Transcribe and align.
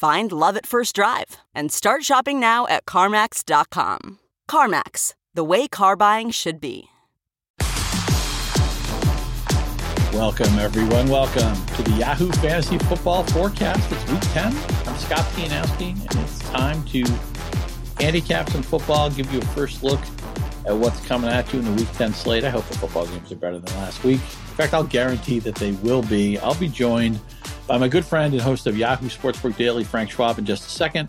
Find 0.00 0.32
love 0.32 0.56
at 0.56 0.64
first 0.64 0.94
drive 0.94 1.36
and 1.54 1.70
start 1.70 2.04
shopping 2.04 2.40
now 2.40 2.66
at 2.68 2.86
CarMax.com. 2.86 4.18
CarMax, 4.50 5.12
the 5.34 5.44
way 5.44 5.68
car 5.68 5.94
buying 5.94 6.30
should 6.30 6.58
be. 6.58 6.88
Welcome, 10.14 10.58
everyone. 10.58 11.06
Welcome 11.08 11.54
to 11.76 11.82
the 11.82 11.90
Yahoo 11.98 12.32
Fantasy 12.32 12.78
Football 12.78 13.24
Forecast. 13.24 13.92
It's 13.92 14.10
week 14.10 14.22
10. 14.32 14.56
I'm 14.86 14.96
Scott 14.96 15.26
Pianowski, 15.34 15.90
and 15.90 16.24
it's 16.24 16.38
time 16.48 16.82
to 16.84 17.04
handicap 18.02 18.48
some 18.48 18.62
football, 18.62 19.10
give 19.10 19.30
you 19.30 19.40
a 19.40 19.44
first 19.48 19.82
look 19.82 20.00
at 20.66 20.76
what's 20.76 21.00
coming 21.06 21.30
at 21.30 21.52
you 21.52 21.58
in 21.58 21.64
the 21.64 21.72
week 21.72 21.90
10 21.92 22.12
slate. 22.12 22.44
I 22.44 22.50
hope 22.50 22.66
the 22.68 22.78
football 22.78 23.06
games 23.06 23.32
are 23.32 23.36
better 23.36 23.58
than 23.58 23.74
last 23.76 24.02
week. 24.04 24.20
In 24.20 24.56
fact, 24.56 24.74
I'll 24.74 24.84
guarantee 24.84 25.38
that 25.40 25.54
they 25.54 25.72
will 25.72 26.02
be. 26.02 26.38
I'll 26.38 26.54
be 26.54 26.68
joined 26.68 27.18
by 27.66 27.78
my 27.78 27.88
good 27.88 28.04
friend 28.04 28.32
and 28.34 28.42
host 28.42 28.66
of 28.66 28.76
Yahoo 28.76 29.08
Sportsbook 29.08 29.56
Daily, 29.56 29.84
Frank 29.84 30.10
Schwab, 30.10 30.38
in 30.38 30.44
just 30.44 30.66
a 30.66 30.70
second. 30.70 31.08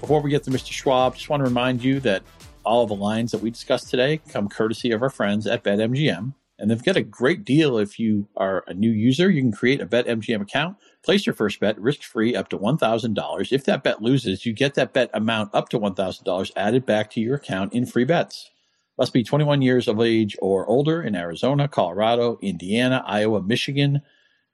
Before 0.00 0.20
we 0.20 0.30
get 0.30 0.44
to 0.44 0.50
Mr. 0.50 0.70
Schwab, 0.70 1.14
just 1.14 1.28
want 1.28 1.40
to 1.40 1.44
remind 1.44 1.82
you 1.82 1.98
that 2.00 2.22
all 2.64 2.86
the 2.86 2.94
lines 2.94 3.32
that 3.32 3.40
we 3.40 3.50
discussed 3.50 3.90
today 3.90 4.20
come 4.28 4.48
courtesy 4.48 4.90
of 4.92 5.02
our 5.02 5.10
friends 5.10 5.46
at 5.46 5.64
BetMGM. 5.64 6.34
And 6.58 6.70
they've 6.70 6.82
got 6.82 6.96
a 6.96 7.02
great 7.02 7.44
deal 7.44 7.78
if 7.78 7.98
you 7.98 8.28
are 8.36 8.64
a 8.68 8.74
new 8.74 8.90
user. 8.90 9.28
You 9.28 9.42
can 9.42 9.52
create 9.52 9.80
a 9.80 9.86
BetMGM 9.86 10.42
account, 10.42 10.76
place 11.02 11.26
your 11.26 11.34
first 11.34 11.58
bet 11.58 11.78
risk 11.80 12.02
free 12.02 12.36
up 12.36 12.48
to 12.50 12.58
$1,000. 12.58 13.52
If 13.52 13.64
that 13.64 13.82
bet 13.82 14.02
loses, 14.02 14.46
you 14.46 14.52
get 14.52 14.74
that 14.74 14.92
bet 14.92 15.10
amount 15.12 15.52
up 15.52 15.68
to 15.70 15.78
$1,000 15.78 16.52
added 16.54 16.86
back 16.86 17.10
to 17.10 17.20
your 17.20 17.36
account 17.36 17.72
in 17.72 17.86
free 17.86 18.04
bets. 18.04 18.50
Must 18.96 19.12
be 19.12 19.24
21 19.24 19.62
years 19.62 19.88
of 19.88 20.00
age 20.00 20.36
or 20.40 20.66
older 20.68 21.02
in 21.02 21.16
Arizona, 21.16 21.66
Colorado, 21.66 22.38
Indiana, 22.40 23.02
Iowa, 23.06 23.42
Michigan, 23.42 24.02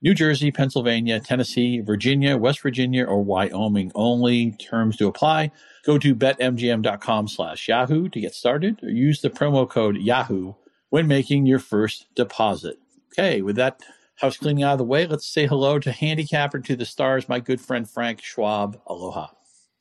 New 0.02 0.14
Jersey, 0.14 0.50
Pennsylvania, 0.50 1.20
Tennessee, 1.20 1.80
Virginia, 1.80 2.38
West 2.38 2.60
Virginia, 2.62 3.04
or 3.04 3.22
Wyoming 3.22 3.92
only. 3.94 4.52
Terms 4.52 4.96
to 4.96 5.08
apply. 5.08 5.50
Go 5.84 5.98
to 5.98 6.14
betmgm.com 6.14 7.28
slash 7.28 7.68
Yahoo 7.68 8.08
to 8.08 8.20
get 8.20 8.34
started 8.34 8.82
or 8.82 8.88
use 8.88 9.20
the 9.20 9.28
promo 9.28 9.68
code 9.68 9.98
Yahoo 9.98 10.54
when 10.88 11.06
making 11.06 11.44
your 11.44 11.58
first 11.58 12.06
deposit. 12.14 12.78
Okay, 13.12 13.42
with 13.42 13.56
that 13.56 13.82
house 14.16 14.38
cleaning 14.38 14.62
out 14.62 14.72
of 14.72 14.78
the 14.78 14.84
way, 14.84 15.06
let's 15.06 15.26
say 15.26 15.46
hello 15.46 15.78
to 15.78 15.92
handicapper 15.92 16.60
to 16.60 16.76
the 16.76 16.86
stars, 16.86 17.28
my 17.28 17.40
good 17.40 17.60
friend 17.60 17.88
Frank 17.88 18.22
Schwab. 18.22 18.80
Aloha. 18.86 19.28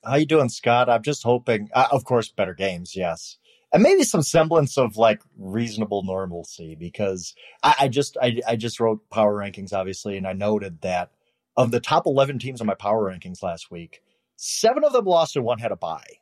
How 0.04 0.16
you 0.16 0.26
doing, 0.26 0.50
Scott? 0.50 0.90
I'm 0.90 1.04
just 1.04 1.24
hoping, 1.24 1.70
uh, 1.74 1.88
of 1.92 2.04
course, 2.04 2.30
better 2.30 2.54
games, 2.54 2.96
yes, 2.96 3.38
and 3.72 3.84
maybe 3.84 4.04
some 4.04 4.22
semblance 4.22 4.78
of 4.78 4.98
like 4.98 5.22
reasonable 5.38 6.04
normalcy 6.04 6.76
because 6.76 7.36
I, 7.64 7.76
I 7.82 7.88
just 7.88 8.18
I, 8.22 8.40
I 8.48 8.56
just 8.56 8.80
wrote 8.80 9.10
power 9.10 9.36
rankings, 9.36 9.74
obviously, 9.74 10.18
and 10.18 10.28
I 10.28 10.34
noted 10.34 10.82
that 10.82 11.12
of 11.56 11.72
the 11.72 11.80
top 11.80 12.06
11 12.06 12.40
teams 12.40 12.62
on 12.62 12.68
my 12.68 12.74
power 12.74 13.12
rankings 13.12 13.44
last 13.44 13.70
week, 13.70 14.02
seven 14.38 14.84
of 14.84 14.94
them 14.94 15.06
lost 15.06 15.36
and 15.36 15.46
one 15.46 15.60
had 15.60 15.72
a 15.72 15.76
bye. 15.76 16.18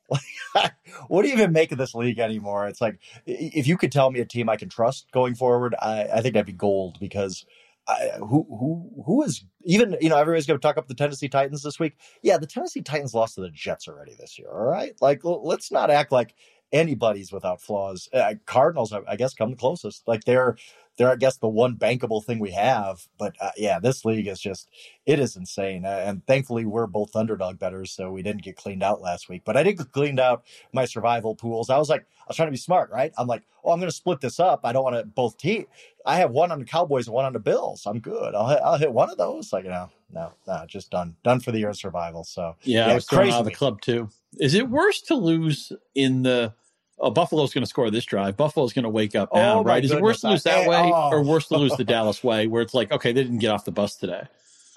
what 1.07 1.21
do 1.21 1.27
you 1.27 1.35
even 1.35 1.51
make 1.51 1.71
of 1.71 1.77
this 1.77 1.93
league 1.93 2.19
anymore? 2.19 2.67
It's 2.67 2.81
like 2.81 2.99
if 3.25 3.67
you 3.67 3.77
could 3.77 3.91
tell 3.91 4.09
me 4.09 4.19
a 4.19 4.25
team 4.25 4.49
I 4.49 4.57
can 4.57 4.69
trust 4.69 5.11
going 5.11 5.35
forward, 5.35 5.75
I, 5.79 6.07
I 6.13 6.21
think 6.21 6.33
that'd 6.33 6.45
be 6.45 6.53
gold 6.53 6.97
because 6.99 7.45
I, 7.87 8.09
who 8.19 8.45
who 8.49 9.03
who 9.05 9.23
is 9.23 9.45
even 9.63 9.95
you 10.01 10.09
know 10.09 10.17
everybody's 10.17 10.45
going 10.45 10.59
to 10.59 10.61
talk 10.61 10.77
up 10.77 10.87
the 10.87 10.93
Tennessee 10.93 11.29
Titans 11.29 11.63
this 11.63 11.79
week. 11.79 11.95
Yeah, 12.21 12.37
the 12.37 12.47
Tennessee 12.47 12.81
Titans 12.81 13.13
lost 13.13 13.35
to 13.35 13.41
the 13.41 13.49
Jets 13.49 13.87
already 13.87 14.13
this 14.19 14.37
year. 14.37 14.49
All 14.51 14.65
right, 14.65 14.93
like 14.99 15.21
let's 15.23 15.71
not 15.71 15.89
act 15.89 16.11
like 16.11 16.35
anybody's 16.71 17.31
without 17.31 17.61
flaws. 17.61 18.09
Uh, 18.13 18.35
Cardinals, 18.45 18.93
I, 18.93 19.01
I 19.07 19.15
guess, 19.15 19.33
come 19.33 19.51
the 19.51 19.57
closest. 19.57 20.07
Like 20.07 20.23
they're 20.25 20.57
they're, 20.97 21.11
I 21.11 21.15
guess, 21.15 21.37
the 21.37 21.47
one 21.47 21.75
bankable 21.75 22.23
thing 22.23 22.39
we 22.39 22.51
have. 22.51 23.07
But 23.17 23.35
uh, 23.39 23.51
yeah, 23.55 23.79
this 23.79 24.03
league 24.03 24.27
is 24.27 24.39
just, 24.39 24.67
it 25.05 25.19
is 25.19 25.35
insane. 25.35 25.85
Uh, 25.85 26.03
and 26.05 26.25
thankfully, 26.25 26.65
we're 26.65 26.87
both 26.87 27.15
underdog 27.15 27.59
betters, 27.59 27.91
so 27.91 28.11
we 28.11 28.23
didn't 28.23 28.41
get 28.41 28.57
cleaned 28.57 28.83
out 28.83 29.01
last 29.01 29.29
week. 29.29 29.43
But 29.45 29.55
I 29.55 29.63
did 29.63 29.77
get 29.77 29.91
cleaned 29.91 30.19
out 30.19 30.43
my 30.73 30.85
survival 30.85 31.35
pools. 31.35 31.69
I 31.69 31.77
was 31.77 31.89
like, 31.89 32.01
I 32.01 32.25
was 32.27 32.35
trying 32.35 32.47
to 32.47 32.51
be 32.51 32.57
smart, 32.57 32.89
right? 32.89 33.13
I'm 33.17 33.27
like, 33.27 33.43
oh, 33.63 33.71
I'm 33.71 33.79
going 33.79 33.89
to 33.89 33.95
split 33.95 34.21
this 34.21 34.39
up. 34.39 34.61
I 34.63 34.73
don't 34.73 34.83
want 34.83 34.95
to 34.95 35.05
both 35.05 35.37
team. 35.37 35.65
I 36.05 36.17
have 36.17 36.31
one 36.31 36.51
on 36.51 36.59
the 36.59 36.65
Cowboys 36.65 37.07
and 37.07 37.13
one 37.13 37.25
on 37.25 37.33
the 37.33 37.39
Bills. 37.39 37.85
I'm 37.85 37.99
good. 37.99 38.33
I'll 38.33 38.47
hit, 38.47 38.59
I'll 38.63 38.77
hit 38.77 38.91
one 38.91 39.09
of 39.09 39.17
those. 39.17 39.53
Like, 39.53 39.65
you 39.65 39.69
know, 39.69 39.91
no, 40.11 40.33
no, 40.47 40.65
just 40.67 40.89
done, 40.89 41.15
done 41.23 41.39
for 41.39 41.51
the 41.51 41.59
year 41.59 41.69
of 41.69 41.77
survival. 41.77 42.23
So 42.23 42.55
yeah, 42.63 42.87
yeah 42.87 42.91
I 42.91 42.95
was 42.95 43.05
crazy 43.05 43.33
out 43.33 43.39
of 43.41 43.45
the 43.45 43.51
club 43.51 43.81
too. 43.81 44.09
Is 44.39 44.53
it 44.53 44.69
worse 44.69 45.01
to 45.03 45.15
lose 45.15 45.71
in 45.95 46.23
the 46.23 46.53
oh, 46.99 47.11
Buffalo's 47.11 47.53
going 47.53 47.63
to 47.63 47.69
score 47.69 47.89
this 47.91 48.05
drive. 48.05 48.37
Buffalo's 48.37 48.73
going 48.73 48.83
to 48.83 48.89
wake 48.89 49.15
up 49.15 49.29
oh 49.31 49.37
now, 49.37 49.59
oh, 49.59 49.63
right? 49.63 49.83
Is 49.83 49.91
it 49.91 50.01
worse 50.01 50.21
to 50.21 50.29
lose 50.29 50.43
that 50.43 50.67
way 50.67 50.91
oh. 50.93 51.09
or 51.11 51.23
worse 51.23 51.47
to 51.47 51.57
lose 51.57 51.75
the 51.75 51.83
Dallas 51.85 52.23
way, 52.23 52.47
where 52.47 52.61
it's 52.61 52.73
like, 52.73 52.91
okay, 52.91 53.11
they 53.11 53.23
didn't 53.23 53.39
get 53.39 53.51
off 53.51 53.65
the 53.65 53.71
bus 53.71 53.95
today? 53.95 54.23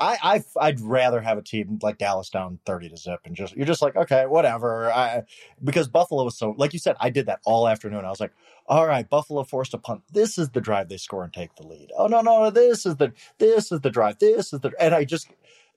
I, 0.00 0.42
I 0.58 0.68
would 0.68 0.80
rather 0.80 1.20
have 1.20 1.36
a 1.36 1.42
team 1.42 1.78
like 1.82 1.98
Dallas 1.98 2.30
down 2.30 2.58
thirty 2.64 2.88
to 2.88 2.96
zip 2.96 3.20
and 3.24 3.36
just 3.36 3.54
you're 3.54 3.66
just 3.66 3.82
like 3.82 3.96
okay 3.96 4.24
whatever 4.26 4.90
I, 4.90 5.24
because 5.62 5.88
Buffalo 5.88 6.24
was 6.24 6.38
so 6.38 6.54
like 6.56 6.72
you 6.72 6.78
said 6.78 6.96
I 6.98 7.10
did 7.10 7.26
that 7.26 7.40
all 7.44 7.68
afternoon 7.68 8.04
I 8.04 8.08
was 8.10 8.20
like 8.20 8.32
all 8.66 8.86
right 8.86 9.08
Buffalo 9.08 9.44
forced 9.44 9.74
a 9.74 9.78
punt 9.78 10.02
this 10.10 10.38
is 10.38 10.50
the 10.50 10.60
drive 10.60 10.88
they 10.88 10.96
score 10.96 11.22
and 11.22 11.32
take 11.32 11.54
the 11.56 11.66
lead 11.66 11.90
oh 11.96 12.06
no 12.06 12.22
no 12.22 12.50
this 12.50 12.86
is 12.86 12.96
the 12.96 13.12
this 13.38 13.70
is 13.70 13.80
the 13.82 13.90
drive 13.90 14.18
this 14.18 14.52
is 14.52 14.60
the 14.60 14.72
and 14.80 14.94
I 14.94 15.04
just 15.04 15.28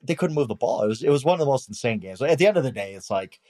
they 0.02 0.14
couldn't 0.14 0.36
move 0.36 0.48
the 0.48 0.54
ball 0.54 0.82
it 0.82 0.88
was 0.88 1.02
it 1.02 1.10
was 1.10 1.24
one 1.24 1.34
of 1.34 1.40
the 1.40 1.50
most 1.50 1.68
insane 1.68 1.98
games 1.98 2.22
at 2.22 2.38
the 2.38 2.46
end 2.46 2.56
of 2.56 2.64
the 2.64 2.72
day 2.72 2.94
it's 2.94 3.10
like 3.10 3.40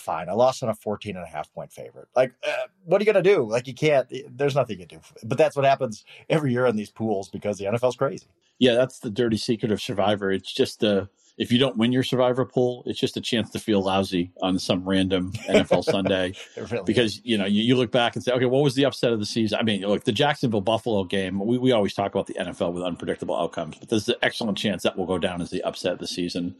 fine. 0.00 0.28
I 0.28 0.32
lost 0.32 0.62
on 0.62 0.68
a 0.68 0.74
14 0.74 1.16
and 1.16 1.24
a 1.24 1.28
half 1.28 1.52
point 1.52 1.72
favorite. 1.72 2.08
Like, 2.14 2.32
uh, 2.46 2.66
what 2.84 3.00
are 3.00 3.04
you 3.04 3.12
going 3.12 3.22
to 3.22 3.34
do? 3.34 3.48
Like, 3.48 3.66
you 3.66 3.74
can't, 3.74 4.06
there's 4.30 4.54
nothing 4.54 4.80
you 4.80 4.86
can 4.86 4.98
do. 4.98 5.04
But 5.24 5.38
that's 5.38 5.56
what 5.56 5.64
happens 5.64 6.04
every 6.28 6.52
year 6.52 6.66
in 6.66 6.76
these 6.76 6.90
pools 6.90 7.28
because 7.28 7.58
the 7.58 7.66
NFL's 7.66 7.96
crazy. 7.96 8.26
Yeah, 8.58 8.74
that's 8.74 9.00
the 9.00 9.10
dirty 9.10 9.36
secret 9.36 9.72
of 9.72 9.82
Survivor. 9.82 10.30
It's 10.30 10.52
just 10.52 10.82
a, 10.82 11.08
if 11.36 11.50
you 11.50 11.58
don't 11.58 11.76
win 11.76 11.90
your 11.90 12.04
Survivor 12.04 12.44
pool, 12.44 12.84
it's 12.86 12.98
just 12.98 13.16
a 13.16 13.20
chance 13.20 13.50
to 13.50 13.58
feel 13.58 13.82
lousy 13.82 14.32
on 14.40 14.58
some 14.58 14.88
random 14.88 15.32
NFL 15.48 15.84
Sunday. 15.90 16.34
really 16.56 16.84
because, 16.84 17.16
is. 17.16 17.20
you 17.24 17.36
know, 17.36 17.46
you, 17.46 17.62
you, 17.62 17.76
look 17.76 17.90
back 17.90 18.14
and 18.14 18.24
say, 18.24 18.32
okay, 18.32 18.44
what 18.44 18.62
was 18.62 18.76
the 18.76 18.84
upset 18.84 19.12
of 19.12 19.18
the 19.18 19.26
season? 19.26 19.58
I 19.58 19.64
mean, 19.64 19.82
look, 19.82 20.04
the 20.04 20.12
Jacksonville 20.12 20.60
Buffalo 20.60 21.02
game, 21.02 21.44
we, 21.44 21.58
we 21.58 21.72
always 21.72 21.94
talk 21.94 22.14
about 22.14 22.28
the 22.28 22.34
NFL 22.34 22.72
with 22.72 22.84
unpredictable 22.84 23.36
outcomes, 23.36 23.76
but 23.78 23.88
there's 23.88 24.08
an 24.08 24.14
excellent 24.22 24.56
chance 24.56 24.84
that 24.84 24.96
will 24.96 25.06
go 25.06 25.18
down 25.18 25.42
as 25.42 25.50
the 25.50 25.62
upset 25.64 25.94
of 25.94 25.98
the 25.98 26.06
season. 26.06 26.54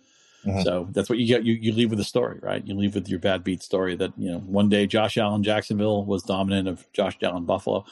Mm-hmm. 0.46 0.62
So 0.62 0.88
that's 0.92 1.08
what 1.08 1.18
you 1.18 1.26
get. 1.26 1.44
You, 1.44 1.54
you 1.54 1.72
leave 1.72 1.90
with 1.90 2.00
a 2.00 2.04
story, 2.04 2.38
right? 2.42 2.66
You 2.66 2.74
leave 2.74 2.94
with 2.94 3.08
your 3.08 3.18
bad 3.18 3.44
beat 3.44 3.62
story 3.62 3.96
that, 3.96 4.12
you 4.18 4.30
know, 4.30 4.38
one 4.40 4.68
day 4.68 4.86
Josh 4.86 5.16
Allen 5.16 5.42
Jacksonville 5.42 6.04
was 6.04 6.22
dominant 6.22 6.68
of 6.68 6.90
Josh 6.92 7.16
Allen 7.22 7.44
Buffalo. 7.44 7.84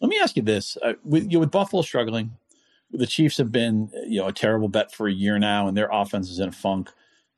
Let 0.00 0.08
me 0.08 0.18
ask 0.18 0.36
you 0.36 0.42
this 0.42 0.76
uh, 0.82 0.94
with, 1.04 1.24
you 1.24 1.38
know, 1.38 1.40
with 1.40 1.50
Buffalo 1.50 1.82
struggling, 1.82 2.32
the 2.90 3.06
Chiefs 3.06 3.38
have 3.38 3.52
been, 3.52 3.90
you 4.06 4.20
know, 4.20 4.28
a 4.28 4.32
terrible 4.32 4.68
bet 4.68 4.92
for 4.92 5.06
a 5.06 5.12
year 5.12 5.38
now 5.38 5.68
and 5.68 5.76
their 5.76 5.88
offense 5.92 6.28
is 6.28 6.40
in 6.40 6.48
a 6.48 6.52
funk. 6.52 6.90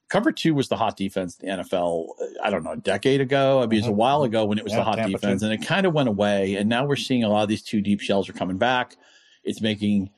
Cover 0.08 0.32
two 0.32 0.54
was 0.54 0.68
the 0.68 0.76
hot 0.76 0.96
defense 0.96 1.38
in 1.40 1.48
the 1.48 1.62
NFL, 1.64 2.08
I 2.42 2.50
don't 2.50 2.62
know, 2.62 2.72
a 2.72 2.76
decade 2.76 3.20
ago. 3.20 3.62
I 3.62 3.66
mean, 3.66 3.78
it 3.78 3.82
was 3.82 3.86
a 3.86 3.88
mm-hmm. 3.88 3.98
while 3.98 4.22
ago 4.22 4.44
when 4.44 4.58
it 4.58 4.64
was 4.64 4.72
yeah, 4.72 4.80
the 4.80 4.84
hot 4.84 4.96
Tampa 4.96 5.12
defense, 5.12 5.42
and 5.42 5.52
it 5.52 5.66
kind 5.66 5.86
of 5.86 5.94
went 5.94 6.08
away. 6.08 6.56
And 6.56 6.68
now 6.68 6.86
we're 6.86 6.96
seeing 6.96 7.24
a 7.24 7.28
lot 7.28 7.42
of 7.42 7.48
these 7.48 7.62
two 7.62 7.80
deep 7.80 8.00
shells 8.00 8.28
are 8.28 8.34
coming 8.34 8.58
back. 8.58 8.96
It's 9.44 9.60
making 9.60 10.10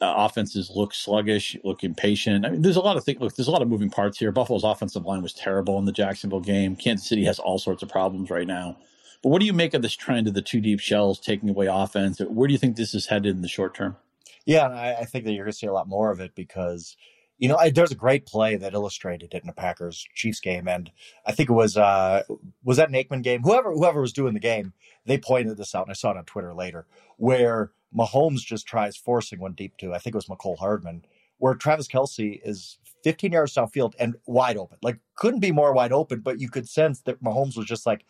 uh, 0.00 0.14
offenses 0.16 0.70
look 0.74 0.94
sluggish, 0.94 1.56
look 1.64 1.84
impatient. 1.84 2.46
I 2.46 2.50
mean, 2.50 2.62
there's 2.62 2.76
a 2.76 2.80
lot 2.80 2.96
of 2.96 3.04
things. 3.04 3.20
Look, 3.20 3.36
there's 3.36 3.48
a 3.48 3.50
lot 3.52 3.62
of 3.62 3.68
moving 3.68 3.90
parts 3.90 4.18
here. 4.18 4.32
Buffalo's 4.32 4.64
offensive 4.64 5.04
line 5.04 5.22
was 5.22 5.32
terrible 5.32 5.78
in 5.78 5.84
the 5.84 5.92
Jacksonville 5.92 6.40
game. 6.40 6.76
Kansas 6.76 7.08
City 7.08 7.24
has 7.24 7.38
all 7.38 7.58
sorts 7.58 7.82
of 7.82 7.88
problems 7.88 8.30
right 8.30 8.46
now. 8.46 8.76
But 9.22 9.30
what 9.30 9.40
do 9.40 9.46
you 9.46 9.52
make 9.52 9.72
of 9.74 9.82
this 9.82 9.94
trend 9.94 10.28
of 10.28 10.34
the 10.34 10.42
two 10.42 10.60
deep 10.60 10.80
shells 10.80 11.18
taking 11.18 11.48
away 11.48 11.66
offense? 11.66 12.20
Where 12.20 12.46
do 12.46 12.52
you 12.52 12.58
think 12.58 12.76
this 12.76 12.94
is 12.94 13.06
headed 13.06 13.36
in 13.36 13.42
the 13.42 13.48
short 13.48 13.74
term? 13.74 13.96
Yeah, 14.44 14.68
I, 14.68 15.00
I 15.00 15.04
think 15.04 15.24
that 15.24 15.32
you're 15.32 15.44
going 15.44 15.52
to 15.52 15.58
see 15.58 15.66
a 15.66 15.72
lot 15.72 15.88
more 15.88 16.10
of 16.10 16.20
it 16.20 16.34
because 16.34 16.96
you 17.44 17.48
know, 17.50 17.56
I, 17.56 17.68
there's 17.68 17.92
a 17.92 17.94
great 17.94 18.24
play 18.24 18.56
that 18.56 18.72
illustrated 18.72 19.34
it 19.34 19.42
in 19.42 19.50
a 19.50 19.52
Packers 19.52 20.06
Chiefs 20.14 20.40
game, 20.40 20.66
and 20.66 20.90
I 21.26 21.32
think 21.32 21.50
it 21.50 21.52
was 21.52 21.76
uh 21.76 22.22
was 22.64 22.78
that 22.78 22.88
an 22.88 22.94
Aikman 22.94 23.22
game? 23.22 23.42
Whoever 23.42 23.70
whoever 23.74 24.00
was 24.00 24.14
doing 24.14 24.32
the 24.32 24.40
game, 24.40 24.72
they 25.04 25.18
pointed 25.18 25.58
this 25.58 25.74
out, 25.74 25.82
and 25.82 25.90
I 25.90 25.92
saw 25.94 26.12
it 26.12 26.16
on 26.16 26.24
Twitter 26.24 26.54
later, 26.54 26.86
where 27.18 27.72
Mahomes 27.94 28.38
just 28.38 28.66
tries 28.66 28.96
forcing 28.96 29.40
one 29.40 29.52
deep 29.52 29.76
to 29.76 29.92
I 29.92 29.98
think 29.98 30.14
it 30.14 30.16
was 30.16 30.28
Mecole 30.28 30.56
Hardman, 30.56 31.04
where 31.36 31.54
Travis 31.54 31.86
Kelce 31.86 32.40
is 32.42 32.78
15 33.02 33.32
yards 33.32 33.52
downfield 33.52 33.92
and 33.98 34.16
wide 34.24 34.56
open, 34.56 34.78
like 34.80 35.00
couldn't 35.14 35.40
be 35.40 35.52
more 35.52 35.74
wide 35.74 35.92
open, 35.92 36.20
but 36.20 36.40
you 36.40 36.48
could 36.48 36.66
sense 36.66 37.02
that 37.02 37.22
Mahomes 37.22 37.58
was 37.58 37.66
just 37.66 37.84
like 37.84 38.06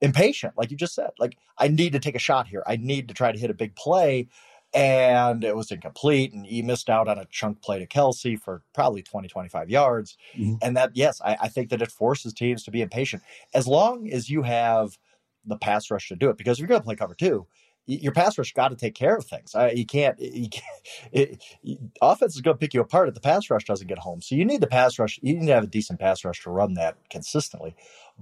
impatient, 0.00 0.56
like 0.56 0.70
you 0.70 0.76
just 0.76 0.94
said, 0.94 1.10
like 1.18 1.36
I 1.58 1.66
need 1.66 1.94
to 1.94 1.98
take 1.98 2.14
a 2.14 2.20
shot 2.20 2.46
here, 2.46 2.62
I 2.64 2.76
need 2.76 3.08
to 3.08 3.14
try 3.14 3.32
to 3.32 3.38
hit 3.40 3.50
a 3.50 3.54
big 3.54 3.74
play 3.74 4.28
and 4.74 5.44
it 5.44 5.56
was 5.56 5.70
incomplete 5.70 6.32
and 6.32 6.44
he 6.44 6.60
missed 6.62 6.90
out 6.90 7.08
on 7.08 7.18
a 7.18 7.24
chunk 7.30 7.62
play 7.62 7.78
to 7.78 7.86
Kelce 7.86 8.38
for 8.38 8.62
probably 8.74 9.02
20 9.02 9.28
25 9.28 9.70
yards. 9.70 10.16
Mm-hmm. 10.36 10.54
and 10.62 10.76
that 10.76 10.90
yes 10.94 11.20
I, 11.24 11.36
I, 11.42 11.48
think 11.48 11.70
that 11.70 11.82
it 11.82 11.90
forces 11.90 12.34
teams 12.34 12.64
to 12.64 12.70
be 12.70 12.82
impatient. 12.82 13.22
As 13.54 13.66
long 13.66 14.10
as 14.10 14.28
you 14.28 14.42
have 14.42 14.98
the 15.44 15.56
pass 15.56 15.90
rush 15.90 16.08
to 16.08 16.16
do 16.16 16.28
it 16.28 16.36
because 16.36 16.58
if 16.58 16.60
you're 16.60 16.68
going 16.68 16.80
to 16.80 16.84
play 16.84 16.96
cover 16.96 17.14
two 17.14 17.46
your 17.88 18.12
pass 18.12 18.36
rush 18.36 18.52
got 18.52 18.68
to 18.68 18.76
take 18.76 18.94
care 18.94 19.16
of 19.16 19.24
things. 19.24 19.54
Uh, 19.54 19.70
you 19.74 19.86
can't, 19.86 20.20
you 20.20 20.48
can't 20.50 20.64
it, 21.12 21.42
it, 21.62 21.78
offense 22.02 22.34
is 22.34 22.42
going 22.42 22.54
to 22.54 22.58
pick 22.58 22.74
you 22.74 22.80
apart 22.80 23.08
if 23.08 23.14
the 23.14 23.20
pass 23.20 23.48
rush 23.48 23.64
doesn't 23.64 23.86
get 23.86 23.98
home. 23.98 24.20
So 24.20 24.34
you 24.34 24.44
need 24.44 24.60
the 24.60 24.66
pass 24.66 24.98
rush 24.98 25.18
you 25.22 25.34
need 25.34 25.46
to 25.46 25.54
have 25.54 25.64
a 25.64 25.68
decent 25.68 25.98
pass 25.98 26.24
rush 26.24 26.42
to 26.42 26.50
run 26.50 26.74
that 26.74 26.96
consistently. 27.10 27.74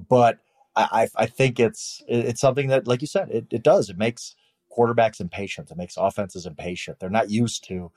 But 0.08 0.38
I, 0.76 1.08
I, 1.16 1.22
I 1.22 1.26
think 1.26 1.58
it's 1.58 2.02
it's 2.06 2.40
something 2.40 2.68
that 2.68 2.86
like 2.86 3.00
you 3.00 3.08
said 3.08 3.30
it, 3.30 3.46
it 3.50 3.64
does. 3.64 3.90
It 3.90 3.98
makes 3.98 4.36
quarterbacks 4.76 5.20
impatient. 5.20 5.70
It 5.70 5.76
makes 5.76 5.96
offenses 5.96 6.46
impatient. 6.46 6.98
They're 6.98 7.10
not 7.10 7.30
used 7.30 7.64
to 7.68 7.90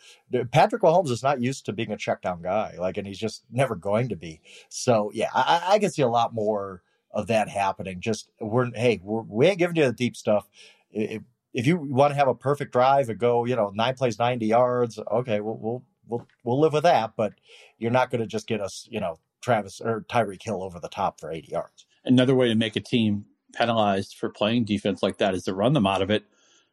Patrick 0.51 0.81
Mahomes 0.81 1.09
is 1.09 1.23
not 1.23 1.41
used 1.41 1.65
to 1.65 1.73
being 1.73 1.91
a 1.91 1.97
check 1.97 2.21
down 2.21 2.41
guy. 2.41 2.75
Like, 2.79 2.97
and 2.97 3.07
he's 3.07 3.19
just 3.19 3.43
never 3.51 3.75
going 3.75 4.09
to 4.09 4.15
be. 4.15 4.41
So 4.69 5.11
yeah, 5.13 5.29
I, 5.33 5.61
I 5.67 5.79
can 5.79 5.91
see 5.91 6.01
a 6.01 6.07
lot 6.07 6.33
more 6.33 6.81
of 7.11 7.27
that 7.27 7.49
happening. 7.49 8.01
Just 8.01 8.29
we're 8.39 8.71
hey, 8.73 8.99
we're, 9.03 9.23
we 9.23 9.47
ain't 9.47 9.59
giving 9.59 9.75
you 9.75 9.85
the 9.85 9.93
deep 9.93 10.15
stuff. 10.15 10.47
If, 10.91 11.23
if 11.53 11.65
you 11.65 11.77
want 11.77 12.11
to 12.11 12.15
have 12.15 12.27
a 12.27 12.35
perfect 12.35 12.71
drive 12.71 13.09
and 13.09 13.19
go, 13.19 13.45
you 13.45 13.55
know, 13.55 13.71
nine 13.73 13.95
plays, 13.95 14.19
ninety 14.19 14.47
yards, 14.47 14.99
okay, 15.11 15.39
we'll 15.39 15.57
we'll 15.57 15.83
we'll, 16.07 16.27
we'll 16.43 16.59
live 16.59 16.73
with 16.73 16.83
that. 16.83 17.13
But 17.17 17.33
you're 17.77 17.91
not 17.91 18.11
going 18.11 18.21
to 18.21 18.27
just 18.27 18.47
get 18.47 18.61
us, 18.61 18.87
you 18.89 18.99
know, 18.99 19.19
Travis 19.41 19.81
or 19.81 20.05
Tyreek 20.09 20.43
Hill 20.43 20.63
over 20.63 20.79
the 20.79 20.89
top 20.89 21.19
for 21.19 21.31
eighty 21.31 21.51
yards. 21.51 21.85
Another 22.05 22.35
way 22.35 22.47
to 22.47 22.55
make 22.55 22.75
a 22.75 22.81
team 22.81 23.25
penalized 23.53 24.15
for 24.15 24.29
playing 24.29 24.63
defense 24.63 25.01
like 25.01 25.17
that 25.17 25.33
is 25.33 25.43
to 25.43 25.53
run 25.53 25.73
them 25.73 25.87
out 25.87 26.01
of 26.03 26.09
it 26.11 26.23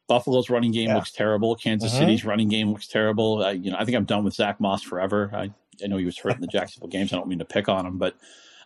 Buffalo's 0.08 0.50
running 0.50 0.72
game 0.72 0.88
yeah. 0.88 0.96
looks 0.96 1.10
terrible. 1.10 1.56
Kansas 1.56 1.92
uh-huh. 1.92 2.00
City's 2.00 2.24
running 2.24 2.48
game 2.48 2.70
looks 2.70 2.86
terrible. 2.86 3.44
I, 3.44 3.52
you 3.52 3.70
know, 3.70 3.76
I 3.78 3.84
think 3.84 3.96
I'm 3.96 4.04
done 4.04 4.24
with 4.24 4.34
Zach 4.34 4.60
Moss 4.60 4.82
forever. 4.82 5.30
I, 5.32 5.50
I 5.82 5.86
know 5.88 5.96
he 5.96 6.04
was 6.04 6.18
hurt 6.18 6.34
in 6.34 6.40
the 6.40 6.46
Jacksonville 6.52 6.88
games. 6.88 7.12
I 7.12 7.16
don't 7.16 7.28
mean 7.28 7.40
to 7.40 7.44
pick 7.44 7.68
on 7.68 7.84
him, 7.86 7.98
but 7.98 8.16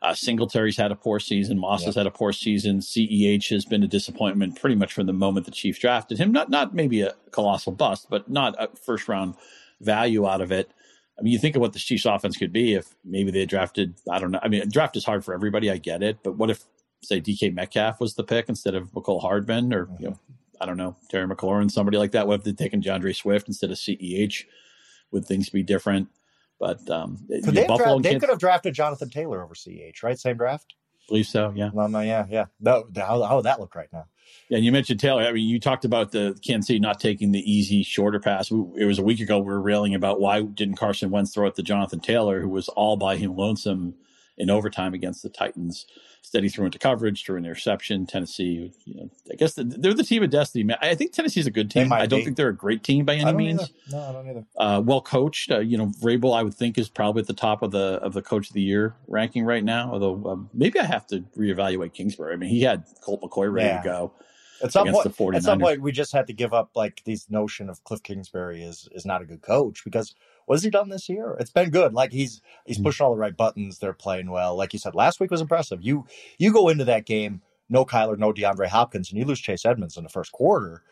uh, 0.03 0.15
Singletary's 0.15 0.77
had 0.77 0.93
a 0.93 0.97
poor 0.97 1.21
season. 1.21 1.59
Moss 1.59 1.85
has 1.85 1.95
had 1.95 2.07
a 2.07 2.11
poor 2.11 2.33
season. 2.33 2.81
CEH 2.81 3.51
has 3.51 3.65
been 3.65 3.83
a 3.83 3.89
disappointment 3.89 4.59
pretty 4.61 4.77
much 4.77 4.93
from 4.93 5.07
the 5.07 5.13
moment 5.13 5.47
the 5.47 5.53
Chiefs 5.53 5.79
drafted 5.79 6.19
him. 6.19 6.33
Not 6.33 6.49
not 6.49 6.75
maybe 6.75 7.03
a 7.03 7.15
colossal 7.33 7.73
bust, 7.73 8.09
but 8.09 8.31
not 8.31 8.55
a 8.59 8.69
first 8.77 9.09
round 9.09 9.35
value 9.81 10.27
out 10.27 10.41
of 10.41 10.53
it. 10.53 10.73
I 11.19 11.23
mean, 11.23 11.35
you 11.35 11.39
think 11.39 11.55
of 11.55 11.61
what 11.61 11.75
the 11.75 11.79
Chiefs 11.79 12.07
offense 12.07 12.39
could 12.39 12.53
be 12.53 12.75
if 12.75 12.95
maybe 13.05 13.31
they 13.31 13.45
drafted, 13.45 13.95
I 14.11 14.19
don't 14.19 14.31
know. 14.31 14.41
I 14.43 14.49
mean, 14.49 14.67
draft 14.71 14.97
is 14.97 15.05
hard 15.05 15.23
for 15.23 15.35
everybody. 15.35 15.71
I 15.71 15.77
get 15.77 16.03
it. 16.03 16.19
But 16.23 16.37
what 16.37 16.49
if, 16.49 16.65
say, 17.03 17.21
DK 17.21 17.53
Metcalf 17.53 18.01
was 18.01 18.15
the 18.15 18.25
pick 18.25 18.49
instead 18.49 18.75
of 18.75 18.91
Mecole 18.93 19.21
Hardman 19.21 19.75
or, 19.75 19.89
you 19.99 20.09
know, 20.09 20.19
I 20.61 20.67
don't 20.67 20.77
know, 20.77 20.97
Terry 21.09 21.27
McLaurin, 21.27 21.71
somebody 21.71 21.97
like 21.97 22.13
that. 22.13 22.27
What 22.27 22.41
if 22.41 22.45
they'd 22.45 22.59
taken 22.59 22.81
D'Andre 22.81 23.13
Swift 23.13 23.49
instead 23.49 23.71
of 23.71 23.79
CEH? 23.79 24.45
Would 25.11 25.25
things 25.25 25.49
be 25.49 25.63
different? 25.63 26.09
But 26.59 26.89
um, 26.91 27.19
they, 27.29 27.41
Buffalo 27.67 27.99
dra- 27.99 28.13
they 28.13 28.19
could 28.19 28.29
have 28.29 28.39
drafted 28.39 28.75
Jonathan 28.75 29.09
Taylor 29.09 29.43
over 29.43 29.55
CEH, 29.55 30.03
right? 30.03 30.19
Same 30.19 30.37
draft. 30.37 30.75
Believe 31.09 31.27
so. 31.27 31.53
Yeah. 31.57 31.71
No, 31.75 31.87
no, 31.87 32.01
yeah, 32.01 32.27
yeah. 32.29 32.47
No, 32.61 32.87
how, 32.95 33.23
how 33.23 33.37
would 33.37 33.47
that 33.47 33.59
look 33.59 33.75
right 33.75 33.89
now? 33.93 34.05
Yeah, 34.49 34.59
and 34.59 34.65
you 34.65 34.71
mentioned 34.71 35.01
Taylor. 35.01 35.23
I 35.23 35.33
mean, 35.33 35.49
you 35.49 35.59
talked 35.59 35.85
about 35.85 36.13
the 36.13 36.39
Kansas 36.47 36.69
City 36.69 36.79
not 36.79 37.01
taking 37.01 37.33
the 37.33 37.51
easy, 37.51 37.83
shorter 37.83 38.21
pass. 38.21 38.51
It 38.51 38.85
was 38.85 38.99
a 38.99 39.03
week 39.03 39.21
ago. 39.21 39.39
We 39.39 39.47
were 39.47 39.61
railing 39.61 39.95
about 39.95 40.21
why 40.21 40.43
didn't 40.43 40.77
Carson 40.77 41.11
Wentz 41.11 41.35
throw 41.35 41.49
it 41.49 41.57
to 41.57 41.63
Jonathan 41.63 41.99
Taylor, 41.99 42.41
who 42.41 42.49
was 42.49 42.69
all 42.69 42.97
by 42.97 43.17
him 43.17 43.37
lonesome 43.37 43.95
in 44.41 44.49
overtime 44.49 44.95
against 44.95 45.23
the 45.23 45.29
Titans. 45.29 45.87
Steady 46.23 46.49
threw 46.49 46.65
into 46.65 46.79
coverage, 46.79 47.25
threw 47.25 47.37
an 47.37 47.45
interception. 47.45 48.07
Tennessee, 48.07 48.73
you 48.85 48.95
know, 48.95 49.11
I 49.31 49.35
guess 49.37 49.55
the, 49.55 49.65
they're 49.65 49.95
the 49.95 50.03
team 50.03 50.23
of 50.23 50.31
destiny. 50.31 50.75
I 50.81 50.95
think 50.95 51.13
Tennessee's 51.13 51.47
a 51.47 51.51
good 51.51 51.71
team. 51.71 51.93
I 51.93 52.07
don't 52.07 52.21
be. 52.21 52.25
think 52.25 52.37
they're 52.37 52.49
a 52.49 52.57
great 52.57 52.83
team 52.83 53.05
by 53.05 53.17
any 53.17 53.33
means. 53.33 53.61
Either. 53.61 53.73
No, 53.91 54.01
I 54.01 54.13
don't 54.13 54.29
either. 54.29 54.45
Uh, 54.57 54.83
well 54.85 55.03
coached. 55.03 55.51
Uh, 55.51 55.59
you 55.59 55.77
know, 55.77 55.87
Vrabel, 55.87 56.37
I 56.37 56.43
would 56.43 56.55
think 56.55 56.79
is 56.79 56.89
probably 56.89 57.21
at 57.21 57.27
the 57.27 57.35
top 57.35 57.63
of 57.63 57.71
the 57.71 57.99
of 58.03 58.15
the 58.15 58.23
coach 58.23 58.49
of 58.49 58.55
the 58.55 58.63
year 58.63 58.95
ranking 59.09 59.45
right 59.45 59.63
now. 59.63 59.93
Although 59.93 60.25
um, 60.31 60.51
maybe 60.55 60.81
I 60.81 60.85
have 60.85 61.07
to 61.09 61.21
reevaluate 61.37 61.93
Kingsbury. 61.93 62.33
I 62.33 62.37
mean, 62.37 62.51
he 62.51 62.63
had 62.63 62.85
Colt 63.03 63.21
McCoy 63.23 63.53
ready 63.53 63.69
yeah. 63.69 63.83
to 63.83 63.85
go. 63.85 64.13
At 64.63 64.73
some 64.73 64.89
point, 64.89 65.35
at 65.35 65.43
some 65.43 65.59
point, 65.59 65.81
we 65.81 65.91
just 65.91 66.13
had 66.13 66.27
to 66.27 66.35
give 66.35 66.53
up 66.53 66.71
like 66.75 67.03
this 67.05 67.31
notion 67.31 67.71
of 67.71 67.83
Cliff 67.85 68.03
Kingsbury 68.03 68.63
is 68.63 68.89
is 68.93 69.07
not 69.07 69.23
a 69.23 69.25
good 69.25 69.43
coach 69.43 69.85
because 69.85 70.15
what 70.51 70.57
has 70.57 70.65
he 70.65 70.71
done 70.71 70.89
this 70.89 71.09
year? 71.09 71.37
It's 71.39 71.53
been 71.53 71.71
good. 71.71 71.95
Like 71.95 72.11
he's 72.11 72.43
he's 72.67 72.77
mm-hmm. 72.77 72.87
pushing 72.87 73.07
all 73.07 73.13
the 73.13 73.21
right 73.21 73.37
buttons. 73.37 73.79
They're 73.79 73.93
playing 73.93 74.33
well. 74.33 74.57
Like 74.57 74.73
you 74.73 74.81
said, 74.81 74.97
last 74.97 75.21
week 75.21 75.31
was 75.31 75.41
impressive. 75.41 75.79
You 75.81 76.07
you 76.39 76.53
go 76.53 76.69
into 76.69 76.85
that 76.87 77.07
game, 77.07 77.41
no 77.69 77.85
Kyler, 77.85 78.19
no 78.19 78.33
DeAndre 78.33 78.67
Hopkins, 78.67 79.11
and 79.11 79.19
you 79.21 79.25
lose 79.25 79.39
Chase 79.39 79.65
Edmonds 79.65 79.97
in 79.97 80.03
the 80.03 80.11
first 80.11 80.33
quarter, 80.33 80.83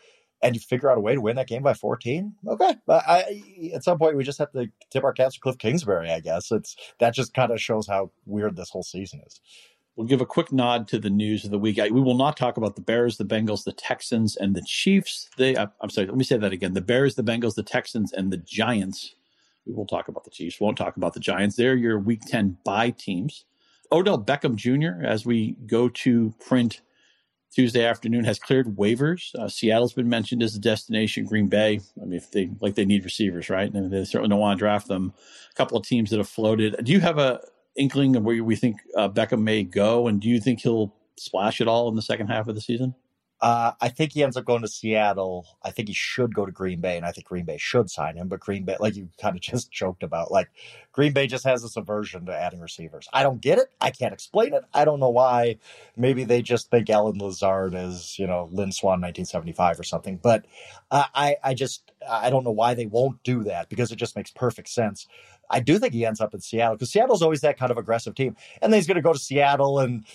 and 0.41 0.55
you 0.55 0.61
figure 0.61 0.89
out 0.89 0.97
a 0.97 1.01
way 1.01 1.13
to 1.13 1.19
win 1.19 1.35
that 1.35 1.49
game 1.49 1.61
by 1.61 1.73
14. 1.73 2.35
Okay, 2.47 2.75
but 2.87 3.03
I, 3.05 3.43
at 3.75 3.83
some 3.83 3.97
point 3.97 4.15
we 4.15 4.23
just 4.23 4.39
have 4.39 4.49
to 4.53 4.67
tip 4.91 5.03
our 5.03 5.11
caps 5.11 5.35
to 5.35 5.41
Cliff 5.41 5.57
Kingsbury. 5.57 6.09
I 6.09 6.21
guess 6.21 6.53
it's 6.53 6.77
that 6.99 7.13
just 7.13 7.33
kind 7.33 7.51
of 7.51 7.59
shows 7.59 7.85
how 7.85 8.11
weird 8.25 8.55
this 8.55 8.69
whole 8.69 8.83
season 8.83 9.19
is. 9.27 9.41
We'll 9.97 10.07
give 10.07 10.21
a 10.21 10.25
quick 10.25 10.53
nod 10.53 10.87
to 10.87 10.99
the 10.99 11.09
news 11.09 11.43
of 11.43 11.51
the 11.51 11.59
week. 11.59 11.75
we 11.75 11.91
will 11.91 12.15
not 12.15 12.37
talk 12.37 12.55
about 12.55 12.77
the 12.77 12.81
Bears, 12.81 13.17
the 13.17 13.25
Bengals, 13.25 13.65
the 13.65 13.73
Texans, 13.73 14.37
and 14.37 14.55
the 14.55 14.63
Chiefs. 14.65 15.29
They, 15.35 15.57
I'm 15.57 15.89
sorry, 15.89 16.07
let 16.07 16.15
me 16.15 16.23
say 16.23 16.37
that 16.37 16.53
again. 16.53 16.75
The 16.75 16.79
Bears, 16.79 17.15
the 17.15 17.23
Bengals, 17.23 17.55
the 17.55 17.63
Texans, 17.63 18.13
and 18.13 18.31
the 18.31 18.37
Giants 18.37 19.15
we 19.69 19.75
will 19.75 19.85
talk 19.85 20.07
about 20.07 20.23
the 20.23 20.31
Chiefs. 20.31 20.59
Won't 20.59 20.77
talk 20.77 20.97
about 20.97 21.13
the 21.13 21.19
Giants. 21.19 21.55
They're 21.55 21.75
your 21.75 21.99
Week 21.99 22.21
10 22.25 22.57
bye 22.65 22.89
teams. 22.89 23.45
Odell 23.91 24.21
Beckham 24.21 24.55
Jr., 24.55 25.05
as 25.05 25.25
we 25.25 25.55
go 25.65 25.89
to 25.89 26.33
print 26.45 26.81
Tuesday 27.53 27.85
afternoon, 27.85 28.23
has 28.23 28.39
cleared 28.39 28.75
waivers. 28.75 29.33
Uh, 29.35 29.47
Seattle's 29.47 29.93
been 29.93 30.09
mentioned 30.09 30.43
as 30.43 30.55
a 30.55 30.59
destination. 30.59 31.25
Green 31.25 31.47
Bay, 31.47 31.79
I 32.01 32.05
mean, 32.05 32.17
if 32.17 32.31
they 32.31 32.49
like, 32.59 32.75
they 32.75 32.85
need 32.85 33.03
receivers, 33.03 33.49
right? 33.49 33.71
And 33.71 33.91
they 33.91 34.05
certainly 34.05 34.29
don't 34.29 34.39
want 34.39 34.57
to 34.57 34.59
draft 34.59 34.87
them. 34.87 35.13
A 35.51 35.55
couple 35.55 35.77
of 35.77 35.85
teams 35.85 36.09
that 36.09 36.17
have 36.17 36.29
floated. 36.29 36.75
Do 36.83 36.91
you 36.91 36.99
have 36.99 37.17
a 37.17 37.41
inkling 37.75 38.15
of 38.15 38.23
where 38.23 38.43
we 38.43 38.55
think 38.55 38.77
uh, 38.95 39.09
Beckham 39.09 39.41
may 39.41 39.63
go, 39.63 40.07
and 40.07 40.19
do 40.19 40.27
you 40.27 40.39
think 40.39 40.61
he'll 40.61 40.95
splash 41.17 41.61
at 41.61 41.67
all 41.67 41.89
in 41.89 41.95
the 41.95 42.01
second 42.01 42.27
half 42.27 42.47
of 42.47 42.55
the 42.55 42.61
season? 42.61 42.95
Uh, 43.41 43.71
I 43.79 43.87
think 43.87 44.11
he 44.11 44.23
ends 44.23 44.35
up 44.35 44.43
going 44.43 44.63
to 44.63 44.67
Seattle. 44.67 45.47
I 45.63 45.71
think 45.71 45.87
he 45.87 45.93
should 45.93 46.35
go 46.35 46.45
to 46.45 46.51
Green 46.51 46.81
Bay, 46.81 46.97
and 46.97 47.05
I 47.05 47.11
think 47.11 47.27
Green 47.27 47.45
Bay 47.45 47.57
should 47.57 47.89
sign 47.89 48.17
him. 48.17 48.27
But 48.27 48.41
Green 48.41 48.65
Bay, 48.65 48.75
like 48.79 48.95
you 48.95 49.09
kind 49.19 49.35
of 49.35 49.41
just 49.49 49.71
joked 49.71 50.03
about, 50.03 50.31
like 50.31 50.49
Green 50.91 51.13
Bay 51.13 51.27
just 51.27 51.45
has 51.45 51.61
this 51.61 51.77
aversion 51.77 52.25
to 52.25 52.35
adding 52.35 52.59
receivers. 52.59 53.07
I 53.13 53.23
don't 53.23 53.39
get 53.41 53.57
it. 53.57 53.71
I 53.79 53.91
can't 53.91 54.13
explain 54.13 54.53
it. 54.53 54.63
I 54.73 54.83
don't 54.83 54.99
know 54.99 55.09
why. 55.09 55.57
Maybe 55.95 56.25
they 56.25 56.41
just 56.41 56.69
think 56.69 56.89
Allen 56.89 57.17
Lazard 57.17 57.73
is, 57.73 58.19
you 58.19 58.27
know, 58.27 58.49
Lynn 58.51 58.73
Swann 58.73 59.01
1975 59.01 59.79
or 59.79 59.83
something. 59.83 60.19
But 60.21 60.45
uh, 60.91 61.05
I, 61.15 61.37
I 61.41 61.53
just, 61.53 61.91
I 62.09 62.29
don't 62.29 62.43
know 62.43 62.51
why 62.51 62.73
they 62.73 62.87
won't 62.87 63.23
do 63.23 63.45
that 63.45 63.69
because 63.69 63.91
it 63.91 63.95
just 63.95 64.17
makes 64.17 64.31
perfect 64.31 64.67
sense. 64.67 65.07
I 65.49 65.61
do 65.61 65.79
think 65.79 65.93
he 65.93 66.05
ends 66.05 66.21
up 66.21 66.33
in 66.33 66.41
Seattle 66.41 66.75
because 66.75 66.91
Seattle's 66.91 67.21
always 67.21 67.41
that 67.41 67.57
kind 67.57 67.71
of 67.71 67.77
aggressive 67.77 68.15
team, 68.15 68.35
and 68.61 68.71
then 68.71 68.77
he's 68.77 68.87
going 68.87 68.95
to 68.95 69.01
go 69.01 69.13
to 69.13 69.19
Seattle 69.19 69.79
and 69.79 70.05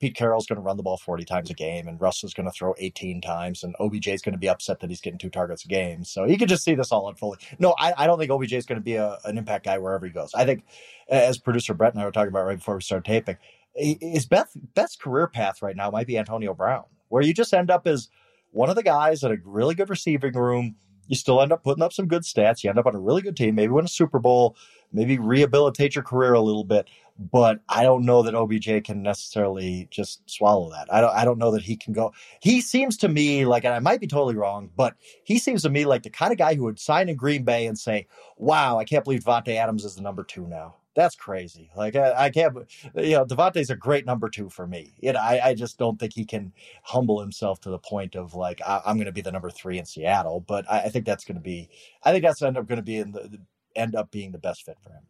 Pete 0.00 0.16
Carroll's 0.16 0.46
going 0.46 0.56
to 0.56 0.62
run 0.62 0.78
the 0.78 0.82
ball 0.82 0.96
40 0.96 1.26
times 1.26 1.50
a 1.50 1.54
game, 1.54 1.86
and 1.86 2.00
Russell's 2.00 2.32
going 2.32 2.46
to 2.46 2.52
throw 2.52 2.74
18 2.78 3.20
times, 3.20 3.62
and 3.62 3.76
OBJ 3.78 4.08
is 4.08 4.22
going 4.22 4.32
to 4.32 4.38
be 4.38 4.48
upset 4.48 4.80
that 4.80 4.88
he's 4.88 5.02
getting 5.02 5.18
two 5.18 5.28
targets 5.28 5.64
a 5.66 5.68
game. 5.68 6.04
So 6.04 6.24
you 6.24 6.38
can 6.38 6.48
just 6.48 6.64
see 6.64 6.74
this 6.74 6.90
all 6.90 7.08
unfolding. 7.08 7.40
No, 7.58 7.74
I, 7.78 7.92
I 7.96 8.06
don't 8.06 8.18
think 8.18 8.30
OBJ 8.30 8.54
is 8.54 8.64
going 8.64 8.80
to 8.80 8.84
be 8.84 8.94
a, 8.94 9.18
an 9.24 9.36
impact 9.36 9.66
guy 9.66 9.76
wherever 9.76 10.06
he 10.06 10.12
goes. 10.12 10.32
I 10.34 10.46
think, 10.46 10.64
as 11.08 11.36
producer 11.36 11.74
Brett 11.74 11.92
and 11.92 12.02
I 12.02 12.06
were 12.06 12.12
talking 12.12 12.30
about 12.30 12.46
right 12.46 12.56
before 12.56 12.76
we 12.76 12.80
started 12.80 13.04
taping, 13.04 13.36
his 13.74 14.24
best, 14.26 14.56
best 14.74 15.00
career 15.02 15.26
path 15.28 15.60
right 15.60 15.76
now 15.76 15.90
might 15.90 16.06
be 16.06 16.16
Antonio 16.16 16.54
Brown, 16.54 16.84
where 17.08 17.22
you 17.22 17.34
just 17.34 17.52
end 17.52 17.70
up 17.70 17.86
as 17.86 18.08
one 18.52 18.70
of 18.70 18.76
the 18.76 18.82
guys 18.82 19.22
at 19.22 19.30
a 19.30 19.36
really 19.44 19.74
good 19.74 19.90
receiving 19.90 20.32
room. 20.32 20.76
You 21.08 21.16
still 21.16 21.42
end 21.42 21.52
up 21.52 21.62
putting 21.62 21.82
up 21.82 21.92
some 21.92 22.06
good 22.06 22.22
stats. 22.22 22.64
You 22.64 22.70
end 22.70 22.78
up 22.78 22.86
on 22.86 22.94
a 22.94 23.00
really 23.00 23.20
good 23.20 23.36
team, 23.36 23.56
maybe 23.56 23.72
win 23.72 23.84
a 23.84 23.88
Super 23.88 24.18
Bowl, 24.18 24.56
maybe 24.92 25.18
rehabilitate 25.18 25.94
your 25.94 26.04
career 26.04 26.34
a 26.34 26.40
little 26.40 26.64
bit 26.64 26.88
but 27.20 27.60
I 27.68 27.82
don't 27.82 28.06
know 28.06 28.22
that 28.22 28.34
OBJ 28.34 28.84
can 28.84 29.02
necessarily 29.02 29.86
just 29.90 30.28
swallow 30.28 30.70
that. 30.70 30.92
I 30.92 31.02
don't 31.02 31.14
I 31.14 31.24
don't 31.24 31.38
know 31.38 31.50
that 31.50 31.62
he 31.62 31.76
can 31.76 31.92
go. 31.92 32.14
He 32.40 32.62
seems 32.62 32.96
to 32.98 33.08
me 33.08 33.44
like 33.44 33.64
and 33.64 33.74
I 33.74 33.78
might 33.78 34.00
be 34.00 34.06
totally 34.06 34.36
wrong, 34.36 34.70
but 34.74 34.94
he 35.24 35.38
seems 35.38 35.62
to 35.62 35.70
me 35.70 35.84
like 35.84 36.02
the 36.02 36.10
kind 36.10 36.32
of 36.32 36.38
guy 36.38 36.54
who 36.54 36.64
would 36.64 36.78
sign 36.80 37.10
in 37.10 37.16
Green 37.16 37.44
Bay 37.44 37.66
and 37.66 37.78
say, 37.78 38.06
"Wow, 38.38 38.78
I 38.78 38.84
can't 38.84 39.04
believe 39.04 39.24
Davante 39.24 39.54
Adams 39.56 39.84
is 39.84 39.96
the 39.96 40.02
number 40.02 40.24
2 40.24 40.46
now." 40.46 40.76
That's 40.96 41.14
crazy. 41.14 41.70
Like 41.76 41.94
I, 41.94 42.24
I 42.24 42.30
can't, 42.30 42.56
you 42.96 43.12
know, 43.12 43.24
Davante's 43.24 43.70
a 43.70 43.76
great 43.76 44.06
number 44.06 44.28
two 44.28 44.48
for 44.48 44.66
me. 44.66 44.94
You 44.98 45.12
know, 45.12 45.20
I, 45.20 45.50
I 45.50 45.54
just 45.54 45.78
don't 45.78 46.00
think 46.00 46.12
he 46.12 46.24
can 46.24 46.52
humble 46.82 47.20
himself 47.20 47.60
to 47.60 47.70
the 47.70 47.78
point 47.78 48.16
of 48.16 48.34
like 48.34 48.60
I, 48.66 48.82
am 48.86 48.96
going 48.96 49.06
to 49.06 49.12
be 49.12 49.20
the 49.20 49.30
number 49.30 49.50
three 49.50 49.78
in 49.78 49.84
Seattle. 49.84 50.40
But 50.40 50.68
I, 50.68 50.80
I 50.80 50.88
think 50.88 51.06
that's 51.06 51.24
going 51.24 51.36
to 51.36 51.42
be, 51.42 51.68
I 52.02 52.10
think 52.10 52.24
that's 52.24 52.42
end 52.42 52.58
up 52.58 52.66
going 52.66 52.78
to 52.78 52.82
be 52.82 52.96
in 52.96 53.12
the 53.12 53.38
end 53.76 53.94
up 53.94 54.10
being 54.10 54.32
the 54.32 54.38
best 54.38 54.64
fit 54.64 54.78
for 54.82 54.90
him. 54.90 55.02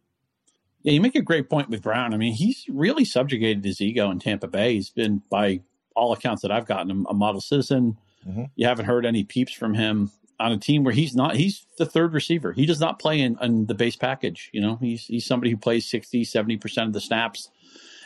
Yeah, 0.83 0.93
you 0.93 1.01
make 1.01 1.15
a 1.15 1.21
great 1.21 1.49
point 1.49 1.69
with 1.69 1.81
Brown. 1.81 2.13
I 2.13 2.17
mean, 2.17 2.33
he's 2.33 2.65
really 2.67 3.05
subjugated 3.05 3.63
his 3.63 3.81
ego 3.81 4.09
in 4.09 4.19
Tampa 4.19 4.47
Bay. 4.47 4.73
He's 4.73 4.89
been, 4.89 5.21
by 5.29 5.61
all 5.95 6.13
accounts 6.13 6.41
that 6.41 6.51
I've 6.51 6.65
gotten, 6.65 7.05
a 7.07 7.13
model 7.13 7.41
citizen. 7.41 7.97
Mm-hmm. 8.27 8.45
You 8.55 8.67
haven't 8.67 8.85
heard 8.85 9.05
any 9.05 9.23
peeps 9.23 9.53
from 9.53 9.75
him 9.75 10.11
on 10.39 10.51
a 10.51 10.57
team 10.57 10.83
where 10.83 10.93
he's 10.93 11.15
not 11.15 11.35
he's 11.35 11.65
the 11.77 11.85
third 11.85 12.13
receiver. 12.13 12.51
He 12.51 12.65
does 12.65 12.79
not 12.79 12.99
play 12.99 13.19
in, 13.19 13.37
in 13.41 13.67
the 13.67 13.75
base 13.75 13.95
package. 13.95 14.49
You 14.51 14.61
know, 14.61 14.75
he's 14.77 15.05
he's 15.05 15.25
somebody 15.25 15.51
who 15.51 15.57
plays 15.57 15.85
60, 15.89 16.25
70% 16.25 16.87
of 16.87 16.93
the 16.93 17.01
snaps 17.01 17.49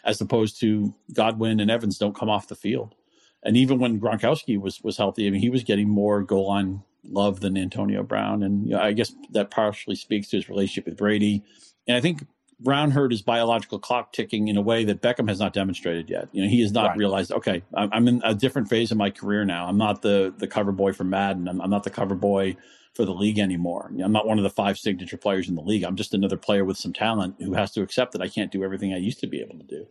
as 0.04 0.22
opposed 0.22 0.60
to 0.60 0.94
Godwin 1.14 1.60
and 1.60 1.72
Evans 1.72 1.98
don't 1.98 2.16
come 2.16 2.30
off 2.30 2.48
the 2.48 2.56
field. 2.56 2.94
And 3.42 3.56
even 3.58 3.80
when 3.80 4.00
Gronkowski 4.00 4.60
was 4.60 4.84
was 4.84 4.98
healthy, 4.98 5.28
I 5.28 5.30
mean, 5.30 5.42
he 5.42 5.50
was 5.50 5.64
getting 5.64 5.90
more 5.90 6.22
goal 6.22 6.48
line 6.50 6.84
love 7.10 7.40
than 7.40 7.58
Antonio 7.58 8.04
Brown. 8.04 8.44
And 8.44 8.66
you 8.66 8.72
know, 8.72 8.82
I 8.82 8.94
guess 8.94 9.14
that 9.32 9.52
partially 9.52 9.96
speaks 9.96 10.30
to 10.30 10.38
his 10.38 10.50
relationship 10.50 10.86
with 10.86 10.98
Brady. 10.98 11.44
And 11.88 11.96
I 11.96 12.02
think 12.02 12.26
Brown 12.60 12.92
heard 12.92 13.12
his 13.12 13.22
biological 13.22 13.80
clock 13.80 14.14
ticking 14.14 14.48
in 14.48 14.58
a 14.58 14.62
way 14.62 14.86
that 14.86 15.02
Beckham 15.02 15.28
has 15.28 15.40
not 15.40 15.54
demonstrated 15.54 16.10
yet. 16.10 16.30
You 16.32 16.44
know, 16.44 16.50
he 16.50 16.62
has 16.62 16.72
not 16.72 16.90
right. 16.90 16.98
realized, 16.98 17.32
okay, 17.32 17.64
I'm 17.74 18.08
in 18.08 18.22
a 18.24 18.34
different 18.34 18.70
phase 18.70 18.92
of 18.92 18.98
my 18.98 19.10
career 19.10 19.44
now. 19.46 19.68
I'm 19.68 19.78
not 19.78 20.02
the 20.02 20.34
the 20.38 20.48
cover 20.48 20.72
boy 20.72 20.94
for 20.94 21.04
Madden. 21.04 21.48
I'm, 21.48 21.62
I'm 21.62 21.70
not 21.70 21.84
the 21.84 21.90
cover 21.90 22.16
boy 22.16 22.56
for 22.94 23.04
the 23.04 23.14
league 23.14 23.40
anymore. 23.40 23.92
I'm 24.02 24.14
not 24.14 24.26
one 24.26 24.38
of 24.38 24.44
the 24.44 24.50
five 24.50 24.78
signature 24.78 25.18
players 25.18 25.50
in 25.50 25.56
the 25.56 25.62
league. 25.62 25.84
I'm 25.84 25.98
just 25.98 26.14
another 26.14 26.38
player 26.38 26.64
with 26.64 26.78
some 26.78 26.94
talent 26.94 27.36
who 27.40 27.54
has 27.54 27.72
to 27.74 27.82
accept 27.82 28.14
that 28.14 28.22
I 28.22 28.30
can't 28.30 28.52
do 28.52 28.64
everything 28.64 28.94
I 28.94 28.98
used 28.98 29.20
to 29.20 29.28
be 29.28 29.42
able 29.42 29.58
to 29.58 29.66
do. 29.66 29.86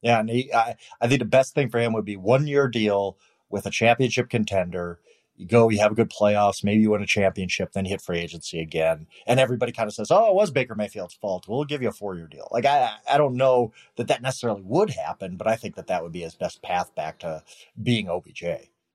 Yeah, 0.00 0.20
and 0.20 0.30
he, 0.30 0.52
I, 0.52 0.76
I 1.00 1.08
think 1.08 1.18
the 1.18 1.24
best 1.24 1.54
thing 1.54 1.70
for 1.70 1.80
him 1.80 1.92
would 1.92 2.04
be 2.04 2.16
one 2.16 2.46
year 2.46 2.68
deal 2.68 3.18
with 3.50 3.66
a 3.66 3.70
championship 3.70 4.30
contender 4.30 5.00
you 5.36 5.46
go, 5.46 5.68
you 5.68 5.78
have 5.80 5.92
a 5.92 5.94
good 5.94 6.10
playoffs, 6.10 6.64
maybe 6.64 6.80
you 6.80 6.90
win 6.90 7.02
a 7.02 7.06
championship, 7.06 7.72
then 7.72 7.84
you 7.84 7.90
hit 7.90 8.00
free 8.00 8.18
agency 8.18 8.60
again. 8.60 9.06
And 9.26 9.38
everybody 9.38 9.72
kind 9.72 9.88
of 9.88 9.94
says, 9.94 10.10
oh, 10.10 10.28
it 10.28 10.34
was 10.34 10.50
Baker 10.50 10.74
Mayfield's 10.74 11.14
fault. 11.14 11.46
We'll 11.48 11.64
give 11.64 11.82
you 11.82 11.88
a 11.88 11.92
four 11.92 12.16
year 12.16 12.26
deal. 12.26 12.48
Like, 12.50 12.64
I, 12.64 12.94
I 13.10 13.18
don't 13.18 13.36
know 13.36 13.72
that 13.96 14.08
that 14.08 14.22
necessarily 14.22 14.62
would 14.62 14.90
happen, 14.90 15.36
but 15.36 15.46
I 15.46 15.56
think 15.56 15.76
that 15.76 15.88
that 15.88 16.02
would 16.02 16.12
be 16.12 16.22
his 16.22 16.34
best 16.34 16.62
path 16.62 16.94
back 16.94 17.18
to 17.20 17.42
being 17.82 18.08
OBJ. 18.08 18.44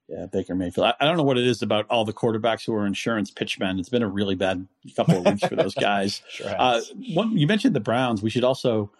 Yeah, 0.07 0.25
Baker 0.25 0.55
Mayfield. 0.55 0.87
I, 0.87 0.93
I 0.99 1.05
don't 1.05 1.15
know 1.15 1.23
what 1.23 1.37
it 1.37 1.47
is 1.47 1.61
about 1.61 1.85
all 1.89 2.03
the 2.03 2.11
quarterbacks 2.11 2.65
who 2.65 2.73
are 2.73 2.85
insurance 2.85 3.31
pitchmen. 3.31 3.79
It's 3.79 3.87
been 3.87 4.03
a 4.03 4.09
really 4.09 4.35
bad 4.35 4.67
couple 4.95 5.17
of 5.17 5.25
weeks 5.25 5.47
for 5.47 5.55
those 5.55 5.75
guys. 5.79 6.21
sure 6.29 6.53
uh, 6.59 6.81
one, 7.13 7.37
you 7.37 7.47
mentioned 7.47 7.75
the 7.75 7.79
Browns. 7.79 8.21
We 8.21 8.29
should 8.29 8.43
also 8.43 8.91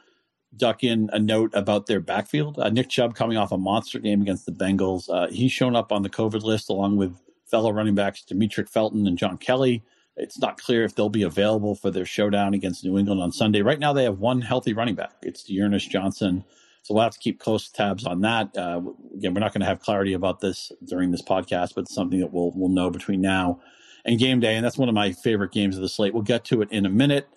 duck 0.56 0.84
in 0.84 1.10
a 1.12 1.20
note 1.20 1.52
about 1.54 1.88
their 1.88 2.00
backfield. 2.00 2.60
Uh, 2.60 2.70
Nick 2.70 2.90
Chubb 2.90 3.16
coming 3.16 3.38
off 3.38 3.52
a 3.52 3.58
monster 3.58 4.00
game 4.00 4.22
against 4.22 4.46
the 4.46 4.52
Bengals. 4.52 5.10
Uh, 5.10 5.28
he's 5.28 5.52
shown 5.52 5.76
up 5.76 5.92
on 5.92 6.02
the 6.04 6.10
COVID 6.10 6.44
list 6.44 6.70
along 6.70 6.98
with 6.98 7.14
fellow 7.52 7.72
running 7.72 7.96
backs 7.96 8.24
Demetric 8.28 8.70
Felton 8.70 9.06
and 9.06 9.18
John 9.18 9.38
Kelly. 9.38 9.84
It's 10.18 10.40
not 10.40 10.60
clear 10.60 10.84
if 10.84 10.96
they'll 10.96 11.10
be 11.10 11.24
available 11.24 11.76
for 11.76 11.92
their 11.92 12.06
showdown 12.06 12.54
against 12.54 12.84
New 12.84 12.98
England 12.98 13.22
on 13.22 13.32
Sunday. 13.32 13.62
Right 13.62 13.80
now, 13.80 13.94
they 13.94 14.04
have 14.04 14.20
one 14.20 14.42
healthy 14.42 14.74
running 14.74 14.96
back. 14.96 15.14
It's 15.22 15.44
D'Ernest 15.44 15.90
Johnson. 15.90 16.44
So 16.84 16.94
we'll 16.94 17.04
have 17.04 17.14
to 17.14 17.20
keep 17.20 17.40
close 17.40 17.70
tabs 17.70 18.06
on 18.06 18.22
that. 18.22 18.56
Uh, 18.58 18.82
again, 19.16 19.34
we're 19.34 19.40
not 19.40 19.54
going 19.54 19.62
to 19.62 19.68
have 19.68 19.82
clarity 19.82 20.14
about 20.14 20.40
this 20.40 20.72
during 20.84 21.12
this 21.12 21.22
podcast, 21.22 21.76
but 21.76 21.82
it's 21.82 21.94
something 21.94 22.20
that 22.20 22.34
we'll 22.34 22.52
we'll 22.56 22.70
know 22.70 22.90
between 22.90 23.22
now 23.22 23.62
and 24.04 24.20
game 24.20 24.40
day. 24.40 24.56
And 24.56 24.66
that's 24.66 24.78
one 24.78 24.90
of 24.90 24.96
my 24.96 25.12
favorite 25.12 25.52
games 25.52 25.76
of 25.76 25.82
the 25.82 25.90
slate. 25.90 26.14
We'll 26.14 26.24
get 26.24 26.44
to 26.46 26.62
it 26.62 26.72
in 26.72 26.86
a 26.86 26.90
minute. 26.90 27.28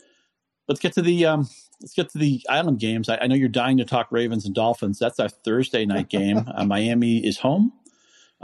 Let's 0.67 0.81
get 0.81 0.95
to 0.95 1.03
the 1.03 1.27
um, 1.27 1.49
let's 1.83 1.95
get 1.95 2.09
to 2.11 2.19
the 2.19 2.41
island 2.49 2.81
games. 2.81 3.09
I, 3.09 3.19
I 3.19 3.27
know 3.27 3.35
you're 3.35 3.49
dying 3.49 3.77
to 3.79 3.85
talk 3.85 4.09
Ravens 4.11 4.47
and 4.47 4.55
Dolphins. 4.55 4.99
That's 4.99 5.21
our 5.21 5.29
Thursday 5.29 5.85
night 5.85 6.09
game. 6.09 6.45
Uh, 6.55 6.65
Miami 6.65 7.19
is 7.19 7.39
home 7.39 7.73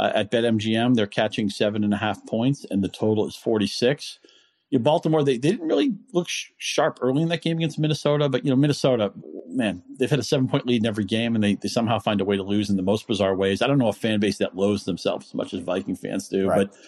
uh, 0.01 0.13
at 0.15 0.31
BetMGM, 0.31 0.95
they're 0.95 1.07
catching 1.07 1.51
seven 1.51 1.85
and 1.85 1.93
a 1.93 1.97
half 1.99 2.25
points, 2.27 2.65
and 2.71 2.83
the 2.83 2.89
total 2.89 3.29
is 3.29 3.37
46. 3.37 4.19
You 4.71 4.79
know, 4.79 4.83
Baltimore, 4.83 5.23
they, 5.23 5.37
they 5.37 5.51
didn't 5.51 5.69
really 5.69 5.95
look 6.15 6.27
sh- 6.27 6.47
sharp 6.57 6.99
early 7.03 7.21
in 7.21 7.29
that 7.29 7.43
game 7.43 7.59
against 7.59 7.79
Minnesota, 7.79 8.31
but 8.31 8.43
you 8.43 8.51
know, 8.51 8.57
Minnesota, 8.57 9.13
man, 9.47 9.83
they've 9.99 10.09
had 10.09 10.19
a 10.19 10.23
seven 10.23 10.49
point 10.49 10.67
lead 10.67 10.81
in 10.81 10.87
every 10.87 11.05
game, 11.05 11.35
and 11.35 11.45
they, 11.45 11.57
they 11.57 11.69
somehow 11.69 11.99
find 11.99 12.23
a 12.23 12.25
way 12.25 12.39
to 12.39 12.43
lose 12.43 12.71
in 12.71 12.77
the 12.77 12.83
most 12.83 13.07
bizarre 13.07 13.37
ways. 13.37 13.61
I 13.61 13.67
don't 13.67 13.77
know 13.77 13.89
a 13.89 13.93
fan 13.93 14.21
base 14.21 14.39
that 14.39 14.57
loathes 14.57 14.87
themselves 14.87 15.27
as 15.27 15.35
much 15.35 15.53
as 15.53 15.61
Viking 15.61 15.97
fans 15.97 16.29
do, 16.31 16.49
right. 16.49 16.71
but 16.71 16.79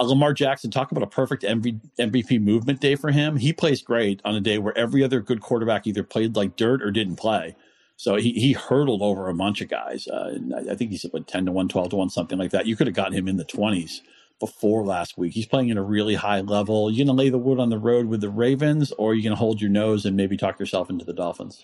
uh, 0.00 0.04
Lamar 0.04 0.34
Jackson, 0.34 0.72
talk 0.72 0.90
about 0.90 1.04
a 1.04 1.06
perfect 1.06 1.44
MV, 1.44 1.80
MVP 2.00 2.42
movement 2.42 2.80
day 2.80 2.96
for 2.96 3.12
him. 3.12 3.36
He 3.36 3.52
plays 3.52 3.80
great 3.80 4.20
on 4.24 4.34
a 4.34 4.40
day 4.40 4.58
where 4.58 4.76
every 4.76 5.04
other 5.04 5.20
good 5.20 5.40
quarterback 5.40 5.86
either 5.86 6.02
played 6.02 6.34
like 6.34 6.56
dirt 6.56 6.82
or 6.82 6.90
didn't 6.90 7.14
play. 7.14 7.54
So 8.00 8.16
he, 8.16 8.32
he 8.32 8.54
hurdled 8.54 9.02
over 9.02 9.28
a 9.28 9.34
bunch 9.34 9.60
of 9.60 9.68
guys. 9.68 10.08
Uh, 10.08 10.38
I, 10.56 10.70
I 10.70 10.74
think 10.74 10.90
he 10.90 10.96
said 10.96 11.12
what, 11.12 11.26
10 11.26 11.44
to 11.44 11.52
1, 11.52 11.68
12 11.68 11.90
to 11.90 11.96
1, 11.96 12.08
something 12.08 12.38
like 12.38 12.50
that. 12.52 12.64
You 12.64 12.74
could 12.74 12.86
have 12.86 12.96
gotten 12.96 13.12
him 13.12 13.28
in 13.28 13.36
the 13.36 13.44
20s 13.44 14.00
before 14.38 14.86
last 14.86 15.18
week. 15.18 15.34
He's 15.34 15.44
playing 15.44 15.70
at 15.70 15.76
a 15.76 15.82
really 15.82 16.14
high 16.14 16.40
level. 16.40 16.90
You're 16.90 17.04
going 17.04 17.14
to 17.14 17.22
lay 17.22 17.28
the 17.28 17.36
wood 17.36 17.60
on 17.60 17.68
the 17.68 17.78
road 17.78 18.06
with 18.06 18.22
the 18.22 18.30
Ravens, 18.30 18.90
or 18.92 19.12
you're 19.12 19.16
you 19.16 19.22
going 19.24 19.36
to 19.36 19.38
hold 19.38 19.60
your 19.60 19.68
nose 19.68 20.06
and 20.06 20.16
maybe 20.16 20.38
talk 20.38 20.58
yourself 20.58 20.88
into 20.88 21.04
the 21.04 21.12
Dolphins? 21.12 21.62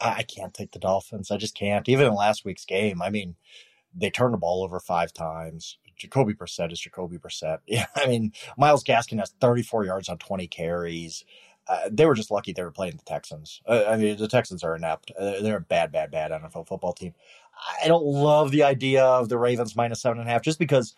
I 0.00 0.24
can't 0.24 0.52
take 0.52 0.72
the 0.72 0.80
Dolphins. 0.80 1.30
I 1.30 1.36
just 1.36 1.54
can't. 1.54 1.88
Even 1.88 2.08
in 2.08 2.14
last 2.14 2.44
week's 2.44 2.64
game, 2.64 3.00
I 3.00 3.08
mean, 3.08 3.36
they 3.94 4.10
turned 4.10 4.34
the 4.34 4.38
ball 4.38 4.64
over 4.64 4.80
five 4.80 5.12
times. 5.12 5.78
Jacoby 5.96 6.34
Brissett 6.34 6.72
is 6.72 6.80
Jacoby 6.80 7.18
Brissett. 7.18 7.58
Yeah, 7.68 7.86
I 7.94 8.08
mean, 8.08 8.32
Myles 8.58 8.82
Gaskin 8.82 9.20
has 9.20 9.32
34 9.40 9.84
yards 9.84 10.08
on 10.08 10.18
20 10.18 10.48
carries 10.48 11.24
uh, 11.68 11.88
they 11.90 12.06
were 12.06 12.14
just 12.14 12.30
lucky 12.30 12.52
they 12.52 12.62
were 12.62 12.70
playing 12.70 12.96
the 12.96 13.04
Texans. 13.04 13.60
Uh, 13.66 13.84
I 13.88 13.96
mean, 13.96 14.16
the 14.16 14.28
Texans 14.28 14.62
are 14.62 14.76
inept. 14.76 15.10
Uh, 15.18 15.40
they're 15.40 15.56
a 15.56 15.60
bad, 15.60 15.92
bad, 15.92 16.10
bad 16.10 16.30
NFL 16.30 16.68
football 16.68 16.92
team. 16.92 17.14
I 17.82 17.88
don't 17.88 18.04
love 18.04 18.50
the 18.50 18.62
idea 18.62 19.04
of 19.04 19.28
the 19.28 19.38
Ravens 19.38 19.74
minus 19.74 20.02
seven 20.02 20.18
and 20.18 20.28
a 20.28 20.32
half 20.32 20.42
just 20.42 20.58
because 20.58 20.94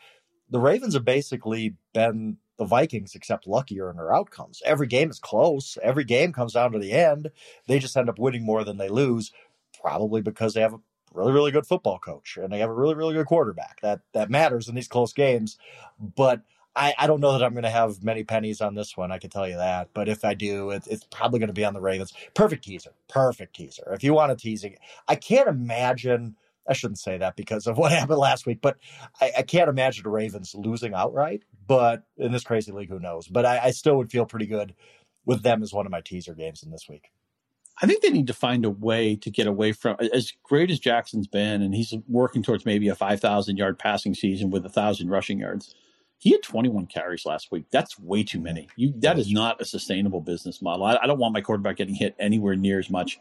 the 0.50 0.58
Ravens 0.58 0.94
have 0.94 1.04
basically 1.04 1.74
been 1.94 2.36
the 2.58 2.64
Vikings, 2.64 3.14
except 3.14 3.46
luckier 3.46 3.90
in 3.90 3.96
their 3.96 4.12
outcomes. 4.12 4.60
Every 4.64 4.86
game 4.86 5.10
is 5.10 5.20
close. 5.20 5.78
Every 5.82 6.04
game 6.04 6.32
comes 6.32 6.54
down 6.54 6.72
to 6.72 6.78
the 6.78 6.92
end. 6.92 7.30
They 7.66 7.78
just 7.78 7.96
end 7.96 8.08
up 8.08 8.18
winning 8.18 8.44
more 8.44 8.64
than 8.64 8.76
they 8.76 8.88
lose, 8.88 9.32
probably 9.80 10.20
because 10.20 10.54
they 10.54 10.60
have 10.60 10.74
a 10.74 10.80
really, 11.14 11.32
really 11.32 11.52
good 11.52 11.66
football 11.66 11.98
coach 11.98 12.36
and 12.36 12.52
they 12.52 12.58
have 12.58 12.70
a 12.70 12.74
really, 12.74 12.94
really 12.94 13.14
good 13.14 13.26
quarterback. 13.26 13.80
That 13.80 14.00
that 14.12 14.30
matters 14.30 14.68
in 14.68 14.74
these 14.74 14.88
close 14.88 15.12
games. 15.12 15.56
But 16.16 16.42
I, 16.78 16.94
I 16.96 17.06
don't 17.08 17.20
know 17.20 17.32
that 17.32 17.42
I'm 17.42 17.54
going 17.54 17.64
to 17.64 17.70
have 17.70 18.04
many 18.04 18.22
pennies 18.22 18.60
on 18.60 18.74
this 18.74 18.96
one. 18.96 19.10
I 19.10 19.18
can 19.18 19.30
tell 19.30 19.48
you 19.48 19.56
that. 19.56 19.88
But 19.94 20.08
if 20.08 20.24
I 20.24 20.34
do, 20.34 20.70
it, 20.70 20.86
it's 20.86 21.04
probably 21.10 21.40
going 21.40 21.48
to 21.48 21.54
be 21.54 21.64
on 21.64 21.74
the 21.74 21.80
Ravens. 21.80 22.12
Perfect 22.34 22.64
teaser. 22.64 22.92
Perfect 23.08 23.56
teaser. 23.56 23.92
If 23.92 24.04
you 24.04 24.14
want 24.14 24.30
a 24.30 24.36
teasing, 24.36 24.76
I 25.08 25.16
can't 25.16 25.48
imagine. 25.48 26.36
I 26.68 26.74
shouldn't 26.74 27.00
say 27.00 27.18
that 27.18 27.34
because 27.34 27.66
of 27.66 27.78
what 27.78 27.90
happened 27.90 28.20
last 28.20 28.46
week, 28.46 28.60
but 28.62 28.76
I, 29.20 29.32
I 29.38 29.42
can't 29.42 29.68
imagine 29.68 30.04
the 30.04 30.10
Ravens 30.10 30.54
losing 30.54 30.94
outright. 30.94 31.42
But 31.66 32.04
in 32.16 32.30
this 32.30 32.44
crazy 32.44 32.70
league, 32.70 32.90
who 32.90 33.00
knows? 33.00 33.26
But 33.26 33.44
I, 33.44 33.58
I 33.64 33.70
still 33.72 33.96
would 33.96 34.12
feel 34.12 34.24
pretty 34.24 34.46
good 34.46 34.74
with 35.26 35.42
them 35.42 35.62
as 35.62 35.72
one 35.72 35.84
of 35.84 35.92
my 35.92 36.00
teaser 36.00 36.34
games 36.34 36.62
in 36.62 36.70
this 36.70 36.86
week. 36.88 37.10
I 37.80 37.86
think 37.86 38.02
they 38.02 38.10
need 38.10 38.26
to 38.28 38.34
find 38.34 38.64
a 38.64 38.70
way 38.70 39.16
to 39.16 39.30
get 39.30 39.46
away 39.46 39.72
from 39.72 39.96
as 40.12 40.32
great 40.42 40.70
as 40.70 40.80
Jackson's 40.80 41.28
been, 41.28 41.62
and 41.62 41.74
he's 41.74 41.94
working 42.08 42.42
towards 42.42 42.64
maybe 42.64 42.88
a 42.88 42.94
5,000 42.94 43.56
yard 43.56 43.78
passing 43.78 44.14
season 44.14 44.50
with 44.50 44.64
a 44.64 44.70
thousand 44.70 45.10
rushing 45.10 45.38
yards. 45.40 45.74
He 46.18 46.30
had 46.32 46.42
21 46.42 46.86
carries 46.86 47.24
last 47.24 47.52
week. 47.52 47.66
That's 47.70 47.98
way 47.98 48.24
too 48.24 48.40
many. 48.40 48.68
You 48.76 48.92
that 48.98 49.18
is 49.18 49.30
not 49.30 49.60
a 49.60 49.64
sustainable 49.64 50.20
business 50.20 50.60
model. 50.60 50.84
I, 50.84 50.98
I 51.02 51.06
don't 51.06 51.18
want 51.18 51.34
my 51.34 51.40
quarterback 51.40 51.76
getting 51.76 51.94
hit 51.94 52.16
anywhere 52.18 52.56
near 52.56 52.78
as 52.78 52.90
much 52.90 53.18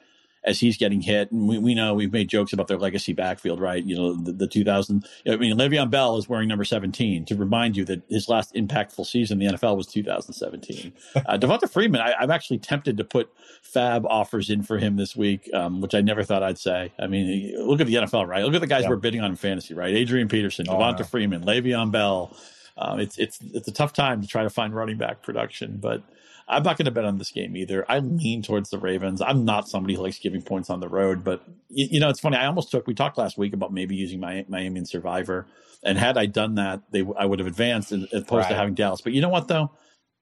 as 0.48 0.60
he's 0.60 0.78
getting 0.78 1.02
hit. 1.02 1.32
And 1.32 1.48
we, 1.48 1.58
we 1.60 1.76
know 1.76 1.94
we've 1.94 2.12
made 2.12 2.30
jokes 2.30 2.54
about 2.54 2.68
their 2.68 2.78
legacy 2.78 3.14
backfield, 3.14 3.60
right? 3.60 3.84
You 3.84 3.96
know, 3.96 4.16
the, 4.16 4.32
the 4.32 4.48
2000, 4.48 5.06
I 5.28 5.36
mean, 5.36 5.58
Le'Veon 5.58 5.90
Bell 5.90 6.18
is 6.18 6.30
wearing 6.30 6.48
number 6.48 6.64
17 6.64 7.26
to 7.26 7.36
remind 7.36 7.76
you 7.76 7.84
that 7.86 8.04
his 8.10 8.30
last 8.30 8.54
impactful 8.56 9.06
season 9.06 9.42
in 9.42 9.48
the 9.48 9.58
NFL 9.58 9.76
was 9.76 9.88
2017. 9.88 10.94
uh, 11.16 11.20
Devonta 11.38 11.70
Freeman, 11.70 12.02
I, 12.02 12.24
am 12.24 12.32
actually 12.32 12.60
tempted 12.60 12.98
to 12.98 13.04
put 13.04 13.30
FAAB 13.62 14.06
offers 14.06 14.50
in 14.50 14.64
for 14.64 14.78
him 14.78 14.96
this 14.96 15.16
week, 15.16 15.50
um, 15.54 15.82
which 15.82 15.94
I 15.94 16.02
never 16.02 16.24
thought 16.24 16.44
I'd 16.44 16.58
say. 16.58 16.94
I 16.98 17.08
mean, 17.08 17.54
look 17.60 17.82
at 17.82 17.88
the 17.88 17.96
NFL, 17.96 18.28
right? 18.28 18.44
Look 18.46 18.56
at 18.56 18.62
the 18.62 18.68
guys 18.68 18.88
we're 18.88 18.96
bidding 18.96 19.22
on 19.22 19.32
in 19.32 19.36
fantasy, 19.36 19.74
right? 19.74 19.94
Adrian 19.94 20.30
Peterson, 20.30 20.68
oh, 20.70 20.76
Devonta 20.76 21.06
Freeman, 21.06 21.44
Le'Veon 21.44 21.92
Bell, 21.92 22.36
um, 22.78 23.00
it's 23.00 23.18
it's 23.18 23.40
it's 23.54 23.68
a 23.68 23.72
tough 23.72 23.94
time 23.94 24.22
to 24.22 24.28
try 24.28 24.44
to 24.44 24.50
find 24.50 24.76
running 24.76 24.98
back 24.98 25.24
production, 25.24 25.78
but 25.78 26.04
I'm 26.48 26.64
not 26.64 26.78
going 26.78 26.86
to 26.86 26.92
bet 26.92 27.06
on 27.06 27.18
this 27.18 27.32
game 27.32 27.58
either. 27.58 27.86
I 27.90 28.00
lean 28.00 28.42
towards 28.42 28.70
the 28.70 28.78
Ravens. 28.78 29.22
I'm 29.22 29.44
not 29.44 29.68
somebody 29.68 29.96
who 29.96 30.02
likes 30.02 30.20
giving 30.20 30.42
points 30.42 30.70
on 30.70 30.80
the 30.80 30.88
road, 30.88 31.24
but 31.24 31.44
you, 31.70 31.88
you 31.92 32.00
know 32.00 32.10
it's 32.10 32.20
funny. 32.20 32.38
I 32.38 32.46
almost 32.46 32.72
took. 32.72 32.88
We 32.88 32.94
talked 32.94 33.18
last 33.18 33.38
week 33.38 33.54
about 33.54 33.74
maybe 33.74 33.96
using 33.96 34.20
my 34.20 34.46
Miami 34.48 34.80
and 34.80 34.88
Survivor, 34.88 35.48
and 35.84 35.98
had 35.98 36.18
I 36.18 36.26
done 36.28 36.56
that, 36.56 36.82
they 36.92 37.06
I 37.18 37.26
would 37.26 37.40
have 37.40 37.48
advanced 37.48 37.92
as 37.92 38.04
opposed 38.14 38.32
right. 38.32 38.50
to 38.50 38.56
having 38.56 38.76
Dallas. 38.76 39.02
But 39.02 39.14
you 39.14 39.22
know 39.22 39.30
what 39.30 39.48
though? 39.48 39.72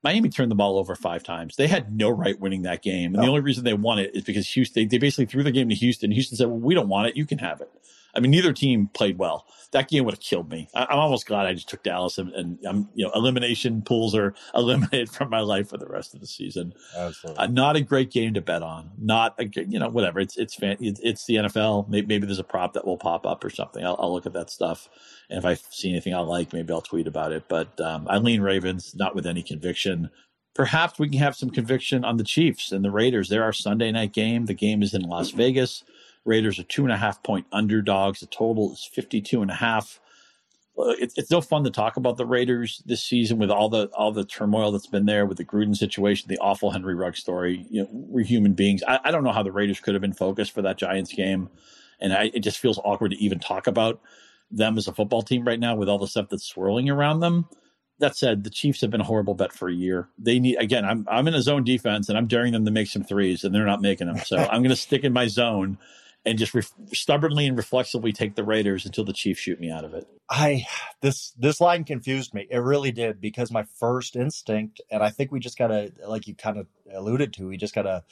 Miami 0.03 0.29
turned 0.29 0.51
the 0.51 0.55
ball 0.55 0.77
over 0.77 0.93
five 0.95 1.23
times. 1.23 1.55
They 1.55 1.65
had 1.65 1.91
no 1.91 2.11
right 2.11 2.39
winning 2.39 2.61
that 2.61 2.83
game. 2.83 3.05
And 3.05 3.15
no. 3.15 3.21
the 3.23 3.27
only 3.29 3.41
reason 3.41 3.63
they 3.63 3.73
won 3.73 3.97
it 3.97 4.11
is 4.13 4.23
because 4.23 4.47
Houston, 4.49 4.83
they, 4.83 4.85
they 4.85 4.97
basically 4.99 5.25
threw 5.25 5.41
the 5.41 5.51
game 5.51 5.67
to 5.69 5.73
Houston. 5.73 6.11
Houston 6.11 6.37
said, 6.37 6.45
well, 6.45 6.59
we 6.59 6.75
don't 6.75 6.89
want 6.89 7.07
it. 7.07 7.17
You 7.17 7.25
can 7.25 7.39
have 7.39 7.59
it. 7.59 7.71
I 8.15 8.21
mean, 8.21 8.31
neither 8.31 8.53
team 8.53 8.89
played 8.93 9.17
well. 9.17 9.45
That 9.71 9.89
game 9.89 10.05
would 10.05 10.13
have 10.13 10.21
killed 10.21 10.49
me. 10.49 10.69
I, 10.73 10.83
am 10.83 10.99
almost 10.99 11.25
glad 11.25 11.47
I 11.47 11.53
just 11.53 11.67
took 11.67 11.83
Dallas, 11.83 12.17
and, 12.17 12.31
and, 12.33 12.57
I'm 12.65 12.87
you 12.93 13.05
know 13.05 13.11
elimination 13.13 13.81
pools 13.81 14.15
are 14.15 14.33
eliminated 14.55 15.09
from 15.09 15.29
my 15.29 15.41
life 15.41 15.69
for 15.69 15.77
the 15.77 15.87
rest 15.87 16.13
of 16.13 16.21
the 16.21 16.27
season. 16.27 16.73
Absolutely, 16.95 17.43
uh, 17.43 17.47
not 17.47 17.75
a 17.75 17.81
great 17.81 18.09
game 18.11 18.33
to 18.35 18.41
bet 18.41 18.63
on. 18.63 18.91
Not 18.97 19.35
a 19.37 19.47
you 19.47 19.79
know 19.79 19.89
whatever. 19.89 20.19
It's 20.19 20.37
it's 20.37 20.55
fan, 20.55 20.77
it's, 20.79 20.99
it's 21.03 21.25
the 21.25 21.35
NFL. 21.35 21.89
Maybe, 21.89 22.07
maybe, 22.07 22.25
there's 22.25 22.39
a 22.39 22.43
prop 22.43 22.73
that 22.73 22.85
will 22.85 22.97
pop 22.97 23.25
up 23.25 23.43
or 23.43 23.49
something. 23.49 23.85
I'll, 23.85 23.97
I'll, 23.99 24.13
look 24.13 24.25
at 24.25 24.33
that 24.33 24.49
stuff, 24.49 24.87
and 25.29 25.37
if 25.37 25.45
I 25.45 25.55
see 25.55 25.89
anything 25.89 26.13
I 26.13 26.19
like, 26.19 26.53
maybe 26.53 26.71
I'll 26.71 26.81
tweet 26.81 27.07
about 27.07 27.33
it. 27.33 27.43
But 27.49 27.79
um, 27.81 28.07
I 28.09 28.17
lean 28.17 28.41
Ravens, 28.41 28.95
not 28.95 29.13
with 29.13 29.25
any 29.25 29.43
conviction. 29.43 30.09
perhaps 30.53 30.97
we 30.97 31.09
can 31.09 31.19
have 31.19 31.35
some 31.35 31.49
conviction 31.49 32.05
on 32.05 32.15
the 32.15 32.23
Chiefs 32.23 32.71
and 32.71 32.85
the 32.85 32.91
Raiders. 32.91 33.27
They're 33.27 33.43
our 33.43 33.51
Sunday 33.51 33.91
night 33.91 34.13
game. 34.13 34.45
The 34.45 34.53
game 34.53 34.81
is 34.81 34.93
in 34.93 35.01
Las 35.01 35.31
Vegas. 35.31 35.83
Raiders 36.25 36.59
are 36.59 36.63
two 36.63 36.83
and 36.83 36.91
a 36.91 36.97
half 36.97 37.23
point 37.23 37.45
underdogs. 37.51 38.19
The 38.19 38.25
total 38.27 38.73
is 38.73 38.89
52 38.93 39.41
and 39.41 39.51
a 39.51 39.55
half. 39.55 39.99
It's, 40.77 41.17
it's 41.17 41.31
no 41.31 41.39
fun 41.39 41.63
to 41.63 41.69
talk 41.69 41.95
about 41.95 42.17
the 42.17 42.25
Raiders 42.25 42.83
this 42.85 43.01
season 43.01 43.37
with 43.37 43.49
all 43.49 43.69
the 43.69 43.85
all 43.93 44.11
the 44.11 44.25
turmoil 44.25 44.73
that's 44.73 44.87
been 44.87 45.05
there 45.05 45.25
with 45.25 45.37
the 45.37 45.45
Gruden 45.45 45.75
situation, 45.75 46.27
the 46.27 46.37
awful 46.39 46.71
Henry 46.71 46.95
Rugg 46.95 47.15
story. 47.15 47.65
You 47.69 47.83
know, 47.83 47.89
we're 47.91 48.25
human 48.25 48.53
beings. 48.53 48.83
I, 48.85 48.99
I 49.05 49.11
don't 49.11 49.23
know 49.23 49.31
how 49.31 49.43
the 49.43 49.53
Raiders 49.53 49.79
could 49.79 49.93
have 49.93 50.01
been 50.01 50.13
focused 50.13 50.51
for 50.51 50.61
that 50.63 50.77
Giants 50.77 51.13
game, 51.13 51.49
and 52.01 52.11
I, 52.11 52.31
it 52.33 52.41
just 52.41 52.59
feels 52.59 52.77
awkward 52.83 53.11
to 53.11 53.17
even 53.17 53.39
talk 53.39 53.67
about 53.67 54.01
them 54.51 54.77
as 54.77 54.89
a 54.89 54.93
football 54.93 55.21
team 55.21 55.45
right 55.45 55.59
now 55.59 55.75
with 55.75 55.87
all 55.87 55.97
the 55.97 56.07
stuff 56.07 56.27
that's 56.29 56.45
swirling 56.45 56.89
around 56.89 57.21
them 57.21 57.47
that 57.99 58.15
said, 58.15 58.43
the 58.43 58.49
Chiefs 58.49 58.81
have 58.81 58.91
been 58.91 59.01
a 59.01 59.05
horrible 59.05 59.35
bet 59.35 59.53
for 59.53 59.69
a 59.69 59.73
year. 59.73 60.09
They 60.17 60.39
need 60.39 60.57
again. 60.57 60.83
I'm 60.83 61.07
I'm 61.09 61.27
in 61.27 61.33
a 61.33 61.41
zone 61.41 61.63
defense, 61.63 62.09
and 62.09 62.17
I'm 62.17 62.27
daring 62.27 62.53
them 62.53 62.65
to 62.65 62.71
make 62.71 62.87
some 62.87 63.03
threes, 63.03 63.43
and 63.43 63.55
they're 63.55 63.65
not 63.65 63.81
making 63.81 64.07
them. 64.07 64.19
So 64.19 64.37
I'm 64.51 64.61
going 64.61 64.69
to 64.69 64.75
stick 64.75 65.03
in 65.03 65.13
my 65.13 65.27
zone 65.27 65.77
and 66.25 66.37
just 66.37 66.53
re- 66.53 66.63
stubbornly 66.93 67.47
and 67.47 67.57
reflexively 67.57 68.11
take 68.11 68.35
the 68.35 68.43
Raiders 68.43 68.85
until 68.85 69.05
the 69.05 69.13
Chiefs 69.13 69.41
shoot 69.41 69.59
me 69.59 69.69
out 69.69 69.85
of 69.85 69.93
it. 69.93 70.07
I 70.29 70.65
this 71.01 71.31
this 71.37 71.61
line 71.61 71.83
confused 71.83 72.33
me. 72.33 72.47
It 72.49 72.57
really 72.57 72.91
did 72.91 73.21
because 73.21 73.51
my 73.51 73.63
first 73.79 74.15
instinct, 74.15 74.81
and 74.89 75.03
I 75.03 75.09
think 75.09 75.31
we 75.31 75.39
just 75.39 75.57
gotta, 75.57 75.91
like 76.07 76.27
you 76.27 76.35
kind 76.35 76.57
of 76.57 76.67
alluded 76.93 77.33
to, 77.33 77.47
we 77.47 77.57
just 77.57 77.75
gotta 77.75 78.03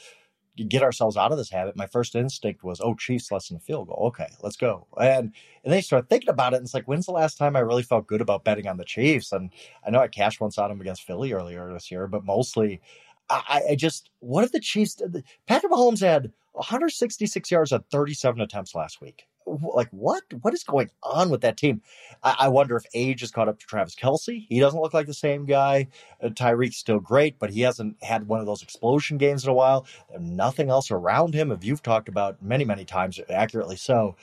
get 0.56 0.84
ourselves 0.84 1.18
out 1.18 1.32
of 1.32 1.38
this 1.38 1.50
habit, 1.50 1.76
my 1.76 1.88
first 1.88 2.16
instinct 2.16 2.64
was, 2.64 2.80
oh, 2.80 2.94
Chiefs 2.94 3.32
less 3.32 3.48
than 3.48 3.58
a 3.58 3.60
field 3.60 3.88
goal. 3.88 4.06
Okay, 4.10 4.28
let's 4.42 4.56
go. 4.56 4.88
And 5.00 5.34
and 5.64 5.72
then 5.72 5.78
you 5.78 5.82
start 5.82 6.10
thinking 6.10 6.30
about 6.30 6.54
it, 6.54 6.58
and 6.58 6.66
it's 6.66 6.74
like, 6.74 6.86
when's 6.86 7.06
the 7.06 7.12
last 7.12 7.38
time 7.38 7.56
I 7.56 7.60
really 7.60 7.84
felt 7.84 8.08
good 8.08 8.22
about 8.22 8.44
betting 8.44 8.68
on 8.68 8.78
the 8.78 8.86
Chiefs? 8.86 9.32
And 9.32 9.52
I 9.86 9.90
know 9.90 10.00
I 10.00 10.08
cashed 10.08 10.42
once 10.42 10.58
on 10.58 10.70
them 10.70 10.82
against 10.82 11.04
Philly 11.04 11.34
earlier 11.34 11.72
this 11.74 11.90
year, 11.90 12.08
but 12.08 12.24
mostly, 12.24 12.82
I, 13.30 13.62
I 13.72 13.76
just 13.76 14.10
what 14.20 14.44
if 14.44 14.52
the 14.52 14.60
Chiefs? 14.60 15.02
Patrick 15.48 15.72
Mahomes 15.72 16.02
had 16.02 16.32
166 16.54 17.52
yards 17.52 17.72
on 17.72 17.84
37 17.92 18.42
attempts 18.42 18.76
last 18.76 19.02
week 19.02 19.26
like 19.46 19.90
what 19.92 20.24
what 20.42 20.54
is 20.54 20.64
going 20.64 20.90
on 21.02 21.30
with 21.30 21.42
that 21.42 21.58
team? 21.58 21.82
I, 22.24 22.36
I, 22.40 22.48
wonder 22.48 22.76
if 22.76 22.86
age 22.94 23.22
has 23.22 23.32
caught 23.32 23.50
up 23.50 23.60
to 23.60 23.66
Travis 23.66 23.96
Kelce. 23.96 24.46
He 24.48 24.60
doesn't 24.60 24.80
look 24.80 24.94
like 24.94 25.08
the 25.08 25.14
same 25.14 25.46
guy. 25.46 25.88
Uh, 26.22 26.30
Tyreek's 26.30 26.78
still 26.78 27.00
great, 27.00 27.40
but 27.40 27.52
he 27.52 27.62
hasn't 27.62 28.02
had 28.04 28.28
one 28.28 28.40
of 28.40 28.46
those 28.46 28.64
explosion 28.64 29.18
games 29.18 29.44
in 29.44 29.50
a 29.50 29.54
while. 29.54 29.86
Nothing 30.20 30.70
else 30.70 30.92
around 30.92 31.34
him, 31.34 31.52
if 31.52 31.64
you've 31.64 31.84
talked 31.84 32.10
about 32.10 32.42
many 32.42 32.66
many 32.66 32.86
times, 32.86 33.20
accurately 33.30 33.76
so. 33.76 34.16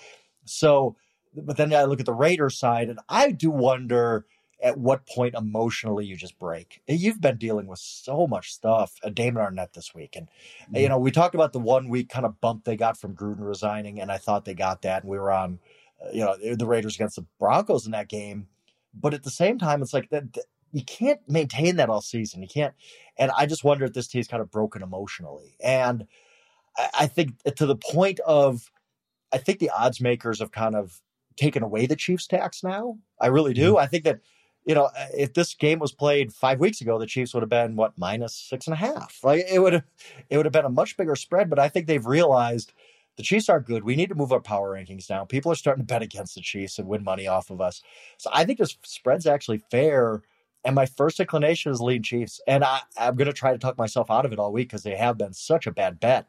So, 0.45 0.97
but 1.35 1.57
then 1.57 1.73
I 1.75 1.85
look 1.85 2.01
at 2.01 2.07
the 2.07 2.13
Raiders 2.13 2.59
side, 2.59 2.89
and 2.89 2.99
I 3.09 3.31
do 3.31 3.51
wonder 3.51 4.27
at 4.63 4.79
what 4.79 5.07
point 5.07 5.35
emotionally 5.35 6.05
you 6.05 6.17
just 6.17 6.39
break. 6.39 6.83
You've 6.87 7.21
been 7.21 7.37
dealing 7.37 7.67
with 7.67 7.79
so 7.79 8.27
much 8.27 8.53
stuff. 8.53 8.95
Uh, 9.03 9.11
Damon 9.11 9.43
Arnette 9.43 9.73
this 9.73 9.95
week, 9.95 10.17
and 10.17 10.29
mm-hmm. 10.65 10.77
you 10.77 10.89
know 10.89 10.99
we 10.99 11.11
talked 11.11 11.35
about 11.35 11.53
the 11.53 11.61
one 11.61 11.89
week 11.89 12.09
kind 12.09 12.27
of 12.27 12.41
bump 12.41 12.65
they 12.65 12.77
got 12.77 12.99
from 12.99 13.15
Gruden 13.15 13.47
resigning, 13.47 14.01
and 14.01 14.13
I 14.13 14.19
thought 14.19 14.45
they 14.45 14.55
got 14.55 14.83
that, 14.83 15.03
and 15.03 15.11
we 15.11 15.19
were 15.19 15.33
on, 15.33 15.59
uh, 16.05 16.11
you 16.13 16.21
know, 16.21 16.37
the 16.55 16.67
Raiders 16.67 16.95
against 16.95 17.17
the 17.17 17.27
Broncos 17.39 17.87
in 17.87 17.93
that 17.93 18.09
game. 18.09 18.49
But 18.93 19.15
at 19.15 19.23
the 19.23 19.31
same 19.31 19.59
time, 19.59 19.83
it's 19.83 19.95
like 19.95 20.11
that, 20.11 20.33
that 20.35 20.45
you 20.73 20.85
can't 20.85 21.21
maintain 21.29 21.77
that 21.77 21.89
all 21.89 22.01
season. 22.01 22.43
You 22.43 22.49
can't, 22.49 22.75
and 23.17 23.31
I 23.37 23.47
just 23.47 23.65
wonder 23.65 23.85
if 23.85 23.93
this 23.93 24.09
team's 24.09 24.29
kind 24.29 24.43
of 24.43 24.51
broken 24.51 24.83
emotionally, 24.83 25.57
and 25.63 26.07
I, 26.77 26.89
I 27.01 27.07
think 27.07 27.43
to 27.57 27.67
the 27.67 27.77
point 27.77 28.21
of, 28.21 28.71
I 29.33 29.39
think 29.39 29.59
the 29.59 29.71
odds 29.71 30.01
makers 30.01 30.41
have 30.41 30.53
kind 30.53 30.75
of 30.75 31.01
taken 31.37 31.63
away 31.63 31.87
the 31.87 31.97
Chiefs 31.97 32.27
tax 32.27 32.63
now. 32.63 32.99
I 33.19 33.29
really 33.29 33.55
do. 33.55 33.71
Mm-hmm. 33.71 33.79
I 33.79 33.87
think 33.87 34.05
that 34.05 34.21
you 34.71 34.75
know, 34.77 34.85
uh, 34.85 35.07
if 35.13 35.35
this 35.35 35.53
game 35.55 35.81
was 35.81 35.91
played 35.91 36.33
five 36.33 36.61
weeks 36.61 36.81
ago, 36.81 36.97
the 36.97 37.05
Chiefs 37.05 37.35
would 37.35 37.43
have 37.43 37.51
been 37.51 37.75
what 37.75 37.99
minus 37.99 38.37
six 38.37 38.69
and 38.69 38.75
a 38.75 38.77
half. 38.77 39.19
Like 39.25 39.45
it 39.51 39.59
would 39.59 39.73
have, 39.73 39.83
it 40.29 40.37
would 40.37 40.47
have 40.47 40.53
been 40.53 40.65
a 40.65 40.69
much 40.69 40.97
bigger 40.97 41.17
spread. 41.17 41.51
But 41.51 41.59
I 41.59 41.69
think 41.69 41.89
they've 41.89 42.07
realized 42.07 42.73
the 43.17 43.25
Chiefs 43.25 43.49
are 43.49 43.59
good. 43.59 43.83
We 43.83 43.97
need 43.97 44.11
to 44.11 44.15
move 44.15 44.31
our 44.31 44.39
power 44.39 44.77
rankings 44.77 45.09
down. 45.09 45.27
People 45.27 45.51
are 45.51 45.57
starting 45.57 45.83
to 45.83 45.93
bet 45.93 46.03
against 46.03 46.37
the 46.37 46.41
Chiefs 46.41 46.79
and 46.79 46.87
win 46.87 47.03
money 47.03 47.27
off 47.27 47.51
of 47.51 47.61
us. 47.61 47.83
So 48.17 48.31
I 48.33 48.45
think 48.45 48.61
this 48.61 48.79
spread's 48.85 49.27
actually 49.27 49.59
fair. 49.59 50.23
And 50.65 50.77
my 50.77 50.87
first 50.87 51.19
inclination 51.19 51.73
is 51.73 51.81
lean 51.81 52.05
Chiefs, 52.05 52.41
and 52.47 52.63
I, 52.63 52.83
I'm 52.97 53.17
going 53.17 53.27
to 53.27 53.33
try 53.33 53.51
to 53.51 53.59
talk 53.59 53.77
myself 53.77 54.09
out 54.09 54.25
of 54.25 54.33
it 54.33 54.39
all 54.39 54.53
week 54.53 54.69
because 54.69 54.85
they 54.85 54.95
have 54.95 55.19
been 55.19 55.33
such 55.33 55.67
a 55.67 55.73
bad 55.73 55.99
bet. 55.99 56.27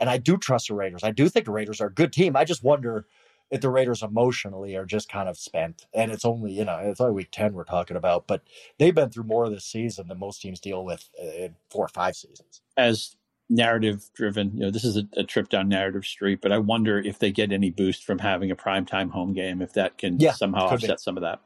And 0.00 0.08
I 0.08 0.16
do 0.16 0.38
trust 0.38 0.68
the 0.68 0.74
Raiders. 0.74 1.04
I 1.04 1.10
do 1.10 1.28
think 1.28 1.44
the 1.44 1.52
Raiders 1.52 1.82
are 1.82 1.88
a 1.88 1.92
good 1.92 2.10
team. 2.10 2.36
I 2.36 2.46
just 2.46 2.64
wonder 2.64 3.04
if 3.52 3.60
the 3.60 3.68
Raiders 3.68 4.02
emotionally 4.02 4.74
are 4.76 4.86
just 4.86 5.10
kind 5.10 5.28
of 5.28 5.36
spent. 5.36 5.86
And 5.94 6.10
it's 6.10 6.24
only, 6.24 6.52
you 6.52 6.64
know, 6.64 6.78
it's 6.78 7.02
only 7.02 7.12
week 7.12 7.28
10 7.30 7.52
we're 7.52 7.64
talking 7.64 7.98
about, 7.98 8.26
but 8.26 8.42
they've 8.78 8.94
been 8.94 9.10
through 9.10 9.24
more 9.24 9.44
of 9.44 9.52
this 9.52 9.66
season 9.66 10.08
than 10.08 10.18
most 10.18 10.40
teams 10.40 10.58
deal 10.58 10.82
with 10.84 11.10
in 11.22 11.54
four 11.70 11.84
or 11.84 11.88
five 11.88 12.16
seasons. 12.16 12.62
As 12.78 13.14
narrative 13.50 14.08
driven, 14.14 14.52
you 14.54 14.60
know, 14.60 14.70
this 14.70 14.84
is 14.84 14.96
a, 14.96 15.06
a 15.18 15.22
trip 15.22 15.50
down 15.50 15.68
narrative 15.68 16.06
street, 16.06 16.40
but 16.40 16.50
I 16.50 16.58
wonder 16.58 16.98
if 16.98 17.18
they 17.18 17.30
get 17.30 17.52
any 17.52 17.70
boost 17.70 18.04
from 18.04 18.20
having 18.20 18.50
a 18.50 18.56
primetime 18.56 19.10
home 19.10 19.34
game, 19.34 19.60
if 19.60 19.74
that 19.74 19.98
can 19.98 20.18
yeah, 20.18 20.32
somehow 20.32 20.68
offset 20.68 20.88
be. 20.88 20.96
some 20.96 21.18
of 21.18 21.20
that. 21.20 21.42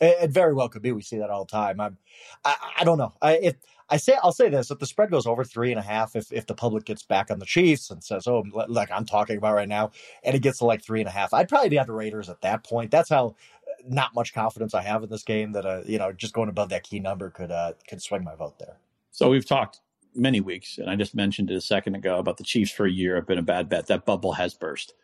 It, 0.00 0.30
very 0.30 0.54
well 0.54 0.68
could 0.68 0.82
be. 0.82 0.92
We 0.92 1.02
see 1.02 1.18
that 1.18 1.30
all 1.30 1.44
the 1.44 1.50
time. 1.50 1.80
I'm, 1.80 1.96
I, 2.44 2.54
I 2.80 2.84
don't 2.84 2.98
know. 2.98 3.14
I, 3.20 3.36
if, 3.38 3.56
I 3.90 3.96
say 3.96 4.16
I'll 4.22 4.32
say 4.32 4.48
this: 4.48 4.70
if 4.70 4.78
the 4.78 4.86
spread 4.86 5.10
goes 5.10 5.26
over 5.26 5.44
three 5.44 5.70
and 5.70 5.78
a 5.78 5.82
half, 5.82 6.14
if 6.14 6.32
if 6.32 6.46
the 6.46 6.54
public 6.54 6.84
gets 6.84 7.02
back 7.02 7.30
on 7.30 7.38
the 7.38 7.46
Chiefs 7.46 7.90
and 7.90 8.04
says, 8.04 8.26
"Oh, 8.26 8.44
like 8.68 8.90
I'm 8.90 9.06
talking 9.06 9.38
about 9.38 9.54
right 9.54 9.68
now," 9.68 9.92
and 10.22 10.36
it 10.36 10.40
gets 10.40 10.58
to 10.58 10.66
like 10.66 10.82
three 10.82 11.00
and 11.00 11.08
a 11.08 11.12
half, 11.12 11.32
I'd 11.32 11.48
probably 11.48 11.70
be 11.70 11.78
on 11.78 11.86
the 11.86 11.94
Raiders 11.94 12.28
at 12.28 12.42
that 12.42 12.64
point. 12.64 12.90
That's 12.90 13.08
how 13.08 13.34
not 13.86 14.14
much 14.14 14.34
confidence 14.34 14.74
I 14.74 14.82
have 14.82 15.02
in 15.02 15.08
this 15.08 15.22
game 15.22 15.52
that 15.52 15.64
uh 15.64 15.82
you 15.86 15.98
know 15.98 16.12
just 16.12 16.34
going 16.34 16.48
above 16.48 16.68
that 16.70 16.82
key 16.82 17.00
number 17.00 17.30
could 17.30 17.50
uh 17.50 17.72
could 17.88 18.02
swing 18.02 18.24
my 18.24 18.34
vote 18.34 18.58
there. 18.58 18.76
So 19.10 19.30
we've 19.30 19.46
talked 19.46 19.80
many 20.14 20.40
weeks, 20.40 20.78
and 20.78 20.90
I 20.90 20.96
just 20.96 21.14
mentioned 21.14 21.50
it 21.50 21.56
a 21.56 21.60
second 21.60 21.94
ago 21.94 22.18
about 22.18 22.36
the 22.36 22.44
Chiefs 22.44 22.70
for 22.70 22.86
a 22.86 22.90
year 22.90 23.16
have 23.16 23.26
been 23.26 23.38
a 23.38 23.42
bad 23.42 23.68
bet. 23.68 23.86
That 23.86 24.04
bubble 24.04 24.32
has 24.32 24.54
burst. 24.54 24.94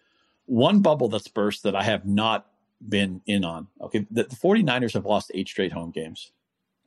One 0.46 0.80
bubble 0.80 1.08
that's 1.08 1.28
burst 1.28 1.62
that 1.62 1.74
I 1.74 1.82
have 1.84 2.04
not 2.04 2.46
been 2.88 3.22
in 3.26 3.44
on. 3.44 3.68
Okay, 3.80 4.06
the, 4.10 4.24
the 4.24 4.36
49ers 4.36 4.94
have 4.94 5.06
lost 5.06 5.30
eight 5.34 5.48
straight 5.48 5.72
home 5.72 5.90
games. 5.90 6.32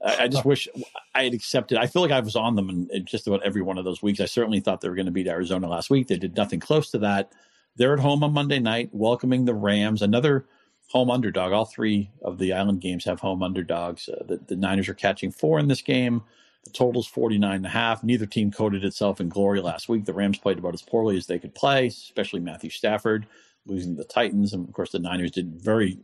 I, 0.03 0.23
I 0.23 0.27
just 0.27 0.45
wish 0.45 0.67
I 1.15 1.23
had 1.23 1.33
accepted. 1.33 1.77
I 1.77 1.87
feel 1.87 2.01
like 2.01 2.11
I 2.11 2.19
was 2.19 2.35
on 2.35 2.55
them 2.55 2.69
in, 2.69 2.89
in, 2.91 3.05
just 3.05 3.27
about 3.27 3.43
every 3.43 3.61
one 3.61 3.77
of 3.77 3.85
those 3.85 4.01
weeks. 4.01 4.19
I 4.19 4.25
certainly 4.25 4.59
thought 4.59 4.81
they 4.81 4.89
were 4.89 4.95
going 4.95 5.07
to 5.07 5.11
beat 5.11 5.27
Arizona 5.27 5.67
last 5.67 5.89
week. 5.89 6.07
They 6.07 6.17
did 6.17 6.35
nothing 6.35 6.59
close 6.59 6.91
to 6.91 6.99
that. 6.99 7.31
They're 7.75 7.93
at 7.93 7.99
home 7.99 8.23
on 8.23 8.33
Monday 8.33 8.59
night, 8.59 8.89
welcoming 8.91 9.45
the 9.45 9.53
Rams, 9.53 10.01
another 10.01 10.45
home 10.89 11.11
underdog. 11.11 11.51
All 11.51 11.65
three 11.65 12.11
of 12.21 12.37
the 12.37 12.53
island 12.53 12.81
games 12.81 13.05
have 13.05 13.19
home 13.19 13.43
underdogs. 13.43 14.09
Uh, 14.09 14.23
the, 14.27 14.37
the 14.47 14.55
Niners 14.55 14.89
are 14.89 14.93
catching 14.93 15.31
four 15.31 15.59
in 15.59 15.67
this 15.67 15.81
game. 15.81 16.23
The 16.63 16.71
total's 16.71 17.07
49 17.07 17.55
and 17.55 17.65
a 17.65 17.69
half. 17.69 18.03
Neither 18.03 18.25
team 18.25 18.51
coated 18.51 18.83
itself 18.83 19.21
in 19.21 19.29
glory 19.29 19.61
last 19.61 19.89
week. 19.89 20.05
The 20.05 20.13
Rams 20.13 20.37
played 20.37 20.57
about 20.57 20.73
as 20.73 20.81
poorly 20.81 21.17
as 21.17 21.27
they 21.27 21.39
could 21.39 21.55
play, 21.55 21.87
especially 21.87 22.39
Matthew 22.39 22.69
Stafford 22.69 23.27
losing 23.67 23.95
the 23.95 24.03
Titans. 24.03 24.53
And 24.53 24.67
of 24.67 24.73
course, 24.73 24.91
the 24.91 24.99
Niners 24.99 25.31
did 25.31 25.61
very 25.61 25.99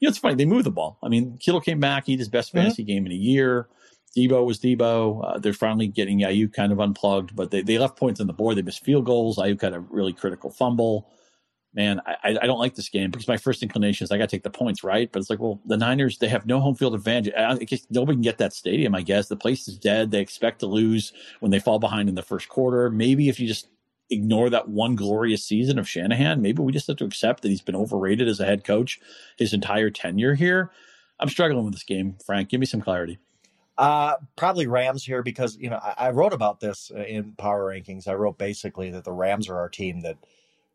you 0.00 0.06
know, 0.06 0.10
it's 0.10 0.18
funny. 0.18 0.34
They 0.34 0.46
moved 0.46 0.64
the 0.64 0.70
ball. 0.70 0.98
I 1.02 1.08
mean, 1.08 1.36
Kittle 1.38 1.60
came 1.60 1.78
back. 1.78 2.06
He 2.06 2.12
had 2.12 2.18
his 2.18 2.28
best 2.28 2.52
fantasy 2.52 2.82
mm-hmm. 2.82 2.88
game 2.88 3.06
in 3.06 3.12
a 3.12 3.16
year. 3.16 3.68
Deebo 4.16 4.44
was 4.44 4.58
Deebo. 4.58 5.20
Uh, 5.22 5.38
they're 5.38 5.52
finally 5.52 5.86
getting 5.86 6.20
Aiyuk 6.20 6.52
kind 6.52 6.72
of 6.72 6.80
unplugged, 6.80 7.36
but 7.36 7.50
they, 7.50 7.62
they 7.62 7.78
left 7.78 7.96
points 7.96 8.20
on 8.20 8.26
the 8.26 8.32
board. 8.32 8.56
They 8.56 8.62
missed 8.62 8.84
field 8.84 9.04
goals. 9.04 9.36
Aiyuk 9.36 9.60
had 9.60 9.74
a 9.74 9.80
really 9.80 10.12
critical 10.12 10.50
fumble. 10.50 11.10
Man, 11.72 12.00
I, 12.04 12.36
I 12.42 12.46
don't 12.46 12.58
like 12.58 12.74
this 12.74 12.88
game 12.88 13.12
because 13.12 13.28
my 13.28 13.36
first 13.36 13.62
inclination 13.62 14.04
is 14.04 14.10
I 14.10 14.18
got 14.18 14.28
to 14.28 14.36
take 14.36 14.42
the 14.42 14.50
points, 14.50 14.82
right? 14.82 15.08
But 15.12 15.20
it's 15.20 15.30
like, 15.30 15.38
well, 15.38 15.60
the 15.66 15.76
Niners, 15.76 16.18
they 16.18 16.26
have 16.26 16.44
no 16.44 16.58
home 16.58 16.74
field 16.74 16.96
advantage. 16.96 17.32
I, 17.32 17.56
guess 17.58 17.86
nobody 17.90 18.16
can 18.16 18.22
get 18.22 18.38
that 18.38 18.52
stadium, 18.52 18.92
I 18.96 19.02
guess. 19.02 19.28
The 19.28 19.36
place 19.36 19.68
is 19.68 19.78
dead. 19.78 20.10
They 20.10 20.18
expect 20.18 20.58
to 20.60 20.66
lose 20.66 21.12
when 21.38 21.52
they 21.52 21.60
fall 21.60 21.78
behind 21.78 22.08
in 22.08 22.16
the 22.16 22.22
first 22.22 22.48
quarter. 22.48 22.90
Maybe 22.90 23.28
if 23.28 23.38
you 23.38 23.46
just 23.46 23.68
ignore 24.10 24.50
that 24.50 24.68
one 24.68 24.96
glorious 24.96 25.44
season 25.44 25.78
of 25.78 25.88
Shanahan. 25.88 26.42
Maybe 26.42 26.62
we 26.62 26.72
just 26.72 26.88
have 26.88 26.96
to 26.96 27.04
accept 27.04 27.42
that 27.42 27.48
he's 27.48 27.60
been 27.60 27.76
overrated 27.76 28.28
as 28.28 28.40
a 28.40 28.44
head 28.44 28.64
coach 28.64 29.00
his 29.38 29.52
entire 29.52 29.90
tenure 29.90 30.34
here. 30.34 30.70
I'm 31.18 31.28
struggling 31.28 31.64
with 31.64 31.74
this 31.74 31.84
game, 31.84 32.16
Frank. 32.24 32.48
Give 32.48 32.60
me 32.60 32.66
some 32.66 32.80
clarity. 32.80 33.18
Uh, 33.78 34.16
probably 34.36 34.66
Rams 34.66 35.04
here 35.04 35.22
because 35.22 35.56
you 35.56 35.70
know 35.70 35.78
I, 35.82 35.94
I, 35.96 36.10
wrote 36.10 36.34
about 36.34 36.60
this 36.60 36.90
in 36.90 37.32
power 37.32 37.72
rankings. 37.72 38.06
I 38.06 38.12
wrote 38.12 38.36
basically 38.36 38.90
that 38.90 39.04
the 39.04 39.12
Rams 39.12 39.48
are 39.48 39.56
our 39.56 39.70
team 39.70 40.00
that 40.02 40.18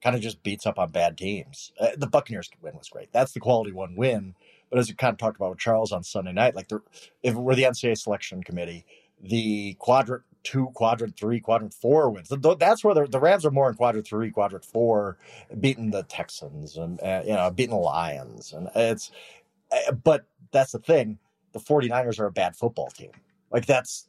kind 0.02 0.16
of 0.16 0.24
just 0.24 0.42
beats 0.42 0.66
up 0.66 0.80
on 0.80 0.90
bad 0.90 1.18
teams. 1.18 1.72
Uh, 1.80 1.90
the 1.98 2.08
Buccaneers 2.08 2.50
win 2.62 2.76
was 2.76 2.90
great. 2.90 3.12
That's 3.12 3.34
the 3.34 3.40
quality 3.40 3.72
one 3.72 3.96
win. 3.96 4.34
But 4.70 4.80
as 4.80 4.90
you 4.90 4.96
kind 4.96 5.12
of 5.12 5.20
talked 5.20 5.38
about 5.38 5.52
with 5.52 5.60
Charles 5.60 5.92
on 5.92 6.04
Sunday 6.04 6.34
night, 6.34 6.56
like 6.56 6.68
the, 6.68 6.82
if 7.22 7.36
we're 7.36 7.56
the 7.56 7.64
NCAA 7.64 7.98
selection 7.98 8.44
committee, 8.44 8.86
the 9.22 9.76
quadrant 9.76 10.24
two, 10.46 10.68
quadrant 10.74 11.18
three, 11.18 11.42
quadrant 11.42 11.74
four 11.74 12.10
wins. 12.10 12.30
That's 12.30 12.84
where 12.84 12.94
the, 12.94 13.20
Rams 13.20 13.46
are 13.46 13.52
more 13.52 13.70
in 13.70 13.76
quadrant 13.76 14.08
three, 14.08 14.32
quadrant 14.32 14.64
four, 14.64 15.18
beating 15.60 15.92
the 15.92 16.04
Texans 16.04 16.78
and 16.78 17.02
uh, 17.02 17.24
you 17.26 17.34
know 17.34 17.52
beating 17.52 17.76
the 17.76 17.82
Lions, 17.82 18.54
and 18.54 18.70
it's. 18.76 19.12
Uh, 19.72 19.92
but 19.92 20.26
that's 20.52 20.72
the 20.72 20.80
thing. 20.80 21.18
The 21.52 21.60
49ers 21.60 22.20
are 22.20 22.28
a 22.28 22.32
bad 22.32 22.56
football 22.56 22.90
team. 22.90 23.12
Like 23.52 23.66
that's 23.66 24.08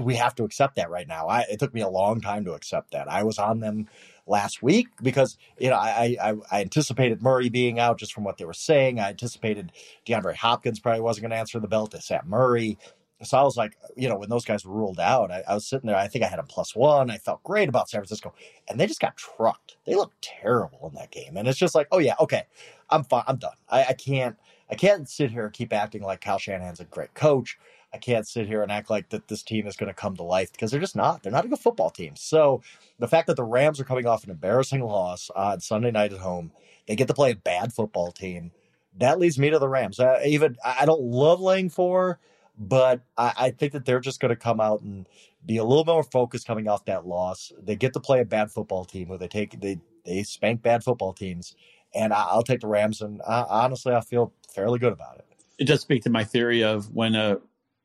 we 0.00 0.16
have 0.16 0.34
to 0.36 0.44
accept 0.44 0.76
that 0.76 0.90
right 0.90 1.06
now. 1.06 1.28
I, 1.28 1.40
it 1.50 1.58
took 1.58 1.74
me 1.74 1.82
a 1.82 1.88
long 1.88 2.20
time 2.20 2.44
to 2.46 2.52
accept 2.52 2.92
that. 2.92 3.08
I 3.08 3.24
was 3.24 3.38
on 3.38 3.60
them 3.60 3.88
last 4.26 4.62
week 4.62 4.88
because 5.02 5.36
you 5.58 5.70
know 5.70 5.76
I, 5.76 6.16
I, 6.22 6.34
I 6.50 6.60
anticipated 6.62 7.22
Murray 7.22 7.48
being 7.48 7.78
out 7.78 7.98
just 7.98 8.12
from 8.12 8.24
what 8.24 8.38
they 8.38 8.44
were 8.44 8.52
saying. 8.52 8.98
I 8.98 9.10
anticipated 9.10 9.72
DeAndre 10.06 10.34
Hopkins 10.34 10.80
probably 10.80 11.00
wasn't 11.00 11.22
going 11.22 11.30
to 11.32 11.36
answer 11.36 11.60
the 11.60 11.68
bell 11.68 11.86
to 11.88 12.00
sat 12.00 12.26
Murray 12.26 12.78
so 13.22 13.38
I 13.38 13.42
was 13.42 13.56
like, 13.56 13.76
you 13.96 14.08
know, 14.08 14.16
when 14.16 14.30
those 14.30 14.44
guys 14.44 14.64
were 14.64 14.74
ruled 14.74 15.00
out, 15.00 15.30
I, 15.30 15.42
I 15.46 15.54
was 15.54 15.66
sitting 15.66 15.86
there. 15.86 15.96
I 15.96 16.08
think 16.08 16.24
I 16.24 16.28
had 16.28 16.38
a 16.38 16.44
plus 16.44 16.74
one. 16.74 17.10
I 17.10 17.18
felt 17.18 17.42
great 17.42 17.68
about 17.68 17.88
San 17.88 18.00
Francisco, 18.00 18.34
and 18.68 18.78
they 18.78 18.86
just 18.86 19.00
got 19.00 19.16
trucked. 19.16 19.76
They 19.84 19.94
looked 19.94 20.22
terrible 20.22 20.88
in 20.88 20.94
that 20.94 21.10
game, 21.10 21.36
and 21.36 21.46
it's 21.46 21.58
just 21.58 21.74
like, 21.74 21.88
oh 21.92 21.98
yeah, 21.98 22.14
okay, 22.20 22.44
I'm 22.88 23.04
fine. 23.04 23.24
I'm 23.26 23.36
done. 23.36 23.56
I, 23.68 23.84
I 23.90 23.92
can't. 23.92 24.36
I 24.70 24.76
can't 24.76 25.08
sit 25.08 25.32
here 25.32 25.46
and 25.46 25.52
keep 25.52 25.72
acting 25.72 26.02
like 26.02 26.20
Kyle 26.20 26.38
Shanahan's 26.38 26.78
a 26.78 26.84
great 26.84 27.12
coach. 27.14 27.58
I 27.92 27.98
can't 27.98 28.26
sit 28.26 28.46
here 28.46 28.62
and 28.62 28.70
act 28.70 28.88
like 28.88 29.08
that 29.08 29.26
this 29.28 29.42
team 29.42 29.66
is 29.66 29.76
going 29.76 29.88
to 29.88 29.94
come 29.94 30.16
to 30.16 30.22
life 30.22 30.52
because 30.52 30.70
they're 30.70 30.80
just 30.80 30.94
not. 30.94 31.22
They're 31.22 31.32
not 31.32 31.44
a 31.44 31.48
good 31.48 31.58
football 31.58 31.90
team. 31.90 32.14
So 32.16 32.62
the 32.98 33.08
fact 33.08 33.26
that 33.26 33.36
the 33.36 33.42
Rams 33.42 33.80
are 33.80 33.84
coming 33.84 34.06
off 34.06 34.22
an 34.22 34.30
embarrassing 34.30 34.82
loss 34.82 35.28
on 35.34 35.60
Sunday 35.60 35.90
night 35.90 36.12
at 36.12 36.20
home, 36.20 36.52
they 36.86 36.94
get 36.94 37.08
to 37.08 37.14
play 37.14 37.32
a 37.32 37.36
bad 37.36 37.72
football 37.72 38.12
team. 38.12 38.52
That 38.98 39.18
leads 39.18 39.38
me 39.38 39.50
to 39.50 39.58
the 39.58 39.68
Rams. 39.68 39.98
I, 39.98 40.24
even 40.24 40.56
I 40.64 40.86
don't 40.86 41.02
love 41.02 41.40
laying 41.40 41.68
four, 41.68 42.20
but 42.60 43.00
I, 43.16 43.32
I 43.36 43.50
think 43.50 43.72
that 43.72 43.86
they're 43.86 44.00
just 44.00 44.20
going 44.20 44.28
to 44.28 44.36
come 44.36 44.60
out 44.60 44.82
and 44.82 45.08
be 45.46 45.56
a 45.56 45.64
little 45.64 45.86
more 45.86 46.02
focused 46.02 46.46
coming 46.46 46.68
off 46.68 46.84
that 46.84 47.06
loss. 47.06 47.50
They 47.58 47.74
get 47.74 47.94
to 47.94 48.00
play 48.00 48.20
a 48.20 48.24
bad 48.26 48.52
football 48.52 48.84
team 48.84 49.08
where 49.08 49.18
they 49.18 49.28
take 49.28 49.58
they 49.60 49.80
they 50.04 50.22
spank 50.22 50.62
bad 50.62 50.84
football 50.84 51.14
teams, 51.14 51.56
and 51.94 52.12
I, 52.12 52.36
will 52.36 52.42
take 52.42 52.60
the 52.60 52.66
Rams. 52.66 53.00
And 53.00 53.22
I, 53.26 53.46
honestly, 53.48 53.94
I 53.94 54.02
feel 54.02 54.34
fairly 54.54 54.78
good 54.78 54.92
about 54.92 55.16
it. 55.16 55.24
It 55.58 55.64
does 55.64 55.80
speak 55.80 56.02
to 56.04 56.10
my 56.10 56.22
theory 56.22 56.62
of 56.62 56.94
when 56.94 57.14
a 57.14 57.38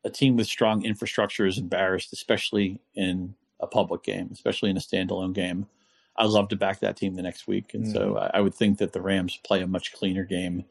a 0.04 0.10
team 0.10 0.36
with 0.36 0.48
strong 0.48 0.84
infrastructure 0.84 1.48
is 1.48 1.58
embarrassed, 1.58 2.14
especially 2.14 2.80
in 2.94 3.34
a 3.62 3.68
public 3.68 4.04
game, 4.04 4.30
especially 4.32 4.70
in 4.70 4.78
a 4.78 4.82
standalone 4.82 5.34
game. 5.34 5.68
I 6.18 6.26
love 6.26 6.50
to 6.50 6.56
back 6.56 6.82
that 6.82 6.98
team 6.98 7.16
the 7.16 7.22
next 7.22 7.48
week, 7.48 7.74
and 7.74 7.86
mm-hmm. 7.86 7.94
so 7.94 8.18
I, 8.18 8.32
I 8.36 8.42
would 8.42 8.54
think 8.54 8.78
that 8.80 8.92
the 8.92 9.02
Rams 9.02 9.40
play 9.44 9.62
a 9.62 9.68
much 9.68 9.94
cleaner 9.94 10.26
game 10.26 10.66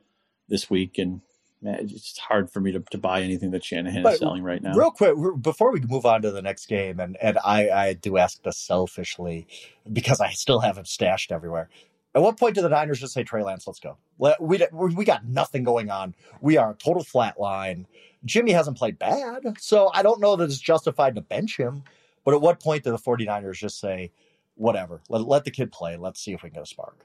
this 0.49 0.69
week, 0.69 0.99
and 0.99 1.23
man, 1.65 1.79
it's 1.81 2.19
hard 2.19 2.51
for 2.51 2.61
me 2.61 2.73
to, 2.73 2.81
to 2.91 2.99
buy 2.99 3.23
anything 3.23 3.51
that 3.53 3.65
Shanahan 3.65 4.03
but 4.03 4.15
is 4.15 4.19
selling 4.19 4.43
right 4.43 4.63
now. 4.63 4.75
Real 4.75 4.91
quick, 4.91 5.17
before 5.41 5.73
we 5.73 5.81
move 5.81 6.07
on 6.07 6.23
to 6.23 6.31
the 6.31 6.43
next 6.43 6.67
game, 6.67 7.01
and 7.01 7.17
and 7.21 7.39
I 7.45 7.71
I 7.71 7.93
do 7.95 8.19
ask 8.19 8.43
this 8.43 8.59
selfishly 8.59 9.47
because 9.91 10.21
I 10.21 10.31
still 10.31 10.61
have 10.61 10.79
him 10.79 10.85
stashed 10.85 11.33
everywhere. 11.33 11.69
At 12.15 12.23
what 12.23 12.39
point 12.39 12.55
do 12.55 12.63
the 12.63 12.69
Niners 12.69 13.01
just 13.01 13.13
say 13.13 13.25
Trey 13.25 13.43
Lance, 13.43 13.67
let's 13.67 13.81
go? 13.81 13.97
We 14.39 14.61
we 14.79 15.05
got 15.05 15.25
nothing 15.27 15.65
going 15.65 15.91
on. 15.91 16.15
We 16.41 16.57
are 16.59 16.71
a 16.71 16.75
total 16.75 17.03
flat 17.03 17.41
line. 17.41 17.87
Jimmy 18.25 18.53
hasn't 18.53 18.79
played 18.79 18.99
bad, 18.99 19.61
so 19.61 19.91
I 19.93 20.03
don't 20.03 20.21
know 20.21 20.37
that 20.37 20.45
it's 20.45 20.59
justified 20.59 21.17
to 21.17 21.21
bench 21.21 21.59
him. 21.59 21.83
But 22.25 22.35
at 22.35 22.41
what 22.41 22.61
point 22.61 22.85
do 22.85 22.91
the 22.91 22.97
49ers 22.97 23.57
just 23.57 23.79
say, 23.79 24.13
whatever, 24.55 25.03
let, 25.11 25.23
let 25.27 25.45
the 25.45 25.51
kid 25.51 25.71
play. 25.73 25.97
Let's 25.97 26.21
see 26.21 26.33
if 26.33 26.43
we 26.43 26.49
can 26.49 26.55
get 26.55 26.63
a 26.63 26.67
spark? 26.67 27.05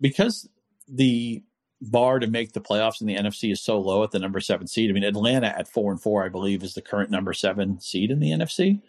Because 0.00 0.48
the 0.88 1.44
bar 1.80 2.18
to 2.18 2.26
make 2.26 2.52
the 2.52 2.60
playoffs 2.60 3.00
in 3.00 3.06
the 3.06 3.16
NFC 3.16 3.52
is 3.52 3.60
so 3.60 3.78
low 3.78 4.02
at 4.02 4.10
the 4.10 4.18
number 4.18 4.40
seven 4.40 4.66
seed. 4.66 4.90
I 4.90 4.92
mean, 4.92 5.04
Atlanta 5.04 5.48
at 5.48 5.68
four 5.68 5.90
and 5.90 6.00
four, 6.00 6.24
I 6.24 6.28
believe, 6.28 6.62
is 6.62 6.74
the 6.74 6.82
current 6.82 7.10
number 7.10 7.32
seven 7.32 7.80
seed 7.80 8.10
in 8.10 8.20
the 8.20 8.30
NFC. 8.30 8.80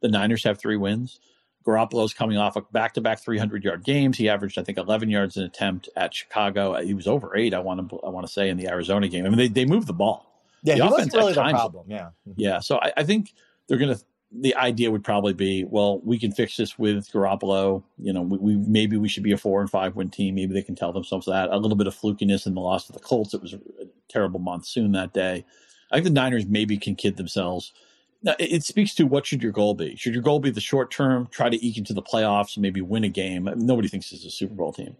The 0.00 0.08
Niners 0.08 0.44
have 0.44 0.58
three 0.58 0.76
wins. 0.76 1.20
Garoppolo's 1.64 2.12
coming 2.12 2.38
off 2.38 2.56
a 2.56 2.62
back-to-back 2.62 3.22
300-yard 3.22 3.84
games. 3.84 4.18
He 4.18 4.28
averaged, 4.28 4.58
I 4.58 4.64
think, 4.64 4.78
11 4.78 5.08
yards 5.08 5.36
an 5.36 5.44
attempt 5.44 5.88
at 5.96 6.12
Chicago. 6.12 6.74
Uh, 6.74 6.82
he 6.82 6.94
was 6.94 7.06
over 7.06 7.36
eight. 7.36 7.54
I 7.54 7.60
want 7.60 7.88
to, 7.88 8.00
I 8.00 8.08
want 8.08 8.26
to 8.26 8.32
say 8.32 8.48
in 8.48 8.56
the 8.56 8.68
Arizona 8.68 9.08
game. 9.08 9.24
I 9.24 9.28
mean, 9.28 9.38
they 9.38 9.48
they 9.48 9.64
moved 9.64 9.86
the 9.86 9.92
ball. 9.92 10.28
Yeah, 10.64 10.76
the 10.76 10.84
he 10.84 10.90
wasn't 10.90 11.12
really 11.14 11.32
the 11.32 11.40
problem. 11.40 11.86
Yeah, 11.88 12.10
yeah. 12.36 12.60
So 12.60 12.78
I, 12.78 12.92
I 12.98 13.04
think 13.04 13.32
they're 13.68 13.78
going 13.78 13.96
to. 13.96 14.04
The 14.34 14.54
idea 14.56 14.90
would 14.90 15.04
probably 15.04 15.34
be, 15.34 15.64
well, 15.64 16.00
we 16.00 16.18
can 16.18 16.32
fix 16.32 16.56
this 16.56 16.78
with 16.78 17.10
Garoppolo. 17.12 17.82
You 17.98 18.12
know, 18.12 18.22
we, 18.22 18.38
we, 18.38 18.56
maybe 18.56 18.96
we 18.96 19.08
should 19.08 19.22
be 19.22 19.32
a 19.32 19.36
four 19.36 19.60
and 19.60 19.70
five 19.70 19.94
win 19.94 20.08
team. 20.08 20.36
Maybe 20.36 20.54
they 20.54 20.62
can 20.62 20.74
tell 20.74 20.92
themselves 20.92 21.26
that. 21.26 21.50
A 21.50 21.58
little 21.58 21.76
bit 21.76 21.86
of 21.86 21.94
flukiness 21.94 22.46
in 22.46 22.54
the 22.54 22.60
loss 22.60 22.86
to 22.86 22.92
the 22.92 22.98
Colts. 22.98 23.34
It 23.34 23.42
was 23.42 23.52
a 23.52 23.60
terrible 24.08 24.40
monsoon 24.40 24.92
that 24.92 25.12
day. 25.12 25.44
I 25.90 25.96
think 25.96 26.04
the 26.04 26.10
Niners 26.10 26.46
maybe 26.46 26.78
can 26.78 26.94
kid 26.94 27.18
themselves. 27.18 27.72
Now, 28.22 28.34
it, 28.38 28.52
it 28.52 28.64
speaks 28.64 28.94
to 28.94 29.06
what 29.06 29.26
should 29.26 29.42
your 29.42 29.52
goal 29.52 29.74
be? 29.74 29.96
Should 29.96 30.14
your 30.14 30.22
goal 30.22 30.40
be 30.40 30.50
the 30.50 30.60
short 30.60 30.90
term, 30.90 31.28
try 31.30 31.50
to 31.50 31.66
eke 31.66 31.76
into 31.76 31.92
the 31.92 32.02
playoffs, 32.02 32.56
maybe 32.56 32.80
win 32.80 33.04
a 33.04 33.08
game? 33.08 33.50
Nobody 33.56 33.88
thinks 33.88 34.10
this 34.10 34.20
is 34.20 34.26
a 34.26 34.30
Super 34.30 34.54
Bowl 34.54 34.72
team. 34.72 34.96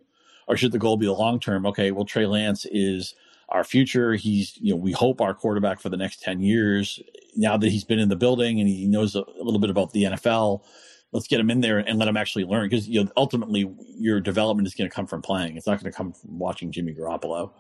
Or 0.47 0.57
should 0.57 0.73
the 0.73 0.79
goal 0.79 0.97
be 0.97 1.07
the 1.07 1.13
long 1.13 1.41
term? 1.41 1.65
Okay, 1.67 1.91
well, 1.93 2.05
Trey 2.05 2.27
Lance 2.27 2.67
is 2.71 3.15
our 3.53 3.65
future. 3.65 4.15
He's, 4.15 4.57
you 4.61 4.73
know, 4.73 4.77
we 4.77 4.93
hope 4.93 5.21
our 5.21 5.35
quarterback 5.35 5.81
for 5.81 5.89
the 5.89 5.97
next 5.97 6.23
10 6.23 6.41
years. 6.41 7.01
Now 7.37 7.57
that 7.57 7.71
he's 7.71 7.85
been 7.85 7.99
in 7.99 8.09
the 8.09 8.17
building 8.17 8.59
and 8.59 8.69
he 8.69 8.87
knows 8.87 9.15
a, 9.15 9.25
little 9.39 9.61
bit 9.61 9.71
about 9.71 9.93
the 9.93 10.05
NFL, 10.05 10.65
let's 11.13 11.29
get 11.29 11.39
him 11.39 11.51
in 11.51 11.61
there 11.61 11.79
and 11.79 11.99
let 11.99 12.09
him 12.09 12.17
actually 12.17 12.45
learn. 12.45 12.69
Because, 12.69 12.89
you 12.89 13.05
know, 13.05 13.11
ultimately 13.17 13.71
your 13.97 14.21
development 14.21 14.67
is 14.67 14.75
going 14.75 14.89
to 14.89 14.95
come 14.95 15.07
from 15.07 15.23
playing. 15.23 15.57
It's 15.57 15.67
not 15.67 15.81
going 15.81 15.93
to 15.93 15.97
come 15.97 16.13
from 16.13 16.39
watching 16.39 16.73
Jimmy 16.73 16.95
Garoppolo. 16.95 17.53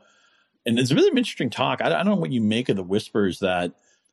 And 0.65 0.79
it's 0.79 0.91
a 0.91 0.95
really 0.95 1.09
interesting 1.09 1.51
talk. 1.51 1.81
I, 1.83 1.87
I 1.87 2.03
don't 2.03 2.07
know 2.07 2.15
what 2.17 2.33
you 2.33 2.41
make 2.41 2.69
of 2.69 2.77
the 2.77 2.83
whispers 2.83 3.41
that, 3.41 3.73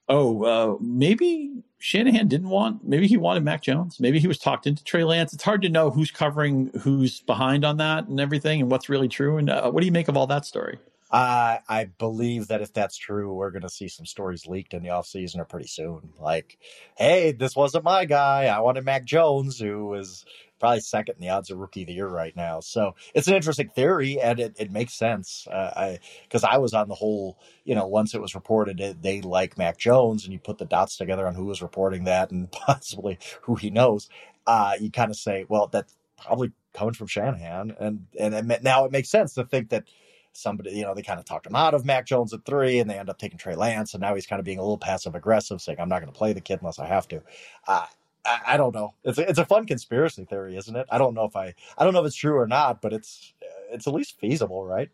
oh, 0.10 0.44
uh, 0.44 0.78
maybe 0.82 1.63
Shanahan 1.78 2.28
didn't 2.28 2.50
want, 2.50 2.84
maybe 2.84 3.08
he 3.08 3.15
wanted 3.15 3.44
Mac 3.44 3.62
Jones. 3.62 4.00
Maybe 4.00 4.20
he 4.20 4.28
was 4.28 4.39
talked 4.39 4.68
into 4.68 4.84
Trey 4.84 5.04
Lance. 5.04 5.34
It's 5.34 5.44
hard 5.44 5.62
to 5.62 5.70
know 5.70 5.92
who's 5.92 6.12
covering, 6.12 6.72
who's 6.82 7.22
behind 7.22 7.63
on 7.63 7.78
that 7.78 8.08
and 8.08 8.20
everything 8.20 8.60
and 8.60 8.72
what's 8.72 8.89
really 8.89 9.08
true. 9.08 9.38
And 9.38 9.50
uh, 9.50 9.70
what 9.72 9.82
do 9.82 9.86
you 9.86 9.92
make 9.92 10.08
of 10.08 10.18
all 10.18 10.28
that 10.28 10.46
story? 10.46 10.80
Uh, 11.12 11.58
I 11.67 11.86
believe 11.86 12.48
that 12.48 12.62
if 12.62 12.72
that's 12.72 12.95
true, 12.95 13.34
we're 13.34 13.50
going 13.50 13.63
to 13.63 13.69
see 13.69 13.88
some 13.88 14.06
stories 14.06 14.45
leaked 14.45 14.76
in 14.76 14.84
the 14.84 14.89
offseason 14.89 15.39
or 15.39 15.45
pretty 15.45 15.67
soon. 15.67 16.13
Like, 16.19 16.60
hey, 16.98 17.32
this 17.32 17.56
wasn't 17.56 17.84
my 17.84 18.06
guy. 18.06 18.45
I 18.45 18.60
wanted 18.60 18.86
Mac 18.86 19.06
Jones, 19.06 19.60
who 19.60 19.95
is 19.95 20.24
probably 20.60 20.82
second 20.82 21.15
in 21.15 21.22
the 21.22 21.30
odds 21.30 21.50
of 21.50 21.58
rookie 21.58 21.82
of 21.82 21.88
the 21.88 21.93
year 21.93 22.08
right 22.08 22.36
now. 22.36 22.60
So 22.60 22.95
it's 23.15 23.28
an 23.28 23.34
interesting 23.34 23.69
theory, 23.69 24.19
and 24.19 24.39
it, 24.39 24.56
it 24.60 24.72
makes 24.72 24.93
sense. 24.93 25.48
Uh, 25.50 25.72
I 25.76 26.00
because 26.24 26.43
I 26.43 26.58
was 26.58 26.74
on 26.74 26.88
the 26.89 26.95
whole, 26.95 27.39
you 27.63 27.74
know, 27.74 27.88
once 27.88 28.13
it 28.13 28.22
was 28.22 28.36
reported 28.36 28.98
they 29.02 29.22
like 29.22 29.58
Mac 29.58 29.78
Jones, 29.78 30.26
and 30.26 30.34
you 30.34 30.39
put 30.39 30.58
the 30.60 30.65
dots 30.65 30.98
together 30.98 31.28
on 31.28 31.34
who 31.34 31.45
was 31.45 31.62
reporting 31.62 32.04
that 32.04 32.32
and 32.32 32.52
possibly 32.52 33.17
who 33.43 33.56
he 33.56 33.69
knows. 33.69 34.10
Uh, 34.45 34.74
you 34.80 34.91
kind 34.91 35.12
of 35.12 35.17
say, 35.17 35.45
well, 35.48 35.67
that's 35.67 35.95
probably 36.22 36.52
coming 36.74 36.93
from 36.93 37.08
Shanahan, 37.08 37.76
and 37.80 38.06
and 38.19 38.52
it, 38.52 38.63
now 38.63 38.86
it 38.86 38.91
makes 38.91 39.10
sense 39.10 39.34
to 39.36 39.45
think 39.45 39.69
that 39.69 39.86
somebody, 40.34 40.72
you 40.72 40.84
know, 40.84 40.94
they 40.94 41.02
kind 41.02 41.20
of 41.20 41.26
talked 41.26 41.48
him 41.48 41.56
out 41.56 41.74
of 41.74 41.86
Mac 41.86 42.06
Jones 42.06 42.34
at 42.34 42.46
three, 42.46 42.80
and 42.80 42.89
they 42.89 42.98
end 42.98 43.10
up 43.10 43.18
taking 43.18 43.38
Trey 43.38 43.56
Lance, 43.56 43.94
and 43.94 44.02
now 44.02 44.15
he's 44.15 44.28
kind 44.28 44.39
of 44.39 44.46
being 44.46 44.60
a 44.60 44.62
little 44.62 44.78
passive 44.78 45.15
aggressive, 45.15 45.62
saying, 45.62 45.80
"I'm 45.80 45.89
not 45.89 46.00
going 46.00 46.12
to 46.12 46.18
play 46.18 46.34
the 46.34 46.42
kid 46.42 46.60
unless 46.62 46.80
I 46.80 46.88
have 46.88 47.08
to." 47.10 47.22
Uh, 47.68 47.86
I, 48.26 48.58
don't 48.58 48.76
know. 48.76 48.94
It's 49.04 49.18
a, 49.18 49.28
it's 49.28 49.39
a 49.39 49.46
fun 49.46 49.65
conspiracy 49.65 50.26
theory, 50.26 50.58
isn't 50.58 50.76
it? 50.76 50.88
I 50.92 50.98
don't 50.98 51.13
know 51.13 51.24
if 51.24 51.36
I 51.36 51.54
I 51.78 51.84
don't 51.84 51.94
know 51.94 52.02
if 52.02 52.08
it's 52.08 52.15
true 52.15 52.38
or 52.38 52.48
not, 52.48 52.82
but 52.82 52.94
it's 52.94 53.34
it's 53.72 53.88
at 53.88 53.94
least 53.94 54.20
feasible, 54.20 54.65
right? 54.65 54.89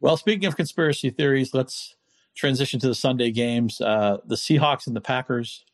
Well, 0.00 0.16
speaking 0.16 0.46
of 0.46 0.56
conspiracy 0.56 1.10
theories, 1.10 1.54
let's 1.54 1.96
transition 2.34 2.78
to 2.80 2.88
the 2.88 2.94
Sunday 2.94 3.30
games. 3.30 3.80
Uh, 3.80 4.18
the 4.24 4.36
Seahawks 4.36 4.86
and 4.86 4.94
the 4.94 5.00
Packers 5.00 5.64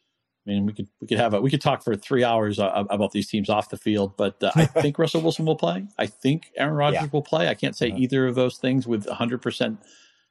I 0.46 0.50
mean, 0.50 0.66
we 0.66 0.72
could 0.72 0.88
we 1.00 1.06
could 1.06 1.18
have 1.18 1.32
a 1.32 1.40
we 1.40 1.50
could 1.50 1.60
talk 1.60 1.82
for 1.82 1.96
three 1.96 2.22
hours 2.22 2.58
uh, 2.58 2.84
about 2.90 3.12
these 3.12 3.28
teams 3.28 3.48
off 3.48 3.70
the 3.70 3.78
field, 3.78 4.16
but 4.16 4.42
uh, 4.42 4.52
I 4.54 4.66
think 4.82 4.98
Russell 4.98 5.22
Wilson 5.22 5.46
will 5.46 5.56
play. 5.56 5.86
I 5.98 6.06
think 6.06 6.50
Aaron 6.56 6.74
Rodgers 6.74 7.02
yeah. 7.02 7.08
will 7.12 7.22
play. 7.22 7.48
I 7.48 7.54
can't 7.54 7.76
say 7.76 7.88
uh-huh. 7.88 7.98
either 7.98 8.26
of 8.26 8.34
those 8.34 8.58
things 8.58 8.86
with 8.86 9.06
100 9.06 9.40
percent 9.40 9.78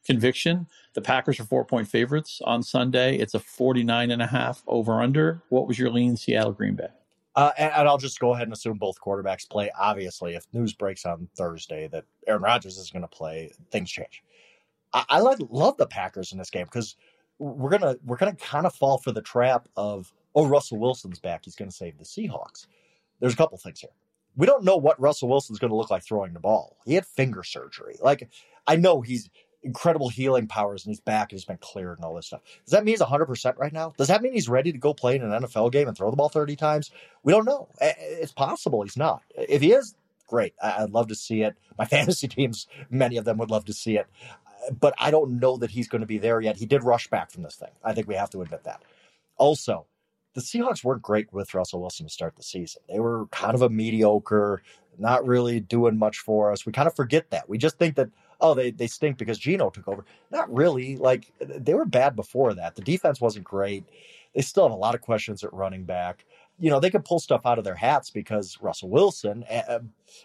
conviction. 0.05 0.67
The 0.93 1.01
Packers 1.01 1.39
are 1.39 1.45
four 1.45 1.65
point 1.65 1.87
favorites 1.87 2.41
on 2.43 2.61
Sunday. 2.61 3.17
It's 3.17 3.33
a 3.33 3.39
49 3.39 4.11
and 4.11 4.21
a 4.21 4.27
half 4.27 4.63
over 4.67 5.01
under. 5.01 5.41
What 5.49 5.67
was 5.67 5.79
your 5.79 5.89
lean, 5.89 6.17
Seattle 6.17 6.51
Green 6.51 6.75
Bay? 6.75 6.89
Uh, 7.35 7.51
and, 7.57 7.73
and, 7.73 7.87
I'll 7.87 7.97
just 7.97 8.19
go 8.19 8.35
ahead 8.35 8.43
and 8.43 8.53
assume 8.53 8.77
both 8.77 9.01
quarterbacks 9.01 9.49
play. 9.49 9.71
Obviously, 9.79 10.35
if 10.35 10.45
news 10.53 10.73
breaks 10.73 11.03
on 11.03 11.27
Thursday 11.35 11.87
that 11.87 12.05
Aaron 12.27 12.43
Rodgers 12.43 12.77
is 12.77 12.91
going 12.91 13.01
to 13.01 13.07
play, 13.07 13.51
things 13.71 13.89
change. 13.89 14.23
I, 14.93 15.03
I 15.09 15.19
like, 15.19 15.39
love 15.49 15.77
the 15.77 15.87
Packers 15.87 16.31
in 16.31 16.37
this 16.37 16.51
game 16.51 16.65
because 16.65 16.95
we're 17.39 17.69
gonna 17.69 17.97
we're 18.05 18.17
gonna 18.17 18.35
kind 18.35 18.65
of 18.65 18.73
fall 18.73 18.97
for 18.97 19.11
the 19.11 19.21
trap 19.21 19.67
of 19.75 20.13
oh 20.35 20.45
Russell 20.47 20.79
Wilson's 20.79 21.19
back 21.19 21.45
he's 21.45 21.55
gonna 21.55 21.71
save 21.71 21.97
the 21.97 22.05
Seahawks. 22.05 22.67
There's 23.19 23.33
a 23.33 23.37
couple 23.37 23.57
things 23.57 23.79
here. 23.79 23.91
We 24.35 24.47
don't 24.47 24.63
know 24.63 24.77
what 24.77 24.99
Russell 24.99 25.29
Wilson's 25.29 25.59
to 25.59 25.75
look 25.75 25.91
like 25.91 26.03
throwing 26.03 26.33
the 26.33 26.39
ball. 26.39 26.77
He 26.85 26.95
had 26.95 27.05
finger 27.05 27.43
surgery. 27.43 27.97
Like 28.01 28.29
I 28.67 28.75
know 28.75 29.01
he's 29.01 29.29
incredible 29.63 30.09
healing 30.09 30.47
powers 30.47 30.85
and 30.85 30.91
he's 30.91 30.99
back 30.99 31.31
and 31.31 31.39
he's 31.39 31.45
been 31.45 31.57
cleared 31.57 31.97
and 31.97 32.05
all 32.05 32.13
this 32.13 32.27
stuff. 32.27 32.41
Does 32.65 32.71
that 32.71 32.83
mean 32.83 32.93
he's 32.93 33.01
100% 33.01 33.57
right 33.57 33.71
now? 33.71 33.93
Does 33.97 34.09
that 34.09 34.21
mean 34.21 34.33
he's 34.33 34.49
ready 34.49 34.71
to 34.71 34.77
go 34.77 34.93
play 34.93 35.15
in 35.15 35.23
an 35.23 35.43
NFL 35.43 35.71
game 35.71 35.87
and 35.87 35.95
throw 35.95 36.09
the 36.09 36.17
ball 36.17 36.29
30 36.29 36.55
times? 36.55 36.91
We 37.23 37.31
don't 37.31 37.45
know. 37.45 37.69
It's 37.79 38.33
possible 38.33 38.83
he's 38.83 38.97
not. 38.97 39.21
If 39.35 39.61
he 39.61 39.71
is, 39.71 39.95
great. 40.27 40.53
I'd 40.61 40.89
love 40.89 41.07
to 41.07 41.15
see 41.15 41.43
it. 41.43 41.55
My 41.77 41.85
fantasy 41.85 42.27
teams, 42.27 42.67
many 42.89 43.17
of 43.17 43.25
them 43.25 43.37
would 43.37 43.51
love 43.51 43.65
to 43.65 43.73
see 43.73 43.97
it 43.97 44.07
but 44.79 44.93
I 44.97 45.11
don't 45.11 45.39
know 45.39 45.57
that 45.57 45.71
he's 45.71 45.87
going 45.87 46.01
to 46.01 46.07
be 46.07 46.17
there 46.17 46.41
yet. 46.41 46.57
He 46.57 46.65
did 46.65 46.83
rush 46.83 47.07
back 47.09 47.31
from 47.31 47.43
this 47.43 47.55
thing. 47.55 47.71
I 47.83 47.93
think 47.93 48.07
we 48.07 48.15
have 48.15 48.29
to 48.31 48.41
admit 48.41 48.63
that. 48.63 48.81
Also, 49.37 49.85
the 50.33 50.41
Seahawks 50.41 50.83
weren't 50.83 51.01
great 51.01 51.31
with 51.31 51.53
Russell 51.53 51.81
Wilson 51.81 52.07
to 52.07 52.13
start 52.13 52.35
the 52.35 52.43
season. 52.43 52.81
They 52.89 52.99
were 52.99 53.27
kind 53.27 53.55
of 53.55 53.61
a 53.61 53.69
mediocre, 53.69 54.63
not 54.97 55.25
really 55.25 55.59
doing 55.59 55.97
much 55.97 56.19
for 56.19 56.51
us. 56.51 56.65
We 56.65 56.71
kind 56.71 56.87
of 56.87 56.95
forget 56.95 57.29
that. 57.31 57.47
We 57.47 57.57
just 57.57 57.77
think 57.77 57.95
that, 57.95 58.09
oh, 58.41 58.53
they, 58.53 58.71
they 58.71 58.87
stink 58.87 59.17
because 59.17 59.37
Geno 59.37 59.69
took 59.69 59.87
over. 59.87 60.05
Not 60.31 60.51
really. 60.53 60.97
Like, 60.97 61.31
they 61.39 61.73
were 61.73 61.85
bad 61.85 62.15
before 62.15 62.53
that. 62.55 62.75
The 62.75 62.81
defense 62.81 63.21
wasn't 63.21 63.45
great. 63.45 63.85
They 64.33 64.41
still 64.41 64.63
have 64.63 64.71
a 64.71 64.79
lot 64.79 64.95
of 64.95 65.01
questions 65.01 65.43
at 65.43 65.53
running 65.53 65.83
back. 65.83 66.25
You 66.59 66.69
know, 66.69 66.79
they 66.79 66.89
could 66.89 67.05
pull 67.05 67.19
stuff 67.19 67.45
out 67.45 67.57
of 67.57 67.63
their 67.63 67.75
hats 67.75 68.09
because 68.09 68.57
Russell 68.61 68.89
Wilson, 68.89 69.43
uh, 69.43 69.79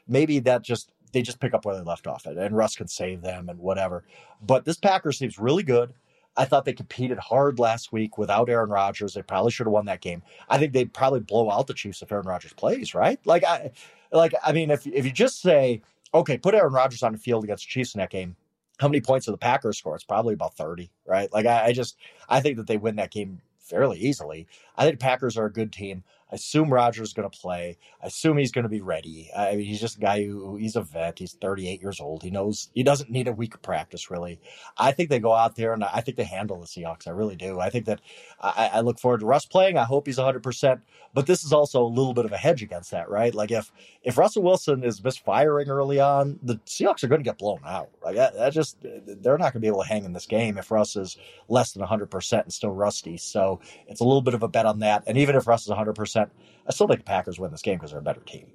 maybe 0.06 0.38
that 0.40 0.62
just 0.62 0.92
they 1.12 1.22
just 1.22 1.40
pick 1.40 1.54
up 1.54 1.64
where 1.64 1.76
they 1.76 1.82
left 1.82 2.06
off 2.06 2.26
it, 2.26 2.36
and 2.36 2.56
Russ 2.56 2.76
can 2.76 2.88
save 2.88 3.22
them 3.22 3.48
and 3.48 3.58
whatever. 3.58 4.04
But 4.42 4.64
this 4.64 4.78
Packers 4.78 5.18
seems 5.18 5.38
really 5.38 5.62
good. 5.62 5.92
I 6.36 6.44
thought 6.44 6.64
they 6.64 6.72
competed 6.72 7.18
hard 7.18 7.58
last 7.58 7.92
week 7.92 8.16
without 8.16 8.48
Aaron 8.48 8.70
Rodgers. 8.70 9.14
They 9.14 9.22
probably 9.22 9.50
should 9.50 9.66
have 9.66 9.72
won 9.72 9.86
that 9.86 10.00
game. 10.00 10.22
I 10.48 10.56
think 10.58 10.72
they'd 10.72 10.92
probably 10.92 11.20
blow 11.20 11.50
out 11.50 11.66
the 11.66 11.74
Chiefs 11.74 12.00
if 12.00 12.12
Aaron 12.12 12.26
Rodgers 12.26 12.52
plays, 12.52 12.94
right? 12.94 13.18
Like 13.24 13.44
I 13.44 13.72
like 14.12 14.32
I 14.44 14.52
mean 14.52 14.70
if 14.70 14.86
if 14.86 15.04
you 15.04 15.10
just 15.10 15.42
say, 15.42 15.82
okay, 16.14 16.38
put 16.38 16.54
Aaron 16.54 16.72
Rodgers 16.72 17.02
on 17.02 17.12
the 17.12 17.18
field 17.18 17.44
against 17.44 17.64
the 17.64 17.70
Chiefs 17.70 17.94
in 17.94 17.98
that 17.98 18.10
game, 18.10 18.36
how 18.78 18.86
many 18.86 19.00
points 19.00 19.26
do 19.26 19.32
the 19.32 19.38
Packers 19.38 19.78
score? 19.78 19.96
It's 19.96 20.04
probably 20.04 20.34
about 20.34 20.54
30, 20.54 20.90
right? 21.06 21.32
Like 21.32 21.46
I, 21.46 21.66
I 21.66 21.72
just 21.72 21.96
I 22.28 22.40
think 22.40 22.56
that 22.56 22.68
they 22.68 22.76
win 22.76 22.96
that 22.96 23.10
game 23.10 23.40
fairly 23.58 23.98
easily. 23.98 24.46
I 24.76 24.84
think 24.84 25.00
Packers 25.00 25.36
are 25.36 25.46
a 25.46 25.52
good 25.52 25.72
team. 25.72 26.04
I 26.30 26.36
assume 26.36 26.72
Rodgers 26.72 27.08
is 27.08 27.14
going 27.14 27.28
to 27.28 27.38
play. 27.38 27.78
I 28.02 28.06
assume 28.06 28.36
he's 28.36 28.52
going 28.52 28.64
to 28.64 28.68
be 28.68 28.80
ready. 28.80 29.30
I 29.36 29.56
mean, 29.56 29.66
he's 29.66 29.80
just 29.80 29.96
a 29.96 30.00
guy 30.00 30.24
who 30.24 30.56
he's 30.56 30.76
a 30.76 30.82
vet. 30.82 31.18
He's 31.18 31.34
38 31.40 31.80
years 31.80 32.00
old. 32.00 32.22
He 32.22 32.30
knows 32.30 32.70
he 32.74 32.82
doesn't 32.82 33.10
need 33.10 33.28
a 33.28 33.32
week 33.32 33.54
of 33.54 33.62
practice 33.62 34.10
really. 34.10 34.40
I 34.76 34.92
think 34.92 35.08
they 35.08 35.20
go 35.20 35.34
out 35.34 35.56
there 35.56 35.72
and 35.72 35.84
I 35.84 36.00
think 36.00 36.16
they 36.16 36.24
handle 36.24 36.60
the 36.60 36.66
Seahawks. 36.66 37.06
I 37.06 37.10
really 37.10 37.36
do. 37.36 37.60
I 37.60 37.70
think 37.70 37.86
that 37.86 38.00
I, 38.40 38.70
I 38.74 38.80
look 38.80 38.98
forward 38.98 39.20
to 39.20 39.26
Russ 39.26 39.46
playing. 39.46 39.78
I 39.78 39.84
hope 39.84 40.06
he's 40.06 40.18
100. 40.18 40.42
percent 40.42 40.80
But 41.14 41.26
this 41.26 41.44
is 41.44 41.52
also 41.52 41.82
a 41.82 41.88
little 41.88 42.14
bit 42.14 42.24
of 42.24 42.32
a 42.32 42.36
hedge 42.36 42.62
against 42.62 42.90
that, 42.90 43.08
right? 43.08 43.34
Like 43.34 43.50
if 43.50 43.72
if 44.02 44.18
Russell 44.18 44.42
Wilson 44.42 44.84
is 44.84 45.02
misfiring 45.02 45.68
early 45.68 46.00
on, 46.00 46.38
the 46.42 46.56
Seahawks 46.66 47.02
are 47.04 47.08
going 47.08 47.20
to 47.20 47.24
get 47.24 47.38
blown 47.38 47.60
out. 47.64 47.90
Like 48.02 48.16
that, 48.16 48.34
that 48.34 48.52
just 48.52 48.76
they're 48.82 49.38
not 49.38 49.52
going 49.52 49.60
to 49.60 49.60
be 49.60 49.66
able 49.66 49.82
to 49.82 49.88
hang 49.88 50.04
in 50.04 50.12
this 50.12 50.26
game 50.26 50.58
if 50.58 50.70
Russ 50.70 50.96
is 50.96 51.16
less 51.48 51.72
than 51.72 51.80
100 51.80 52.10
percent 52.10 52.44
and 52.44 52.52
still 52.52 52.70
rusty. 52.70 53.16
So 53.16 53.60
it's 53.86 54.00
a 54.00 54.04
little 54.04 54.22
bit 54.22 54.34
of 54.34 54.42
a 54.42 54.48
bet 54.48 54.66
on 54.66 54.80
that. 54.80 55.04
And 55.06 55.16
even 55.16 55.36
if 55.36 55.46
Russ 55.46 55.62
is 55.62 55.68
100 55.68 55.94
percent 55.94 56.17
I 56.66 56.72
still 56.72 56.86
think 56.86 57.00
the 57.00 57.04
Packers 57.04 57.38
win 57.38 57.50
this 57.50 57.62
game 57.62 57.76
because 57.76 57.90
they're 57.90 58.00
a 58.00 58.02
better 58.02 58.20
team. 58.20 58.46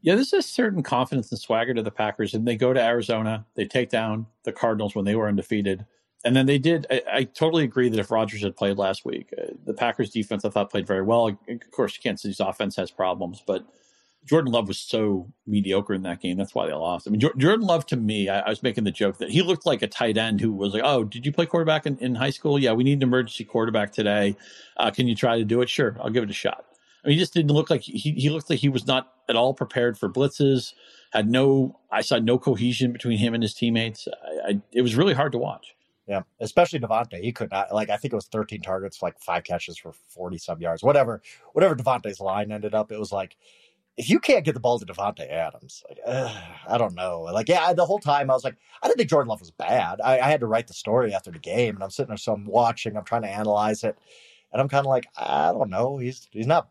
Yeah, 0.00 0.14
there's 0.14 0.32
a 0.32 0.42
certain 0.42 0.82
confidence 0.82 1.30
and 1.30 1.40
swagger 1.40 1.74
to 1.74 1.82
the 1.82 1.90
Packers, 1.90 2.34
and 2.34 2.46
they 2.46 2.56
go 2.56 2.72
to 2.72 2.80
Arizona, 2.80 3.46
they 3.54 3.64
take 3.64 3.90
down 3.90 4.26
the 4.44 4.52
Cardinals 4.52 4.94
when 4.94 5.04
they 5.04 5.16
were 5.16 5.28
undefeated, 5.28 5.86
and 6.24 6.36
then 6.36 6.46
they 6.46 6.58
did. 6.58 6.86
I, 6.90 7.02
I 7.12 7.24
totally 7.24 7.64
agree 7.64 7.88
that 7.88 7.98
if 7.98 8.10
Rodgers 8.10 8.42
had 8.42 8.56
played 8.56 8.78
last 8.78 9.04
week, 9.04 9.32
uh, 9.36 9.52
the 9.64 9.74
Packers 9.74 10.10
defense 10.10 10.44
I 10.44 10.50
thought 10.50 10.70
played 10.70 10.86
very 10.86 11.02
well. 11.02 11.28
Of 11.28 11.70
course, 11.72 11.96
Kansas 11.96 12.22
City's 12.22 12.40
offense 12.40 12.76
has 12.76 12.90
problems, 12.90 13.42
but 13.44 13.66
Jordan 14.24 14.52
Love 14.52 14.68
was 14.68 14.78
so 14.78 15.32
mediocre 15.46 15.94
in 15.94 16.02
that 16.02 16.20
game. 16.20 16.36
That's 16.36 16.54
why 16.54 16.66
they 16.66 16.72
lost. 16.72 17.08
I 17.08 17.10
mean, 17.10 17.20
Jordan 17.20 17.66
Love 17.66 17.86
to 17.86 17.96
me, 17.96 18.28
I, 18.28 18.40
I, 18.40 18.48
was 18.50 18.62
making 18.62 18.84
the 18.84 18.90
joke 18.90 19.18
that 19.18 19.30
he 19.30 19.42
looked 19.42 19.64
like 19.64 19.80
a 19.80 19.86
tight 19.86 20.18
end 20.18 20.40
who 20.40 20.52
was 20.52 20.74
like, 20.74 20.82
"Oh, 20.84 21.04
did 21.04 21.24
you 21.24 21.32
play 21.32 21.46
quarterback 21.46 21.86
in, 21.86 21.96
in 21.98 22.14
high 22.14 22.30
school? 22.30 22.58
Yeah, 22.58 22.72
we 22.72 22.84
need 22.84 22.98
an 22.98 23.04
emergency 23.04 23.44
quarterback 23.44 23.92
today. 23.92 24.36
Uh, 24.76 24.90
can 24.90 25.08
you 25.08 25.14
try 25.14 25.38
to 25.38 25.44
do 25.44 25.60
it? 25.62 25.68
Sure, 25.68 25.96
I'll 26.00 26.10
give 26.10 26.24
it 26.24 26.30
a 26.30 26.34
shot." 26.34 26.67
I 27.04 27.08
mean, 27.08 27.16
he 27.16 27.20
just 27.20 27.34
didn't 27.34 27.52
look 27.52 27.70
like 27.70 27.82
he 27.82 28.12
he 28.12 28.30
looked 28.30 28.50
like 28.50 28.58
he 28.58 28.68
was 28.68 28.86
not 28.86 29.12
at 29.28 29.36
all 29.36 29.54
prepared 29.54 29.98
for 29.98 30.08
blitzes. 30.08 30.72
Had 31.12 31.28
no, 31.28 31.78
I 31.90 32.02
saw 32.02 32.18
no 32.18 32.38
cohesion 32.38 32.92
between 32.92 33.18
him 33.18 33.34
and 33.34 33.42
his 33.42 33.54
teammates. 33.54 34.08
I, 34.08 34.50
I, 34.50 34.60
it 34.72 34.82
was 34.82 34.96
really 34.96 35.14
hard 35.14 35.32
to 35.32 35.38
watch. 35.38 35.74
Yeah, 36.06 36.22
especially 36.40 36.80
Davante. 36.80 37.20
He 37.20 37.32
could 37.32 37.50
not 37.50 37.72
like. 37.72 37.90
I 37.90 37.96
think 37.96 38.12
it 38.12 38.16
was 38.16 38.26
13 38.26 38.62
targets, 38.62 39.02
like 39.02 39.18
five 39.20 39.44
catches 39.44 39.78
for 39.78 39.92
40 39.92 40.38
some 40.38 40.60
yards. 40.60 40.82
Whatever, 40.82 41.22
whatever 41.52 41.76
Davante's 41.76 42.20
line 42.20 42.50
ended 42.50 42.74
up, 42.74 42.90
it 42.90 42.98
was 42.98 43.12
like 43.12 43.36
if 43.98 44.08
you 44.08 44.20
can't 44.20 44.44
get 44.44 44.54
the 44.54 44.60
ball 44.60 44.78
to 44.78 44.86
Davante 44.86 45.28
Adams, 45.28 45.82
like 45.88 45.98
I 46.06 46.78
don't 46.78 46.94
know. 46.94 47.22
Like 47.22 47.48
yeah, 47.48 47.72
the 47.72 47.84
whole 47.84 47.98
time 47.98 48.30
I 48.30 48.34
was 48.34 48.44
like, 48.44 48.56
I 48.80 48.86
didn't 48.86 48.98
think 48.98 49.10
Jordan 49.10 49.28
Love 49.28 49.40
was 49.40 49.50
bad. 49.50 50.00
I, 50.00 50.20
I 50.20 50.30
had 50.30 50.40
to 50.40 50.46
write 50.46 50.68
the 50.68 50.72
story 50.72 51.12
after 51.12 51.32
the 51.32 51.38
game, 51.40 51.74
and 51.74 51.82
I'm 51.82 51.90
sitting 51.90 52.08
there, 52.08 52.16
so 52.16 52.32
I'm 52.32 52.46
watching, 52.46 52.96
I'm 52.96 53.04
trying 53.04 53.22
to 53.22 53.28
analyze 53.28 53.82
it, 53.82 53.98
and 54.52 54.62
I'm 54.62 54.68
kind 54.68 54.86
of 54.86 54.90
like, 54.90 55.08
I 55.16 55.50
don't 55.52 55.68
know. 55.68 55.98
He's 55.98 56.28
he's 56.30 56.46
not 56.46 56.68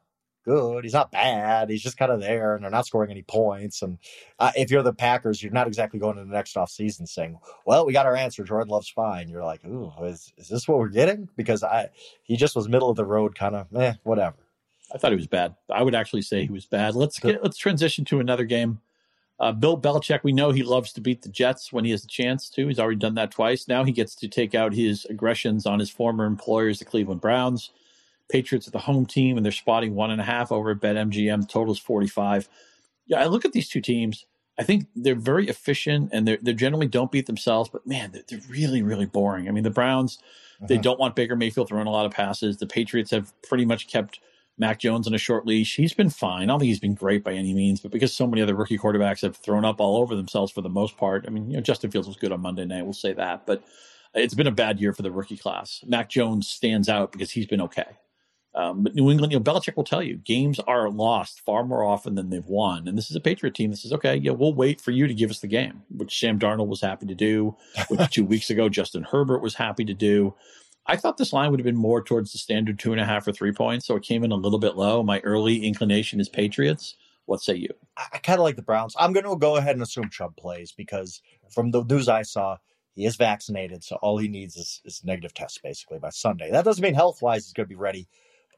good. 0.48 0.86
He's 0.86 0.94
not 0.94 1.12
bad. 1.12 1.70
He's 1.70 1.82
just 1.84 1.98
kind 1.98 2.12
of 2.12 2.22
there, 2.22 2.56
and 2.56 2.64
they're 2.64 2.72
not 2.72 2.86
scoring 2.86 3.12
any 3.12 3.22
points. 3.22 3.82
And 3.82 3.98
uh, 4.40 4.52
if 4.56 4.72
you're 4.72 4.82
the 4.82 4.94
Packers, 4.94 5.44
you're 5.44 5.52
not 5.52 5.68
exactly 5.68 6.00
going 6.00 6.16
to 6.16 6.24
the 6.24 6.32
next 6.32 6.56
off 6.56 6.72
season 6.72 7.06
saying, 7.06 7.38
"Well, 7.66 7.86
we 7.86 7.94
got 7.94 8.06
our 8.06 8.16
answer. 8.16 8.44
Jordan 8.44 8.70
Love's 8.70 8.90
fine." 8.90 9.30
You're 9.30 9.44
like, 9.44 9.64
"Ooh, 9.66 9.92
is 10.04 10.32
is 10.38 10.48
this 10.48 10.68
what 10.68 10.80
we're 10.80 10.88
getting?" 10.88 11.30
Because 11.36 11.64
I 11.64 11.90
he 12.24 12.38
just 12.38 12.56
was 12.56 12.70
middle 12.70 12.90
of 12.90 12.96
the 12.96 13.06
road, 13.06 13.36
kind 13.36 13.56
of, 13.56 13.68
eh, 13.76 13.94
whatever. 14.04 14.38
I 14.94 14.98
thought 14.98 15.12
he 15.12 15.18
was 15.18 15.28
bad. 15.28 15.56
I 15.70 15.84
would 15.84 15.96
actually 15.96 16.22
say 16.22 16.44
he 16.46 16.52
was 16.52 16.66
bad. 16.66 16.96
Let's 16.96 17.20
get 17.20 17.44
let's 17.44 17.58
transition 17.58 18.06
to 18.06 18.20
another 18.20 18.46
game. 18.46 18.80
Uh, 19.40 19.52
Bill 19.52 19.80
Belichick, 19.80 20.22
we 20.24 20.34
know 20.34 20.50
he 20.50 20.64
loves 20.64 20.92
to 20.94 21.02
beat 21.02 21.22
the 21.22 21.30
Jets 21.30 21.72
when 21.72 21.86
he 21.86 21.92
has 21.92 22.04
a 22.04 22.08
chance 22.08 22.50
to. 22.52 22.68
He's 22.68 22.80
already 22.80 22.98
done 22.98 23.14
that 23.16 23.30
twice. 23.30 23.68
Now 23.68 23.84
he 23.84 23.92
gets 23.92 24.16
to 24.16 24.28
take 24.28 24.56
out 24.56 24.74
his 24.74 25.06
aggressions 25.06 25.68
on 25.68 25.78
his 25.78 25.92
former 25.92 26.26
employers, 26.26 26.80
the 26.80 26.86
Cleveland 26.86 27.22
Browns. 27.22 27.72
Patriots 28.30 28.68
at 28.68 28.74
the 28.74 28.80
home 28.80 29.06
team, 29.06 29.38
and 29.38 29.46
they're 29.46 29.52
spotting 29.52 29.96
one 29.96 30.12
and 30.12 30.22
a 30.22 30.24
half 30.24 30.52
over 30.52 30.72
at 30.72 30.80
BetMGM. 30.80 31.42
The 31.42 31.48
total 31.48 31.74
is 31.74 31.80
45. 31.80 32.50
Yeah, 33.06 33.22
I 33.22 33.26
look 33.26 33.46
at 33.46 33.54
these 33.54 33.70
two 33.70 33.82
teams. 33.82 34.26
I 34.60 34.64
think 34.64 34.88
they're 34.96 35.16
very 35.16 35.48
efficient 35.48 36.10
and 36.12 36.28
they 36.28 36.38
they 36.38 36.54
generally 36.54 36.88
don't 36.88 37.12
beat 37.12 37.28
themselves, 37.28 37.70
but 37.70 37.86
man, 37.86 38.12
they're, 38.12 38.24
they're 38.28 38.50
really, 38.50 38.82
really 38.82 39.06
boring. 39.06 39.48
I 39.48 39.52
mean, 39.52 39.64
the 39.64 39.70
Browns, 39.70 40.18
uh-huh. 40.58 40.66
they 40.68 40.78
don't 40.78 41.00
want 41.00 41.16
Baker 41.16 41.36
Mayfield 41.36 41.68
throwing 41.68 41.88
a 41.88 41.92
lot 41.92 42.08
of 42.08 42.12
passes. 42.12 42.58
The 42.58 42.66
Patriots 42.66 43.12
have 43.12 43.32
pretty 43.44 43.66
much 43.66 43.88
kept 43.88 44.20
Mac 44.58 44.80
Jones 44.80 45.06
on 45.06 45.14
a 45.14 45.20
short 45.20 45.46
leash. 45.46 45.76
He's 45.76 45.94
been 45.94 46.10
fine. 46.10 46.44
I 46.44 46.46
don't 46.48 46.60
think 46.60 46.70
he's 46.70 46.80
been 46.80 46.96
great 46.96 47.24
by 47.24 47.34
any 47.34 47.54
means, 47.54 47.80
but 47.80 47.92
because 47.92 48.14
so 48.14 48.26
many 48.26 48.42
other 48.42 48.56
rookie 48.56 48.80
quarterbacks 48.80 49.22
have 49.22 49.38
thrown 49.38 49.64
up 49.64 49.80
all 49.80 49.98
over 49.98 50.16
themselves 50.16 50.52
for 50.52 50.62
the 50.62 50.70
most 50.70 50.98
part. 50.98 51.26
I 51.28 51.30
mean, 51.30 51.52
you 51.52 51.58
know, 51.58 51.62
Justin 51.62 51.92
Fields 51.92 52.08
was 52.08 52.18
good 52.18 52.32
on 52.32 52.42
Monday 52.42 52.66
night. 52.66 52.84
We'll 52.84 52.94
say 52.94 53.14
that, 53.14 53.46
but 53.46 53.64
it's 54.16 54.34
been 54.34 54.48
a 54.48 54.52
bad 54.52 54.80
year 54.80 54.94
for 54.94 55.04
the 55.04 55.12
rookie 55.12 55.38
class. 55.38 55.84
Mac 55.86 56.10
Jones 56.10 56.48
stands 56.48 56.90
out 56.90 57.12
because 57.12 57.30
he's 57.30 57.46
been 57.46 57.62
okay. 57.62 57.86
Um, 58.58 58.82
but 58.82 58.96
New 58.96 59.12
England, 59.12 59.32
you 59.32 59.38
know, 59.38 59.44
Belichick 59.44 59.78
will 59.78 59.84
tell 59.84 60.02
you 60.02 60.16
games 60.18 60.60
are 60.62 60.90
lost 60.90 61.42
far 61.42 61.64
more 61.64 61.84
often 61.84 62.16
than 62.16 62.32
they've 62.32 62.44
won. 62.44 62.88
And 62.88 62.98
this 62.98 63.12
is 63.12 63.16
a 63.16 63.22
Patriot 63.22 63.54
team 63.54 63.70
that 63.70 63.78
says, 63.78 63.94
okay, 63.94 64.16
yeah, 64.16 64.32
we'll 64.32 64.56
wait 64.56 64.82
for 64.82 64.90
you 64.90 65.06
to 65.06 65.14
give 65.14 65.30
us 65.30 65.42
the 65.42 65.48
game, 65.48 65.84
which 65.96 66.20
Sam 66.20 66.40
Darnold 66.40 66.68
was 66.68 66.82
happy 66.82 67.06
to 67.06 67.14
do, 67.14 67.56
which 67.88 68.10
two 68.12 68.26
weeks 68.26 68.50
ago 68.50 68.68
Justin 68.68 69.04
Herbert 69.04 69.44
was 69.44 69.54
happy 69.54 69.86
to 69.86 69.94
do. 69.94 70.34
I 70.88 70.96
thought 70.96 71.18
this 71.18 71.34
line 71.34 71.52
would 71.52 71.60
have 71.60 71.66
been 71.66 71.76
more 71.76 72.02
towards 72.02 72.32
the 72.32 72.40
standard 72.40 72.80
two 72.80 72.94
and 72.94 73.00
a 73.00 73.06
half 73.06 73.28
or 73.28 73.32
three 73.32 73.52
points, 73.52 73.86
so 73.86 73.96
it 73.96 74.02
came 74.02 74.24
in 74.24 74.32
a 74.32 74.36
little 74.36 74.58
bit 74.58 74.76
low. 74.76 75.04
My 75.04 75.20
early 75.20 75.64
inclination 75.64 76.20
is 76.20 76.28
Patriots. 76.28 76.96
What 77.26 77.42
say 77.42 77.56
you? 77.56 77.70
I 78.12 78.18
kind 78.18 78.40
of 78.40 78.44
like 78.44 78.56
the 78.56 78.64
Browns. 78.64 78.96
I'm 78.98 79.14
going 79.14 79.26
to 79.26 79.36
go 79.36 79.58
ahead 79.58 79.76
and 79.76 79.84
assume 79.84 80.10
Chubb 80.10 80.36
plays 80.36 80.72
because 80.72 81.22
from 81.52 81.70
the 81.70 81.84
news 81.84 82.10
I 82.10 82.24
saw, 82.24 82.58
he 82.96 83.06
is 83.06 83.18
vaccinated, 83.18 83.84
so 83.84 83.98
all 83.98 84.18
he 84.18 84.28
needs 84.28 84.56
is, 84.58 84.82
is 84.84 85.04
negative 85.04 85.36
test 85.36 85.62
basically 85.62 86.00
by 86.00 86.10
Sunday. 86.10 86.50
That 86.50 86.66
doesn't 86.66 86.82
mean 86.82 86.96
health 86.96 87.22
wise 87.22 87.46
he's 87.46 87.54
going 87.54 87.66
to 87.66 87.70
be 87.70 87.76
ready 87.76 88.08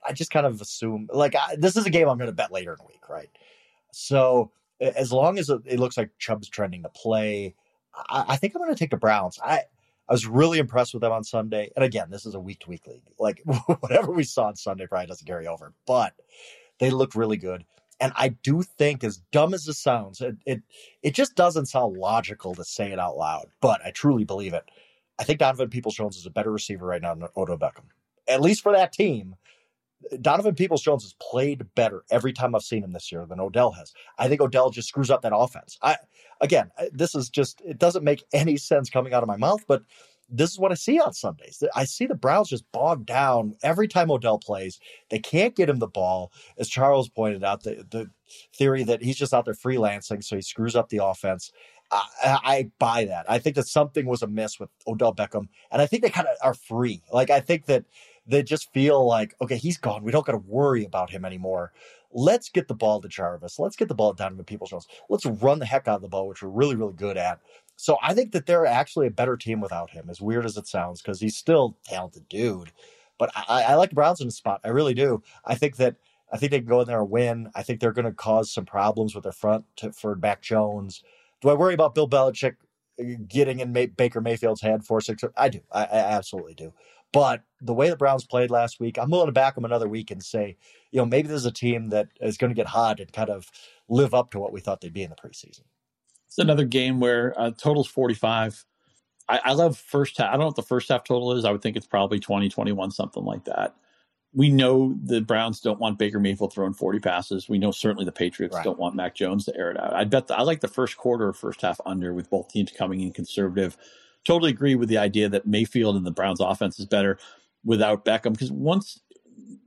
I 0.07 0.13
just 0.13 0.31
kind 0.31 0.45
of 0.45 0.62
assume 0.62 1.09
like 1.13 1.35
I, 1.35 1.55
this 1.57 1.75
is 1.75 1.85
a 1.85 1.89
game 1.89 2.07
I'm 2.07 2.17
going 2.17 2.29
to 2.29 2.35
bet 2.35 2.51
later 2.51 2.71
in 2.71 2.77
the 2.77 2.85
week, 2.85 3.09
right? 3.09 3.29
So 3.91 4.51
as 4.79 5.12
long 5.12 5.38
as 5.38 5.49
it, 5.49 5.79
looks 5.79 5.97
like 5.97 6.12
Chubb's 6.19 6.49
trending 6.49 6.83
to 6.83 6.89
play, 6.89 7.55
I, 7.93 8.25
I 8.29 8.35
think 8.38 8.55
I'm 8.55 8.62
going 8.62 8.73
to 8.73 8.79
take 8.79 8.91
the 8.91 8.97
Browns. 8.97 9.39
I 9.43 9.63
I 10.07 10.13
was 10.13 10.25
really 10.25 10.57
impressed 10.57 10.93
with 10.93 11.01
them 11.01 11.12
on 11.12 11.23
Sunday, 11.23 11.71
and 11.75 11.85
again, 11.85 12.09
this 12.09 12.25
is 12.25 12.33
a 12.33 12.39
week 12.39 12.62
to 12.62 12.69
week 12.69 12.88
league. 12.88 13.03
Like 13.19 13.41
whatever 13.79 14.12
we 14.12 14.23
saw 14.23 14.45
on 14.45 14.55
Sunday 14.55 14.88
probably 14.88 15.07
doesn't 15.07 15.27
carry 15.27 15.47
over, 15.47 15.73
but 15.85 16.13
they 16.79 16.89
look 16.89 17.15
really 17.15 17.38
good. 17.38 17.63
And 18.01 18.13
I 18.15 18.29
do 18.29 18.63
think, 18.63 19.03
as 19.03 19.17
dumb 19.31 19.53
as 19.53 19.67
it 19.67 19.73
sounds, 19.73 20.21
it, 20.21 20.38
it 20.45 20.63
it 21.03 21.13
just 21.13 21.35
doesn't 21.35 21.67
sound 21.67 21.97
logical 21.97 22.55
to 22.55 22.63
say 22.63 22.91
it 22.91 22.99
out 22.99 23.17
loud, 23.17 23.47
but 23.62 23.85
I 23.85 23.91
truly 23.91 24.23
believe 24.23 24.53
it. 24.53 24.63
I 25.19 25.25
think 25.25 25.39
Donovan 25.39 25.69
Peoples 25.69 25.95
Jones 25.95 26.15
is 26.15 26.25
a 26.25 26.31
better 26.31 26.51
receiver 26.51 26.85
right 26.85 27.01
now 27.01 27.13
than 27.13 27.27
Odell 27.35 27.57
Beckham, 27.57 27.83
at 28.27 28.41
least 28.41 28.63
for 28.63 28.71
that 28.71 28.93
team. 28.93 29.35
Donovan 30.21 30.55
Peoples 30.55 30.81
Jones 30.81 31.03
has 31.03 31.13
played 31.21 31.63
better 31.75 32.03
every 32.09 32.33
time 32.33 32.55
I've 32.55 32.63
seen 32.63 32.83
him 32.83 32.93
this 32.93 33.12
year 33.12 33.25
than 33.25 33.39
Odell 33.39 33.71
has. 33.71 33.93
I 34.17 34.27
think 34.27 34.41
Odell 34.41 34.69
just 34.69 34.88
screws 34.88 35.09
up 35.12 35.21
that 35.21 35.35
offense. 35.35 35.77
I 35.81 35.97
again, 36.41 36.71
this 36.91 37.15
is 37.15 37.29
just 37.29 37.62
it 37.65 37.77
doesn't 37.77 38.03
make 38.03 38.23
any 38.33 38.57
sense 38.57 38.89
coming 38.89 39.13
out 39.13 39.23
of 39.23 39.27
my 39.27 39.38
mouth, 39.38 39.63
but 39.67 39.83
this 40.31 40.51
is 40.51 40.59
what 40.59 40.71
I 40.71 40.75
see 40.75 40.99
on 40.99 41.13
Sundays. 41.13 41.63
I 41.75 41.85
see 41.85 42.05
the 42.05 42.15
Browns 42.15 42.49
just 42.49 42.71
bogged 42.71 43.07
down 43.07 43.55
every 43.63 43.88
time 43.88 44.12
Odell 44.12 44.38
plays. 44.38 44.79
They 45.09 45.19
can't 45.19 45.55
get 45.55 45.69
him 45.69 45.79
the 45.79 45.88
ball. 45.88 46.31
As 46.57 46.69
Charles 46.69 47.09
pointed 47.09 47.43
out, 47.43 47.63
the, 47.63 47.83
the 47.89 48.09
theory 48.55 48.83
that 48.83 49.01
he's 49.01 49.17
just 49.17 49.33
out 49.33 49.45
there 49.45 49.55
freelancing, 49.55 50.23
so 50.23 50.35
he 50.35 50.41
screws 50.43 50.75
up 50.75 50.89
the 50.89 51.03
offense. 51.03 51.51
I, 51.91 52.03
I 52.23 52.71
buy 52.77 53.05
that. 53.05 53.25
I 53.27 53.39
think 53.39 53.55
that 53.55 53.67
something 53.67 54.05
was 54.05 54.21
amiss 54.21 54.59
with 54.59 54.69
Odell 54.85 55.15
Beckham, 55.15 55.47
and 55.71 55.81
I 55.81 55.88
think 55.88 56.03
they 56.03 56.09
kind 56.12 56.27
of 56.27 56.38
are 56.43 56.53
free. 56.53 57.01
Like 57.12 57.31
I 57.31 57.39
think 57.39 57.65
that 57.65 57.85
they 58.29 58.43
just 58.43 58.71
feel 58.73 59.05
like, 59.05 59.35
okay, 59.41 59.57
he's 59.57 59.77
gone. 59.77 60.03
We 60.03 60.11
don't 60.11 60.25
got 60.25 60.33
to 60.33 60.37
worry 60.39 60.85
about 60.85 61.09
him 61.09 61.25
anymore. 61.25 61.73
Let's 62.11 62.49
get 62.49 62.67
the 62.67 62.75
ball 62.75 63.01
to 63.01 63.07
Jarvis. 63.07 63.59
Let's 63.59 63.75
get 63.75 63.87
the 63.87 63.95
ball 63.95 64.13
down 64.13 64.37
to 64.37 64.43
Peoples 64.43 64.69
Jones. 64.69 64.87
Let's 65.09 65.25
run 65.25 65.59
the 65.59 65.65
heck 65.65 65.87
out 65.87 65.97
of 65.97 66.01
the 66.01 66.07
ball, 66.07 66.27
which 66.27 66.41
we're 66.41 66.49
really, 66.49 66.75
really 66.75 66.93
good 66.93 67.17
at. 67.17 67.39
So 67.75 67.97
I 68.01 68.13
think 68.13 68.31
that 68.31 68.45
they're 68.45 68.65
actually 68.65 69.07
a 69.07 69.11
better 69.11 69.37
team 69.37 69.61
without 69.61 69.89
him, 69.89 70.09
as 70.09 70.19
weird 70.19 70.45
as 70.45 70.57
it 70.57 70.67
sounds, 70.67 71.01
because 71.01 71.19
he's 71.19 71.37
still 71.37 71.77
talented 71.85 72.27
dude. 72.27 72.71
But 73.17 73.31
I, 73.35 73.63
I 73.63 73.75
like 73.75 73.91
Browns 73.91 74.21
in 74.21 74.27
the 74.27 74.31
spot. 74.31 74.61
I 74.63 74.69
really 74.69 74.93
do. 74.93 75.21
I 75.45 75.55
think 75.55 75.75
that 75.77 75.95
I 76.31 76.37
think 76.37 76.51
they 76.51 76.59
can 76.59 76.67
go 76.67 76.81
in 76.81 76.87
there 76.87 77.01
and 77.01 77.09
win. 77.09 77.49
I 77.55 77.63
think 77.63 77.79
they're 77.79 77.91
going 77.91 78.05
to 78.05 78.11
cause 78.11 78.51
some 78.51 78.65
problems 78.65 79.15
with 79.15 79.23
their 79.23 79.31
front 79.31 79.65
to, 79.77 79.91
for 79.91 80.15
Mac 80.15 80.41
Jones. 80.41 81.03
Do 81.41 81.49
I 81.49 81.53
worry 81.53 81.73
about 81.73 81.95
Bill 81.95 82.09
Belichick 82.09 82.55
uh, 82.99 83.03
getting 83.27 83.59
in 83.59 83.71
May, 83.71 83.87
Baker 83.87 84.21
Mayfield's 84.21 84.61
head 84.61 84.83
four 84.83 85.01
six? 85.01 85.23
I 85.37 85.49
do. 85.49 85.59
I, 85.71 85.83
I 85.83 85.97
absolutely 85.97 86.53
do. 86.55 86.73
But 87.12 87.41
the 87.62 87.74
way 87.74 87.89
the 87.89 87.95
Browns 87.95 88.26
played 88.26 88.52
last 88.52 88.80
week, 88.80 88.98
I'm 88.98 89.10
willing 89.10 89.28
to 89.28 89.32
back 89.34 89.56
them 89.56 89.65
another 89.65 89.88
week 89.88 90.12
and 90.12 90.24
say, 90.24 90.58
you 90.91 91.00
know, 91.00 91.06
maybe 91.06 91.28
there's 91.28 91.45
a 91.45 91.52
team 91.52 91.89
that 91.89 92.08
is 92.22 92.38
going 92.38 92.50
to 92.50 92.56
get 92.56 92.67
hot 92.67 93.00
and 93.00 93.12
kind 93.12 93.30
of 93.30 93.50
live 93.88 94.13
up 94.13 94.32
to 94.32 94.39
what 94.39 94.54
we 94.54 94.62
thought 94.62 94.82
they'd 94.82 94.93
be 94.93 95.04
in 95.04 95.10
the 95.10 95.15
preseason. 95.15 95.63
It's 96.28 96.38
another 96.38 96.65
game 96.65 97.00
where 97.00 97.34
uh, 97.39 97.52
total's 97.52 97.88
45. 97.88 98.63
I, 99.28 99.39
I 99.45 99.54
love 99.54 99.78
first 99.78 100.17
half. 100.17 100.28
I 100.28 100.32
don't 100.34 100.41
know 100.41 100.45
what 100.48 100.56
the 100.56 100.62
first 100.62 100.89
half 100.89 101.04
total 101.04 101.34
is. 101.34 101.43
I 101.43 101.52
would 101.52 101.63
think 101.63 101.76
it's 101.76 101.88
probably 101.88 102.19
20, 102.19 102.50
21, 102.50 102.91
something 102.91 103.26
like 103.26 103.45
that. 103.45 103.76
We 104.32 104.50
know 104.50 104.95
the 105.04 105.22
Browns 105.22 105.60
don't 105.60 105.80
want 105.80 105.98
Baker 105.98 106.19
Mayfield 106.19 106.54
throwing 106.54 106.74
40 106.74 107.00
passes. 107.00 107.50
We 107.50 107.58
know 107.58 107.72
certainly 107.72 108.06
the 108.06 108.12
Patriots 108.12 108.56
right. 108.56 108.63
don't 108.63 108.78
want 108.78 108.95
Mac 108.95 109.15
Jones 109.15 109.45
to 109.45 109.58
air 109.58 109.72
it 109.72 109.80
out. 109.80 109.93
I 109.93 110.04
bet 110.04 110.28
the, 110.28 110.38
I 110.38 110.43
like 110.43 110.60
the 110.60 110.67
first 110.67 110.98
quarter 110.98 111.28
or 111.28 111.34
first 111.34 111.62
half 111.62 111.82
under 111.84 112.13
with 112.13 112.30
both 112.30 112.50
teams 112.50 112.72
coming 112.72 113.02
in 113.02 113.12
conservative. 113.12 113.76
Totally 114.29 114.51
agree 114.51 114.75
with 114.75 114.89
the 114.89 114.97
idea 114.97 115.27
that 115.29 115.47
Mayfield 115.47 115.95
and 115.95 116.05
the 116.05 116.11
Browns 116.11 116.39
offense 116.39 116.79
is 116.79 116.85
better 116.85 117.17
without 117.63 118.05
Beckham 118.05 118.33
because 118.33 118.51
once 118.51 119.01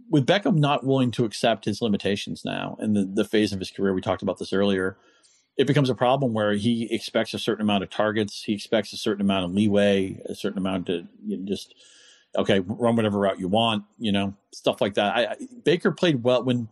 with 0.09 0.27
Beckham 0.27 0.57
not 0.57 0.85
willing 0.85 1.11
to 1.13 1.25
accept 1.25 1.65
his 1.65 1.83
limitations 1.83 2.45
now 2.45 2.77
and 2.79 2.95
the, 2.95 3.05
the 3.05 3.25
phase 3.25 3.53
of 3.53 3.59
his 3.59 3.71
career, 3.71 3.93
we 3.93 4.01
talked 4.01 4.23
about 4.23 4.39
this 4.39 4.53
earlier 4.53 4.97
it 5.57 5.67
becomes 5.67 5.91
a 5.91 5.95
problem 5.95 6.33
where 6.33 6.55
he 6.55 6.89
expects 6.91 7.35
a 7.35 7.39
certain 7.39 7.63
amount 7.63 7.83
of 7.85 7.91
targets, 7.91 8.43
he 8.43 8.55
expects 8.55 8.93
a 8.93 8.97
certain 8.97 9.21
amount 9.21 9.45
of 9.45 9.53
leeway, 9.53 10.21
a 10.27 10.35
certain 10.35 10.59
amount 10.59 10.87
to 10.87 11.07
you 11.27 11.37
know, 11.37 11.45
just 11.45 11.75
okay, 12.37 12.61
run 12.61 12.97
whatever 12.97 13.19
route 13.19 13.39
you 13.39 13.49
want, 13.49 13.85
you 13.99 14.11
know, 14.11 14.35
stuff 14.53 14.81
like 14.81 14.95
that. 14.95 15.15
I, 15.15 15.25
I, 15.25 15.37
Baker 15.65 15.93
played 15.93 16.23
well 16.23 16.43
when 16.43 16.69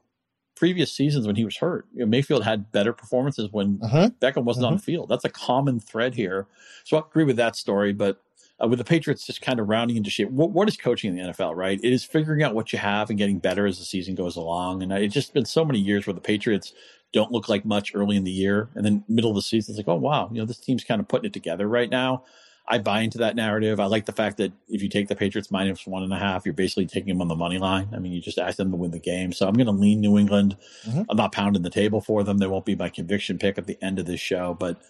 previous 0.57 0.93
seasons 0.93 1.27
when 1.27 1.37
he 1.37 1.45
was 1.45 1.57
hurt. 1.57 1.87
You 1.95 2.01
know, 2.01 2.07
Mayfield 2.07 2.45
had 2.45 2.71
better 2.73 2.93
performances 2.93 3.49
when 3.51 3.81
uh-huh. 3.83 4.11
Beckham 4.21 4.45
wasn't 4.45 4.65
uh-huh. 4.65 4.73
on 4.73 4.77
the 4.77 4.83
field. 4.83 5.09
That's 5.09 5.25
a 5.25 5.31
common 5.31 5.81
thread 5.81 6.15
here. 6.15 6.47
So 6.85 6.97
I 6.97 7.01
agree 7.01 7.25
with 7.25 7.37
that 7.37 7.57
story, 7.57 7.93
but 7.93 8.21
uh, 8.63 8.69
with 8.69 8.79
the 8.79 8.85
Patriots 8.85 9.27
just 9.27 9.41
kind 9.41 9.59
of 9.59 9.69
rounding 9.69 9.97
into 9.97 10.11
shape, 10.11 10.31
what, 10.31 10.51
what 10.51 10.69
is 10.69 10.77
coaching 10.77 11.17
in 11.17 11.27
the 11.27 11.33
NFL, 11.33 11.57
right? 11.57 11.81
It 11.83 11.93
is 11.93 12.05
figuring 12.05 12.43
out 12.43 12.55
what 12.55 12.73
you 12.73 12.79
have 12.79 13.09
and 13.09 13.19
getting 13.19 13.39
better 13.39 13.67
as 13.67 13.79
the 13.79 13.85
season 13.85 14.15
goes 14.15 14.37
along. 14.37 14.83
And 14.83 14.93
it's 14.93 15.15
just 15.15 15.33
been 15.33 15.47
so 15.47 15.65
many 15.65 15.79
years 15.79 16.07
where 16.07 16.15
the 16.15 16.21
Patriots 16.21 16.75
don't 17.13 17.33
look 17.33 17.49
like 17.49 17.65
much 17.65 17.93
early 17.95 18.17
in 18.17 18.25
the 18.25 18.31
year, 18.31 18.69
and 18.75 18.85
then 18.85 19.05
middle 19.09 19.31
of 19.31 19.37
the 19.37 19.43
season, 19.43 19.73
it's 19.73 19.79
like, 19.79 19.89
oh 19.89 19.99
wow, 19.99 20.29
you 20.33 20.39
know, 20.39 20.47
this 20.47 20.59
team's 20.59 20.85
kind 20.85 21.01
of 21.01 21.09
putting 21.09 21.27
it 21.27 21.33
together 21.33 21.69
right 21.69 21.91
now. 21.91 22.25
I 22.71 22.79
buy 22.79 23.01
into 23.01 23.19
that 23.19 23.35
narrative. 23.35 23.81
I 23.81 23.87
like 23.87 24.07
the 24.07 24.13
fact 24.13 24.37
that 24.37 24.53
if 24.69 24.81
you 24.81 24.89
take 24.89 25.09
the 25.09 25.17
Patriots 25.17 25.51
minus 25.51 25.87
one 25.89 26.05
and 26.05 26.13
a 26.13 26.19
half, 26.19 26.47
you're 26.47 26.55
basically 26.55 26.87
taking 26.87 27.09
them 27.09 27.21
on 27.21 27.27
the 27.27 27.35
money 27.35 27.59
line. 27.59 27.89
I 27.93 27.99
mean, 27.99 28.13
you 28.13 28.21
just 28.21 28.39
ask 28.39 28.57
them 28.57 28.71
to 28.71 28.77
win 28.77 28.93
the 28.93 29.01
game. 29.01 29.33
So 29.33 29.49
I'm 29.49 29.55
going 29.55 29.67
to 29.67 29.73
lean 29.73 30.01
New 30.01 30.17
England. 30.17 30.57
Mm-hmm. 30.87 31.03
I'm 31.11 31.17
not 31.17 31.33
pounding 31.33 31.63
the 31.63 31.71
table 31.71 32.01
for 32.01 32.23
them. 32.23 32.39
They 32.39 32.47
won't 32.47 32.65
be 32.65 32.77
my 32.77 32.89
conviction 32.89 33.39
pick 33.39 33.59
at 33.59 33.67
the 33.67 33.77
end 33.83 33.99
of 33.99 34.07
this 34.07 34.21
show, 34.21 34.55
but 34.55 34.81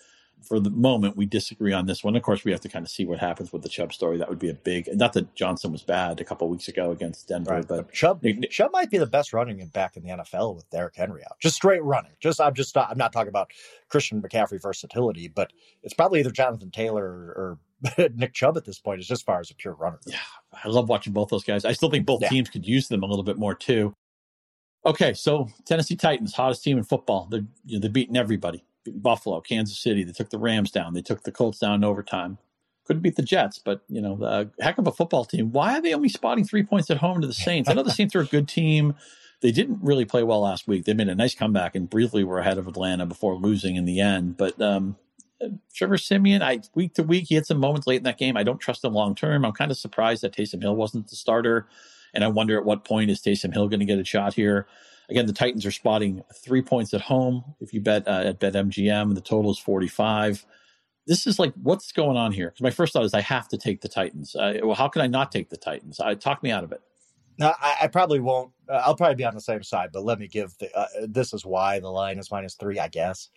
for 0.43 0.59
the 0.59 0.71
moment, 0.71 1.16
we 1.16 1.27
disagree 1.27 1.73
on 1.73 1.87
this 1.87 2.03
one. 2.03 2.16
Of 2.16 2.23
course, 2.23 2.45
we 2.45 2.51
have 2.51 2.61
to 2.61 2.69
kind 2.69 2.85
of 2.85 2.90
see 2.90 3.05
what 3.05 3.19
happens 3.19 3.53
with 3.53 3.62
the 3.62 3.69
Chubb 3.69 3.93
story. 3.93 4.19
That 4.19 4.29
would 4.29 4.38
be 4.38 4.49
a 4.49 4.55
big. 4.55 4.88
Not 4.95 5.12
that 5.14 5.35
Johnson 5.35 5.73
was 5.73 5.83
bad 5.83 6.21
a 6.21 6.25
couple 6.25 6.49
weeks 6.49 6.69
ago 6.69 6.90
against 6.90 7.29
Denver, 7.29 7.55
right. 7.55 7.69
but, 7.69 7.93
Chubb 7.93 8.23
Nick, 8.23 8.51
Chubb 8.51 8.73
might 8.73 8.90
be 8.90 8.99
the 8.99 9.07
best 9.07 9.33
running 9.33 9.64
back 9.69 9.97
in 9.97 10.03
the 10.03 10.11
NFL 10.11 10.55
with 10.55 10.69
Derrick 10.71 10.97
Henry 10.97 11.23
out. 11.25 11.38
Just 11.40 11.57
straight 11.57 11.83
running. 11.83 12.12
Just 12.21 12.40
I'm 12.40 12.55
just 12.55 12.77
I'm 12.77 12.99
not 12.99 13.12
talking 13.12 13.29
about 13.29 13.51
Christian 13.88 14.23
McCaffrey 14.23 14.61
versatility, 14.61 15.29
but 15.29 15.53
it's 15.83 15.95
probably 15.95 16.21
either 16.21 16.31
Jonathan 16.31 16.71
Taylor 16.71 17.05
or, 17.05 17.29
or 17.37 17.59
Nick 18.14 18.35
Chubb 18.35 18.57
at 18.57 18.64
this 18.64 18.79
point, 18.79 19.01
is 19.01 19.11
as 19.11 19.23
far 19.23 19.40
as 19.40 19.51
a 19.51 19.55
pure 19.55 19.75
runner. 19.75 19.99
Yeah, 20.07 20.19
I 20.64 20.69
love 20.69 20.88
watching 20.88 21.12
both 21.12 21.29
those 21.29 21.45
guys. 21.45 21.64
I 21.64 21.73
still 21.73 21.90
think 21.90 22.07
both 22.07 22.23
yeah. 22.23 22.29
teams 22.29 22.51
could 22.51 22.66
use 22.66 22.88
them 22.88 23.03
a 23.03 23.07
little 23.07 23.25
bit 23.25 23.38
more 23.38 23.55
too. 23.55 23.95
Okay, 24.85 25.12
so 25.12 25.49
Tennessee 25.66 25.97
Titans, 25.97 26.35
hottest 26.35 26.64
team 26.64 26.79
in 26.79 26.85
football. 26.85 27.29
They're 27.31 27.45
you 27.64 27.77
know, 27.77 27.81
they're 27.81 27.90
beating 27.90 28.16
everybody. 28.16 28.64
Buffalo, 28.87 29.40
Kansas 29.40 29.79
City. 29.79 30.05
They 30.05 30.12
took 30.12 30.31
the 30.31 30.38
Rams 30.38 30.71
down. 30.71 30.95
They 30.95 31.03
took 31.03 31.23
the 31.23 31.33
Colts 31.33 31.59
down 31.59 31.75
in 31.75 31.85
overtime. 31.85 32.38
Couldn't 32.87 33.03
beat 33.03 33.16
the 33.16 33.23
Jets, 33.23 33.59
but 33.59 33.83
you 33.88 34.01
know, 34.01 34.16
the 34.16 34.51
heck 34.61 34.79
of 34.79 34.87
a 34.87 34.93
football 34.93 35.25
team. 35.25 35.53
Why 35.53 35.79
are 35.79 35.83
they 35.83 35.95
only 35.95 36.09
spotting 36.09 36.45
three 36.45 36.62
points 36.62 36.90
at 36.90 36.97
home 36.97 37.21
to 37.21 37.27
the 37.27 37.35
Saints? 37.35 37.69
I 37.69 37.75
know 37.75 37.83
the 37.83 37.90
Saints 37.90 38.14
are 38.16 38.21
a 38.21 38.27
good 38.27 38.49
team. 38.49 38.95
They 39.43 39.53
didn't 39.53 39.79
really 39.83 40.05
play 40.05 40.23
well 40.23 40.40
last 40.40 40.66
week. 40.66 40.85
They 40.85 40.95
made 40.95 41.09
a 41.09 41.14
nice 41.14 41.35
comeback 41.35 41.75
and 41.75 41.88
briefly 41.88 42.25
were 42.25 42.40
ahead 42.40 42.59
of 42.59 42.69
Atlanta 42.69 43.07
before 43.07 43.37
losing 43.37 43.77
in 43.77 43.85
the 43.85 44.01
end. 44.01 44.37
But 44.37 44.61
um, 44.61 44.97
Trevor 45.74 45.98
Siemian, 45.98 46.42
I 46.42 46.61
week 46.74 46.94
to 46.94 47.03
week, 47.03 47.26
he 47.29 47.35
had 47.35 47.46
some 47.46 47.59
moments 47.59 47.87
late 47.87 47.98
in 47.98 48.03
that 48.05 48.18
game. 48.18 48.37
I 48.37 48.42
don't 48.42 48.59
trust 48.59 48.85
him 48.85 48.92
long 48.92 49.14
term. 49.14 49.44
I'm 49.44 49.53
kind 49.53 49.70
of 49.70 49.79
surprised 49.79 50.22
that 50.22 50.33
Taysom 50.33 50.62
Hill 50.62 50.76
wasn't 50.76 51.09
the 51.09 51.16
starter, 51.16 51.66
and 52.14 52.24
I 52.24 52.29
wonder 52.29 52.59
at 52.59 52.64
what 52.64 52.85
point 52.85 53.11
is 53.11 53.20
Taysom 53.20 53.53
Hill 53.53 53.68
going 53.68 53.81
to 53.81 53.87
get 53.87 53.98
a 53.98 54.05
shot 54.05 54.35
here. 54.35 54.66
Again, 55.09 55.26
the 55.26 55.33
Titans 55.33 55.66
are 55.66 55.72
spotting 55.72 56.22
three 56.35 56.62
points 56.62 56.94
at 56.94 57.00
home. 57.00 57.44
If 57.61 57.74
you 57.74 57.81
bet 57.81 58.07
uh, 58.07 58.22
at 58.26 58.38
BetMGM, 58.40 59.14
the 59.14 59.20
total 59.20 59.50
is 59.50 59.59
45. 59.59 60.46
This 61.07 61.26
is 61.26 61.38
like, 61.40 61.53
what's 61.55 61.90
going 61.90 62.16
on 62.16 62.31
here? 62.31 62.50
Because 62.50 62.62
my 62.62 62.70
first 62.70 62.92
thought 62.92 63.05
is 63.05 63.14
I 63.14 63.20
have 63.22 63.48
to 63.48 63.59
take 63.59 63.81
the 63.81 63.88
Titans. 63.88 64.37
Uh, 64.37 64.59
well, 64.62 64.76
how 64.76 64.87
can 64.87 65.03
I 65.03 65.09
not 65.09 65.33
take 65.33 65.50
the 65.50 65.57
Titans? 65.57 65.98
Uh, 65.98 66.14
talk 66.14 66.42
me 66.44 66.53
out 66.53 66.62
of 66.62 66.70
it. 66.70 66.81
No, 67.38 67.53
I, 67.61 67.76
I 67.83 67.87
probably 67.88 68.20
won't. 68.20 68.53
Uh, 68.68 68.83
I'll 68.85 68.94
probably 68.94 69.16
be 69.16 69.24
on 69.24 69.35
the 69.35 69.40
same 69.40 69.62
side, 69.62 69.90
but 69.92 70.05
let 70.05 70.20
me 70.20 70.29
give 70.29 70.57
the. 70.59 70.72
Uh, 70.76 70.87
this 71.09 71.33
is 71.33 71.44
why 71.44 71.81
the 71.81 71.88
line 71.88 72.18
is 72.18 72.31
minus 72.31 72.55
three, 72.55 72.79
I 72.79 72.88
guess. 72.88 73.31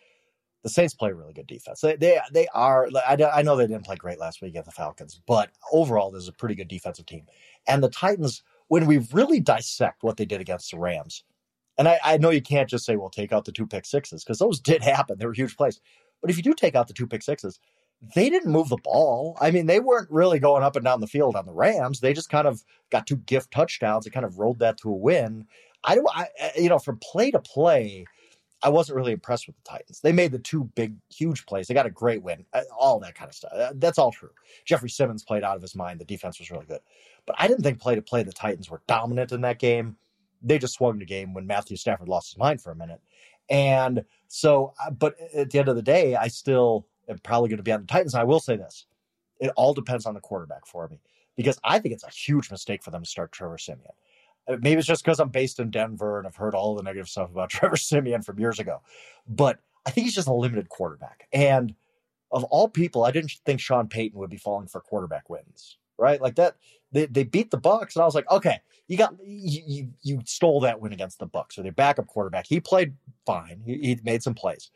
The 0.64 0.70
Saints 0.70 0.94
play 0.94 1.12
a 1.12 1.14
really 1.14 1.34
good 1.34 1.48
defense. 1.48 1.82
They 1.82 1.96
they, 1.96 2.20
they 2.32 2.48
are. 2.54 2.88
I, 3.08 3.18
I 3.22 3.42
know 3.42 3.56
they 3.56 3.68
didn't 3.68 3.86
play 3.86 3.98
great 3.98 4.20
last 4.20 4.42
week 4.42 4.52
against 4.52 4.68
the 4.68 4.72
Falcons, 4.72 5.20
but 5.28 5.50
overall, 5.72 6.10
there's 6.10 6.30
a 6.30 6.34
pretty 6.34 6.56
good 6.56 6.70
defensive 6.70 7.06
team. 7.06 7.26
And 7.68 7.84
the 7.84 7.90
Titans, 7.90 8.44
when 8.70 8.86
we 8.86 9.00
really 9.12 9.40
dissect 9.40 10.04
what 10.04 10.18
they 10.18 10.26
did 10.26 10.42
against 10.42 10.72
the 10.72 10.80
Rams, 10.80 11.24
and 11.78 11.88
I, 11.88 12.00
I 12.04 12.18
know 12.18 12.30
you 12.30 12.42
can't 12.42 12.70
just 12.70 12.86
say, 12.86 12.96
well, 12.96 13.10
take 13.10 13.34
out 13.34 13.46
the 13.46 13.52
two 13.52 13.68
pick 13.68 13.86
sixes 13.86 14.24
because 14.24 14.40
those 14.40 14.60
did 14.60 14.82
happen. 14.82 15.18
They 15.18 15.26
were 15.26 15.34
huge 15.34 15.58
plays. 15.58 15.80
But 16.22 16.30
if 16.30 16.38
you 16.38 16.44
do 16.44 16.54
take 16.54 16.76
out 16.76 16.88
the 16.88 16.94
two 16.94 17.08
pick 17.08 17.24
sixes, 17.24 17.60
they 18.16 18.30
didn't 18.30 18.52
move 18.52 18.70
the 18.70 18.78
ball. 18.78 19.38
I 19.42 19.52
mean, 19.52 19.66
they 19.66 19.80
weren't 19.80 20.12
really 20.12 20.40
going 20.40 20.64
up 20.64 20.76
and 20.76 20.86
down 20.86 21.02
the 21.02 21.08
field 21.08 21.36
on 21.36 21.46
the 21.46 21.54
Rams. 21.54 22.00
They 22.00 22.14
just 22.14 22.30
kind 22.30 22.48
of 22.48 22.64
got 22.90 23.08
two 23.08 23.18
gift 23.18 23.52
touchdowns 23.52 24.06
and 24.06 24.14
kind 24.14 24.26
of 24.26 24.40
rolled 24.40 24.60
that 24.60 24.78
to 24.80 24.90
a 24.90 24.96
win. 24.96 25.46
I 25.84 25.96
don't, 25.96 26.08
I, 26.14 26.28
you 26.58 26.70
know, 26.70 26.80
from 26.80 27.00
play 27.02 27.32
to 27.32 27.40
play, 27.40 28.06
I 28.64 28.70
wasn't 28.70 28.96
really 28.96 29.12
impressed 29.12 29.48
with 29.48 29.58
the 29.58 29.70
Titans. 29.70 30.00
They 30.00 30.14
made 30.14 30.32
the 30.32 30.40
two 30.40 30.64
big, 30.76 30.96
huge 31.14 31.46
plays. 31.46 31.68
They 31.68 31.74
got 31.74 31.86
a 31.86 31.92
great 31.92 32.24
win, 32.24 32.46
uh, 32.54 32.62
all 32.78 33.00
that 33.02 33.14
kind 33.14 33.30
of 33.30 33.36
stuff. 33.36 33.52
Uh, 33.54 33.74
that's 33.76 34.00
all 34.00 34.12
true. 34.12 34.32
Jeffrey 34.66 34.90
Simmons 34.90 35.24
played 35.24 35.44
out 35.44 35.56
of 35.56 35.62
his 35.62 35.76
mind. 35.76 36.00
The 36.00 36.06
defense 36.06 36.40
was 36.40 36.50
really 36.50 36.66
good. 36.66 36.82
But 37.26 37.36
I 37.38 37.48
didn't 37.48 37.64
think 37.64 37.80
play 37.80 37.96
to 37.96 38.02
play 38.02 38.24
the 38.24 38.32
Titans 38.32 38.70
were 38.70 38.82
dominant 38.88 39.32
in 39.32 39.42
that 39.42 39.60
game 39.60 39.98
they 40.44 40.60
just 40.60 40.76
swung 40.76 41.00
the 41.00 41.06
game 41.06 41.34
when 41.34 41.48
Matthew 41.48 41.78
Stafford 41.78 42.10
lost 42.10 42.34
his 42.34 42.38
mind 42.38 42.62
for 42.62 42.72
a 42.72 42.76
minute. 42.76 43.02
And 43.50 44.04
so, 44.28 44.74
uh, 44.86 44.92
but 44.92 45.16
at 45.34 45.50
the 45.50 45.60
end 45.60 45.70
of 45.70 45.76
the 45.76 45.82
day, 45.82 46.16
I 46.16 46.28
still 46.28 46.86
am 47.10 47.18
probably 47.20 47.50
going 47.50 47.58
to 47.58 47.64
be 47.64 47.72
on 47.72 47.82
the 47.82 47.88
Titans. 47.88 48.14
And 48.14 48.22
I 48.22 48.26
will 48.26 48.40
say 48.40 48.58
this 48.58 48.86
it 49.40 49.52
all 49.56 49.74
depends 49.74 50.06
on 50.06 50.14
the 50.14 50.20
quarterback 50.20 50.66
for 50.66 50.88
me 50.88 51.00
because 51.36 51.60
I 51.64 51.80
think 51.80 51.94
it's 51.94 52.04
a 52.04 52.10
huge 52.10 52.52
mistake 52.52 52.84
for 52.84 52.92
them 52.92 53.04
to 53.04 53.10
start 53.10 53.32
Trevor 53.32 53.58
Siemian. 53.58 53.92
Uh, 54.48 54.58
maybe 54.62 54.80
it's 54.80 54.88
just 54.88 55.04
because 55.04 55.20
I'm 55.20 55.30
based 55.30 55.60
in 55.60 55.72
Denver 55.72 56.18
and 56.18 56.28
I've 56.28 56.36
heard 56.36 56.56
all 56.56 56.76
the 56.76 56.84
negative 56.84 57.10
stuff 57.10 57.32
about 57.32 57.50
Trevor 57.52 57.78
Siemian 57.78 58.22
from 58.22 58.40
years 58.40 58.60
ago. 58.60 58.82
But 59.28 59.60
I 59.86 59.92
think 59.92 60.06
he's 60.06 60.16
just 60.16 60.28
a 60.28 60.34
limited 60.34 60.70
quarterback. 60.70 61.28
And 61.34 61.76
of 62.32 62.44
all 62.46 62.68
people, 62.68 63.06
I 63.06 63.12
didn't 63.12 63.32
think 63.46 63.60
Sean 63.60 63.88
Payton 63.88 64.20
would 64.20 64.30
be 64.30 64.38
falling 64.38 64.68
for 64.68 64.82
quarterback 64.82 65.30
wins, 65.30 65.78
right? 65.98 66.20
Like 66.20 66.36
that, 66.36 66.56
they, 66.92 67.06
they 67.06 67.24
beat 67.24 67.52
the 67.52 67.60
Bucs, 67.60 67.96
and 67.96 68.02
I 68.02 68.06
was 68.06 68.16
like, 68.16 68.30
okay, 68.30 68.60
you 68.88 68.98
got 68.98 69.16
you, 69.24 69.62
you, 69.66 69.90
you 70.02 70.22
stole 70.26 70.60
that 70.62 70.80
win 70.80 70.94
against 70.94 71.20
the 71.20 71.28
Bucs. 71.28 71.54
So 71.54 71.62
their 71.62 71.72
backup 71.72 72.08
quarterback, 72.08 72.48
he 72.48 72.60
played 72.60 72.96
fine. 73.26 73.62
He, 73.66 73.78
he 73.78 74.00
made 74.04 74.24
some 74.24 74.34
plays, 74.34 74.72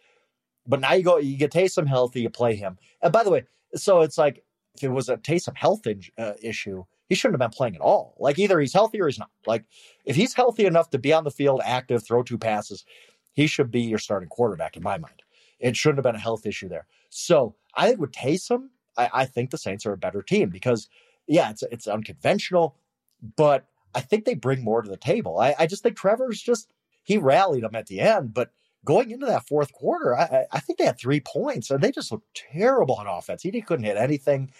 but 0.67 0.79
now 0.79 0.93
you 0.93 1.03
go, 1.03 1.17
you 1.17 1.37
get 1.37 1.51
Taysom 1.51 1.87
healthy, 1.87 2.21
you 2.21 2.29
play 2.29 2.55
him. 2.55 2.77
And 3.01 3.11
by 3.11 3.23
the 3.23 3.31
way, 3.31 3.43
so 3.75 4.01
it's 4.01 4.17
like 4.17 4.43
if 4.75 4.83
it 4.83 4.89
was 4.89 5.09
a 5.09 5.17
Taysom 5.17 5.57
health 5.57 5.87
in, 5.87 6.01
uh, 6.17 6.33
issue, 6.41 6.83
he 7.07 7.15
shouldn't 7.15 7.41
have 7.41 7.49
been 7.49 7.55
playing 7.55 7.75
at 7.75 7.81
all. 7.81 8.15
Like 8.19 8.37
either 8.39 8.59
he's 8.59 8.73
healthy 8.73 9.01
or 9.01 9.07
he's 9.07 9.19
not. 9.19 9.29
Like 9.45 9.65
if 10.05 10.15
he's 10.15 10.33
healthy 10.33 10.65
enough 10.65 10.89
to 10.91 10.99
be 10.99 11.13
on 11.13 11.23
the 11.23 11.31
field, 11.31 11.61
active, 11.63 12.05
throw 12.05 12.23
two 12.23 12.37
passes, 12.37 12.85
he 13.33 13.47
should 13.47 13.71
be 13.71 13.81
your 13.81 13.99
starting 13.99 14.29
quarterback 14.29 14.75
in 14.77 14.83
my 14.83 14.97
mind. 14.97 15.21
It 15.59 15.75
shouldn't 15.75 15.97
have 15.97 16.03
been 16.03 16.15
a 16.15 16.19
health 16.19 16.45
issue 16.45 16.69
there. 16.69 16.87
So 17.09 17.55
I 17.73 17.87
think 17.87 17.99
with 17.99 18.11
Taysom, 18.11 18.69
I, 18.97 19.09
I 19.13 19.25
think 19.25 19.49
the 19.49 19.57
Saints 19.57 19.85
are 19.85 19.93
a 19.93 19.97
better 19.97 20.21
team 20.21 20.49
because 20.49 20.89
yeah, 21.27 21.49
it's 21.49 21.63
it's 21.63 21.87
unconventional, 21.87 22.77
but 23.35 23.65
I 23.95 24.01
think 24.01 24.25
they 24.25 24.35
bring 24.35 24.63
more 24.63 24.81
to 24.81 24.89
the 24.89 24.97
table. 24.97 25.39
I, 25.39 25.55
I 25.57 25.67
just 25.67 25.83
think 25.83 25.97
Trevor's 25.97 26.41
just 26.41 26.71
he 27.03 27.17
rallied 27.17 27.63
them 27.63 27.75
at 27.75 27.87
the 27.87 27.99
end, 28.01 28.33
but 28.33 28.51
going 28.85 29.11
into 29.11 29.25
that 29.25 29.47
fourth 29.47 29.73
quarter, 29.73 30.17
I, 30.17 30.45
I 30.51 30.59
think 30.59 30.79
they 30.79 30.85
had 30.85 30.99
three 30.99 31.19
points 31.19 31.69
and 31.69 31.81
they 31.81 31.91
just 31.91 32.11
looked 32.11 32.43
terrible 32.53 32.95
on 32.95 33.07
offense. 33.07 33.43
He 33.43 33.61
couldn't 33.61 33.85
hit 33.85 33.97
anything. 33.97 34.51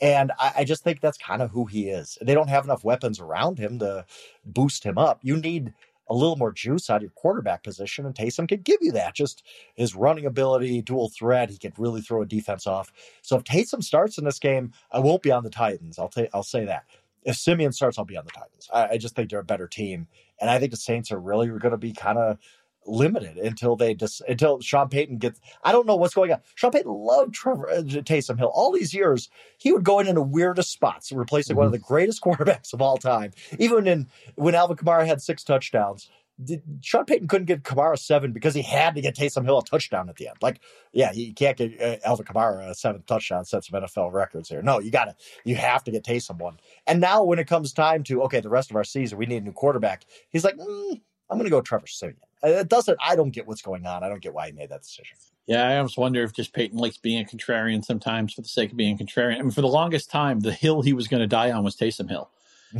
And 0.00 0.32
I, 0.38 0.52
I 0.58 0.64
just 0.64 0.82
think 0.82 1.00
that's 1.00 1.18
kind 1.18 1.42
of 1.42 1.50
who 1.50 1.66
he 1.66 1.88
is. 1.88 2.18
They 2.20 2.34
don't 2.34 2.48
have 2.48 2.64
enough 2.64 2.84
weapons 2.84 3.20
around 3.20 3.58
him 3.58 3.78
to 3.78 4.04
boost 4.44 4.84
him 4.84 4.98
up. 4.98 5.20
You 5.22 5.36
need 5.36 5.72
a 6.08 6.14
little 6.14 6.36
more 6.36 6.52
juice 6.52 6.88
out 6.88 6.96
of 6.96 7.02
your 7.02 7.10
quarterback 7.12 7.62
position, 7.62 8.06
and 8.06 8.14
Taysom 8.14 8.48
could 8.48 8.64
give 8.64 8.78
you 8.80 8.92
that. 8.92 9.14
Just 9.14 9.42
his 9.74 9.94
running 9.94 10.26
ability, 10.26 10.82
dual 10.82 11.08
threat, 11.08 11.50
he 11.50 11.58
could 11.58 11.78
really 11.78 12.00
throw 12.00 12.22
a 12.22 12.26
defense 12.26 12.66
off. 12.66 12.92
So 13.22 13.36
if 13.36 13.44
Taysom 13.44 13.82
starts 13.82 14.18
in 14.18 14.24
this 14.24 14.38
game, 14.38 14.72
I 14.92 15.00
won't 15.00 15.22
be 15.22 15.32
on 15.32 15.42
the 15.42 15.50
Titans. 15.50 15.98
I'll 15.98 16.10
i 16.16 16.28
I'll 16.32 16.42
say 16.42 16.64
that. 16.64 16.84
If 17.24 17.36
Siemian 17.36 17.72
starts, 17.72 17.98
I'll 17.98 18.04
be 18.04 18.16
on 18.16 18.24
the 18.24 18.30
Titans. 18.30 18.68
I, 18.72 18.88
I 18.90 18.98
just 18.98 19.16
think 19.16 19.30
they're 19.30 19.40
a 19.40 19.44
better 19.44 19.66
team, 19.66 20.06
and 20.40 20.48
I 20.48 20.60
think 20.60 20.70
the 20.70 20.76
Saints 20.76 21.10
are 21.10 21.18
really 21.18 21.48
going 21.48 21.72
to 21.72 21.76
be 21.76 21.92
kind 21.92 22.18
of 22.18 22.38
limited 22.86 23.36
until 23.38 23.76
they 23.76 23.94
just 23.94 24.22
until 24.28 24.60
Sean 24.60 24.88
Payton 24.88 25.18
gets. 25.18 25.40
I 25.62 25.72
don't 25.72 25.86
know 25.86 25.96
what's 25.96 26.14
going 26.14 26.32
on. 26.32 26.40
Sean 26.54 26.70
Payton 26.70 26.90
loved 26.90 27.34
Trevor 27.34 27.68
uh, 27.70 27.82
Taysom 27.82 28.38
Hill 28.38 28.50
all 28.52 28.72
these 28.72 28.94
years. 28.94 29.28
He 29.58 29.72
would 29.72 29.84
go 29.84 30.00
in 30.00 30.06
in 30.06 30.14
the 30.14 30.22
weirdest 30.22 30.72
spots, 30.72 31.12
replacing 31.12 31.54
mm-hmm. 31.54 31.58
one 31.58 31.66
of 31.66 31.72
mm-hmm. 31.72 31.82
the 31.82 31.86
greatest 31.86 32.20
quarterbacks 32.24 32.72
of 32.72 32.82
all 32.82 32.96
time. 32.96 33.32
Even 33.58 33.86
in 33.86 34.08
when 34.34 34.54
Alvin 34.54 34.76
Kamara 34.76 35.06
had 35.06 35.20
six 35.20 35.44
touchdowns, 35.44 36.08
did, 36.42 36.62
Sean 36.82 37.04
Payton 37.04 37.28
couldn't 37.28 37.46
get 37.46 37.62
Kamara 37.62 37.98
seven 37.98 38.32
because 38.32 38.54
he 38.54 38.62
had 38.62 38.94
to 38.94 39.00
get 39.00 39.16
Taysom 39.16 39.44
Hill 39.44 39.58
a 39.58 39.64
touchdown 39.64 40.08
at 40.08 40.16
the 40.16 40.28
end. 40.28 40.36
Like, 40.42 40.60
yeah, 40.92 41.12
he 41.12 41.32
can't 41.32 41.56
get 41.56 41.80
uh, 41.80 41.96
Alvin 42.04 42.26
Kamara 42.26 42.68
a 42.68 42.74
seventh 42.74 43.06
touchdown, 43.06 43.44
set 43.44 43.64
some 43.64 43.80
NFL 43.80 44.12
records 44.12 44.48
here. 44.48 44.62
No, 44.62 44.78
you 44.78 44.90
got 44.90 45.06
to, 45.06 45.14
you 45.44 45.56
have 45.56 45.84
to 45.84 45.90
get 45.90 46.04
Taysom 46.04 46.38
one. 46.38 46.58
And 46.86 47.00
now 47.00 47.24
when 47.24 47.38
it 47.38 47.46
comes 47.46 47.72
time 47.72 48.02
to, 48.04 48.22
okay, 48.24 48.40
the 48.40 48.50
rest 48.50 48.70
of 48.70 48.76
our 48.76 48.84
season, 48.84 49.18
we 49.18 49.26
need 49.26 49.42
a 49.42 49.46
new 49.46 49.52
quarterback, 49.52 50.04
he's 50.30 50.44
like, 50.44 50.56
mm, 50.56 51.00
I'm 51.30 51.38
going 51.38 51.46
to 51.46 51.50
go 51.50 51.60
Trevor 51.60 51.86
Siemian. 51.86 52.18
Uh, 52.44 52.48
it 52.48 52.68
doesn't, 52.68 52.98
I 53.00 53.16
don't 53.16 53.30
get 53.30 53.46
what's 53.46 53.62
going 53.62 53.86
on. 53.86 54.04
I 54.04 54.08
don't 54.08 54.22
get 54.22 54.34
why 54.34 54.46
he 54.46 54.52
made 54.52 54.68
that 54.70 54.82
decision. 54.82 55.16
Yeah, 55.46 55.68
I 55.68 55.76
almost 55.76 55.96
wonder 55.96 56.22
if 56.22 56.32
just 56.32 56.52
Payton 56.52 56.78
likes 56.78 56.98
being 56.98 57.22
a 57.22 57.24
contrarian 57.24 57.84
sometimes 57.84 58.34
for 58.34 58.42
the 58.42 58.48
sake 58.48 58.72
of 58.72 58.76
being 58.76 59.00
a 59.00 59.04
contrarian. 59.04 59.38
I 59.38 59.42
mean, 59.42 59.50
for 59.52 59.60
the 59.60 59.68
longest 59.68 60.10
time, 60.10 60.40
the 60.40 60.52
hill 60.52 60.82
he 60.82 60.92
was 60.92 61.08
going 61.08 61.20
to 61.20 61.26
die 61.26 61.52
on 61.52 61.62
was 61.64 61.76
Taysom 61.76 62.08
Hill 62.08 62.30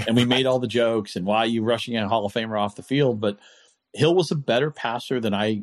and 0.06 0.16
we 0.16 0.24
made 0.24 0.46
all 0.46 0.58
the 0.58 0.66
jokes 0.66 1.16
and 1.16 1.24
why 1.24 1.44
you 1.44 1.62
rushing 1.62 1.96
a 1.96 2.08
Hall 2.08 2.26
of 2.26 2.32
Famer 2.32 2.60
off 2.60 2.76
the 2.76 2.82
field. 2.82 3.20
But 3.20 3.38
Hill 3.92 4.14
was 4.14 4.30
a 4.30 4.36
better 4.36 4.70
passer 4.70 5.20
than 5.20 5.34
I 5.34 5.62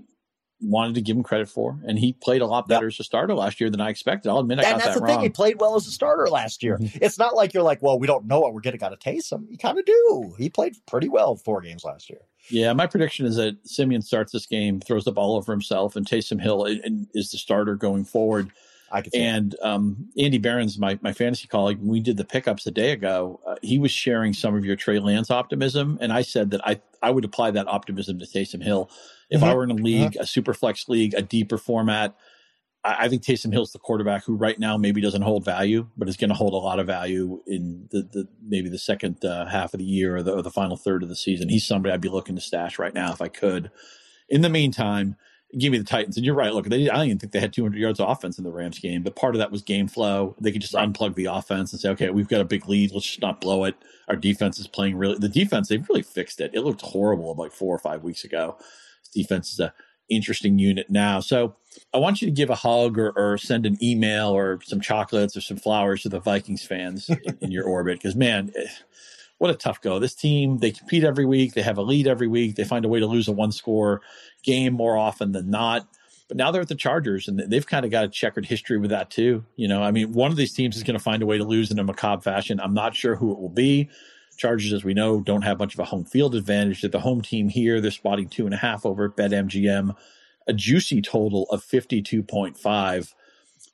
wanted 0.64 0.96
to 0.96 1.02
give 1.02 1.16
him 1.16 1.24
credit 1.24 1.50
for, 1.50 1.80
and 1.86 2.00
he 2.00 2.14
played 2.14 2.42
a 2.42 2.46
lot 2.46 2.68
better 2.68 2.86
yep. 2.86 2.94
as 2.94 3.00
a 3.00 3.04
starter 3.04 3.36
last 3.36 3.60
year 3.60 3.70
than 3.70 3.82
I 3.82 3.90
expected. 3.90 4.30
I'll 4.30 4.40
admit 4.40 4.60
I 4.60 4.64
and 4.64 4.72
got 4.72 4.78
that's 4.78 4.96
that 4.96 5.00
the 5.00 5.06
wrong. 5.06 5.16
thing. 5.18 5.24
He 5.24 5.30
played 5.30 5.60
well 5.60 5.76
as 5.76 5.88
a 5.88 5.92
starter 5.92 6.28
last 6.28 6.64
year. 6.64 6.78
Mm-hmm. 6.78 7.00
It's 7.02 7.20
not 7.20 7.36
like 7.36 7.54
you're 7.54 7.64
like, 7.64 7.82
well, 7.82 8.00
we 8.00 8.08
don't 8.08 8.26
know 8.26 8.40
what 8.40 8.54
we're 8.54 8.62
getting 8.62 8.82
out 8.84 8.94
of 8.94 9.00
Taysom. 9.00 9.46
You 9.50 9.58
kind 9.58 9.78
of 9.78 9.86
do. 9.86 10.36
He 10.38 10.50
played 10.50 10.76
pretty 10.88 11.10
well 11.10 11.36
four 11.36 11.62
games 11.62 11.84
last 11.84 12.10
year. 12.10 12.20
Yeah, 12.50 12.74
my 12.74 12.88
prediction 12.88 13.26
is 13.26 13.38
that 13.38 13.58
Siemian 13.66 14.02
starts 14.02 14.32
this 14.32 14.46
game, 14.46 14.82
throws 14.82 15.06
the 15.06 15.12
ball 15.12 15.38
over 15.38 15.52
himself, 15.52 15.96
and 15.96 16.06
Taysom 16.06 16.42
Hill 16.42 16.66
and 16.66 17.08
is 17.14 17.32
the 17.32 17.38
starter 17.38 17.76
going 17.76 18.04
forward. 18.04 18.52
I 18.94 19.02
could 19.02 19.16
and 19.16 19.56
um, 19.64 20.10
Andy 20.18 20.38
Behrens, 20.38 20.78
my, 20.78 21.00
my 21.02 21.14
fantasy 21.14 21.48
colleague, 21.48 21.80
we 21.82 22.00
did 22.00 22.16
the 22.16 22.24
pickups 22.24 22.68
a 22.68 22.72
day 22.72 22.92
ago. 22.92 23.42
Uh, 23.46 23.56
he 23.64 23.80
was 23.80 23.90
sharing 23.90 24.34
some 24.34 24.56
of 24.56 24.64
your 24.64 24.76
Trey 24.76 25.00
Lance 25.00 25.32
optimism, 25.32 25.98
and 26.00 26.14
I 26.14 26.22
said 26.22 26.52
that 26.52 26.66
I 26.66 26.80
I 27.02 27.10
would 27.10 27.26
apply 27.26 27.52
that 27.52 27.68
optimism 27.68 28.20
to 28.20 28.26
Taysom 28.26 28.64
Hill. 28.64 28.90
If 29.32 29.42
mm-hmm. 29.42 29.50
I 29.50 29.56
were 29.56 29.64
in 29.64 29.72
a 29.72 29.76
league, 29.76 30.12
mm-hmm. 30.12 30.22
a 30.22 30.28
super 30.28 30.54
flex 30.54 30.88
league, 30.88 31.16
a 31.16 31.24
deeper 31.24 31.58
format, 31.58 32.16
I, 32.84 33.06
I, 33.06 33.10
think 33.10 33.24
Taysom 33.24 33.52
Hill's 33.52 33.72
the 33.72 33.80
quarterback 33.80 34.26
who 34.26 34.36
right 34.36 34.60
now 34.60 34.78
maybe 34.78 35.02
doesn't 35.02 35.24
hold 35.24 35.44
value, 35.44 35.90
but 35.98 36.08
is 36.08 36.18
going 36.18 36.30
to 36.30 36.36
hold 36.36 36.54
a 36.54 36.58
lot 36.58 36.80
of 36.80 36.86
value 36.86 37.42
in 37.48 37.88
the, 37.92 38.04
the 38.04 38.28
maybe 38.42 38.70
the 38.70 38.80
second 38.80 39.26
uh, 39.26 39.48
half 39.48 39.74
of 39.74 39.80
the 39.80 39.86
year 39.86 40.18
or 40.18 40.24
the, 40.24 40.34
or 40.34 40.42
the 40.42 40.52
final 40.52 40.78
third 40.78 41.04
of 41.04 41.10
the 41.10 41.16
season. 41.16 41.50
He's 41.50 41.66
somebody 41.66 41.92
I'd 41.92 42.02
be 42.02 42.10
looking 42.10 42.36
to 42.36 42.42
stash 42.42 42.78
right 42.78 42.94
now 42.94 43.12
if 43.12 43.22
I 43.22 43.28
could. 43.28 43.72
In 44.30 44.42
the 44.42 44.50
meantime 44.50 45.16
give 45.58 45.72
me 45.72 45.78
the 45.78 45.84
Titans. 45.84 46.18
And 46.18 46.26
you're 46.26 46.36
right. 46.36 46.54
Look, 46.54 46.66
they, 46.66 46.90
I 46.90 46.96
don't 46.96 47.06
even 47.06 47.20
think 47.20 47.32
they 47.32 47.40
had 47.40 47.54
200 47.54 47.78
yards 47.78 48.00
of 48.00 48.10
offense 48.10 48.38
in 48.38 48.44
the 48.44 48.52
Rams 48.52 48.80
game, 48.80 49.04
but 49.04 49.16
part 49.16 49.36
of 49.36 49.40
that 49.40 49.52
was 49.52 49.62
game 49.62 49.88
flow. 49.88 50.36
They 50.40 50.52
could 50.52 50.62
just 50.62 50.74
unplug 50.74 51.16
the 51.16 51.26
offense 51.26 51.72
and 51.72 51.80
say, 51.80 51.90
okay, 51.90 52.10
we've 52.10 52.28
got 52.28 52.42
a 52.42 52.46
big 52.46 52.68
lead. 52.68 52.92
Let's 52.92 53.06
just 53.06 53.22
not 53.22 53.42
blow 53.42 53.64
it. 53.64 53.76
Our 54.08 54.16
defense 54.16 54.60
is 54.60 54.68
playing 54.68 54.98
really. 54.98 55.18
The 55.18 55.30
defense, 55.30 55.70
they've 55.70 55.88
really 55.88 56.02
fixed 56.02 56.42
it. 56.42 56.52
It 56.54 56.62
looked 56.62 56.82
horrible 56.82 57.36
like 57.36 57.52
four 57.52 57.76
or 57.76 57.80
five 57.80 58.04
weeks 58.04 58.24
ago. 58.24 58.58
This 59.02 59.10
defense 59.10 59.54
is 59.54 59.60
a 59.60 59.74
interesting 60.10 60.60
unit 60.60 60.90
now. 60.90 61.20
So 61.20 61.56
I 61.94 61.98
want 61.98 62.22
you 62.22 62.28
to 62.28 62.32
give 62.32 62.50
a 62.50 62.56
hug 62.56 62.98
or, 63.00 63.12
or 63.16 63.38
send 63.38 63.66
an 63.66 63.78
email 63.82 64.30
or 64.30 64.60
some 64.64 64.82
chocolates 64.82 65.38
or 65.38 65.42
some 65.42 65.58
flowers 65.58 66.04
to 66.04 66.10
the 66.10 66.20
Vikings 66.20 66.66
fans 66.66 67.10
in, 67.24 67.38
in 67.42 67.52
your 67.52 67.66
orbit 67.66 68.00
because 68.00 68.16
man. 68.16 68.52
Eh, 68.56 68.68
What 69.38 69.52
a 69.52 69.56
tough 69.56 69.82
go. 69.82 70.00
This 70.00 70.16
team, 70.16 70.60
they 70.60 70.72
compete 70.72 71.04
every 71.04 71.26
week. 71.26 71.54
They 71.54 71.64
have 71.64 71.78
a 71.78 71.82
lead 71.82 72.08
every 72.08 72.28
week. 72.28 72.56
They 72.56 72.64
find 72.64 72.86
a 72.86 72.88
way 72.88 73.00
to 73.00 73.08
lose 73.08 73.28
a 73.28 73.32
one 73.32 73.52
score 73.52 74.02
game 74.44 74.74
more 74.74 74.98
often 74.98 75.32
than 75.32 75.50
not. 75.50 75.88
But 76.28 76.38
now 76.38 76.52
they're 76.52 76.62
at 76.62 76.70
the 76.70 76.76
Chargers, 76.76 77.28
and 77.28 77.40
they've 77.40 77.68
kind 77.68 77.84
of 77.86 77.92
got 77.92 78.06
a 78.06 78.08
checkered 78.08 78.46
history 78.46 78.78
with 78.78 78.92
that 78.92 79.10
too. 79.10 79.44
You 79.56 79.68
know, 79.68 79.84
I 79.84 79.92
mean, 79.92 80.14
one 80.14 80.32
of 80.32 80.38
these 80.38 80.54
teams 80.54 80.78
is 80.78 80.84
going 80.84 80.98
to 80.98 81.04
find 81.04 81.22
a 81.22 81.26
way 81.26 81.38
to 81.38 81.44
lose 81.44 81.72
in 81.72 81.80
a 81.80 81.84
macabre 81.84 82.22
fashion. 82.22 82.60
I'm 82.60 82.74
not 82.74 82.96
sure 82.96 83.16
who 83.16 83.32
it 83.32 83.40
will 83.40 83.50
be. 83.50 83.90
Chargers, 84.38 84.74
as 84.74 84.84
we 84.84 84.94
know, 84.94 85.22
don't 85.22 85.44
have 85.44 85.60
much 85.60 85.74
of 85.74 85.80
a 85.80 85.86
home 85.86 86.06
field 86.06 86.36
advantage. 86.36 86.82
They're 86.82 86.90
the 86.90 87.00
home 87.00 87.22
team 87.22 87.50
here. 87.50 87.80
They're 87.82 87.92
spotting 87.92 88.30
two 88.30 88.46
and 88.46 88.54
a 88.54 88.58
half 88.58 88.86
over 88.86 89.06
at 89.06 89.18
BetMGM, 89.18 89.96
a 90.48 90.54
juicy 90.54 91.02
total 91.02 91.44
of 91.52 91.64
52.5. 91.64 93.14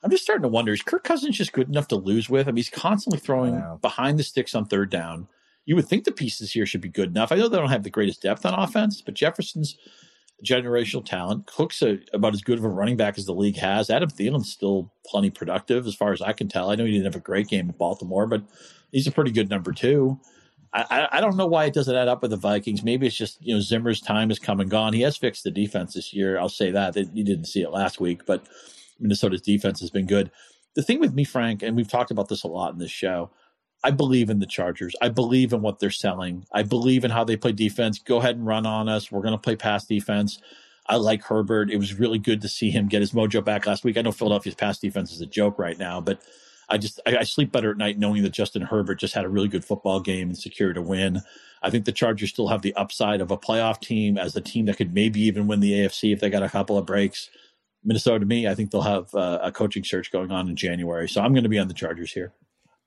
I'm 0.01 0.11
just 0.11 0.23
starting 0.23 0.43
to 0.43 0.49
wonder 0.49 0.73
is 0.73 0.81
Kirk 0.81 1.03
Cousins 1.03 1.37
just 1.37 1.53
good 1.53 1.69
enough 1.69 1.87
to 1.89 1.95
lose 1.95 2.29
with? 2.29 2.47
I 2.47 2.51
mean, 2.51 2.57
he's 2.57 2.69
constantly 2.69 3.19
throwing 3.19 3.61
behind 3.81 4.17
the 4.19 4.23
sticks 4.23 4.55
on 4.55 4.65
third 4.65 4.89
down. 4.89 5.27
You 5.69 5.75
would 5.75 5.87
think 5.87 6.03
the 6.03 6.11
pieces 6.11 6.51
here 6.51 6.65
should 6.65 6.81
be 6.81 6.89
good 6.89 7.09
enough. 7.09 7.31
I 7.31 7.35
know 7.35 7.47
they 7.47 7.59
don't 7.59 7.69
have 7.69 7.83
the 7.83 7.91
greatest 7.91 8.23
depth 8.23 8.43
on 8.43 8.55
offense, 8.55 9.03
but 9.03 9.13
Jefferson's 9.13 9.77
generational 10.43 11.05
talent. 11.05 11.45
Cook's 11.45 11.83
a, 11.83 11.99
about 12.11 12.33
as 12.33 12.41
good 12.41 12.57
of 12.57 12.63
a 12.63 12.69
running 12.69 12.97
back 12.97 13.19
as 13.19 13.27
the 13.27 13.35
league 13.35 13.57
has. 13.57 13.91
Adam 13.91 14.09
Thielen's 14.09 14.51
still 14.51 14.91
plenty 15.05 15.29
productive 15.29 15.85
as 15.85 15.93
far 15.93 16.11
as 16.11 16.23
I 16.23 16.33
can 16.33 16.47
tell. 16.47 16.71
I 16.71 16.75
know 16.75 16.85
he 16.85 16.93
didn't 16.93 17.05
have 17.05 17.15
a 17.15 17.19
great 17.19 17.49
game 17.49 17.69
in 17.69 17.75
Baltimore, 17.77 18.25
but 18.25 18.41
he's 18.91 19.05
a 19.05 19.11
pretty 19.11 19.29
good 19.29 19.51
number 19.51 19.71
two. 19.71 20.19
I, 20.73 21.07
I, 21.11 21.21
don't 21.21 21.37
know 21.37 21.45
why 21.45 21.65
it 21.65 21.75
doesn't 21.75 21.95
add 21.95 22.07
up 22.07 22.23
with 22.23 22.31
the 22.31 22.37
Vikings. 22.37 22.81
Maybe 22.81 23.05
it's 23.05 23.15
just 23.15 23.37
you 23.39 23.53
know 23.53 23.61
Zimmer's 23.61 24.01
time 24.01 24.29
has 24.29 24.39
come 24.39 24.59
and 24.59 24.71
gone. 24.71 24.93
He 24.93 25.01
has 25.01 25.17
fixed 25.17 25.43
the 25.43 25.51
defense 25.51 25.93
this 25.93 26.15
year. 26.15 26.39
I'll 26.39 26.49
say 26.49 26.71
that. 26.71 26.95
You 26.95 27.23
didn't 27.23 27.45
see 27.45 27.61
it 27.61 27.69
last 27.69 27.99
week, 27.99 28.25
but 28.25 28.47
Minnesota's 28.99 29.41
defense 29.41 29.81
has 29.81 29.91
been 29.91 30.07
good. 30.07 30.31
The 30.73 30.81
thing 30.81 30.99
with 30.99 31.13
me, 31.13 31.25
Frank, 31.25 31.61
and 31.61 31.75
we've 31.75 31.87
talked 31.87 32.09
about 32.09 32.27
this 32.27 32.41
a 32.41 32.47
lot 32.47 32.73
in 32.73 32.79
this 32.79 32.89
show. 32.89 33.29
I 33.83 33.91
believe 33.91 34.29
in 34.29 34.39
the 34.39 34.45
Chargers. 34.45 34.95
I 35.01 35.09
believe 35.09 35.53
in 35.53 35.61
what 35.61 35.79
they're 35.79 35.89
selling. 35.89 36.45
I 36.51 36.63
believe 36.63 37.05
in 37.05 37.11
how 37.11 37.23
they 37.23 37.37
play 37.37 37.53
defense. 37.53 37.99
Go 37.99 38.17
ahead 38.17 38.35
and 38.35 38.45
run 38.45 38.65
on 38.65 38.89
us. 38.89 39.11
We're 39.11 39.21
going 39.21 39.33
to 39.33 39.37
play 39.37 39.55
pass 39.55 39.85
defense. 39.85 40.39
I 40.85 40.95
like 40.95 41.23
Herbert. 41.23 41.69
It 41.69 41.77
was 41.77 41.97
really 41.97 42.19
good 42.19 42.41
to 42.41 42.49
see 42.49 42.71
him 42.71 42.87
get 42.87 43.01
his 43.01 43.11
mojo 43.11 43.43
back 43.43 43.65
last 43.67 43.83
week. 43.83 43.97
I 43.97 44.01
know 44.01 44.11
Philadelphia's 44.11 44.55
pass 44.55 44.79
defense 44.79 45.13
is 45.13 45.21
a 45.21 45.25
joke 45.25 45.59
right 45.59 45.77
now, 45.77 46.01
but 46.01 46.21
I 46.67 46.77
just 46.77 46.99
I, 47.05 47.17
I 47.17 47.23
sleep 47.23 47.51
better 47.51 47.71
at 47.71 47.77
night 47.77 47.99
knowing 47.99 48.23
that 48.23 48.31
Justin 48.31 48.63
Herbert 48.63 48.95
just 48.95 49.13
had 49.13 49.25
a 49.25 49.29
really 49.29 49.47
good 49.47 49.63
football 49.63 49.99
game 49.99 50.29
and 50.29 50.37
secured 50.37 50.77
a 50.77 50.81
win. 50.81 51.21
I 51.61 51.69
think 51.69 51.85
the 51.85 51.91
Chargers 51.91 52.29
still 52.29 52.47
have 52.47 52.61
the 52.61 52.73
upside 52.75 53.21
of 53.21 53.31
a 53.31 53.37
playoff 53.37 53.79
team 53.81 54.17
as 54.17 54.35
a 54.35 54.41
team 54.41 54.65
that 54.65 54.77
could 54.77 54.93
maybe 54.93 55.21
even 55.21 55.47
win 55.47 55.59
the 55.59 55.73
AFC 55.73 56.13
if 56.13 56.19
they 56.19 56.29
got 56.29 56.43
a 56.43 56.49
couple 56.49 56.77
of 56.77 56.85
breaks. 56.85 57.29
Minnesota, 57.83 58.19
to 58.19 58.25
me, 58.25 58.47
I 58.47 58.55
think 58.55 58.71
they'll 58.71 58.81
have 58.81 59.13
uh, 59.13 59.39
a 59.41 59.51
coaching 59.51 59.83
search 59.83 60.11
going 60.11 60.31
on 60.31 60.49
in 60.49 60.55
January. 60.55 61.07
So 61.07 61.21
I'm 61.21 61.33
going 61.33 61.43
to 61.43 61.49
be 61.49 61.59
on 61.59 61.67
the 61.67 61.73
Chargers 61.73 62.11
here. 62.11 62.33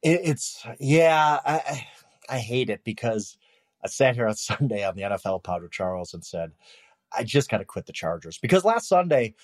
It, 0.02 0.20
it's 0.24 0.66
yeah, 0.80 1.38
I 1.44 1.86
I 2.28 2.38
hate 2.38 2.70
it 2.70 2.82
because 2.84 3.36
I 3.84 3.88
sat 3.88 4.14
here 4.14 4.28
on 4.28 4.34
Sunday 4.36 4.84
on 4.84 4.96
the 4.96 5.02
NFL 5.02 5.42
pod 5.42 5.62
with 5.62 5.70
Charles 5.72 6.14
and 6.14 6.24
said, 6.24 6.52
I 7.16 7.24
just 7.24 7.50
got 7.50 7.58
to 7.58 7.64
quit 7.64 7.86
the 7.86 7.92
Chargers 7.92 8.38
because 8.38 8.64
last 8.64 8.88
Sunday 8.88 9.34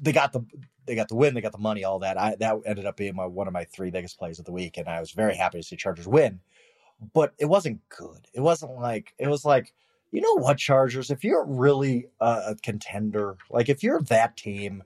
they 0.00 0.12
got 0.12 0.32
the 0.32 0.44
they 0.86 0.94
got 0.94 1.08
the 1.08 1.16
win, 1.16 1.34
they 1.34 1.40
got 1.40 1.52
the 1.52 1.58
money, 1.58 1.84
all 1.84 1.98
that. 2.00 2.18
I 2.18 2.36
that 2.36 2.56
ended 2.66 2.86
up 2.86 2.96
being 2.96 3.14
my 3.14 3.26
one 3.26 3.46
of 3.46 3.52
my 3.52 3.64
three 3.64 3.90
biggest 3.90 4.18
plays 4.18 4.38
of 4.38 4.44
the 4.44 4.52
week, 4.52 4.78
and 4.78 4.88
I 4.88 5.00
was 5.00 5.12
very 5.12 5.36
happy 5.36 5.58
to 5.58 5.66
see 5.66 5.76
Chargers 5.76 6.08
win. 6.08 6.40
But 7.12 7.34
it 7.38 7.44
wasn't 7.44 7.80
good. 7.90 8.26
It 8.32 8.40
wasn't 8.40 8.72
like 8.72 9.14
it 9.18 9.28
was 9.28 9.44
like 9.44 9.74
you 10.10 10.20
know 10.20 10.34
what 10.34 10.56
Chargers. 10.56 11.10
If 11.10 11.22
you're 11.22 11.44
really 11.44 12.06
a, 12.20 12.42
a 12.48 12.56
contender, 12.62 13.36
like 13.50 13.68
if 13.68 13.82
you're 13.82 14.00
that 14.02 14.36
team 14.36 14.82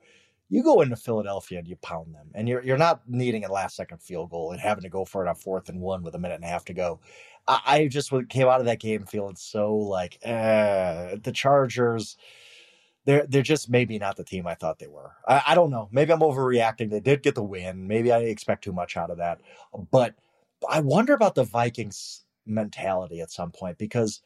you 0.53 0.63
go 0.63 0.83
into 0.83 0.97
Philadelphia 0.97 1.59
and 1.59 1.67
you 1.67 1.77
pound 1.77 2.15
them, 2.15 2.29
and 2.35 2.47
you're 2.47 2.63
you're 2.63 2.77
not 2.77 3.01
needing 3.09 3.47
a 3.47 3.51
last 3.51 3.75
second 3.75 4.03
field 4.03 4.29
goal 4.29 4.53
and 4.53 4.61
having 4.61 4.83
to 4.83 4.91
go 4.91 5.03
for 5.03 5.25
it 5.25 5.29
on 5.29 5.35
fourth 5.35 5.71
and 5.71 5.81
one 5.81 6.03
with 6.03 6.15
a 6.15 6.19
minute 6.19 6.35
and 6.35 6.45
a 6.45 6.49
half 6.49 6.67
to 6.67 6.75
go. 6.75 7.01
I, 7.49 7.61
I 7.65 7.89
just 7.89 8.13
came 8.29 8.49
out 8.49 8.61
of 8.61 8.67
that 8.67 8.79
game 8.79 9.07
feeling 9.07 9.35
so 9.35 9.75
like 9.75 10.19
eh, 10.23 11.17
the 11.23 11.33
Chargers. 11.33 12.19
They're 13.07 13.27
they're 13.27 13.41
just 13.41 13.71
maybe 13.71 13.99
not 13.99 14.17
the 14.17 14.25
team 14.25 14.47
I 14.47 14.55
thought 14.55 14.79
they 14.79 14.89
were. 14.89 15.13
I, 15.27 15.43
I 15.49 15.55
don't 15.55 15.71
know. 15.71 15.89
Maybe 15.91 16.13
I'm 16.13 16.21
overreacting. 16.21 16.91
They 16.91 17.01
did 17.01 17.23
get 17.23 17.35
the 17.35 17.43
win. 17.43 17.87
Maybe 17.89 18.13
I 18.13 18.19
expect 18.19 18.63
too 18.63 18.75
much 18.75 18.99
out 18.99 19.11
of 19.11 19.17
that. 19.17 19.41
But 19.91 20.15
I 20.69 20.81
wonder 20.81 21.15
about 21.15 21.35
the 21.35 21.45
Vikings 21.45 22.27
mentality 22.45 23.23
at 23.23 23.31
some 23.31 23.53
point 23.53 23.79
because 23.79 24.21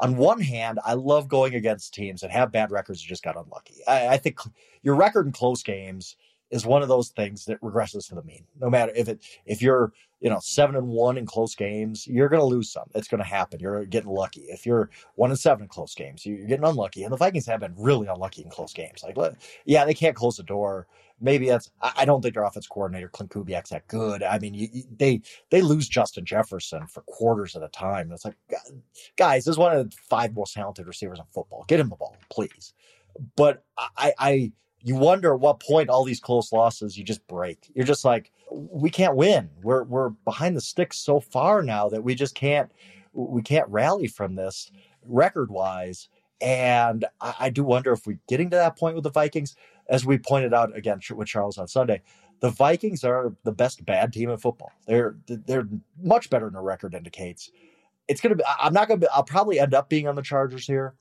on 0.00 0.16
one 0.16 0.40
hand, 0.40 0.80
I 0.84 0.94
love 0.94 1.28
going 1.28 1.54
against 1.54 1.94
teams 1.94 2.22
that 2.22 2.30
have 2.30 2.50
bad 2.50 2.70
records 2.70 3.00
and 3.02 3.08
just 3.08 3.22
got 3.22 3.36
unlucky. 3.36 3.76
I, 3.86 4.08
I, 4.08 4.16
think 4.16 4.40
your 4.82 4.94
record 4.94 5.26
in 5.26 5.32
close 5.32 5.62
games 5.62 6.16
is 6.50 6.66
one 6.66 6.82
of 6.82 6.88
those 6.88 7.10
things 7.10 7.44
that 7.44 7.60
regresses 7.60 8.08
to 8.08 8.14
the 8.14 8.22
mean. 8.22 8.44
No 8.60 8.70
matter 8.70 8.92
if 8.94 9.08
it 9.08 9.24
if 9.46 9.62
you're 9.62 9.92
you 10.20 10.30
know 10.30 10.38
seven 10.40 10.76
and 10.76 10.88
one 10.88 11.16
in 11.16 11.26
close 11.26 11.54
games, 11.54 12.06
you're 12.06 12.28
going 12.28 12.40
to 12.40 12.46
lose 12.46 12.70
some. 12.70 12.88
It's 12.94 13.08
going 13.08 13.22
to 13.22 13.28
happen. 13.28 13.60
You're 13.60 13.84
getting 13.84 14.10
lucky. 14.10 14.42
If 14.42 14.66
you're 14.66 14.90
one 15.14 15.30
and 15.30 15.38
seven 15.38 15.64
in 15.64 15.68
close 15.68 15.94
games, 15.94 16.24
you're 16.26 16.46
getting 16.46 16.64
unlucky. 16.64 17.04
And 17.04 17.12
the 17.12 17.16
Vikings 17.16 17.46
have 17.46 17.60
been 17.60 17.74
really 17.76 18.06
unlucky 18.06 18.42
in 18.42 18.50
close 18.50 18.72
games. 18.72 19.02
Like, 19.02 19.16
yeah, 19.64 19.84
they 19.84 19.94
can't 19.94 20.16
close 20.16 20.36
the 20.36 20.42
door 20.42 20.86
maybe 21.20 21.48
that's 21.48 21.70
I 21.80 22.04
don't 22.04 22.22
think 22.22 22.34
their 22.34 22.44
offense 22.44 22.66
coordinator 22.66 23.08
Klint 23.08 23.28
Kubiak's 23.28 23.70
that 23.70 23.86
good. 23.86 24.22
I 24.22 24.38
mean, 24.38 24.54
you, 24.54 24.68
you, 24.72 24.82
they 24.96 25.20
they 25.50 25.62
lose 25.62 25.88
Justin 25.88 26.24
Jefferson 26.24 26.86
for 26.86 27.02
quarters 27.02 27.54
at 27.54 27.62
a 27.62 27.68
time. 27.68 28.10
It's 28.12 28.24
like, 28.24 28.36
guys, 29.16 29.44
this 29.44 29.52
is 29.52 29.58
one 29.58 29.76
of 29.76 29.90
the 29.90 29.96
five 30.08 30.34
most 30.34 30.54
talented 30.54 30.86
receivers 30.86 31.18
in 31.18 31.24
football. 31.32 31.64
Get 31.68 31.80
him 31.80 31.90
the 31.90 31.96
ball, 31.96 32.16
please. 32.30 32.72
But 33.36 33.64
I, 33.96 34.12
I 34.18 34.52
you 34.82 34.96
wonder 34.96 35.34
at 35.34 35.40
what 35.40 35.60
point 35.60 35.90
all 35.90 36.04
these 36.04 36.20
close 36.20 36.52
losses 36.52 36.96
you 36.96 37.04
just 37.04 37.26
break. 37.26 37.70
You're 37.74 37.84
just 37.84 38.04
like, 38.04 38.32
we 38.50 38.90
can't 38.90 39.16
win. 39.16 39.50
We're 39.62 39.84
we're 39.84 40.10
behind 40.10 40.56
the 40.56 40.60
sticks 40.60 40.98
so 40.98 41.20
far 41.20 41.62
now 41.62 41.88
that 41.88 42.02
we 42.02 42.14
just 42.14 42.34
can't 42.34 42.70
we 43.12 43.42
can't 43.42 43.68
rally 43.68 44.06
from 44.06 44.34
this 44.34 44.70
record 45.04 45.50
wise. 45.50 46.08
And 46.40 47.04
I, 47.20 47.34
I 47.40 47.50
do 47.50 47.62
wonder 47.62 47.92
if 47.92 48.06
we're 48.06 48.18
getting 48.28 48.50
to 48.50 48.56
that 48.56 48.78
point 48.78 48.94
with 48.94 49.04
the 49.04 49.10
Vikings 49.10 49.54
as 49.88 50.06
we 50.06 50.18
pointed 50.18 50.54
out 50.54 50.74
again 50.76 51.00
with 51.14 51.28
Charles 51.28 51.58
on 51.58 51.68
Sunday, 51.68 52.00
the 52.40 52.50
Vikings 52.50 53.04
are 53.04 53.34
the 53.44 53.52
best 53.52 53.84
bad 53.84 54.12
team 54.12 54.30
in 54.30 54.38
football. 54.38 54.72
They're 54.86 55.16
they're 55.26 55.68
much 56.02 56.30
better 56.30 56.46
than 56.46 56.54
a 56.56 56.62
record 56.62 56.94
indicates. 56.94 57.50
It's 58.08 58.20
gonna 58.20 58.36
be. 58.36 58.44
I'm 58.58 58.72
not 58.72 58.88
gonna. 58.88 59.00
Be, 59.00 59.08
I'll 59.12 59.22
probably 59.22 59.60
end 59.60 59.74
up 59.74 59.88
being 59.88 60.08
on 60.08 60.14
the 60.14 60.22
Chargers 60.22 60.66
here, 60.66 60.94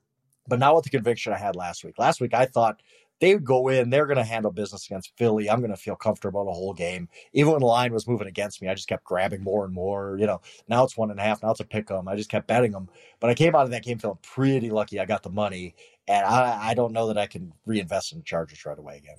but 0.48 0.60
not 0.60 0.76
with 0.76 0.84
the 0.84 0.90
conviction 0.90 1.32
I 1.32 1.38
had 1.38 1.56
last 1.56 1.84
week. 1.84 1.98
Last 1.98 2.20
week, 2.20 2.34
I 2.34 2.46
thought 2.46 2.82
they 3.20 3.34
would 3.34 3.46
go 3.46 3.68
in, 3.68 3.90
they're 3.90 4.06
going 4.06 4.18
to 4.18 4.24
handle 4.24 4.52
business 4.52 4.86
against 4.86 5.16
Philly. 5.18 5.50
I'm 5.50 5.60
going 5.60 5.72
to 5.72 5.78
feel 5.78 5.96
comfortable 5.96 6.46
the 6.46 6.52
whole 6.52 6.74
game. 6.74 7.10
Even 7.34 7.52
when 7.52 7.62
the 7.62 7.66
line 7.66 7.94
was 7.94 8.08
moving 8.08 8.28
against 8.28 8.62
me, 8.62 8.68
I 8.70 8.74
just 8.76 8.88
kept 8.88 9.04
grabbing 9.04 9.44
more 9.44 9.66
and 9.66 9.74
more. 9.74 10.18
You 10.20 10.26
know, 10.26 10.42
now 10.68 10.84
it's 10.84 10.98
one 10.98 11.12
and 11.12 11.20
a 11.20 11.24
half, 11.24 11.44
now 11.44 11.52
it's 11.52 11.60
a 11.60 11.66
pick 11.66 11.92
'em. 11.92 12.08
I 12.08 12.16
just 12.16 12.30
kept 12.30 12.48
betting 12.48 12.72
them. 12.72 12.90
But 13.20 13.30
I 13.30 13.34
came 13.34 13.56
out 13.56 13.64
of 13.66 13.72
that 13.72 13.84
game 13.84 14.00
feeling 14.00 14.18
pretty 14.22 14.70
lucky 14.70 15.00
I 15.00 15.06
got 15.06 15.24
the 15.24 15.30
money. 15.30 15.76
And 16.08 16.26
I, 16.26 16.70
I 16.70 16.74
don't 16.74 16.94
know 16.94 17.08
that 17.08 17.18
I 17.18 17.28
can 17.28 17.54
reinvest 17.66 18.14
in 18.14 18.20
the 18.20 18.24
Chargers 18.24 18.66
right 18.66 18.80
away 18.80 18.98
again. 18.98 19.18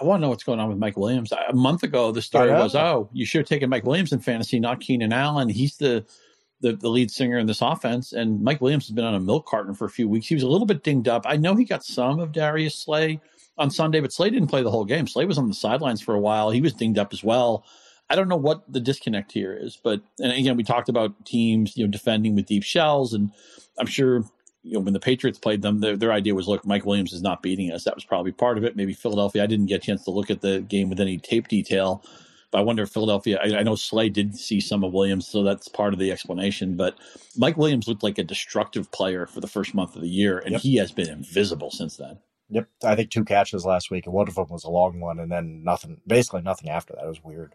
I 0.00 0.04
want 0.04 0.20
to 0.20 0.22
know 0.22 0.30
what's 0.30 0.44
going 0.44 0.60
on 0.60 0.70
with 0.70 0.78
Mike 0.78 0.96
Williams. 0.96 1.32
A 1.32 1.52
month 1.54 1.82
ago, 1.82 2.10
the 2.10 2.22
story 2.22 2.50
was, 2.50 2.74
oh, 2.74 3.10
you 3.12 3.26
should 3.26 3.40
have 3.40 3.48
taken 3.48 3.68
Mike 3.68 3.84
Williams 3.84 4.12
in 4.12 4.20
fantasy, 4.20 4.58
not 4.58 4.80
Keenan 4.80 5.12
Allen. 5.12 5.50
He's 5.50 5.76
the, 5.76 6.06
the 6.62 6.72
the 6.74 6.88
lead 6.88 7.10
singer 7.10 7.38
in 7.38 7.46
this 7.46 7.60
offense, 7.60 8.12
and 8.12 8.42
Mike 8.42 8.60
Williams 8.60 8.86
has 8.86 8.94
been 8.94 9.04
on 9.04 9.14
a 9.14 9.20
milk 9.20 9.46
carton 9.46 9.74
for 9.74 9.84
a 9.84 9.90
few 9.90 10.08
weeks. 10.08 10.26
He 10.26 10.34
was 10.34 10.44
a 10.44 10.48
little 10.48 10.66
bit 10.66 10.82
dinged 10.82 11.08
up. 11.08 11.26
I 11.26 11.36
know 11.36 11.54
he 11.54 11.64
got 11.64 11.84
some 11.84 12.20
of 12.20 12.32
Darius 12.32 12.74
Slay 12.74 13.20
on 13.60 13.70
Sunday, 13.70 14.00
but 14.00 14.12
Slay 14.12 14.30
didn't 14.30 14.48
play 14.48 14.62
the 14.62 14.70
whole 14.70 14.86
game. 14.86 15.06
Slay 15.06 15.26
was 15.26 15.38
on 15.38 15.46
the 15.46 15.54
sidelines 15.54 16.00
for 16.00 16.14
a 16.14 16.20
while. 16.20 16.50
He 16.50 16.62
was 16.62 16.72
dinged 16.72 16.98
up 16.98 17.12
as 17.12 17.22
well. 17.22 17.64
I 18.08 18.16
don't 18.16 18.28
know 18.28 18.36
what 18.36 18.64
the 18.72 18.80
disconnect 18.80 19.30
here 19.30 19.54
is, 19.54 19.76
but 19.76 20.00
and 20.18 20.32
again, 20.32 20.56
we 20.56 20.64
talked 20.64 20.88
about 20.88 21.24
teams, 21.26 21.76
you 21.76 21.84
know, 21.84 21.90
defending 21.90 22.34
with 22.34 22.46
deep 22.46 22.64
shells, 22.64 23.12
and 23.14 23.30
I'm 23.78 23.86
sure 23.86 24.24
you 24.62 24.72
know 24.72 24.80
when 24.80 24.94
the 24.94 25.00
Patriots 25.00 25.38
played 25.38 25.62
them, 25.62 25.80
their, 25.80 25.96
their 25.96 26.12
idea 26.12 26.34
was, 26.34 26.48
look, 26.48 26.66
Mike 26.66 26.84
Williams 26.84 27.12
is 27.12 27.22
not 27.22 27.42
beating 27.42 27.70
us. 27.70 27.84
That 27.84 27.94
was 27.94 28.04
probably 28.04 28.32
part 28.32 28.58
of 28.58 28.64
it. 28.64 28.74
Maybe 28.74 28.94
Philadelphia. 28.94 29.44
I 29.44 29.46
didn't 29.46 29.66
get 29.66 29.82
a 29.82 29.86
chance 29.86 30.04
to 30.04 30.10
look 30.10 30.30
at 30.30 30.40
the 30.40 30.60
game 30.62 30.88
with 30.88 30.98
any 30.98 31.18
tape 31.18 31.46
detail, 31.46 32.02
but 32.50 32.58
I 32.58 32.62
wonder 32.62 32.82
if 32.82 32.90
Philadelphia. 32.90 33.38
I, 33.42 33.58
I 33.58 33.62
know 33.62 33.76
Slay 33.76 34.08
did 34.08 34.34
see 34.34 34.60
some 34.60 34.82
of 34.82 34.92
Williams, 34.92 35.28
so 35.28 35.44
that's 35.44 35.68
part 35.68 35.92
of 35.92 36.00
the 36.00 36.10
explanation. 36.10 36.76
But 36.76 36.96
Mike 37.36 37.58
Williams 37.58 37.86
looked 37.86 38.02
like 38.02 38.18
a 38.18 38.24
destructive 38.24 38.90
player 38.90 39.26
for 39.26 39.40
the 39.40 39.46
first 39.46 39.74
month 39.74 39.94
of 39.94 40.02
the 40.02 40.08
year, 40.08 40.38
and 40.38 40.52
yep. 40.52 40.62
he 40.62 40.76
has 40.76 40.90
been 40.90 41.08
invisible 41.08 41.70
since 41.70 41.96
then. 41.96 42.18
Yep, 42.50 42.68
I 42.84 42.96
think 42.96 43.10
two 43.10 43.24
catches 43.24 43.64
last 43.64 43.90
week, 43.90 44.06
and 44.06 44.14
one 44.14 44.28
of 44.28 44.34
them 44.34 44.48
was 44.50 44.64
a 44.64 44.70
long 44.70 45.00
one, 45.00 45.18
and 45.20 45.30
then 45.30 45.62
nothing. 45.62 46.00
Basically, 46.06 46.42
nothing 46.42 46.68
after 46.68 46.94
that. 46.94 47.04
It 47.04 47.08
was 47.08 47.22
weird. 47.22 47.54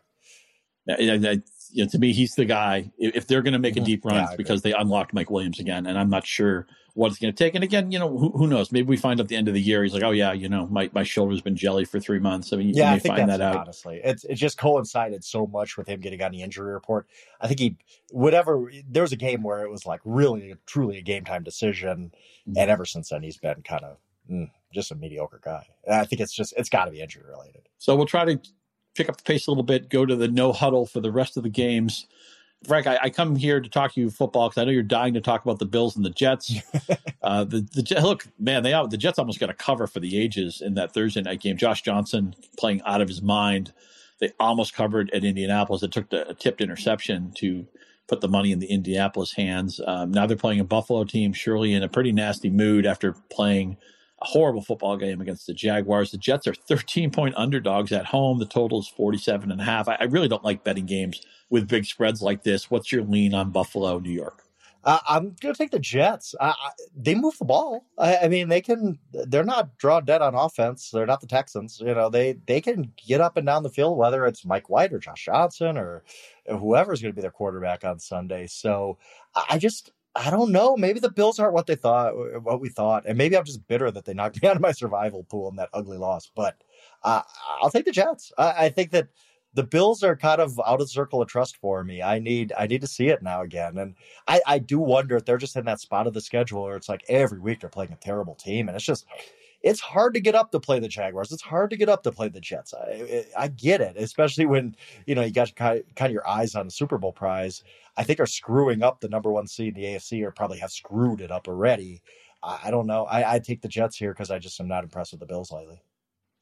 Yeah, 0.88 1.42
you 1.72 1.84
know, 1.84 1.90
to 1.90 2.00
me, 2.00 2.14
he's 2.14 2.36
the 2.36 2.46
guy. 2.46 2.92
If 2.98 3.28
they're 3.28 3.42
going 3.42 3.54
to 3.54 3.60
make 3.60 3.76
a 3.76 3.80
mm-hmm. 3.80 3.86
deep 3.86 4.06
run, 4.06 4.16
yeah, 4.16 4.26
it's 4.26 4.36
because 4.36 4.62
they 4.62 4.72
unlocked 4.72 5.14
Mike 5.14 5.32
Williams 5.32 5.60
again, 5.60 5.88
and 5.88 5.98
I'm 5.98 6.10
not 6.10 6.26
sure 6.26 6.68
what 6.94 7.12
it's 7.12 7.20
going 7.20 7.34
to 7.34 7.44
take. 7.44 7.56
And 7.56 7.64
again, 7.64 7.92
you 7.92 8.00
know, 8.00 8.18
who, 8.18 8.30
who, 8.32 8.48
knows? 8.48 8.72
Maybe 8.72 8.88
we 8.88 8.96
find 8.96 9.20
at 9.20 9.28
the 9.28 9.36
end 9.36 9.48
of 9.48 9.54
the 9.54 9.62
year, 9.62 9.84
he's 9.84 9.94
like, 9.94 10.04
"Oh 10.04 10.12
yeah, 10.12 10.32
you 10.32 10.48
know, 10.48 10.68
my, 10.68 10.90
my 10.94 11.04
shoulder's 11.04 11.42
been 11.42 11.56
jelly 11.56 11.86
for 11.86 12.00
three 12.00 12.20
months." 12.20 12.54
I 12.54 12.58
mean, 12.58 12.70
yeah, 12.70 12.92
you 12.92 12.96
I 12.96 13.00
think 13.00 13.16
find 13.16 13.30
that 13.30 13.42
out. 13.42 13.58
Honestly, 13.58 14.00
it's 14.04 14.24
it 14.26 14.36
just 14.36 14.58
coincided 14.58 15.24
so 15.24 15.48
much 15.48 15.76
with 15.76 15.88
him 15.88 16.00
getting 16.00 16.22
on 16.22 16.32
the 16.32 16.42
injury 16.42 16.72
report. 16.72 17.08
I 17.42 17.48
think 17.48 17.60
he, 17.60 17.78
whatever. 18.12 18.72
There 18.88 19.02
was 19.02 19.12
a 19.12 19.18
game 19.18 19.44
where 19.44 19.64
it 19.64 19.70
was 19.70 19.86
like 19.86 20.00
really, 20.06 20.56
truly 20.66 20.98
a 20.98 21.02
game 21.02 21.26
time 21.26 21.44
decision, 21.44 22.12
mm-hmm. 22.48 22.58
and 22.58 22.72
ever 22.72 22.86
since 22.86 23.10
then, 23.10 23.24
he's 23.24 23.38
been 23.38 23.62
kind 23.64 23.84
of 23.84 23.98
mm, 24.30 24.50
just 24.74 24.92
a 24.92 24.96
mediocre 24.96 25.42
guy. 25.44 25.66
And 25.86 25.96
I 25.96 26.06
think 26.06 26.22
it's 26.22 26.34
just 26.34 26.54
it's 26.58 26.70
got 26.70 26.86
to 26.86 26.92
be 26.92 27.02
injury 27.02 27.24
related. 27.28 27.68
So 27.78 27.96
we'll 27.96 28.06
try 28.06 28.26
to 28.26 28.40
pick 28.96 29.10
up 29.10 29.18
the 29.18 29.24
pace 29.24 29.48
a 29.48 29.52
little 29.52 29.64
bit, 29.64 29.90
go 29.90 30.06
to 30.06 30.16
the 30.16 30.28
no 30.28 30.54
huddle 30.54 30.86
for 30.86 31.02
the 31.02 31.12
rest 31.12 31.38
of 31.38 31.44
the 31.44 31.50
games. 31.50 32.08
Frank, 32.66 32.88
I, 32.88 32.98
I 33.04 33.10
come 33.10 33.36
here 33.36 33.60
to 33.60 33.70
talk 33.70 33.94
to 33.94 34.02
you 34.02 34.10
football 34.10 34.50
because 34.50 34.62
I 34.62 34.66
know 34.66 34.72
you're 34.72 34.82
dying 34.84 35.14
to 35.14 35.22
talk 35.22 35.44
about 35.44 35.60
the 35.60 35.66
Bills 35.66 35.96
and 35.96 36.04
the 36.04 36.10
Jets. 36.10 36.56
uh, 37.22 37.44
the 37.44 37.62
the 37.74 38.02
look, 38.02 38.28
man, 38.40 38.64
they 38.64 38.72
the 38.90 38.98
Jets 38.98 39.20
almost 39.20 39.40
got 39.40 39.50
a 39.50 39.54
cover 39.54 39.88
for 39.88 40.00
the 40.00 40.20
ages 40.20 40.62
in 40.62 40.74
that 40.76 40.94
Thursday 40.94 41.22
night 41.22 41.42
game. 41.42 41.58
Josh 41.58 41.84
Johnson 41.84 42.36
playing 42.58 42.82
out 42.84 43.02
of 43.02 43.08
his 43.08 43.22
mind. 43.22 43.74
They 44.20 44.32
almost 44.40 44.74
covered 44.74 45.12
at 45.12 45.26
Indianapolis. 45.26 45.84
It 45.84 45.92
took 45.92 46.10
the, 46.10 46.30
a 46.30 46.34
tipped 46.34 46.62
interception 46.62 47.34
to 47.36 47.68
put 48.08 48.22
the 48.22 48.28
money 48.28 48.52
in 48.52 48.60
the 48.60 48.68
Indianapolis 48.68 49.34
hands. 49.34 49.82
Um, 49.86 50.12
now 50.12 50.26
they're 50.26 50.38
playing 50.38 50.60
a 50.60 50.66
Buffalo 50.66 51.04
team, 51.04 51.34
surely 51.34 51.74
in 51.74 51.84
a 51.84 51.90
pretty 51.90 52.12
nasty 52.12 52.50
mood 52.50 52.86
after 52.86 53.14
playing 53.30 53.78
horrible 54.26 54.62
football 54.62 54.98
game 54.98 55.22
against 55.22 55.48
the 55.48 55.54
Jaguars. 55.54 56.12
The 56.12 56.18
Jets 56.18 56.48
are 56.48 56.54
13 56.54 57.12
point 57.12 57.36
underdogs 57.38 57.92
at 57.92 58.06
home. 58.06 58.40
The 58.40 58.46
total 58.46 58.80
is 58.80 58.88
47 58.88 59.52
and 59.52 59.62
a 59.62 59.64
half. 59.64 59.88
I, 59.88 59.98
I 60.00 60.04
really 60.06 60.28
don't 60.28 60.44
like 60.44 60.64
betting 60.64 60.86
games 60.86 61.22
with 61.50 61.68
big 61.68 61.86
spreads 61.86 62.22
like 62.22 62.44
this. 62.44 62.70
What's 62.70 62.92
your 62.92 63.04
lean 63.04 63.34
on 63.34 63.52
Buffalo, 63.52 64.00
New 64.00 64.12
York? 64.12 64.46
Uh, 64.86 65.00
I'm 65.10 65.36
going 65.42 65.54
to 65.54 65.58
take 65.58 65.72
the 65.72 65.80
Jets. 65.80 66.36
They 66.96 67.16
move 67.16 67.36
the 67.40 67.46
ball. 67.46 67.88
I, 67.98 68.18
I, 68.18 68.28
mean, 68.28 68.50
they 68.50 68.62
can. 68.62 69.00
They're 69.12 69.44
not 69.44 69.76
drawn 69.80 70.06
dead 70.06 70.22
on 70.22 70.36
offense. 70.36 70.92
They're 70.92 71.08
not 71.08 71.22
the 71.22 71.28
Texans. 71.28 71.82
You 71.84 71.96
know, 71.96 72.08
they 72.08 72.34
they 72.46 72.62
can 72.62 72.92
get 72.96 73.20
up 73.20 73.36
and 73.36 73.48
down 73.48 73.64
the 73.64 73.70
field, 73.72 73.98
whether 73.98 74.28
it's 74.28 74.46
Mike 74.46 74.70
White 74.70 74.94
or 74.94 75.00
Josh 75.00 75.26
Johnson 75.26 75.76
or 75.76 76.04
whoever's 76.48 77.02
going 77.02 77.12
to 77.12 77.16
be 77.16 77.24
their 77.24 77.32
quarterback 77.32 77.84
on 77.84 77.98
Sunday. 77.98 78.46
So 78.46 79.00
I 79.50 79.58
just 79.58 79.92
I 80.16 80.30
don't 80.30 80.52
know. 80.52 80.78
Maybe 80.78 81.00
the 81.00 81.12
Bills 81.12 81.40
aren't 81.40 81.54
what 81.54 81.68
they 81.68 81.76
thought, 81.76 82.14
what 82.42 82.62
we 82.62 82.70
thought, 82.70 83.04
and 83.06 83.18
maybe 83.18 83.36
I'm 83.36 83.44
just 83.44 83.68
bitter 83.68 83.92
that 83.92 84.06
they 84.06 84.14
knocked 84.14 84.42
me 84.42 84.48
out 84.48 84.56
of 84.56 84.62
my 84.62 84.72
survival 84.72 85.24
pool 85.24 85.50
in 85.50 85.58
that 85.58 85.70
ugly 85.74 85.98
loss. 85.98 86.32
But 86.34 86.56
uh, 87.04 87.22
I'll 87.62 87.70
take 87.70 87.86
the 87.86 87.92
Jets. 87.92 88.32
I, 88.38 88.66
I, 88.66 88.70
think 88.70 88.92
that 88.92 89.10
the 89.54 89.64
Bills 89.64 90.04
are 90.04 90.16
kind 90.16 90.40
of 90.40 90.60
out 90.66 90.76
of 90.76 90.88
the 90.88 90.88
circle 90.88 91.22
of 91.22 91.28
trust 91.28 91.58
for 91.58 91.84
me. 91.84 92.02
I 92.02 92.20
need 92.20 92.54
I 92.58 92.66
need 92.68 92.82
to 92.82 92.88
see 92.88 93.08
it 93.08 93.22
now 93.22 93.42
again, 93.42 93.78
and 93.78 93.96
I, 94.28 94.42
I 94.48 94.60
do 94.60 94.80
wonder 94.80 95.18
if 95.18 95.26
they're 95.26 95.38
just 95.38 95.56
in 95.58 95.66
that 95.66 95.82
spot 95.82 96.08
of 96.08 96.14
the 96.14 96.22
schedule 96.22 96.64
where 96.64 96.78
it's 96.78 96.90
like 96.90 97.04
every 97.10 97.40
week 97.40 97.60
they're 97.60 97.70
playing 97.70 97.92
a 97.92 97.98
terrible 97.98 98.36
team, 98.36 98.70
and 98.70 98.76
it's 98.76 98.86
just 98.86 99.06
it's 99.66 99.82
hard 99.82 100.14
to 100.14 100.20
get 100.20 100.36
up 100.36 100.52
to 100.52 100.60
play 100.60 100.80
the 100.80 100.88
Jaguars. 100.88 101.32
It's 101.32 101.42
hard 101.42 101.72
to 101.72 101.76
get 101.76 101.90
up 101.90 102.04
to 102.04 102.12
play 102.12 102.30
the 102.30 102.40
Jets. 102.40 102.72
I, 102.72 102.92
eh, 102.92 103.24
I 103.36 103.48
get 103.48 103.82
it, 103.82 103.98
especially 103.98 104.46
when 104.46 104.76
you 105.08 105.16
know 105.16 105.24
you 105.24 105.32
got 105.32 105.54
kind 105.56 105.84
of 106.00 106.12
your 106.12 106.28
eyes 106.28 106.54
on 106.54 106.68
the 106.68 106.72
Super 106.72 107.00
Bowl 107.00 107.12
prize. 107.12 107.64
I 107.98 108.04
think 108.04 108.20
are 108.20 108.28
screwing 108.28 108.84
up 108.84 109.00
the 109.00 109.10
number 109.10 109.32
one 109.32 109.48
seed 109.48 109.76
in 109.76 109.82
the 109.82 109.88
AFC, 109.90 110.24
or 110.24 110.32
probably 110.32 110.60
have 110.60 110.72
screwed 110.72 111.20
it 111.20 111.32
up 111.32 111.48
already. 111.48 112.04
I, 112.44 112.60
I 112.66 112.72
don't 112.72 112.86
know. 112.86 113.06
I, 113.06 113.36
I 113.36 113.40
take 113.40 113.62
the 113.62 113.68
Jets 113.68 113.98
here 113.98 114.14
because 114.14 114.30
I 114.30 114.38
just 114.38 114.60
am 114.62 114.68
not 114.68 114.84
impressed 114.84 115.14
with 115.14 115.20
the 115.20 115.26
Bills 115.26 115.52
lately. 115.52 115.82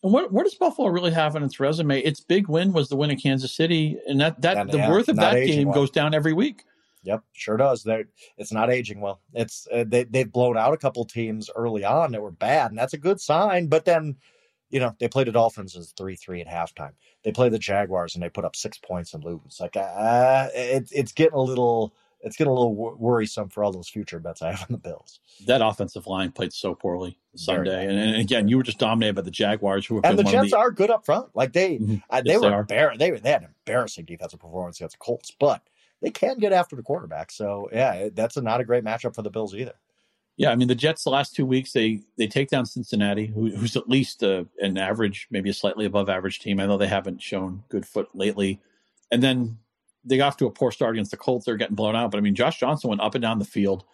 And 0.03 0.11
what 0.11 0.33
what 0.33 0.43
does 0.43 0.55
Buffalo 0.55 0.89
really 0.89 1.11
have 1.11 1.37
on 1.37 1.43
its 1.43 1.61
resume? 1.61 2.01
Its 2.01 2.19
big 2.19 2.49
win 2.49 2.73
was 2.73 2.89
the 2.89 2.97
win 2.97 3.09
in 3.09 3.17
Kansas 3.17 3.55
City, 3.55 3.97
and 4.05 4.19
that 4.19 4.41
that 4.41 4.57
and, 4.57 4.69
the 4.69 4.79
yeah, 4.79 4.89
worth 4.89 5.07
of 5.07 5.15
that 5.15 5.45
game 5.45 5.69
well. 5.69 5.75
goes 5.75 5.91
down 5.91 6.13
every 6.13 6.33
week. 6.33 6.65
Yep, 7.03 7.23
sure 7.33 7.57
does. 7.57 7.83
They 7.83 8.05
it's 8.37 8.53
not 8.53 8.71
aging 8.71 9.01
well. 9.01 9.21
It's 9.33 9.67
uh, 9.71 9.83
they 9.87 10.05
they've 10.05 10.31
blown 10.31 10.57
out 10.57 10.73
a 10.73 10.77
couple 10.77 11.05
teams 11.05 11.49
early 11.55 11.83
on 11.83 12.11
that 12.11 12.21
were 12.21 12.31
bad, 12.31 12.71
and 12.71 12.77
that's 12.77 12.93
a 12.93 12.97
good 12.97 13.19
sign. 13.19 13.67
But 13.67 13.85
then, 13.85 14.15
you 14.69 14.79
know, 14.79 14.95
they 14.99 15.07
played 15.07 15.27
the 15.27 15.33
Dolphins 15.33 15.75
as 15.75 15.93
three 15.97 16.15
three 16.15 16.41
at 16.41 16.47
halftime. 16.47 16.93
They 17.23 17.31
play 17.31 17.49
the 17.49 17.59
Jaguars 17.59 18.15
and 18.15 18.23
they 18.23 18.29
put 18.29 18.45
up 18.45 18.55
six 18.55 18.77
points 18.77 19.13
and 19.13 19.23
lose. 19.23 19.57
Like, 19.59 19.75
uh, 19.75 20.49
it's 20.53 20.91
it's 20.91 21.11
getting 21.11 21.37
a 21.37 21.41
little 21.41 21.93
it's 22.23 22.37
getting 22.37 22.51
a 22.51 22.53
little 22.53 22.73
worrisome 22.73 23.49
for 23.49 23.63
all 23.63 23.71
those 23.71 23.89
future 23.89 24.19
bets 24.19 24.41
I 24.41 24.51
have 24.51 24.61
on 24.61 24.67
the 24.71 24.77
Bills. 24.77 25.19
That 25.45 25.61
offensive 25.61 26.07
line 26.07 26.31
played 26.31 26.53
so 26.53 26.73
poorly 26.73 27.17
Sunday, 27.35 27.85
and, 27.85 27.99
and, 27.99 28.15
again, 28.15 28.47
you 28.47 28.57
were 28.57 28.63
just 28.63 28.79
dominated 28.79 29.15
by 29.15 29.21
the 29.23 29.31
Jaguars, 29.31 29.85
who 29.85 29.95
were 29.95 30.05
and 30.05 30.17
the 30.17 30.23
Jets 30.23 30.51
the... 30.51 30.57
are 30.57 30.71
good 30.71 30.89
up 30.89 31.05
front. 31.05 31.35
Like 31.35 31.51
they, 31.53 31.77
mm-hmm. 31.77 31.97
uh, 32.09 32.21
they 32.21 32.31
yes, 32.31 32.41
were 32.41 32.49
embar- 32.49 32.97
they, 32.97 33.11
they 33.11 33.29
had 33.29 33.43
an 33.43 33.49
embarrassing 33.67 34.05
defensive 34.05 34.39
performance 34.39 34.79
against 34.79 34.93
the 34.93 35.03
Colts, 35.03 35.31
but 35.37 35.61
they 36.03 36.11
can 36.11 36.37
get 36.37 36.51
after 36.51 36.75
the 36.75 36.83
quarterback. 36.83 37.31
So 37.31 37.69
yeah, 37.71 38.09
that's 38.13 38.37
a, 38.37 38.41
not 38.41 38.59
a 38.59 38.65
great 38.65 38.83
matchup 38.83 39.15
for 39.15 39.21
the 39.21 39.31
Bills 39.31 39.55
either. 39.55 39.73
Yeah, 40.35 40.51
I 40.51 40.55
mean 40.55 40.67
the 40.67 40.75
Jets 40.75 41.03
the 41.03 41.09
last 41.09 41.33
two 41.33 41.45
weeks 41.45 41.71
they 41.71 42.01
they 42.17 42.27
take 42.27 42.49
down 42.49 42.65
Cincinnati, 42.65 43.27
who, 43.27 43.55
who's 43.55 43.77
at 43.77 43.87
least 43.87 44.21
a, 44.21 44.45
an 44.59 44.77
average, 44.77 45.27
maybe 45.31 45.49
a 45.49 45.53
slightly 45.53 45.85
above 45.85 46.09
average 46.09 46.39
team. 46.39 46.59
I 46.59 46.65
know 46.65 46.77
they 46.77 46.87
haven't 46.87 47.21
shown 47.21 47.63
good 47.69 47.85
foot 47.85 48.09
lately, 48.13 48.59
and 49.11 49.23
then 49.23 49.57
they 50.03 50.17
got 50.17 50.27
off 50.27 50.37
to 50.37 50.45
a 50.45 50.51
poor 50.51 50.71
start 50.71 50.95
against 50.95 51.11
the 51.11 51.17
Colts. 51.17 51.45
They're 51.45 51.55
getting 51.55 51.75
blown 51.75 51.95
out, 51.95 52.11
but 52.11 52.17
I 52.17 52.21
mean 52.21 52.35
Josh 52.35 52.59
Johnson 52.59 52.89
went 52.89 53.01
up 53.01 53.15
and 53.15 53.21
down 53.21 53.39
the 53.39 53.45
field. 53.45 53.85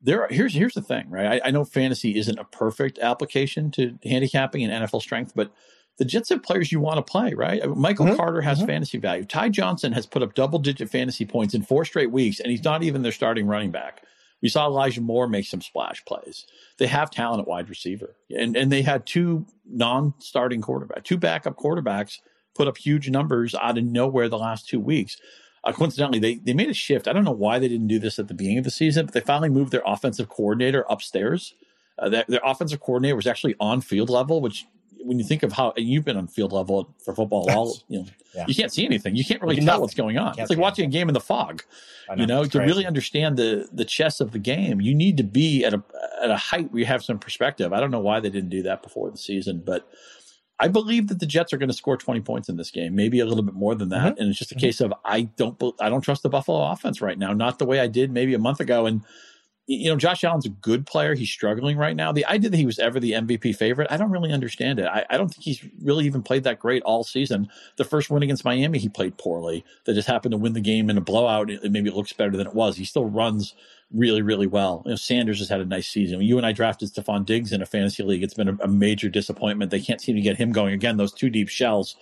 There, 0.00 0.22
are, 0.22 0.28
here's 0.28 0.54
here's 0.54 0.74
the 0.74 0.82
thing, 0.82 1.08
right? 1.10 1.40
I, 1.40 1.48
I 1.48 1.50
know 1.52 1.64
fantasy 1.64 2.18
isn't 2.18 2.38
a 2.38 2.44
perfect 2.44 2.98
application 2.98 3.70
to 3.72 3.96
handicapping 4.02 4.64
and 4.64 4.84
NFL 4.84 5.02
strength, 5.02 5.32
but 5.36 5.52
the 5.98 6.04
Jets 6.04 6.30
have 6.30 6.42
players 6.42 6.72
you 6.72 6.80
want 6.80 6.96
to 6.96 7.10
play, 7.10 7.34
right? 7.34 7.64
Michael 7.76 8.06
mm-hmm. 8.06 8.16
Carter 8.16 8.40
has 8.40 8.58
mm-hmm. 8.58 8.68
fantasy 8.68 8.98
value. 8.98 9.24
Ty 9.24 9.50
Johnson 9.50 9.92
has 9.92 10.06
put 10.06 10.22
up 10.22 10.34
double 10.34 10.58
digit 10.58 10.90
fantasy 10.90 11.26
points 11.26 11.54
in 11.54 11.62
four 11.62 11.84
straight 11.84 12.10
weeks, 12.10 12.40
and 12.40 12.50
he's 12.50 12.64
not 12.64 12.82
even 12.82 13.02
their 13.02 13.12
starting 13.12 13.46
running 13.46 13.70
back. 13.70 14.02
We 14.42 14.48
saw 14.48 14.66
Elijah 14.66 15.00
Moore 15.00 15.28
make 15.28 15.46
some 15.46 15.60
splash 15.60 16.04
plays. 16.04 16.46
They 16.78 16.88
have 16.88 17.10
talent 17.10 17.40
at 17.40 17.46
wide 17.46 17.68
receiver, 17.68 18.16
and 18.30 18.56
and 18.56 18.72
they 18.72 18.82
had 18.82 19.06
two 19.06 19.46
non-starting 19.64 20.62
quarterbacks, 20.62 21.04
two 21.04 21.16
backup 21.18 21.56
quarterbacks 21.56 22.18
put 22.54 22.68
up 22.68 22.76
huge 22.76 23.08
numbers 23.08 23.54
out 23.54 23.78
of 23.78 23.84
nowhere 23.84 24.28
the 24.28 24.38
last 24.38 24.68
two 24.68 24.80
weeks. 24.80 25.16
Uh, 25.64 25.72
coincidentally, 25.72 26.18
they 26.18 26.34
they 26.34 26.54
made 26.54 26.70
a 26.70 26.74
shift. 26.74 27.06
I 27.06 27.12
don't 27.12 27.24
know 27.24 27.30
why 27.30 27.58
they 27.58 27.68
didn't 27.68 27.86
do 27.86 28.00
this 28.00 28.18
at 28.18 28.28
the 28.28 28.34
beginning 28.34 28.58
of 28.58 28.64
the 28.64 28.70
season, 28.70 29.06
but 29.06 29.14
they 29.14 29.20
finally 29.20 29.48
moved 29.48 29.70
their 29.70 29.82
offensive 29.86 30.28
coordinator 30.28 30.84
upstairs. 30.88 31.54
Uh, 31.98 32.08
their, 32.08 32.24
their 32.26 32.40
offensive 32.44 32.80
coordinator 32.80 33.14
was 33.14 33.26
actually 33.28 33.54
on 33.60 33.80
field 33.80 34.10
level, 34.10 34.40
which 34.40 34.66
when 35.04 35.18
you 35.18 35.24
think 35.24 35.42
of 35.42 35.52
how 35.52 35.72
you've 35.76 36.04
been 36.04 36.16
on 36.16 36.26
field 36.26 36.52
level 36.52 36.94
for 37.04 37.14
football, 37.14 37.50
all 37.50 37.76
you 37.88 38.00
know, 38.00 38.06
yeah. 38.34 38.44
you 38.46 38.54
can't 38.54 38.72
see 38.72 38.84
anything. 38.84 39.16
You 39.16 39.24
can't 39.24 39.40
really 39.42 39.56
tell 39.56 39.66
nothing. 39.66 39.80
what's 39.80 39.94
going 39.94 40.18
on. 40.18 40.38
It's 40.38 40.50
like 40.50 40.58
watching 40.58 40.84
anything. 40.84 40.98
a 40.98 41.00
game 41.00 41.08
in 41.08 41.14
the 41.14 41.20
fog. 41.20 41.62
Know, 42.08 42.14
you 42.16 42.26
know, 42.26 42.44
to 42.44 42.50
crazy. 42.50 42.66
really 42.66 42.86
understand 42.86 43.36
the 43.36 43.68
the 43.72 43.84
chess 43.84 44.20
of 44.20 44.32
the 44.32 44.38
game, 44.38 44.80
you 44.80 44.94
need 44.94 45.16
to 45.18 45.22
be 45.22 45.64
at 45.64 45.74
a 45.74 45.82
at 46.22 46.30
a 46.30 46.36
height 46.36 46.72
where 46.72 46.80
you 46.80 46.86
have 46.86 47.02
some 47.02 47.18
perspective. 47.18 47.72
I 47.72 47.80
don't 47.80 47.90
know 47.90 48.00
why 48.00 48.20
they 48.20 48.30
didn't 48.30 48.50
do 48.50 48.62
that 48.62 48.82
before 48.82 49.10
the 49.10 49.18
season, 49.18 49.62
but 49.64 49.88
I 50.58 50.68
believe 50.68 51.08
that 51.08 51.18
the 51.18 51.26
Jets 51.26 51.52
are 51.52 51.56
going 51.56 51.70
to 51.70 51.74
score 51.74 51.96
20 51.96 52.20
points 52.20 52.48
in 52.48 52.56
this 52.56 52.70
game, 52.70 52.94
maybe 52.94 53.18
a 53.18 53.26
little 53.26 53.42
bit 53.42 53.54
more 53.54 53.74
than 53.74 53.88
that. 53.88 54.12
Mm-hmm. 54.12 54.20
And 54.20 54.30
it's 54.30 54.38
just 54.38 54.52
a 54.52 54.54
mm-hmm. 54.54 54.66
case 54.66 54.80
of 54.80 54.94
I 55.04 55.22
don't 55.22 55.60
I 55.80 55.88
don't 55.88 56.02
trust 56.02 56.22
the 56.22 56.28
Buffalo 56.28 56.70
offense 56.70 57.00
right 57.00 57.18
now, 57.18 57.32
not 57.32 57.58
the 57.58 57.66
way 57.66 57.80
I 57.80 57.88
did 57.88 58.12
maybe 58.12 58.34
a 58.34 58.38
month 58.38 58.60
ago. 58.60 58.86
And 58.86 59.02
you 59.66 59.88
know, 59.88 59.96
Josh 59.96 60.24
Allen's 60.24 60.46
a 60.46 60.50
good 60.50 60.86
player. 60.86 61.14
He's 61.14 61.30
struggling 61.30 61.76
right 61.76 61.94
now. 61.94 62.10
The 62.10 62.26
idea 62.26 62.50
that 62.50 62.56
he 62.56 62.66
was 62.66 62.80
ever 62.80 62.98
the 62.98 63.12
MVP 63.12 63.54
favorite, 63.54 63.86
I 63.90 63.96
don't 63.96 64.10
really 64.10 64.32
understand 64.32 64.80
it. 64.80 64.86
I, 64.86 65.06
I, 65.08 65.16
don't 65.16 65.28
think 65.28 65.44
he's 65.44 65.64
really 65.80 66.04
even 66.04 66.22
played 66.22 66.42
that 66.44 66.58
great 66.58 66.82
all 66.82 67.04
season. 67.04 67.48
The 67.76 67.84
first 67.84 68.10
win 68.10 68.24
against 68.24 68.44
Miami, 68.44 68.78
he 68.80 68.88
played 68.88 69.18
poorly. 69.18 69.64
That 69.84 69.94
just 69.94 70.08
happened 70.08 70.32
to 70.32 70.38
win 70.38 70.54
the 70.54 70.60
game 70.60 70.90
in 70.90 70.98
a 70.98 71.00
blowout. 71.00 71.48
It, 71.48 71.70
maybe 71.70 71.88
it 71.88 71.94
looks 71.94 72.12
better 72.12 72.36
than 72.36 72.46
it 72.46 72.54
was. 72.54 72.76
He 72.76 72.84
still 72.84 73.06
runs 73.06 73.54
really, 73.92 74.22
really 74.22 74.48
well. 74.48 74.82
You 74.84 74.90
know, 74.90 74.96
Sanders 74.96 75.38
has 75.38 75.48
had 75.48 75.60
a 75.60 75.64
nice 75.64 75.86
season. 75.86 76.20
You 76.22 76.38
and 76.38 76.46
I 76.46 76.52
drafted 76.52 76.92
Stefon 76.92 77.24
Diggs 77.24 77.52
in 77.52 77.62
a 77.62 77.66
fantasy 77.66 78.02
league, 78.02 78.24
it's 78.24 78.34
been 78.34 78.48
a, 78.48 78.56
a 78.62 78.68
major 78.68 79.08
disappointment. 79.08 79.70
They 79.70 79.80
can't 79.80 80.00
seem 80.00 80.16
to 80.16 80.22
get 80.22 80.38
him 80.38 80.50
going 80.50 80.74
again. 80.74 80.96
Those 80.96 81.12
two 81.12 81.30
deep 81.30 81.48
shells, 81.48 81.94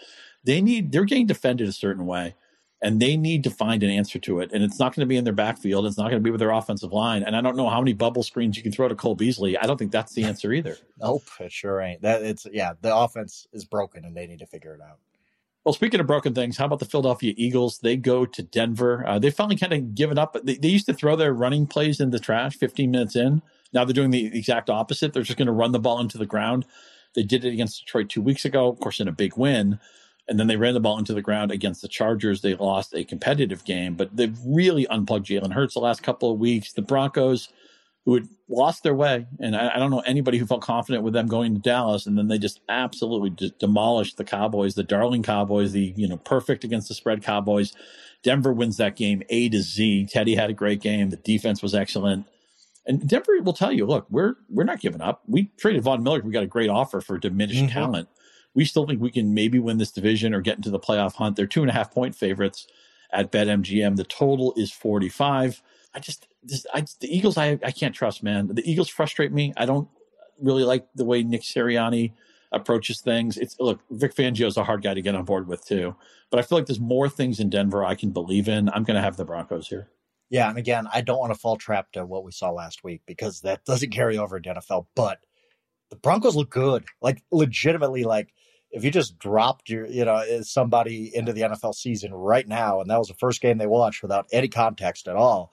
they 0.44 0.62
need. 0.62 0.92
They're 0.92 1.04
getting 1.04 1.26
defended 1.26 1.68
a 1.68 1.72
certain 1.72 2.06
way 2.06 2.34
and 2.82 3.00
they 3.00 3.16
need 3.16 3.44
to 3.44 3.50
find 3.50 3.82
an 3.82 3.90
answer 3.90 4.18
to 4.18 4.40
it. 4.40 4.50
And 4.52 4.64
it's 4.64 4.78
not 4.78 4.94
going 4.94 5.00
to 5.00 5.06
be 5.06 5.16
in 5.16 5.24
their 5.24 5.34
backfield. 5.34 5.86
It's 5.86 5.98
not 5.98 6.04
going 6.04 6.20
to 6.22 6.24
be 6.24 6.30
with 6.30 6.40
their 6.40 6.50
offensive 6.50 6.92
line. 6.92 7.22
And 7.22 7.36
I 7.36 7.40
don't 7.40 7.56
know 7.56 7.68
how 7.68 7.80
many 7.80 7.92
bubble 7.92 8.22
screens 8.22 8.56
you 8.56 8.62
can 8.62 8.72
throw 8.72 8.88
to 8.88 8.94
Cole 8.94 9.14
Beasley. 9.14 9.58
I 9.58 9.66
don't 9.66 9.76
think 9.76 9.92
that's 9.92 10.14
the 10.14 10.24
answer 10.24 10.52
either. 10.52 10.76
nope, 10.98 11.24
it 11.38 11.52
sure 11.52 11.80
ain't. 11.80 12.02
That 12.02 12.22
it's 12.22 12.46
yeah, 12.50 12.72
the 12.80 12.94
offense 12.94 13.46
is 13.52 13.64
broken, 13.64 14.04
and 14.04 14.16
they 14.16 14.26
need 14.26 14.38
to 14.38 14.46
figure 14.46 14.74
it 14.74 14.80
out. 14.80 14.98
Well, 15.64 15.74
speaking 15.74 16.00
of 16.00 16.06
broken 16.06 16.34
things, 16.34 16.56
how 16.56 16.64
about 16.64 16.78
the 16.78 16.86
Philadelphia 16.86 17.34
Eagles? 17.36 17.80
They 17.80 17.96
go 17.96 18.24
to 18.24 18.42
Denver. 18.42 19.06
Uh, 19.06 19.18
they 19.18 19.30
finally 19.30 19.56
kind 19.56 19.74
of 19.74 19.94
given 19.94 20.16
up. 20.16 20.34
They, 20.42 20.56
they 20.56 20.68
used 20.68 20.86
to 20.86 20.94
throw 20.94 21.16
their 21.16 21.34
running 21.34 21.66
plays 21.66 22.00
in 22.00 22.10
the 22.10 22.18
trash 22.18 22.56
15 22.56 22.90
minutes 22.90 23.14
in. 23.14 23.42
Now 23.74 23.84
they're 23.84 23.92
doing 23.92 24.10
the 24.10 24.26
exact 24.26 24.70
opposite. 24.70 25.12
They're 25.12 25.22
just 25.22 25.38
going 25.38 25.46
to 25.46 25.52
run 25.52 25.72
the 25.72 25.78
ball 25.78 26.00
into 26.00 26.16
the 26.16 26.24
ground. 26.24 26.64
They 27.14 27.24
did 27.24 27.44
it 27.44 27.52
against 27.52 27.84
Detroit 27.84 28.08
two 28.08 28.22
weeks 28.22 28.46
ago, 28.46 28.68
of 28.68 28.80
course, 28.80 29.00
in 29.00 29.08
a 29.08 29.12
big 29.12 29.36
win 29.36 29.78
and 30.28 30.38
then 30.38 30.46
they 30.46 30.56
ran 30.56 30.74
the 30.74 30.80
ball 30.80 30.98
into 30.98 31.14
the 31.14 31.22
ground 31.22 31.50
against 31.50 31.82
the 31.82 31.88
Chargers. 31.88 32.40
They 32.40 32.54
lost 32.54 32.94
a 32.94 33.04
competitive 33.04 33.64
game, 33.64 33.94
but 33.94 34.16
they've 34.16 34.38
really 34.46 34.86
unplugged 34.86 35.26
Jalen 35.26 35.52
Hurts 35.52 35.74
the 35.74 35.80
last 35.80 36.02
couple 36.02 36.30
of 36.30 36.38
weeks. 36.38 36.72
The 36.72 36.82
Broncos, 36.82 37.48
who 38.04 38.14
had 38.14 38.28
lost 38.48 38.82
their 38.82 38.94
way, 38.94 39.26
and 39.40 39.56
I, 39.56 39.74
I 39.74 39.78
don't 39.78 39.90
know 39.90 40.00
anybody 40.00 40.38
who 40.38 40.46
felt 40.46 40.62
confident 40.62 41.02
with 41.02 41.14
them 41.14 41.26
going 41.26 41.54
to 41.54 41.60
Dallas, 41.60 42.06
and 42.06 42.16
then 42.16 42.28
they 42.28 42.38
just 42.38 42.60
absolutely 42.68 43.30
just 43.30 43.58
demolished 43.58 44.16
the 44.16 44.24
Cowboys, 44.24 44.74
the 44.74 44.84
darling 44.84 45.22
Cowboys, 45.22 45.72
the 45.72 45.92
you 45.96 46.08
know 46.08 46.18
perfect 46.18 46.64
against 46.64 46.88
the 46.88 46.94
spread 46.94 47.22
Cowboys. 47.22 47.72
Denver 48.22 48.52
wins 48.52 48.76
that 48.76 48.96
game 48.96 49.22
A 49.30 49.48
to 49.48 49.62
Z. 49.62 50.08
Teddy 50.10 50.34
had 50.34 50.50
a 50.50 50.54
great 50.54 50.80
game. 50.80 51.10
The 51.10 51.16
defense 51.16 51.62
was 51.62 51.74
excellent. 51.74 52.26
And 52.86 53.08
Denver 53.08 53.32
will 53.42 53.52
tell 53.52 53.72
you, 53.72 53.86
look, 53.86 54.06
we're 54.10 54.34
we're 54.48 54.64
not 54.64 54.80
giving 54.80 55.00
up. 55.00 55.22
We 55.26 55.50
traded 55.58 55.82
Von 55.82 56.02
Miller. 56.02 56.20
We 56.20 56.32
got 56.32 56.42
a 56.42 56.48
great 56.48 56.70
offer 56.70 57.00
for 57.00 57.18
diminished 57.18 57.60
mm-hmm. 57.60 57.72
talent 57.72 58.08
we 58.54 58.64
still 58.64 58.86
think 58.86 59.00
we 59.00 59.10
can 59.10 59.34
maybe 59.34 59.58
win 59.58 59.78
this 59.78 59.92
division 59.92 60.34
or 60.34 60.40
get 60.40 60.56
into 60.56 60.70
the 60.70 60.80
playoff 60.80 61.14
hunt. 61.14 61.36
They're 61.36 61.46
two 61.46 61.62
and 61.62 61.70
a 61.70 61.74
half 61.74 61.92
point 61.92 62.14
favorites 62.14 62.66
at 63.12 63.32
BetMGM. 63.32 63.96
The 63.96 64.04
total 64.04 64.52
is 64.56 64.72
45. 64.72 65.62
I 65.94 65.98
just, 65.98 66.28
just 66.46 66.66
I, 66.72 66.84
the 67.00 67.14
Eagles, 67.14 67.36
I, 67.36 67.58
I 67.64 67.70
can't 67.70 67.94
trust, 67.94 68.22
man. 68.22 68.48
The 68.54 68.68
Eagles 68.68 68.88
frustrate 68.88 69.32
me. 69.32 69.52
I 69.56 69.66
don't 69.66 69.88
really 70.40 70.64
like 70.64 70.86
the 70.94 71.04
way 71.04 71.22
Nick 71.22 71.42
Sirianni 71.42 72.12
approaches 72.52 73.00
things. 73.00 73.36
It's 73.36 73.56
look, 73.60 73.80
Vic 73.90 74.14
Fangio 74.14 74.46
is 74.46 74.56
a 74.56 74.64
hard 74.64 74.82
guy 74.82 74.94
to 74.94 75.02
get 75.02 75.14
on 75.14 75.24
board 75.24 75.46
with 75.46 75.64
too. 75.64 75.94
But 76.30 76.40
I 76.40 76.42
feel 76.42 76.58
like 76.58 76.66
there's 76.66 76.80
more 76.80 77.08
things 77.08 77.40
in 77.40 77.50
Denver 77.50 77.84
I 77.84 77.94
can 77.94 78.10
believe 78.10 78.48
in. 78.48 78.68
I'm 78.68 78.84
going 78.84 78.96
to 78.96 79.02
have 79.02 79.16
the 79.16 79.24
Broncos 79.24 79.68
here. 79.68 79.88
Yeah, 80.28 80.48
and 80.48 80.58
again, 80.58 80.86
I 80.92 81.00
don't 81.00 81.18
want 81.18 81.32
to 81.32 81.38
fall 81.38 81.56
trap 81.56 81.90
to 81.92 82.06
what 82.06 82.22
we 82.22 82.30
saw 82.30 82.50
last 82.50 82.84
week 82.84 83.02
because 83.04 83.40
that 83.40 83.64
doesn't 83.64 83.90
carry 83.90 84.16
over 84.16 84.38
to 84.38 84.54
NFL. 84.54 84.86
But 84.94 85.18
the 85.90 85.96
Broncos 85.96 86.36
look 86.36 86.50
good, 86.50 86.84
like 87.02 87.22
legitimately, 87.30 88.04
like 88.04 88.32
if 88.70 88.84
you 88.84 88.90
just 88.90 89.18
dropped 89.18 89.68
your, 89.68 89.86
you 89.86 90.04
know, 90.04 90.16
eh, 90.16 90.42
somebody 90.42 91.14
into 91.14 91.32
the 91.32 91.42
NFL 91.42 91.74
season 91.74 92.14
right 92.14 92.46
now, 92.46 92.80
and 92.80 92.88
that 92.90 92.98
was 92.98 93.08
the 93.08 93.14
first 93.14 93.40
game 93.40 93.58
they 93.58 93.66
watched 93.66 94.02
without 94.02 94.26
any 94.32 94.48
context 94.48 95.08
at 95.08 95.16
all, 95.16 95.52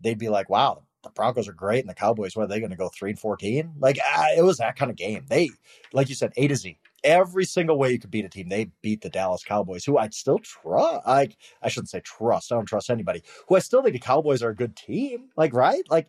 they'd 0.00 0.18
be 0.18 0.28
like, 0.28 0.50
wow, 0.50 0.82
the 1.02 1.10
Broncos 1.10 1.48
are 1.48 1.52
great, 1.52 1.80
and 1.80 1.88
the 1.88 1.94
Cowboys, 1.94 2.36
what 2.36 2.44
are 2.44 2.48
they 2.48 2.60
going 2.60 2.70
to 2.70 2.76
go 2.76 2.88
three 2.88 3.10
and 3.10 3.18
fourteen? 3.18 3.72
Like 3.78 3.98
ah, 4.04 4.28
it 4.36 4.42
was 4.42 4.58
that 4.58 4.76
kind 4.76 4.90
of 4.90 4.96
game. 4.96 5.24
They, 5.28 5.50
like 5.92 6.08
you 6.08 6.14
said, 6.14 6.32
A 6.36 6.48
to 6.48 6.56
Z, 6.56 6.78
every 7.04 7.44
single 7.44 7.78
way 7.78 7.92
you 7.92 7.98
could 7.98 8.10
beat 8.10 8.24
a 8.24 8.28
team, 8.28 8.48
they 8.48 8.70
beat 8.82 9.00
the 9.00 9.08
Dallas 9.08 9.44
Cowboys, 9.44 9.84
who 9.84 9.96
I'd 9.96 10.14
still 10.14 10.38
trust. 10.40 11.06
I 11.06 11.28
I 11.62 11.68
shouldn't 11.68 11.90
say 11.90 12.00
trust. 12.00 12.52
I 12.52 12.56
don't 12.56 12.66
trust 12.66 12.90
anybody. 12.90 13.22
Who 13.48 13.56
I 13.56 13.60
still 13.60 13.82
think 13.82 13.94
the 13.94 14.00
Cowboys 14.00 14.42
are 14.42 14.50
a 14.50 14.56
good 14.56 14.76
team. 14.76 15.30
Like 15.36 15.54
right, 15.54 15.82
like, 15.88 16.08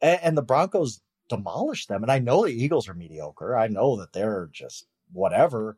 and, 0.00 0.20
and 0.22 0.38
the 0.38 0.42
Broncos 0.42 1.00
demolished 1.32 1.88
them. 1.88 2.02
And 2.02 2.12
I 2.12 2.18
know 2.18 2.44
the 2.44 2.52
Eagles 2.52 2.88
are 2.88 2.94
mediocre. 2.94 3.56
I 3.56 3.68
know 3.68 3.96
that 3.96 4.12
they're 4.12 4.48
just 4.52 4.86
whatever. 5.12 5.76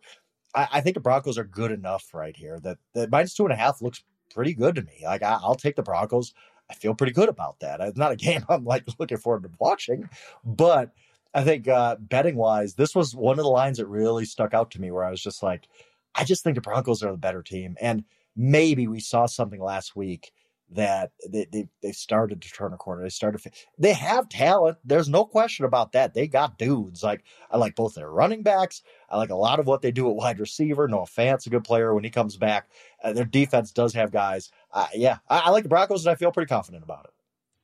I, 0.55 0.69
I 0.73 0.81
think 0.81 0.95
the 0.95 1.01
Broncos 1.01 1.39
are 1.39 1.45
good 1.45 1.71
enough 1.71 2.13
right 2.13 2.37
here 2.37 2.59
that 2.61 2.79
that 2.95 3.11
minus 3.11 3.35
two 3.35 3.45
and 3.45 3.53
a 3.53 3.57
half 3.57 3.81
looks 3.81 4.03
pretty 4.35 4.55
good 4.55 4.75
to 4.75 4.83
me. 4.83 5.03
Like 5.05 5.23
I, 5.23 5.39
will 5.47 5.55
take 5.55 5.77
the 5.77 5.83
Broncos. 5.83 6.35
I 6.69 6.75
feel 6.75 6.95
pretty 6.95 7.13
good 7.13 7.29
about 7.29 7.61
that. 7.61 7.81
It's 7.81 7.99
not 7.99 8.13
a 8.13 8.17
game 8.27 8.45
I'm 8.49 8.65
like 8.65 8.85
looking 8.99 9.19
forward 9.19 9.45
to 9.45 9.51
watching, 9.59 10.09
but 10.45 10.93
I 11.33 11.43
think 11.43 11.67
uh, 11.69 11.97
betting 11.99 12.37
wise, 12.37 12.75
this 12.75 12.95
was 12.95 13.15
one 13.15 13.39
of 13.39 13.45
the 13.45 13.51
lines 13.51 13.79
that 13.79 13.87
really 13.87 14.25
stuck 14.25 14.55
out 14.55 14.71
to 14.73 14.81
me 14.81 14.91
where 14.91 15.05
I 15.05 15.11
was 15.11 15.23
just 15.23 15.43
like, 15.43 15.69
I 16.15 16.25
just 16.25 16.45
think 16.45 16.55
the 16.55 16.61
Broncos 16.61 17.03
are 17.03 17.11
the 17.11 17.19
better 17.19 17.43
team, 17.43 17.77
and 17.81 18.05
maybe 18.37 18.87
we 18.87 19.01
saw 19.01 19.27
something 19.27 19.61
last 19.61 19.97
week 19.97 20.33
that 20.71 21.13
they, 21.29 21.47
they, 21.53 21.69
they 21.83 21.93
started 21.93 22.43
to 22.43 22.51
turn 22.51 22.73
a 22.73 22.77
corner. 22.77 23.03
They 23.03 23.11
started, 23.11 23.43
they 23.79 23.93
have 23.93 24.29
talent. 24.29 24.79
There's 24.85 25.09
no 25.09 25.25
question 25.25 25.65
about 25.65 25.93
that. 25.93 26.15
They 26.15 26.27
got 26.27 26.59
dudes. 26.59 27.03
Like, 27.03 27.23
I 27.51 27.59
like 27.59 27.77
both 27.77 27.95
their 27.95 28.11
running 28.11 28.43
backs. 28.43 28.83
I 29.09 29.17
like 29.19 29.31
a 29.31 29.37
lot 29.37 29.61
of 29.61 29.67
what 29.67 29.83
they 29.83 29.93
do 29.93 30.09
at 30.09 30.17
wide 30.17 30.41
receiver. 30.41 30.89
Noah 30.89 31.07
Fant's 31.07 31.47
a 31.47 31.51
good 31.51 31.65
player 31.65 31.95
when 31.95 32.05
he 32.05 32.11
comes 32.11 32.37
back. 32.37 32.69
Uh, 33.03 33.13
their 33.13 33.25
defense 33.25 33.71
does 33.71 33.95
have 33.95 34.11
guys. 34.11 34.51
Uh, 34.73 34.89
yeah, 34.95 35.19
I, 35.29 35.41
I, 35.41 35.51
like 35.51 35.63
the 35.63 35.69
Broncos 35.69 36.07
and 36.07 36.13
I 36.13 36.17
feel 36.17 36.33
pretty 36.33 36.49
confident 36.49 36.83
about 36.83 37.05
it. 37.05 37.13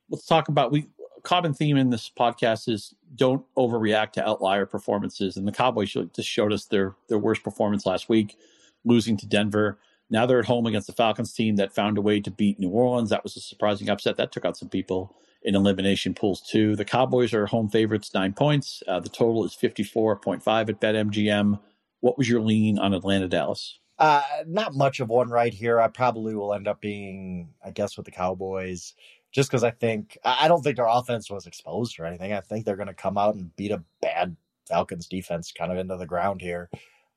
Let's 0.09 0.25
talk 0.25 0.47
about 0.47 0.71
we 0.71 0.87
common 1.23 1.53
theme 1.53 1.77
in 1.77 1.89
this 1.89 2.09
podcast 2.17 2.67
is 2.67 2.93
don't 3.15 3.45
overreact 3.55 4.13
to 4.13 4.27
outlier 4.27 4.65
performances. 4.65 5.37
And 5.37 5.47
the 5.47 5.51
Cowboys 5.51 5.91
just 5.91 6.29
showed 6.29 6.53
us 6.53 6.65
their 6.65 6.95
their 7.07 7.19
worst 7.19 7.43
performance 7.43 7.85
last 7.85 8.09
week, 8.09 8.37
losing 8.85 9.17
to 9.17 9.27
Denver. 9.27 9.79
Now 10.11 10.25
they're 10.25 10.39
at 10.39 10.45
home 10.45 10.65
against 10.67 10.87
the 10.87 10.93
Falcons 10.93 11.33
team 11.33 11.55
that 11.55 11.73
found 11.73 11.97
a 11.97 12.01
way 12.01 12.19
to 12.19 12.29
beat 12.29 12.59
New 12.59 12.69
Orleans. 12.69 13.09
That 13.09 13.23
was 13.23 13.37
a 13.37 13.39
surprising 13.39 13.89
upset. 13.89 14.17
That 14.17 14.31
took 14.31 14.45
out 14.45 14.57
some 14.57 14.69
people 14.69 15.15
in 15.41 15.55
elimination 15.55 16.13
pools 16.13 16.41
too. 16.41 16.75
The 16.75 16.85
Cowboys 16.85 17.33
are 17.33 17.47
home 17.47 17.69
favorites, 17.69 18.13
nine 18.13 18.33
points. 18.33 18.83
Uh, 18.87 18.99
the 18.99 19.09
total 19.09 19.45
is 19.45 19.55
54.5 19.55 20.69
at 20.69 20.81
BetMGM. 20.81 21.59
What 22.01 22.17
was 22.17 22.29
your 22.29 22.41
lean 22.41 22.77
on 22.77 22.93
Atlanta 22.93 23.27
Dallas? 23.27 23.79
Uh, 23.97 24.21
not 24.47 24.73
much 24.73 24.99
of 24.99 25.09
one 25.09 25.29
right 25.29 25.53
here. 25.53 25.79
I 25.79 25.87
probably 25.87 26.35
will 26.35 26.53
end 26.53 26.67
up 26.67 26.81
being, 26.81 27.49
I 27.63 27.71
guess, 27.71 27.95
with 27.95 28.05
the 28.05 28.11
Cowboys, 28.11 28.95
just 29.31 29.49
because 29.49 29.63
I 29.63 29.71
think 29.71 30.17
I 30.25 30.47
don't 30.47 30.61
think 30.61 30.75
their 30.75 30.87
offense 30.87 31.29
was 31.29 31.47
exposed 31.47 31.99
or 31.99 32.05
anything. 32.05 32.33
I 32.33 32.41
think 32.41 32.65
they're 32.65 32.75
going 32.75 32.87
to 32.87 32.93
come 32.93 33.17
out 33.17 33.35
and 33.35 33.55
beat 33.55 33.71
a 33.71 33.83
bad 34.01 34.35
Falcons 34.67 35.07
defense 35.07 35.51
kind 35.51 35.71
of 35.71 35.77
into 35.77 35.97
the 35.97 36.05
ground 36.07 36.41
here. 36.41 36.69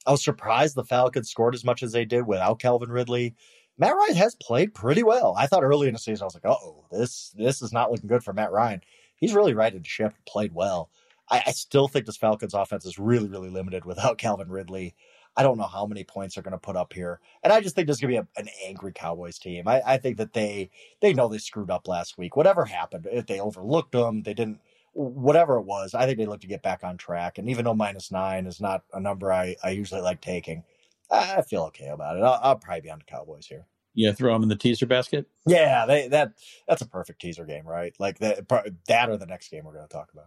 I 0.06 0.10
was 0.10 0.24
surprised 0.24 0.74
the 0.74 0.84
Falcons 0.84 1.30
scored 1.30 1.54
as 1.54 1.64
much 1.64 1.82
as 1.82 1.92
they 1.92 2.04
did 2.04 2.26
without 2.26 2.58
Calvin 2.58 2.90
Ridley. 2.90 3.34
Matt 3.76 3.96
Ryan 3.96 4.16
has 4.16 4.36
played 4.36 4.74
pretty 4.74 5.02
well. 5.02 5.34
I 5.36 5.46
thought 5.46 5.64
early 5.64 5.88
in 5.88 5.94
the 5.94 5.98
season 5.98 6.22
I 6.22 6.26
was 6.26 6.34
like, 6.34 6.46
oh, 6.46 6.84
this 6.92 7.34
this 7.36 7.62
is 7.62 7.72
not 7.72 7.90
looking 7.90 8.08
good 8.08 8.22
for 8.22 8.32
Matt 8.32 8.52
Ryan. 8.52 8.82
He's 9.16 9.34
really 9.34 9.54
right 9.54 9.64
righted 9.64 9.84
the 9.84 9.88
ship, 9.88 10.14
played 10.26 10.54
well. 10.54 10.90
I, 11.30 11.42
I 11.46 11.50
still 11.52 11.88
think 11.88 12.06
this 12.06 12.16
Falcons 12.16 12.54
offense 12.54 12.84
is 12.84 12.98
really, 12.98 13.28
really 13.28 13.50
limited 13.50 13.84
without 13.84 14.18
Calvin 14.18 14.48
Ridley. 14.48 14.94
I 15.36 15.42
don't 15.42 15.58
know 15.58 15.64
how 15.64 15.86
many 15.86 16.04
points 16.04 16.34
they're 16.34 16.44
going 16.44 16.52
to 16.52 16.58
put 16.58 16.76
up 16.76 16.92
here, 16.92 17.18
and 17.42 17.52
I 17.52 17.60
just 17.60 17.74
think 17.74 17.88
there's 17.88 17.98
going 17.98 18.14
to 18.14 18.22
be 18.22 18.28
a, 18.28 18.40
an 18.40 18.48
angry 18.64 18.92
Cowboys 18.94 19.38
team. 19.38 19.66
I, 19.66 19.82
I 19.84 19.96
think 19.96 20.18
that 20.18 20.32
they 20.32 20.70
they 21.00 21.12
know 21.12 21.26
they 21.26 21.38
screwed 21.38 21.70
up 21.70 21.88
last 21.88 22.16
week. 22.16 22.36
Whatever 22.36 22.66
happened, 22.66 23.08
if 23.10 23.26
they 23.26 23.40
overlooked 23.40 23.92
them, 23.92 24.22
they 24.22 24.34
didn't 24.34 24.60
whatever 24.94 25.58
it 25.58 25.64
was, 25.64 25.94
I 25.94 26.06
think 26.06 26.18
they 26.18 26.26
look 26.26 26.40
to 26.40 26.46
get 26.46 26.62
back 26.62 26.84
on 26.84 26.96
track. 26.96 27.38
And 27.38 27.50
even 27.50 27.64
though 27.64 27.74
minus 27.74 28.10
nine 28.10 28.46
is 28.46 28.60
not 28.60 28.84
a 28.92 29.00
number 29.00 29.32
I, 29.32 29.56
I 29.62 29.70
usually 29.70 30.00
like 30.00 30.20
taking, 30.20 30.62
I 31.10 31.42
feel 31.42 31.62
okay 31.64 31.88
about 31.88 32.16
it. 32.16 32.22
I'll, 32.22 32.40
I'll 32.42 32.56
probably 32.56 32.82
be 32.82 32.90
on 32.90 33.00
the 33.00 33.04
Cowboys 33.04 33.46
here. 33.46 33.66
Yeah, 33.94 34.12
throw 34.12 34.32
them 34.32 34.42
in 34.42 34.48
the 34.48 34.56
teaser 34.56 34.86
basket. 34.86 35.26
Yeah, 35.46 35.86
they, 35.86 36.08
that 36.08 36.32
that's 36.66 36.82
a 36.82 36.86
perfect 36.86 37.20
teaser 37.20 37.44
game, 37.44 37.66
right? 37.66 37.94
Like 38.00 38.18
that, 38.18 38.48
that 38.88 39.10
or 39.10 39.16
the 39.16 39.26
next 39.26 39.50
game 39.50 39.64
we're 39.64 39.74
going 39.74 39.86
to 39.86 39.92
talk 39.92 40.10
about. 40.12 40.26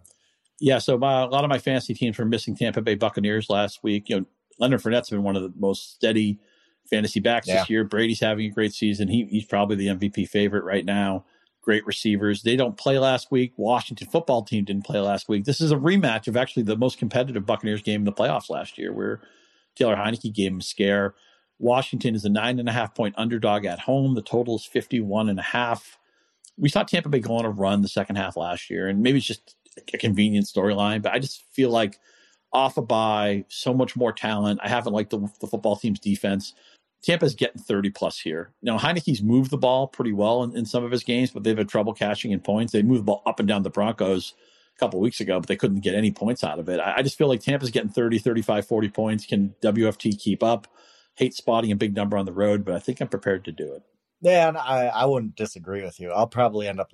Yeah, 0.60 0.80
so 0.80 0.98
my, 0.98 1.22
a 1.22 1.26
lot 1.26 1.44
of 1.44 1.50
my 1.50 1.60
fantasy 1.60 1.94
teams 1.94 2.18
were 2.18 2.26
missing 2.26 2.56
Tampa 2.56 2.82
Bay 2.82 2.96
Buccaneers 2.96 3.50
last 3.50 3.84
week. 3.84 4.10
You 4.10 4.22
know, 4.22 4.26
Leonard 4.60 4.82
Fournette's 4.82 5.10
been 5.10 5.24
one 5.24 5.36
of 5.36 5.44
the 5.44 5.54
most 5.58 5.96
steady 5.96 6.40
fantasy 6.90 7.20
backs 7.20 7.48
yeah. 7.48 7.60
this 7.60 7.70
year. 7.70 7.84
Brady's 7.84 8.22
having 8.22 8.48
a 8.48 8.54
great 8.54 8.74
season. 8.74 9.08
He, 9.08 9.26
he's 9.26 9.46
probably 9.46 9.76
the 9.76 9.88
MVP 9.88 10.30
favorite 10.30 10.64
right 10.64 10.86
now 10.86 11.26
great 11.68 11.86
receivers. 11.86 12.44
They 12.44 12.56
don't 12.56 12.78
play 12.78 12.98
last 12.98 13.30
week. 13.30 13.52
Washington 13.58 14.08
football 14.08 14.42
team 14.42 14.64
didn't 14.64 14.86
play 14.86 15.02
last 15.02 15.28
week. 15.28 15.44
This 15.44 15.60
is 15.60 15.70
a 15.70 15.76
rematch 15.76 16.30
of 16.30 16.38
actually 16.38 16.64
the 16.64 16.78
most 16.78 16.98
competitive 16.98 17.46
Buccaneers 17.46 17.82
game 17.82 18.02
in 18.02 18.06
the 18.06 18.14
playoffs 18.14 18.50
last 18.50 18.78
year, 18.78 18.94
where 18.94 19.20
Taylor 19.76 19.98
Heinicke 19.98 20.34
gave 20.34 20.54
him 20.54 20.62
a 20.62 20.64
scare. 20.64 21.14
Washington 21.60 22.16
is 22.16 22.24
a 22.24 22.30
nine 22.30 22.60
and 22.60 22.70
a 22.70 22.72
half 22.72 22.96
point 22.96 23.16
underdog 23.18 23.66
at 23.66 23.80
home. 23.80 24.16
The 24.16 24.22
total 24.22 24.56
is 24.56 24.64
51 24.64 25.28
and 25.28 25.40
a 25.40 25.44
half. 25.44 26.00
We 26.58 26.70
saw 26.70 26.84
Tampa 26.84 27.10
Bay 27.10 27.20
go 27.20 27.36
on 27.36 27.44
a 27.44 27.50
run 27.50 27.82
the 27.82 27.90
second 27.90 28.16
half 28.16 28.38
last 28.38 28.70
year, 28.70 28.88
and 28.88 29.02
maybe 29.04 29.18
it's 29.18 29.28
just 29.28 29.58
a 29.94 29.98
convenient 29.98 30.46
storyline, 30.46 31.02
but 31.02 31.12
I 31.12 31.20
just 31.20 31.44
feel 31.52 31.70
like 31.70 32.00
off 32.54 32.78
a 32.78 32.82
bye, 32.82 33.44
so 33.50 33.74
much 33.74 33.98
more 33.98 34.14
talent. 34.14 34.62
I 34.64 34.70
haven't 34.70 34.94
liked 34.94 35.10
the, 35.10 35.20
the 35.42 35.48
football 35.48 35.76
team's 35.76 36.00
defense. 36.00 36.54
Tampa's 37.04 37.36
getting 37.36 37.62
30 37.62 37.92
plus 37.92 38.20
here. 38.20 38.54
Now, 38.62 38.78
Heinicke's 38.78 39.22
moved 39.22 39.52
the 39.52 39.58
ball 39.58 39.88
pretty 39.88 40.14
well 40.14 40.44
in, 40.44 40.56
in, 40.58 40.66
some 40.66 40.84
of 40.84 40.92
his 40.92 41.04
games, 41.04 41.32
but 41.32 41.44
they've 41.44 41.58
had 41.58 41.70
trouble 41.70 41.94
cashing 41.94 42.32
in 42.32 42.40
points. 42.40 42.74
They 42.74 42.82
moved 42.82 43.02
the 43.02 43.06
ball 43.06 43.22
up 43.26 43.40
and 43.40 43.48
down 43.48 43.64
the 43.64 43.70
Broncos 43.70 44.34
a 44.76 44.80
couple 44.80 45.00
weeks 45.00 45.20
ago, 45.20 45.40
but 45.40 45.48
they 45.48 45.56
couldn't 45.56 45.82
get 45.82 45.96
any 45.96 46.12
points 46.12 46.44
out 46.44 46.60
of 46.60 46.70
it. 46.70 46.80
I, 46.80 46.96
I, 46.98 47.02
just 47.04 47.18
feel 47.18 47.28
like 47.28 47.42
Tampa's 47.42 47.72
getting 47.72 47.90
30, 47.90 48.20
35, 48.20 48.68
40 48.68 48.90
points. 48.90 49.26
Can 49.26 49.54
WFT 49.62 50.20
keep 50.20 50.44
up? 50.44 50.68
Hate 51.16 51.34
spotting 51.34 51.72
a 51.72 51.76
big 51.76 51.96
number 51.96 52.18
on 52.18 52.26
the 52.26 52.34
road, 52.34 52.66
but 52.66 52.76
I 52.76 52.80
think 52.80 53.00
I'm 53.00 53.08
prepared 53.08 53.46
to 53.46 53.52
do 53.52 53.74
it. 53.74 53.84
Yeah, 54.22 54.52
I, 54.56 54.88
I 54.88 55.06
wouldn't 55.06 55.36
disagree 55.36 55.84
with 55.84 56.00
you. 56.00 56.12
I'll 56.12 56.28
probably 56.28 56.68
end 56.68 56.80
up 56.80 56.92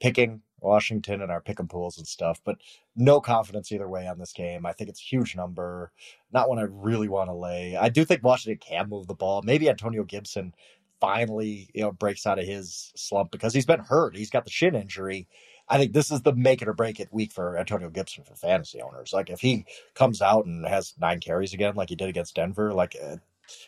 picking 0.00 0.42
Washington 0.60 1.22
and 1.22 1.30
our 1.30 1.40
pick 1.40 1.60
and 1.60 1.70
pools 1.70 1.98
and 1.98 2.06
stuff, 2.06 2.40
but 2.44 2.58
no 2.96 3.20
confidence 3.20 3.70
either 3.72 3.88
way 3.88 4.06
on 4.06 4.18
this 4.18 4.32
game. 4.32 4.66
I 4.66 4.72
think 4.72 4.90
it's 4.90 5.00
a 5.00 5.04
huge 5.04 5.36
number, 5.36 5.92
not 6.32 6.48
one 6.48 6.58
I 6.58 6.66
really 6.68 7.08
want 7.08 7.30
to 7.30 7.34
lay. 7.34 7.76
I 7.76 7.88
do 7.88 8.04
think 8.04 8.22
Washington 8.22 8.58
can 8.58 8.88
move 8.88 9.06
the 9.06 9.14
ball. 9.14 9.42
Maybe 9.42 9.68
Antonio 9.68 10.04
Gibson 10.04 10.54
finally, 11.00 11.70
you 11.74 11.82
know, 11.82 11.92
breaks 11.92 12.26
out 12.26 12.38
of 12.38 12.46
his 12.46 12.92
slump 12.96 13.30
because 13.30 13.54
he's 13.54 13.66
been 13.66 13.80
hurt. 13.80 14.16
He's 14.16 14.30
got 14.30 14.44
the 14.44 14.50
shin 14.50 14.74
injury. 14.74 15.28
I 15.68 15.78
think 15.78 15.92
this 15.92 16.10
is 16.10 16.22
the 16.22 16.34
make 16.34 16.62
it 16.62 16.68
or 16.68 16.72
break 16.72 16.98
it 16.98 17.12
week 17.12 17.30
for 17.32 17.58
Antonio 17.58 17.90
Gibson 17.90 18.24
for 18.24 18.34
fantasy 18.34 18.80
owners. 18.80 19.12
Like 19.12 19.28
if 19.28 19.40
he 19.40 19.66
comes 19.94 20.22
out 20.22 20.46
and 20.46 20.66
has 20.66 20.94
nine 20.98 21.20
carries 21.20 21.52
again, 21.52 21.74
like 21.74 21.90
he 21.90 21.96
did 21.96 22.08
against 22.08 22.34
Denver, 22.34 22.72
like 22.72 22.96
uh, 23.02 23.16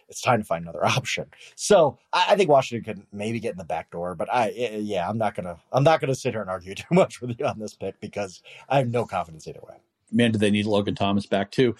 it's 0.08 0.20
time 0.20 0.40
to 0.40 0.44
find 0.44 0.64
another 0.64 0.84
option. 0.96 1.26
So 1.56 1.98
I, 2.12 2.26
I, 2.30 2.36
think 2.36 2.50
Washington 2.50 2.84
could 2.84 3.06
maybe 3.12 3.40
get 3.40 3.52
in 3.52 3.58
the 3.58 3.64
back 3.64 3.90
door, 3.90 4.14
but 4.14 4.32
I 4.32 4.48
eh, 4.50 4.68
eh, 4.72 4.76
yeah, 4.78 5.08
I'm 5.08 5.18
not 5.18 5.34
gonna 5.34 5.56
I'm 5.72 5.84
not 5.84 6.00
gonna 6.00 6.14
sit 6.14 6.34
here 6.34 6.40
and 6.40 6.50
argue 6.50 6.74
too 6.76 6.84
much 6.92 7.20
with 7.20 7.38
you 7.38 7.46
on 7.46 7.58
this 7.58 7.74
pick 7.74 8.00
because 8.00 8.42
I 8.68 8.78
have 8.78 8.88
no 8.88 9.04
confidence 9.04 9.46
either 9.46 9.60
way. 9.68 9.76
Man, 10.12 10.32
do 10.32 10.38
they 10.38 10.50
need 10.50 10.66
Logan 10.66 10.94
Thomas 10.94 11.26
back 11.26 11.50
too? 11.50 11.74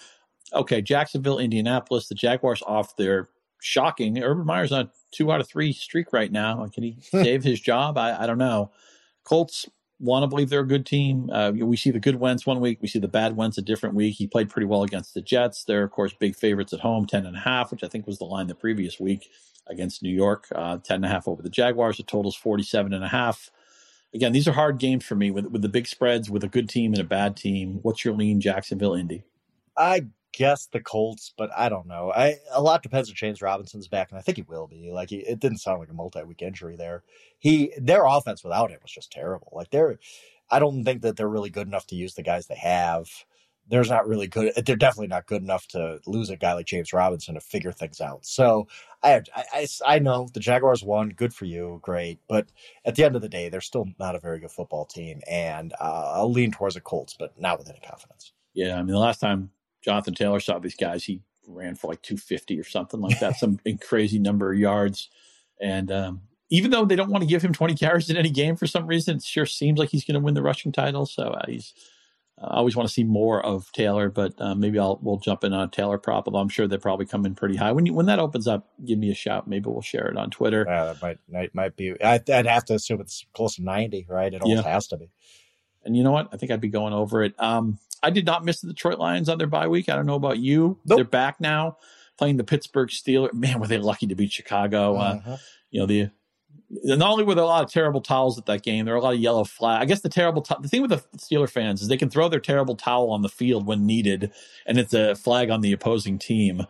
Okay, 0.53 0.81
Jacksonville, 0.81 1.39
Indianapolis, 1.39 2.07
the 2.07 2.15
Jaguars 2.15 2.61
off 2.65 2.95
their 2.97 3.29
shocking. 3.61 4.21
Urban 4.21 4.45
Meyer's 4.45 4.71
on 4.71 4.89
two 5.11 5.31
out 5.31 5.39
of 5.39 5.47
three 5.47 5.71
streak 5.71 6.11
right 6.11 6.31
now. 6.31 6.65
Can 6.67 6.83
he 6.83 6.97
save 7.01 7.43
his 7.43 7.59
job? 7.59 7.97
I, 7.97 8.23
I 8.23 8.27
don't 8.27 8.37
know. 8.37 8.71
Colts 9.23 9.69
want 10.01 10.23
to 10.23 10.27
believe 10.27 10.49
they're 10.49 10.61
a 10.61 10.67
good 10.67 10.85
team. 10.85 11.29
Uh, 11.31 11.51
we 11.51 11.77
see 11.77 11.91
the 11.91 11.99
good 11.99 12.15
Wentz 12.15 12.45
one 12.45 12.59
week, 12.59 12.79
we 12.81 12.87
see 12.87 12.99
the 12.99 13.07
bad 13.07 13.37
Wentz 13.37 13.57
a 13.57 13.61
different 13.61 13.95
week. 13.95 14.15
He 14.15 14.27
played 14.27 14.49
pretty 14.49 14.65
well 14.65 14.83
against 14.83 15.13
the 15.13 15.21
Jets. 15.21 15.63
They're 15.63 15.83
of 15.83 15.91
course 15.91 16.13
big 16.13 16.35
favorites 16.35 16.73
at 16.73 16.79
home, 16.79 17.05
ten 17.05 17.25
and 17.25 17.37
a 17.37 17.41
half, 17.41 17.71
which 17.71 17.83
I 17.83 17.87
think 17.87 18.07
was 18.07 18.17
the 18.17 18.25
line 18.25 18.47
the 18.47 18.55
previous 18.55 18.99
week 18.99 19.29
against 19.67 20.03
New 20.03 20.13
York. 20.13 20.47
Uh, 20.53 20.77
ten 20.77 20.97
and 20.97 21.05
a 21.05 21.09
half 21.09 21.27
over 21.27 21.41
the 21.41 21.49
Jaguars. 21.49 21.97
The 21.97 22.03
total's 22.03 22.35
forty-seven 22.35 22.93
and 22.93 23.03
a 23.03 23.09
half. 23.09 23.51
Again, 24.13 24.33
these 24.33 24.47
are 24.47 24.53
hard 24.53 24.77
games 24.77 25.05
for 25.05 25.15
me 25.15 25.31
with 25.31 25.45
with 25.45 25.61
the 25.61 25.69
big 25.69 25.87
spreads, 25.87 26.29
with 26.29 26.43
a 26.43 26.49
good 26.49 26.67
team 26.67 26.93
and 26.93 27.01
a 27.01 27.05
bad 27.05 27.37
team. 27.37 27.79
What's 27.81 28.03
your 28.03 28.13
lean, 28.13 28.41
Jacksonville, 28.41 28.93
Indy? 28.93 29.23
I 29.77 30.07
guess 30.33 30.67
the 30.67 30.79
Colts, 30.79 31.33
but 31.37 31.49
I 31.55 31.69
don't 31.69 31.87
know. 31.87 32.11
I 32.15 32.37
a 32.51 32.61
lot 32.61 32.83
depends 32.83 33.09
on 33.09 33.15
James 33.15 33.41
Robinson's 33.41 33.87
back, 33.87 34.09
and 34.11 34.17
I 34.17 34.21
think 34.21 34.37
he 34.37 34.43
will 34.43 34.67
be. 34.67 34.91
Like 34.91 35.09
he, 35.09 35.17
it 35.17 35.39
didn't 35.39 35.59
sound 35.59 35.79
like 35.79 35.89
a 35.89 35.93
multi-week 35.93 36.41
injury 36.41 36.75
there. 36.75 37.03
He 37.39 37.73
their 37.77 38.05
offense 38.05 38.43
without 38.43 38.71
him 38.71 38.79
was 38.81 38.91
just 38.91 39.11
terrible. 39.11 39.51
Like 39.53 39.69
they're, 39.69 39.99
I 40.49 40.59
don't 40.59 40.83
think 40.83 41.01
that 41.01 41.17
they're 41.17 41.27
really 41.27 41.49
good 41.49 41.67
enough 41.67 41.87
to 41.87 41.95
use 41.95 42.13
the 42.13 42.23
guys 42.23 42.47
they 42.47 42.55
have. 42.55 43.09
There's 43.67 43.89
not 43.89 44.07
really 44.07 44.27
good. 44.27 44.53
They're 44.65 44.75
definitely 44.75 45.07
not 45.07 45.27
good 45.27 45.41
enough 45.41 45.67
to 45.67 45.99
lose 46.05 46.29
a 46.29 46.35
guy 46.35 46.53
like 46.53 46.65
James 46.65 46.91
Robinson 46.91 47.35
to 47.35 47.41
figure 47.41 47.71
things 47.71 48.01
out. 48.01 48.25
So 48.25 48.67
I, 49.01 49.21
I, 49.33 49.67
I 49.85 49.99
know 49.99 50.27
the 50.33 50.41
Jaguars 50.41 50.83
won. 50.83 51.09
Good 51.09 51.33
for 51.33 51.45
you, 51.45 51.79
great. 51.81 52.19
But 52.27 52.47
at 52.83 52.95
the 52.95 53.05
end 53.05 53.15
of 53.15 53.21
the 53.21 53.29
day, 53.29 53.47
they're 53.47 53.61
still 53.61 53.87
not 53.97 54.15
a 54.15 54.19
very 54.19 54.39
good 54.39 54.51
football 54.51 54.85
team, 54.85 55.21
and 55.29 55.73
uh, 55.79 56.11
I'll 56.15 56.31
lean 56.31 56.51
towards 56.51 56.75
the 56.75 56.81
Colts, 56.81 57.15
but 57.17 57.39
not 57.39 57.59
with 57.59 57.69
any 57.69 57.79
confidence. 57.79 58.33
Yeah, 58.53 58.77
I 58.77 58.79
mean 58.79 58.93
the 58.93 58.99
last 58.99 59.19
time 59.19 59.51
Jonathan 59.83 60.13
Taylor 60.13 60.39
saw 60.39 60.59
these 60.59 60.75
guys, 60.75 61.03
he 61.03 61.21
ran 61.47 61.75
for 61.75 61.87
like 61.87 62.01
250 62.01 62.59
or 62.59 62.63
something 62.63 63.01
like 63.01 63.19
that, 63.19 63.37
some 63.37 63.59
crazy 63.81 64.19
number 64.19 64.51
of 64.51 64.59
yards. 64.59 65.09
And 65.59 65.91
um, 65.91 66.21
even 66.49 66.71
though 66.71 66.85
they 66.85 66.95
don't 66.95 67.09
want 67.09 67.23
to 67.23 67.27
give 67.27 67.41
him 67.41 67.53
20 67.53 67.75
carries 67.75 68.09
in 68.09 68.17
any 68.17 68.29
game 68.29 68.55
for 68.55 68.67
some 68.67 68.87
reason, 68.87 69.17
it 69.17 69.23
sure 69.23 69.45
seems 69.45 69.79
like 69.79 69.89
he's 69.89 70.05
going 70.05 70.15
to 70.15 70.19
win 70.19 70.33
the 70.33 70.41
rushing 70.41 70.71
title. 70.71 71.05
So 71.05 71.23
uh, 71.23 71.45
he's. 71.47 71.73
Uh, 72.41 72.47
I 72.47 72.55
always 72.57 72.75
want 72.75 72.87
to 72.87 72.93
see 72.93 73.03
more 73.03 73.45
of 73.45 73.71
Taylor, 73.71 74.09
but 74.09 74.33
uh, 74.39 74.55
maybe 74.55 74.79
I'll 74.79 74.99
we'll 75.01 75.17
jump 75.17 75.43
in 75.43 75.53
on 75.53 75.69
Taylor 75.69 75.97
prop. 75.97 76.27
Although 76.27 76.39
I'm 76.39 76.49
sure 76.49 76.67
they 76.67 76.77
probably 76.77 77.05
come 77.05 77.25
in 77.25 77.35
pretty 77.35 77.57
high. 77.57 77.71
When 77.71 77.85
you, 77.85 77.93
when 77.93 78.05
that 78.07 78.19
opens 78.19 78.47
up, 78.47 78.69
give 78.83 78.97
me 78.97 79.11
a 79.11 79.15
shout. 79.15 79.47
Maybe 79.47 79.69
we'll 79.69 79.81
share 79.81 80.07
it 80.07 80.17
on 80.17 80.29
Twitter. 80.29 80.65
Yeah, 80.67 80.85
that 80.85 81.01
might 81.01 81.17
might, 81.29 81.53
might 81.53 81.75
be. 81.75 82.01
I'd, 82.01 82.27
I'd, 82.29 82.45
have 82.45 82.65
to 82.65 82.73
assume 82.73 83.01
it's 83.01 83.25
close 83.33 83.57
to 83.57 83.63
90, 83.63 84.07
right? 84.09 84.33
It 84.33 84.41
almost 84.41 84.65
yeah. 84.65 84.71
has 84.71 84.87
to 84.87 84.97
be. 84.97 85.11
And 85.83 85.95
you 85.95 86.03
know 86.03 86.11
what? 86.11 86.29
I 86.31 86.37
think 86.37 86.51
I'd 86.51 86.61
be 86.61 86.69
going 86.69 86.93
over 86.93 87.21
it. 87.21 87.33
Um, 87.37 87.79
I 88.03 88.09
did 88.09 88.25
not 88.25 88.43
miss 88.43 88.61
the 88.61 88.67
Detroit 88.67 88.99
Lions 88.99 89.29
on 89.29 89.37
their 89.37 89.47
bye 89.47 89.67
week. 89.67 89.89
I 89.89 89.95
don't 89.95 90.05
know 90.05 90.15
about 90.15 90.39
you. 90.39 90.79
Nope. 90.85 90.97
They're 90.97 91.05
back 91.05 91.39
now 91.39 91.77
playing 92.17 92.37
the 92.37 92.43
Pittsburgh 92.43 92.89
Steelers. 92.89 93.33
Man, 93.33 93.59
were 93.59 93.67
they 93.67 93.77
lucky 93.77 94.07
to 94.07 94.15
beat 94.15 94.31
Chicago? 94.31 94.95
Uh, 94.95 94.99
uh-huh. 94.99 95.31
Uh, 95.31 95.37
you 95.69 95.79
know 95.79 95.85
the. 95.85 96.09
Not 96.69 97.11
only 97.11 97.25
were 97.25 97.35
there 97.35 97.43
a 97.43 97.47
lot 97.47 97.63
of 97.63 97.71
terrible 97.71 97.99
towels 97.99 98.37
at 98.37 98.45
that 98.45 98.63
game, 98.63 98.85
there 98.85 98.93
were 98.93 98.99
a 98.99 99.03
lot 99.03 99.13
of 99.13 99.19
yellow 99.19 99.43
flag. 99.43 99.81
I 99.81 99.85
guess 99.85 100.01
the 100.01 100.09
terrible 100.09 100.41
t- 100.41 100.55
the 100.61 100.69
thing 100.69 100.81
with 100.81 100.91
the 100.91 101.03
Steeler 101.17 101.49
fans 101.49 101.81
is 101.81 101.89
they 101.89 101.97
can 101.97 102.09
throw 102.09 102.29
their 102.29 102.39
terrible 102.39 102.75
towel 102.75 103.09
on 103.09 103.23
the 103.23 103.29
field 103.29 103.65
when 103.65 103.85
needed, 103.85 104.31
and 104.65 104.79
it's 104.79 104.93
a 104.93 105.15
flag 105.15 105.49
on 105.49 105.61
the 105.61 105.73
opposing 105.73 106.17
team. 106.17 106.65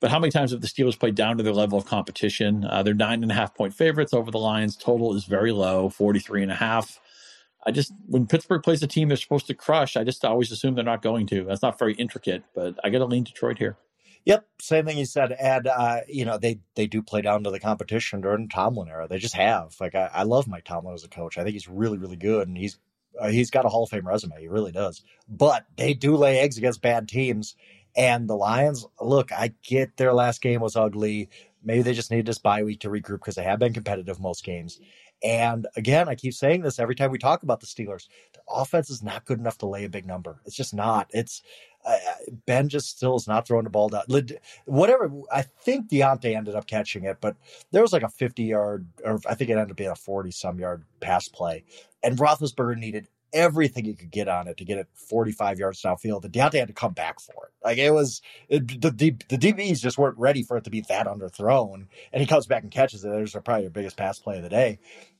But 0.00 0.10
how 0.10 0.18
many 0.18 0.30
times 0.30 0.50
have 0.50 0.60
the 0.60 0.66
Steelers 0.66 0.98
played 0.98 1.14
down 1.14 1.38
to 1.38 1.42
their 1.42 1.54
level 1.54 1.78
of 1.78 1.86
competition? 1.86 2.64
Uh, 2.64 2.82
they're 2.82 2.92
nine 2.92 3.22
and 3.22 3.32
a 3.32 3.34
half 3.34 3.54
point 3.54 3.72
favorites 3.72 4.12
over 4.12 4.30
the 4.30 4.38
Lions. 4.38 4.76
Total 4.76 5.14
is 5.14 5.24
very 5.24 5.52
low, 5.52 5.88
43 5.88 6.42
and 6.42 6.52
a 6.52 6.56
half. 6.56 7.00
I 7.66 7.72
just 7.72 7.92
when 8.06 8.26
Pittsburgh 8.26 8.62
plays 8.62 8.82
a 8.82 8.86
team 8.86 9.08
they're 9.08 9.16
supposed 9.16 9.48
to 9.48 9.54
crush, 9.54 9.96
I 9.96 10.04
just 10.04 10.24
always 10.24 10.52
assume 10.52 10.74
they're 10.74 10.84
not 10.84 11.02
going 11.02 11.26
to. 11.28 11.44
That's 11.44 11.62
not 11.62 11.78
very 11.78 11.94
intricate, 11.94 12.44
but 12.54 12.78
I 12.84 12.90
got 12.90 12.98
to 12.98 13.06
lean 13.06 13.24
Detroit 13.24 13.58
here. 13.58 13.76
Yep, 14.24 14.44
same 14.60 14.86
thing 14.86 14.98
you 14.98 15.04
said. 15.04 15.32
And 15.32 15.66
uh, 15.66 16.00
you 16.08 16.24
know 16.24 16.38
they 16.38 16.60
they 16.76 16.86
do 16.86 17.02
play 17.02 17.22
down 17.22 17.44
to 17.44 17.50
the 17.50 17.60
competition 17.60 18.20
during 18.20 18.48
Tomlin 18.48 18.88
era. 18.88 19.08
They 19.08 19.18
just 19.18 19.34
have. 19.34 19.74
Like 19.80 19.94
I, 19.94 20.10
I 20.12 20.22
love 20.22 20.48
Mike 20.48 20.64
Tomlin 20.64 20.94
as 20.94 21.04
a 21.04 21.08
coach. 21.08 21.38
I 21.38 21.42
think 21.42 21.54
he's 21.54 21.68
really 21.68 21.98
really 21.98 22.16
good, 22.16 22.46
and 22.48 22.56
he's 22.56 22.78
uh, 23.20 23.28
he's 23.28 23.50
got 23.50 23.64
a 23.64 23.68
Hall 23.68 23.84
of 23.84 23.90
Fame 23.90 24.06
resume. 24.06 24.40
He 24.40 24.48
really 24.48 24.72
does. 24.72 25.02
But 25.28 25.66
they 25.76 25.94
do 25.94 26.16
lay 26.16 26.38
eggs 26.38 26.58
against 26.58 26.82
bad 26.82 27.08
teams. 27.08 27.56
And 27.96 28.28
the 28.28 28.36
Lions, 28.36 28.86
look, 29.00 29.32
I 29.32 29.54
get 29.62 29.96
their 29.96 30.12
last 30.12 30.42
game 30.42 30.60
was 30.60 30.76
ugly. 30.76 31.30
Maybe 31.64 31.82
they 31.82 31.94
just 31.94 32.10
needed 32.10 32.26
this 32.26 32.38
bye 32.38 32.62
week 32.62 32.80
to 32.80 32.90
regroup 32.90 33.20
because 33.20 33.36
they 33.36 33.42
have 33.42 33.58
been 33.58 33.72
competitive 33.72 34.20
most 34.20 34.44
games. 34.44 34.78
And 35.22 35.66
again, 35.76 36.08
I 36.08 36.14
keep 36.14 36.34
saying 36.34 36.62
this 36.62 36.78
every 36.78 36.94
time 36.94 37.10
we 37.10 37.18
talk 37.18 37.42
about 37.42 37.60
the 37.60 37.66
Steelers. 37.66 38.08
Their 38.34 38.42
offense 38.48 38.90
is 38.90 39.02
not 39.02 39.24
good 39.24 39.38
enough 39.38 39.58
to 39.58 39.66
lay 39.66 39.84
a 39.84 39.88
big 39.88 40.06
number. 40.06 40.40
It's 40.44 40.56
just 40.56 40.74
not. 40.74 41.10
It's 41.12 41.42
uh, 41.86 41.96
Ben 42.46 42.68
just 42.68 42.96
still 42.96 43.16
is 43.16 43.26
not 43.26 43.46
throwing 43.46 43.64
the 43.64 43.70
ball 43.70 43.88
down. 43.88 44.02
Whatever. 44.66 45.10
I 45.32 45.42
think 45.42 45.88
Diontae 45.88 46.36
ended 46.36 46.54
up 46.54 46.66
catching 46.66 47.04
it, 47.04 47.18
but 47.20 47.36
there 47.70 47.82
was 47.82 47.92
like 47.92 48.02
a 48.02 48.08
50 48.08 48.42
yard, 48.42 48.86
or 49.04 49.20
I 49.26 49.34
think 49.34 49.50
it 49.50 49.54
ended 49.54 49.70
up 49.70 49.76
being 49.76 49.90
a 49.90 49.96
40 49.96 50.30
some 50.32 50.58
yard 50.58 50.84
pass 51.00 51.28
play. 51.28 51.64
And 52.02 52.18
Roethlisberger 52.18 52.76
needed 52.76 53.08
everything 53.32 53.84
he 53.84 53.94
could 53.94 54.10
get 54.10 54.28
on 54.28 54.48
it 54.48 54.56
to 54.56 54.64
get 54.64 54.78
it 54.78 54.88
45 54.94 55.58
yards 55.58 55.82
downfield. 55.82 56.24
And 56.24 56.32
Diontae 56.32 56.58
had 56.58 56.68
to 56.68 56.74
come 56.74 56.92
back 56.92 57.20
for 57.20 57.46
it. 57.46 57.52
Like 57.64 57.78
it 57.78 57.92
was 57.92 58.22
it, 58.48 58.80
the 58.80 58.90
the 58.90 59.38
DBs 59.38 59.80
just 59.80 59.98
weren't 59.98 60.18
ready 60.18 60.42
for 60.42 60.56
it 60.56 60.64
to 60.64 60.70
be 60.70 60.82
that 60.88 61.06
underthrown. 61.06 61.86
And 62.12 62.20
he 62.20 62.26
comes 62.26 62.46
back 62.46 62.62
and 62.62 62.72
catches 62.72 63.04
it. 63.04 63.08
There's 63.08 63.32
probably 63.32 63.62
their 63.62 63.70
biggest 63.70 63.96
pass 63.96 64.18
play 64.18 64.36
of 64.36 64.42
the 64.42 64.48
day. 64.48 64.78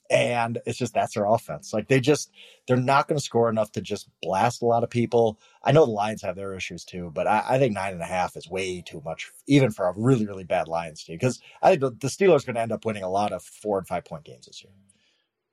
And 0.09 0.61
it's 0.67 0.79
just 0.79 0.95
that's 0.95 1.15
their 1.15 1.25
offense. 1.25 1.73
Like 1.73 1.89
they 1.89 1.99
just 1.99 2.31
they're 2.69 2.77
not 2.77 3.09
going 3.09 3.19
to 3.19 3.25
score 3.25 3.51
enough 3.51 3.73
to 3.73 3.81
just 3.81 4.09
blast 4.23 4.63
a 4.63 4.67
lot 4.67 4.85
of 4.85 4.91
people. 4.91 5.41
I 5.65 5.73
know 5.73 5.85
the 5.85 5.91
Lions 5.91 6.23
have 6.23 6.37
their 6.37 6.55
issues 6.55 6.85
too, 6.85 7.11
but 7.13 7.27
I, 7.27 7.43
I 7.49 7.59
think 7.59 7.75
nine 7.75 7.93
and 7.93 8.03
a 8.03 8.07
half 8.07 8.37
is 8.37 8.49
way 8.49 8.83
too 8.87 9.03
much, 9.05 9.33
even 9.49 9.73
for 9.73 9.89
a 9.89 9.95
really 9.97 10.25
really 10.25 10.45
bad 10.45 10.69
Lions 10.69 11.03
team. 11.03 11.17
Because 11.17 11.41
I 11.61 11.71
think 11.71 11.81
the, 11.81 11.91
the 11.91 12.07
Steelers 12.07 12.47
going 12.47 12.55
to 12.55 12.61
end 12.61 12.71
up 12.71 12.85
winning 12.85 13.03
a 13.03 13.11
lot 13.11 13.33
of 13.33 13.43
four 13.43 13.79
and 13.79 13.87
five 13.89 14.05
point 14.05 14.23
games 14.23 14.47
this 14.47 14.63
year 14.63 14.73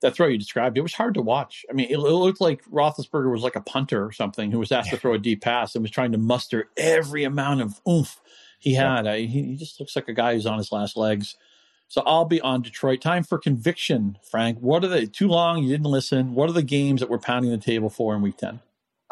that 0.03 0.13
throw 0.13 0.27
you 0.27 0.37
described, 0.37 0.77
it 0.77 0.81
was 0.81 0.93
hard 0.93 1.15
to 1.15 1.21
watch. 1.21 1.65
I 1.69 1.73
mean, 1.73 1.87
it, 1.89 1.95
it, 1.95 1.99
looked 1.99 2.41
like 2.41 2.63
Roethlisberger 2.65 3.31
was 3.31 3.41
like 3.41 3.55
a 3.55 3.61
punter 3.61 4.05
or 4.05 4.11
something 4.11 4.51
who 4.51 4.59
was 4.59 4.71
asked 4.71 4.91
to 4.91 4.97
throw 4.97 5.13
a 5.13 5.17
deep 5.17 5.41
pass 5.41 5.73
and 5.73 5.81
was 5.81 5.91
trying 5.91 6.11
to 6.11 6.17
muster 6.17 6.69
every 6.77 7.23
amount 7.23 7.61
of 7.61 7.81
oomph 7.87 8.19
he 8.59 8.73
had. 8.73 9.05
Yeah. 9.05 9.15
he, 9.15 9.27
he, 9.27 9.55
just 9.55 9.79
looks 9.79 9.95
like 9.95 10.09
a 10.09 10.13
guy 10.13 10.33
who's 10.33 10.45
on 10.45 10.57
his 10.57 10.71
last 10.71 10.97
legs. 10.97 11.37
So 11.87 12.03
I'll 12.05 12.25
be 12.25 12.41
on 12.41 12.61
Detroit. 12.61 13.01
Time 13.01 13.23
for 13.23 13.37
conviction, 13.37 14.17
Frank. 14.29 14.59
What 14.59 14.83
are 14.83 14.87
they? 14.87 15.05
Too 15.05 15.27
long? 15.27 15.63
You 15.63 15.69
didn't 15.69 15.85
listen. 15.85 16.35
What 16.35 16.49
are 16.49 16.53
the 16.53 16.63
games 16.63 16.99
that 16.99 17.09
we're 17.09 17.17
pounding 17.17 17.51
the 17.51 17.57
table 17.57 17.89
for 17.89 18.13
in 18.15 18.21
Week 18.21 18.37
Ten? 18.37 18.59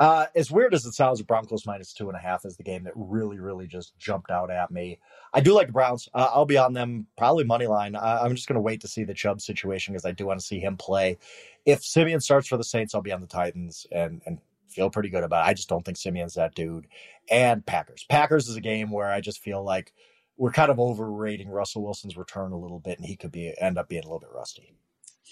Uh, 0.02 0.26
as 0.34 0.49
weird 0.49 0.74
as 0.74 0.84
it 0.88 0.93
sounds, 0.93 1.22
Broncos 1.22 1.68
minus 1.68 1.93
two 1.93 2.08
and 2.08 2.18
a 2.18 2.20
half 2.20 2.43
is 2.43 2.58
the 2.58 2.64
game 2.64 2.86
that 2.86 2.93
really, 2.95 3.39
really 3.39 3.68
just 3.68 3.95
jumped 3.99 4.32
out 4.32 4.49
at 4.49 4.72
me. 4.72 4.97
I 5.32 5.41
do 5.41 5.54
like 5.54 5.68
the 5.68 5.74
Browns. 5.74 6.10
Uh, 6.12 6.28
I'll 6.34 6.47
be 6.47 6.58
on 6.58 6.74
them 6.74 7.06
probably 7.20 7.43
money 7.43 7.68
line. 7.68 7.95
I'm 7.95 8.34
just 8.34 8.47
going 8.47 8.56
to 8.56 8.62
wait 8.62 8.82
to 8.82 8.88
see 8.88 9.04
the 9.04 9.14
Chubb 9.14 9.41
situation 9.41 9.93
because 9.93 10.04
I 10.04 10.12
do 10.12 10.26
want 10.26 10.39
to 10.39 10.45
see 10.45 10.60
him 10.60 10.76
play. 10.76 11.20
If 11.68 11.84
Siemian 11.84 12.20
starts 12.20 12.47
for 12.47 12.58
the 12.58 12.64
Saints, 12.64 12.95
I'll 12.95 13.04
be 13.04 13.12
on 13.12 13.22
the 13.22 13.28
Titans 13.28 13.86
and 13.91 14.24
and 14.26 14.39
feel 14.70 14.89
pretty 14.89 15.10
good 15.10 15.24
about 15.24 15.45
it. 15.45 15.49
I 15.49 15.54
just 15.54 15.70
don't 15.70 15.86
think 15.86 15.97
Siemian's 15.97 16.34
that 16.34 16.56
dude. 16.56 16.88
And 17.30 17.64
Packers. 17.64 18.04
Packers 18.10 18.49
is 18.49 18.56
a 18.56 18.62
game 18.62 18.89
where 18.89 19.12
I 19.12 19.22
just 19.22 19.43
feel 19.43 19.64
like 19.64 19.93
we're 20.36 20.52
kind 20.52 20.72
of 20.72 20.80
overrating 20.80 21.47
Russell 21.47 21.84
Wilson's 21.84 22.18
return 22.18 22.54
a 22.54 22.58
little 22.58 22.80
bit, 22.80 22.97
and 22.97 23.06
he 23.06 23.16
could 23.16 23.32
be 23.32 23.54
end 23.62 23.78
up 23.78 23.88
being 23.88 24.02
a 24.02 24.08
little 24.08 24.20
bit 24.20 24.32
rusty. 24.34 24.74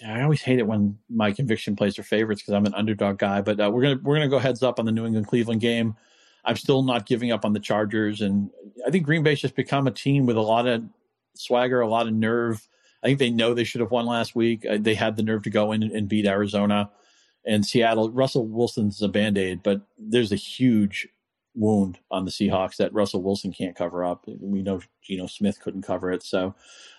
I 0.06 0.22
always 0.22 0.42
hate 0.42 0.60
it 0.60 0.68
when 0.68 0.98
my 1.10 1.32
conviction 1.32 1.76
plays 1.76 2.00
are 2.00 2.04
favorites 2.04 2.42
because 2.42 2.54
I'm 2.54 2.66
an 2.66 2.74
underdog 2.74 3.18
guy. 3.18 3.42
But 3.42 3.60
uh, 3.60 3.70
we're 3.72 3.82
gonna 3.82 4.00
we're 4.04 4.16
gonna 4.16 4.30
go 4.30 4.40
heads 4.40 4.64
up 4.64 4.80
on 4.80 4.86
the 4.86 4.92
New 4.92 5.06
England 5.06 5.28
Cleveland 5.28 5.62
game. 5.62 5.96
I'm 6.46 6.56
still 6.56 6.84
not 6.84 7.06
giving 7.06 7.32
up 7.32 7.44
on 7.44 7.54
the 7.54 7.60
Chargers, 7.60 8.22
and 8.22 8.50
I 8.86 8.92
think 8.92 9.06
Green 9.06 9.24
Bay's 9.24 9.42
just 9.42 9.56
become 9.56 9.88
a 9.88 9.92
team 9.92 10.26
with 10.26 10.38
a 10.38 10.42
lot 10.42 10.68
of 10.68 10.84
swagger, 11.36 11.82
a 11.82 11.88
lot 11.88 12.08
of 12.08 12.14
nerve. 12.14 12.68
I 13.04 13.08
think 13.08 13.20
they 13.20 13.30
know 13.30 13.54
they 13.54 13.64
should 13.64 13.82
have 13.82 13.92
won 13.92 14.06
last 14.06 14.36
week. 14.36 14.66
Uh, 14.66 14.78
they 14.80 14.96
had 14.96 15.16
the 15.16 15.24
nerve 15.24 15.44
to 15.44 15.50
go 15.50 15.72
in 15.72 15.84
and 15.84 16.08
beat 16.08 16.26
Arizona 16.26 16.90
and 17.46 17.66
Seattle. 17.66 18.12
Russell 18.12 18.48
Wilson's 18.48 19.02
a 19.02 19.08
band 19.08 19.38
aid, 19.38 19.64
but 19.64 19.82
there's 19.98 20.32
a 20.32 20.38
huge 20.38 21.08
wound 21.56 22.00
on 22.12 22.26
the 22.26 22.32
Seahawks 22.32 22.78
that 22.78 22.94
Russell 22.94 23.24
Wilson 23.24 23.52
can't 23.52 23.76
cover 23.76 24.04
up. 24.04 24.26
We 24.40 24.62
know 24.62 24.82
Geno 25.02 25.28
Smith 25.28 25.60
couldn't 25.60 25.82
cover 25.82 26.12
it. 26.12 26.24
So 26.24 26.56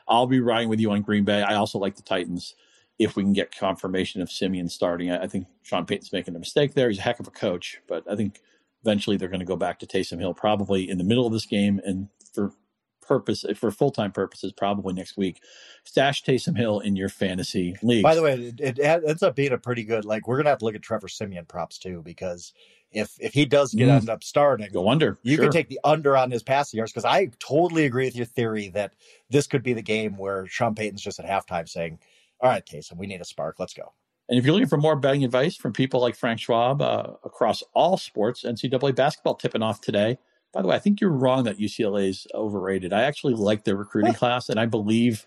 I'll 0.09 0.27
be 0.27 0.41
riding 0.41 0.69
with 0.69 0.81
you 0.81 0.91
on 0.91 1.03
Green 1.03 1.25
Bay. 1.25 1.43
I 1.43 1.55
also 1.55 1.79
like 1.79 1.97
the 1.97 2.03
Titans 2.03 2.55
if 3.01 3.17
we 3.17 3.23
can 3.23 3.33
get 3.33 3.57
confirmation 3.57 4.21
of 4.21 4.31
Siemian 4.31 4.69
starting. 4.69 5.11
I, 5.11 5.27
think 5.27 5.47
Sean 5.63 5.87
Payton's 5.87 6.13
making 6.13 6.37
a 6.37 6.39
mistake 6.39 6.75
there. 6.75 6.91
He's 6.91 6.99
a 6.99 7.03
heck 7.03 7.19
of 7.19 7.27
a 7.27 7.31
coach, 7.31 7.81
but 7.89 8.05
I 8.09 8.15
think 8.15 8.41
eventually 8.85 9.17
they're 9.17 9.31
going 9.31 9.41
to 9.41 9.47
go 9.47 9.57
back 9.57 9.79
to 9.79 9.87
Taysom 9.87 10.21
Hill 10.21 10.35
probably 10.35 10.89
in 10.89 10.99
the 10.99 11.05
middle 11.05 11.27
of 11.27 11.33
this 11.33 11.47
game 11.47 11.81
and 11.83 12.09
for 12.35 12.53
purpose 13.01 13.45
for 13.57 13.71
full 13.71 13.91
time 13.91 14.13
purposes 14.13 14.53
probably 14.53 14.93
next 14.93 15.17
week. 15.17 15.41
Stash 15.85 16.23
Taysom 16.23 16.59
Hill 16.59 16.81
in 16.81 16.95
your 16.95 17.09
fantasy 17.09 17.75
league. 17.83 18.03
By 18.03 18.15
the 18.15 18.23
way, 18.23 18.35
it, 18.35 18.79
it, 18.79 18.79
ends 18.79 19.23
up 19.23 19.35
being 19.35 19.53
a 19.53 19.59
pretty 19.59 19.83
good. 19.83 20.05
Like 20.05 20.29
we're 20.29 20.37
gonna 20.37 20.51
have 20.51 20.59
to 20.59 20.67
look 20.67 20.75
at 20.75 20.83
Trevor 20.83 21.09
Siemian 21.09 21.47
props 21.47 21.79
too 21.79 22.03
because 22.05 22.53
if 22.93 23.15
if 23.19 23.33
he 23.33 23.47
does 23.47 23.73
get 23.73 23.89
mm. 23.89 23.93
end 23.93 24.11
up 24.11 24.23
starting, 24.23 24.71
go 24.73 24.91
under. 24.91 25.19
You 25.23 25.37
sure. 25.37 25.47
can 25.47 25.53
take 25.53 25.69
the 25.69 25.81
under 25.85 26.19
on 26.19 26.31
his 26.31 26.43
passing 26.43 26.79
yards 26.79 26.93
because 26.93 27.07
I 27.07 27.31
totally 27.39 27.87
agree 27.87 28.05
with 28.05 28.17
your 28.17 28.27
theory 28.27 28.69
that 28.71 28.93
this 29.31 29.47
could 29.47 29.63
be 29.63 29.73
the 29.73 29.83
game 29.83 30.19
where 30.19 30.47
Sean 30.47 30.75
Payton's 30.75 31.03
just 31.03 31.19
at 31.19 31.27
halftime 31.27 31.69
saying, 31.69 31.99
"All 32.41 32.51
right, 32.51 32.65
Taysom, 32.65 32.97
we 32.97 33.07
need 33.07 33.21
a 33.21 33.25
spark. 33.25 33.57
Let's 33.59 33.75
go." 33.75 33.93
And 34.29 34.39
if 34.39 34.45
you're 34.45 34.55
looking 34.55 34.69
for 34.69 34.77
more 34.77 34.97
betting 34.97 35.25
advice 35.25 35.57
from 35.57 35.73
people 35.73 36.01
like 36.01 36.15
Frank 36.15 36.39
Schwab 36.39 36.81
uh, 36.81 37.15
across 37.25 37.65
all 37.75 37.97
sports, 37.97 38.45
NCAA 38.45 38.95
basketball 38.95 39.35
tipping 39.35 39.63
off 39.63 39.81
today. 39.81 40.19
By 40.53 40.63
the 40.63 40.69
way, 40.69 40.77
I 40.77 40.79
think 40.79 41.01
you're 41.01 41.11
wrong 41.11 41.45
that 41.45 41.59
UCLA 41.59 42.09
is 42.09 42.27
overrated. 42.35 42.93
I 42.93 43.03
actually 43.03 43.35
like 43.35 43.65
their 43.65 43.77
recruiting 43.77 44.15
class, 44.15 44.49
and 44.49 44.59
I 44.59 44.67
believe 44.67 45.27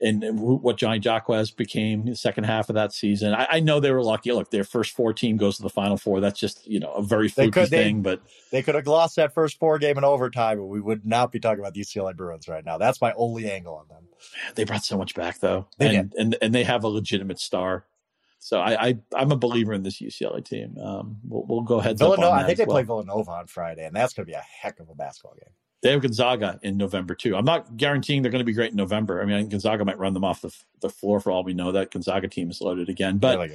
in 0.00 0.22
what 0.38 0.78
Johnny 0.78 0.98
Juzang 0.98 1.56
became 1.56 2.00
in 2.00 2.06
the 2.06 2.16
second 2.16 2.44
half 2.44 2.70
of 2.70 2.74
that 2.74 2.92
season. 2.92 3.34
I, 3.34 3.46
I, 3.50 3.60
know 3.60 3.80
they 3.80 3.90
were 3.90 4.02
lucky. 4.02 4.32
Look, 4.32 4.50
their 4.50 4.64
first 4.64 4.92
four 4.92 5.12
team 5.12 5.36
goes 5.36 5.56
to 5.56 5.62
the 5.62 5.68
final 5.68 5.98
four. 5.98 6.20
That's 6.20 6.40
just 6.40 6.66
you 6.66 6.80
know 6.80 6.92
a 6.92 7.02
very 7.02 7.28
fluky 7.28 7.50
could, 7.50 7.68
thing. 7.68 8.02
They, 8.02 8.10
but 8.10 8.22
they 8.50 8.62
could 8.62 8.74
have 8.74 8.86
lost 8.86 9.16
that 9.16 9.34
first 9.34 9.58
four 9.58 9.78
game 9.78 9.98
in 9.98 10.04
overtime, 10.04 10.58
and 10.58 10.68
we 10.68 10.80
would 10.80 11.04
not 11.04 11.32
be 11.32 11.38
talking 11.38 11.60
about 11.60 11.74
the 11.74 11.82
UCLA 11.82 12.16
Bruins 12.16 12.48
right 12.48 12.64
now. 12.64 12.78
That's 12.78 13.00
my 13.00 13.12
only 13.14 13.50
angle 13.50 13.74
on 13.74 13.88
them. 13.88 14.04
They 14.54 14.64
brought 14.64 14.84
so 14.84 14.96
much 14.96 15.14
back 15.14 15.40
though, 15.40 15.66
they 15.78 15.96
and, 15.96 16.10
did. 16.10 16.18
and 16.18 16.36
and 16.40 16.54
they 16.54 16.64
have 16.64 16.82
a 16.82 16.88
legitimate 16.88 17.38
star. 17.38 17.86
So 18.42 18.58
I, 18.58 18.88
I 19.14 19.22
am 19.22 19.32
a 19.32 19.36
believer 19.36 19.74
in 19.74 19.82
this 19.82 20.00
UCLA 20.00 20.42
team. 20.42 20.78
Um, 20.78 21.18
we'll, 21.28 21.44
we'll 21.46 21.60
go 21.60 21.78
ahead. 21.78 21.98
Villanova. 21.98 22.32
I 22.32 22.46
think 22.46 22.56
they 22.56 22.64
well. 22.64 22.76
play 22.76 22.84
Villanova 22.84 23.32
on 23.32 23.46
Friday, 23.48 23.84
and 23.84 23.94
that's 23.94 24.14
going 24.14 24.24
to 24.26 24.30
be 24.30 24.34
a 24.34 24.42
heck 24.62 24.80
of 24.80 24.88
a 24.88 24.94
basketball 24.94 25.34
game. 25.34 25.52
They 25.82 25.90
have 25.92 26.02
Gonzaga 26.02 26.60
in 26.62 26.76
November 26.76 27.14
too. 27.14 27.36
I'm 27.36 27.44
not 27.44 27.76
guaranteeing 27.76 28.22
they're 28.22 28.30
going 28.30 28.40
to 28.40 28.46
be 28.46 28.52
great 28.52 28.70
in 28.70 28.76
November. 28.76 29.22
I 29.22 29.24
mean, 29.24 29.36
I 29.36 29.42
Gonzaga 29.44 29.84
might 29.84 29.98
run 29.98 30.12
them 30.12 30.24
off 30.24 30.42
the, 30.42 30.54
the 30.80 30.90
floor 30.90 31.20
for 31.20 31.30
all 31.30 31.42
we 31.42 31.54
know. 31.54 31.72
That 31.72 31.90
Gonzaga 31.90 32.28
team 32.28 32.50
is 32.50 32.60
loaded 32.60 32.88
again. 32.88 33.18
But 33.18 33.50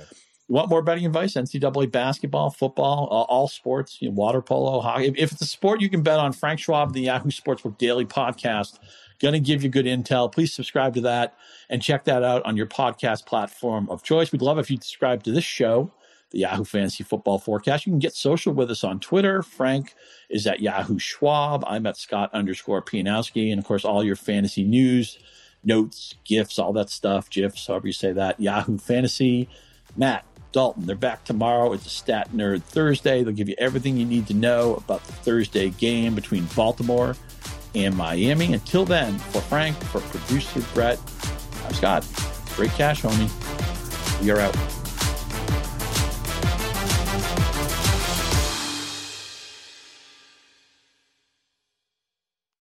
you 0.47 0.53
want 0.53 0.69
more 0.69 0.81
betting 0.81 1.05
advice? 1.05 1.33
NCAA 1.33 1.91
basketball, 1.91 2.51
football, 2.51 3.07
all, 3.07 3.25
all 3.25 3.47
sports, 3.47 3.97
you 3.99 4.09
know, 4.09 4.15
water 4.15 4.41
polo, 4.41 4.79
hockey. 4.79 5.07
If, 5.07 5.17
if, 5.17 5.31
it's 5.31 5.41
a 5.41 5.45
sport 5.45 5.81
you 5.81 5.89
can 5.89 6.03
bet 6.03 6.19
on, 6.19 6.33
Frank 6.33 6.59
Schwab, 6.59 6.93
the 6.93 7.01
Yahoo 7.01 7.29
Sportsbook 7.29 7.77
Daily 7.77 8.05
Podcast, 8.05 8.77
going 9.19 9.33
to 9.33 9.39
give 9.39 9.63
you 9.63 9.69
good 9.69 9.85
intel. 9.85 10.31
Please 10.31 10.53
subscribe 10.53 10.93
to 10.95 11.01
that 11.01 11.35
and 11.69 11.81
check 11.81 12.03
that 12.05 12.23
out 12.23 12.45
on 12.45 12.55
your 12.55 12.67
podcast 12.67 13.25
platform 13.25 13.89
of 13.89 14.03
choice. 14.03 14.31
We'd 14.31 14.41
love 14.41 14.59
if 14.59 14.69
you 14.69 14.77
subscribe 14.77 15.23
to 15.23 15.31
this 15.31 15.43
show 15.43 15.91
the 16.31 16.39
Yahoo 16.39 16.63
Fantasy 16.63 17.03
Football 17.03 17.39
Forecast. 17.39 17.85
You 17.85 17.91
can 17.91 17.99
get 17.99 18.15
social 18.15 18.53
with 18.53 18.71
us 18.71 18.83
on 18.83 18.99
Twitter. 18.99 19.41
Frank 19.41 19.95
is 20.29 20.47
at 20.47 20.59
Yahoo 20.59 20.99
Schwab. 20.99 21.63
I'm 21.67 21.85
at 21.85 21.97
Scott 21.97 22.29
underscore 22.33 22.81
Pianowski. 22.81 23.51
And 23.51 23.59
of 23.59 23.65
course, 23.65 23.85
all 23.85 24.03
your 24.03 24.15
fantasy 24.15 24.63
news, 24.63 25.17
notes, 25.63 26.15
gifts, 26.23 26.59
all 26.59 26.73
that 26.73 26.89
stuff, 26.89 27.29
GIFs, 27.29 27.67
however 27.67 27.87
you 27.87 27.93
say 27.93 28.11
that, 28.13 28.39
Yahoo 28.39 28.77
Fantasy. 28.77 29.49
Matt, 29.95 30.25
Dalton, 30.51 30.85
they're 30.85 30.95
back 30.95 31.23
tomorrow. 31.25 31.73
It's 31.73 31.85
a 31.85 31.89
Stat 31.89 32.31
Nerd 32.31 32.63
Thursday. 32.63 33.23
They'll 33.23 33.33
give 33.33 33.49
you 33.49 33.55
everything 33.57 33.97
you 33.97 34.05
need 34.05 34.27
to 34.27 34.33
know 34.33 34.75
about 34.75 35.03
the 35.05 35.13
Thursday 35.13 35.69
game 35.69 36.15
between 36.15 36.45
Baltimore 36.55 37.15
and 37.75 37.95
Miami. 37.95 38.53
Until 38.53 38.85
then, 38.85 39.17
for 39.19 39.41
Frank, 39.41 39.75
for 39.85 39.99
producer 40.01 40.61
Brett, 40.73 40.99
I'm 41.65 41.73
Scott. 41.73 42.07
Great 42.55 42.71
cash, 42.71 43.01
homie. 43.01 43.29
We 44.21 44.31
are 44.31 44.39
out. 44.39 44.84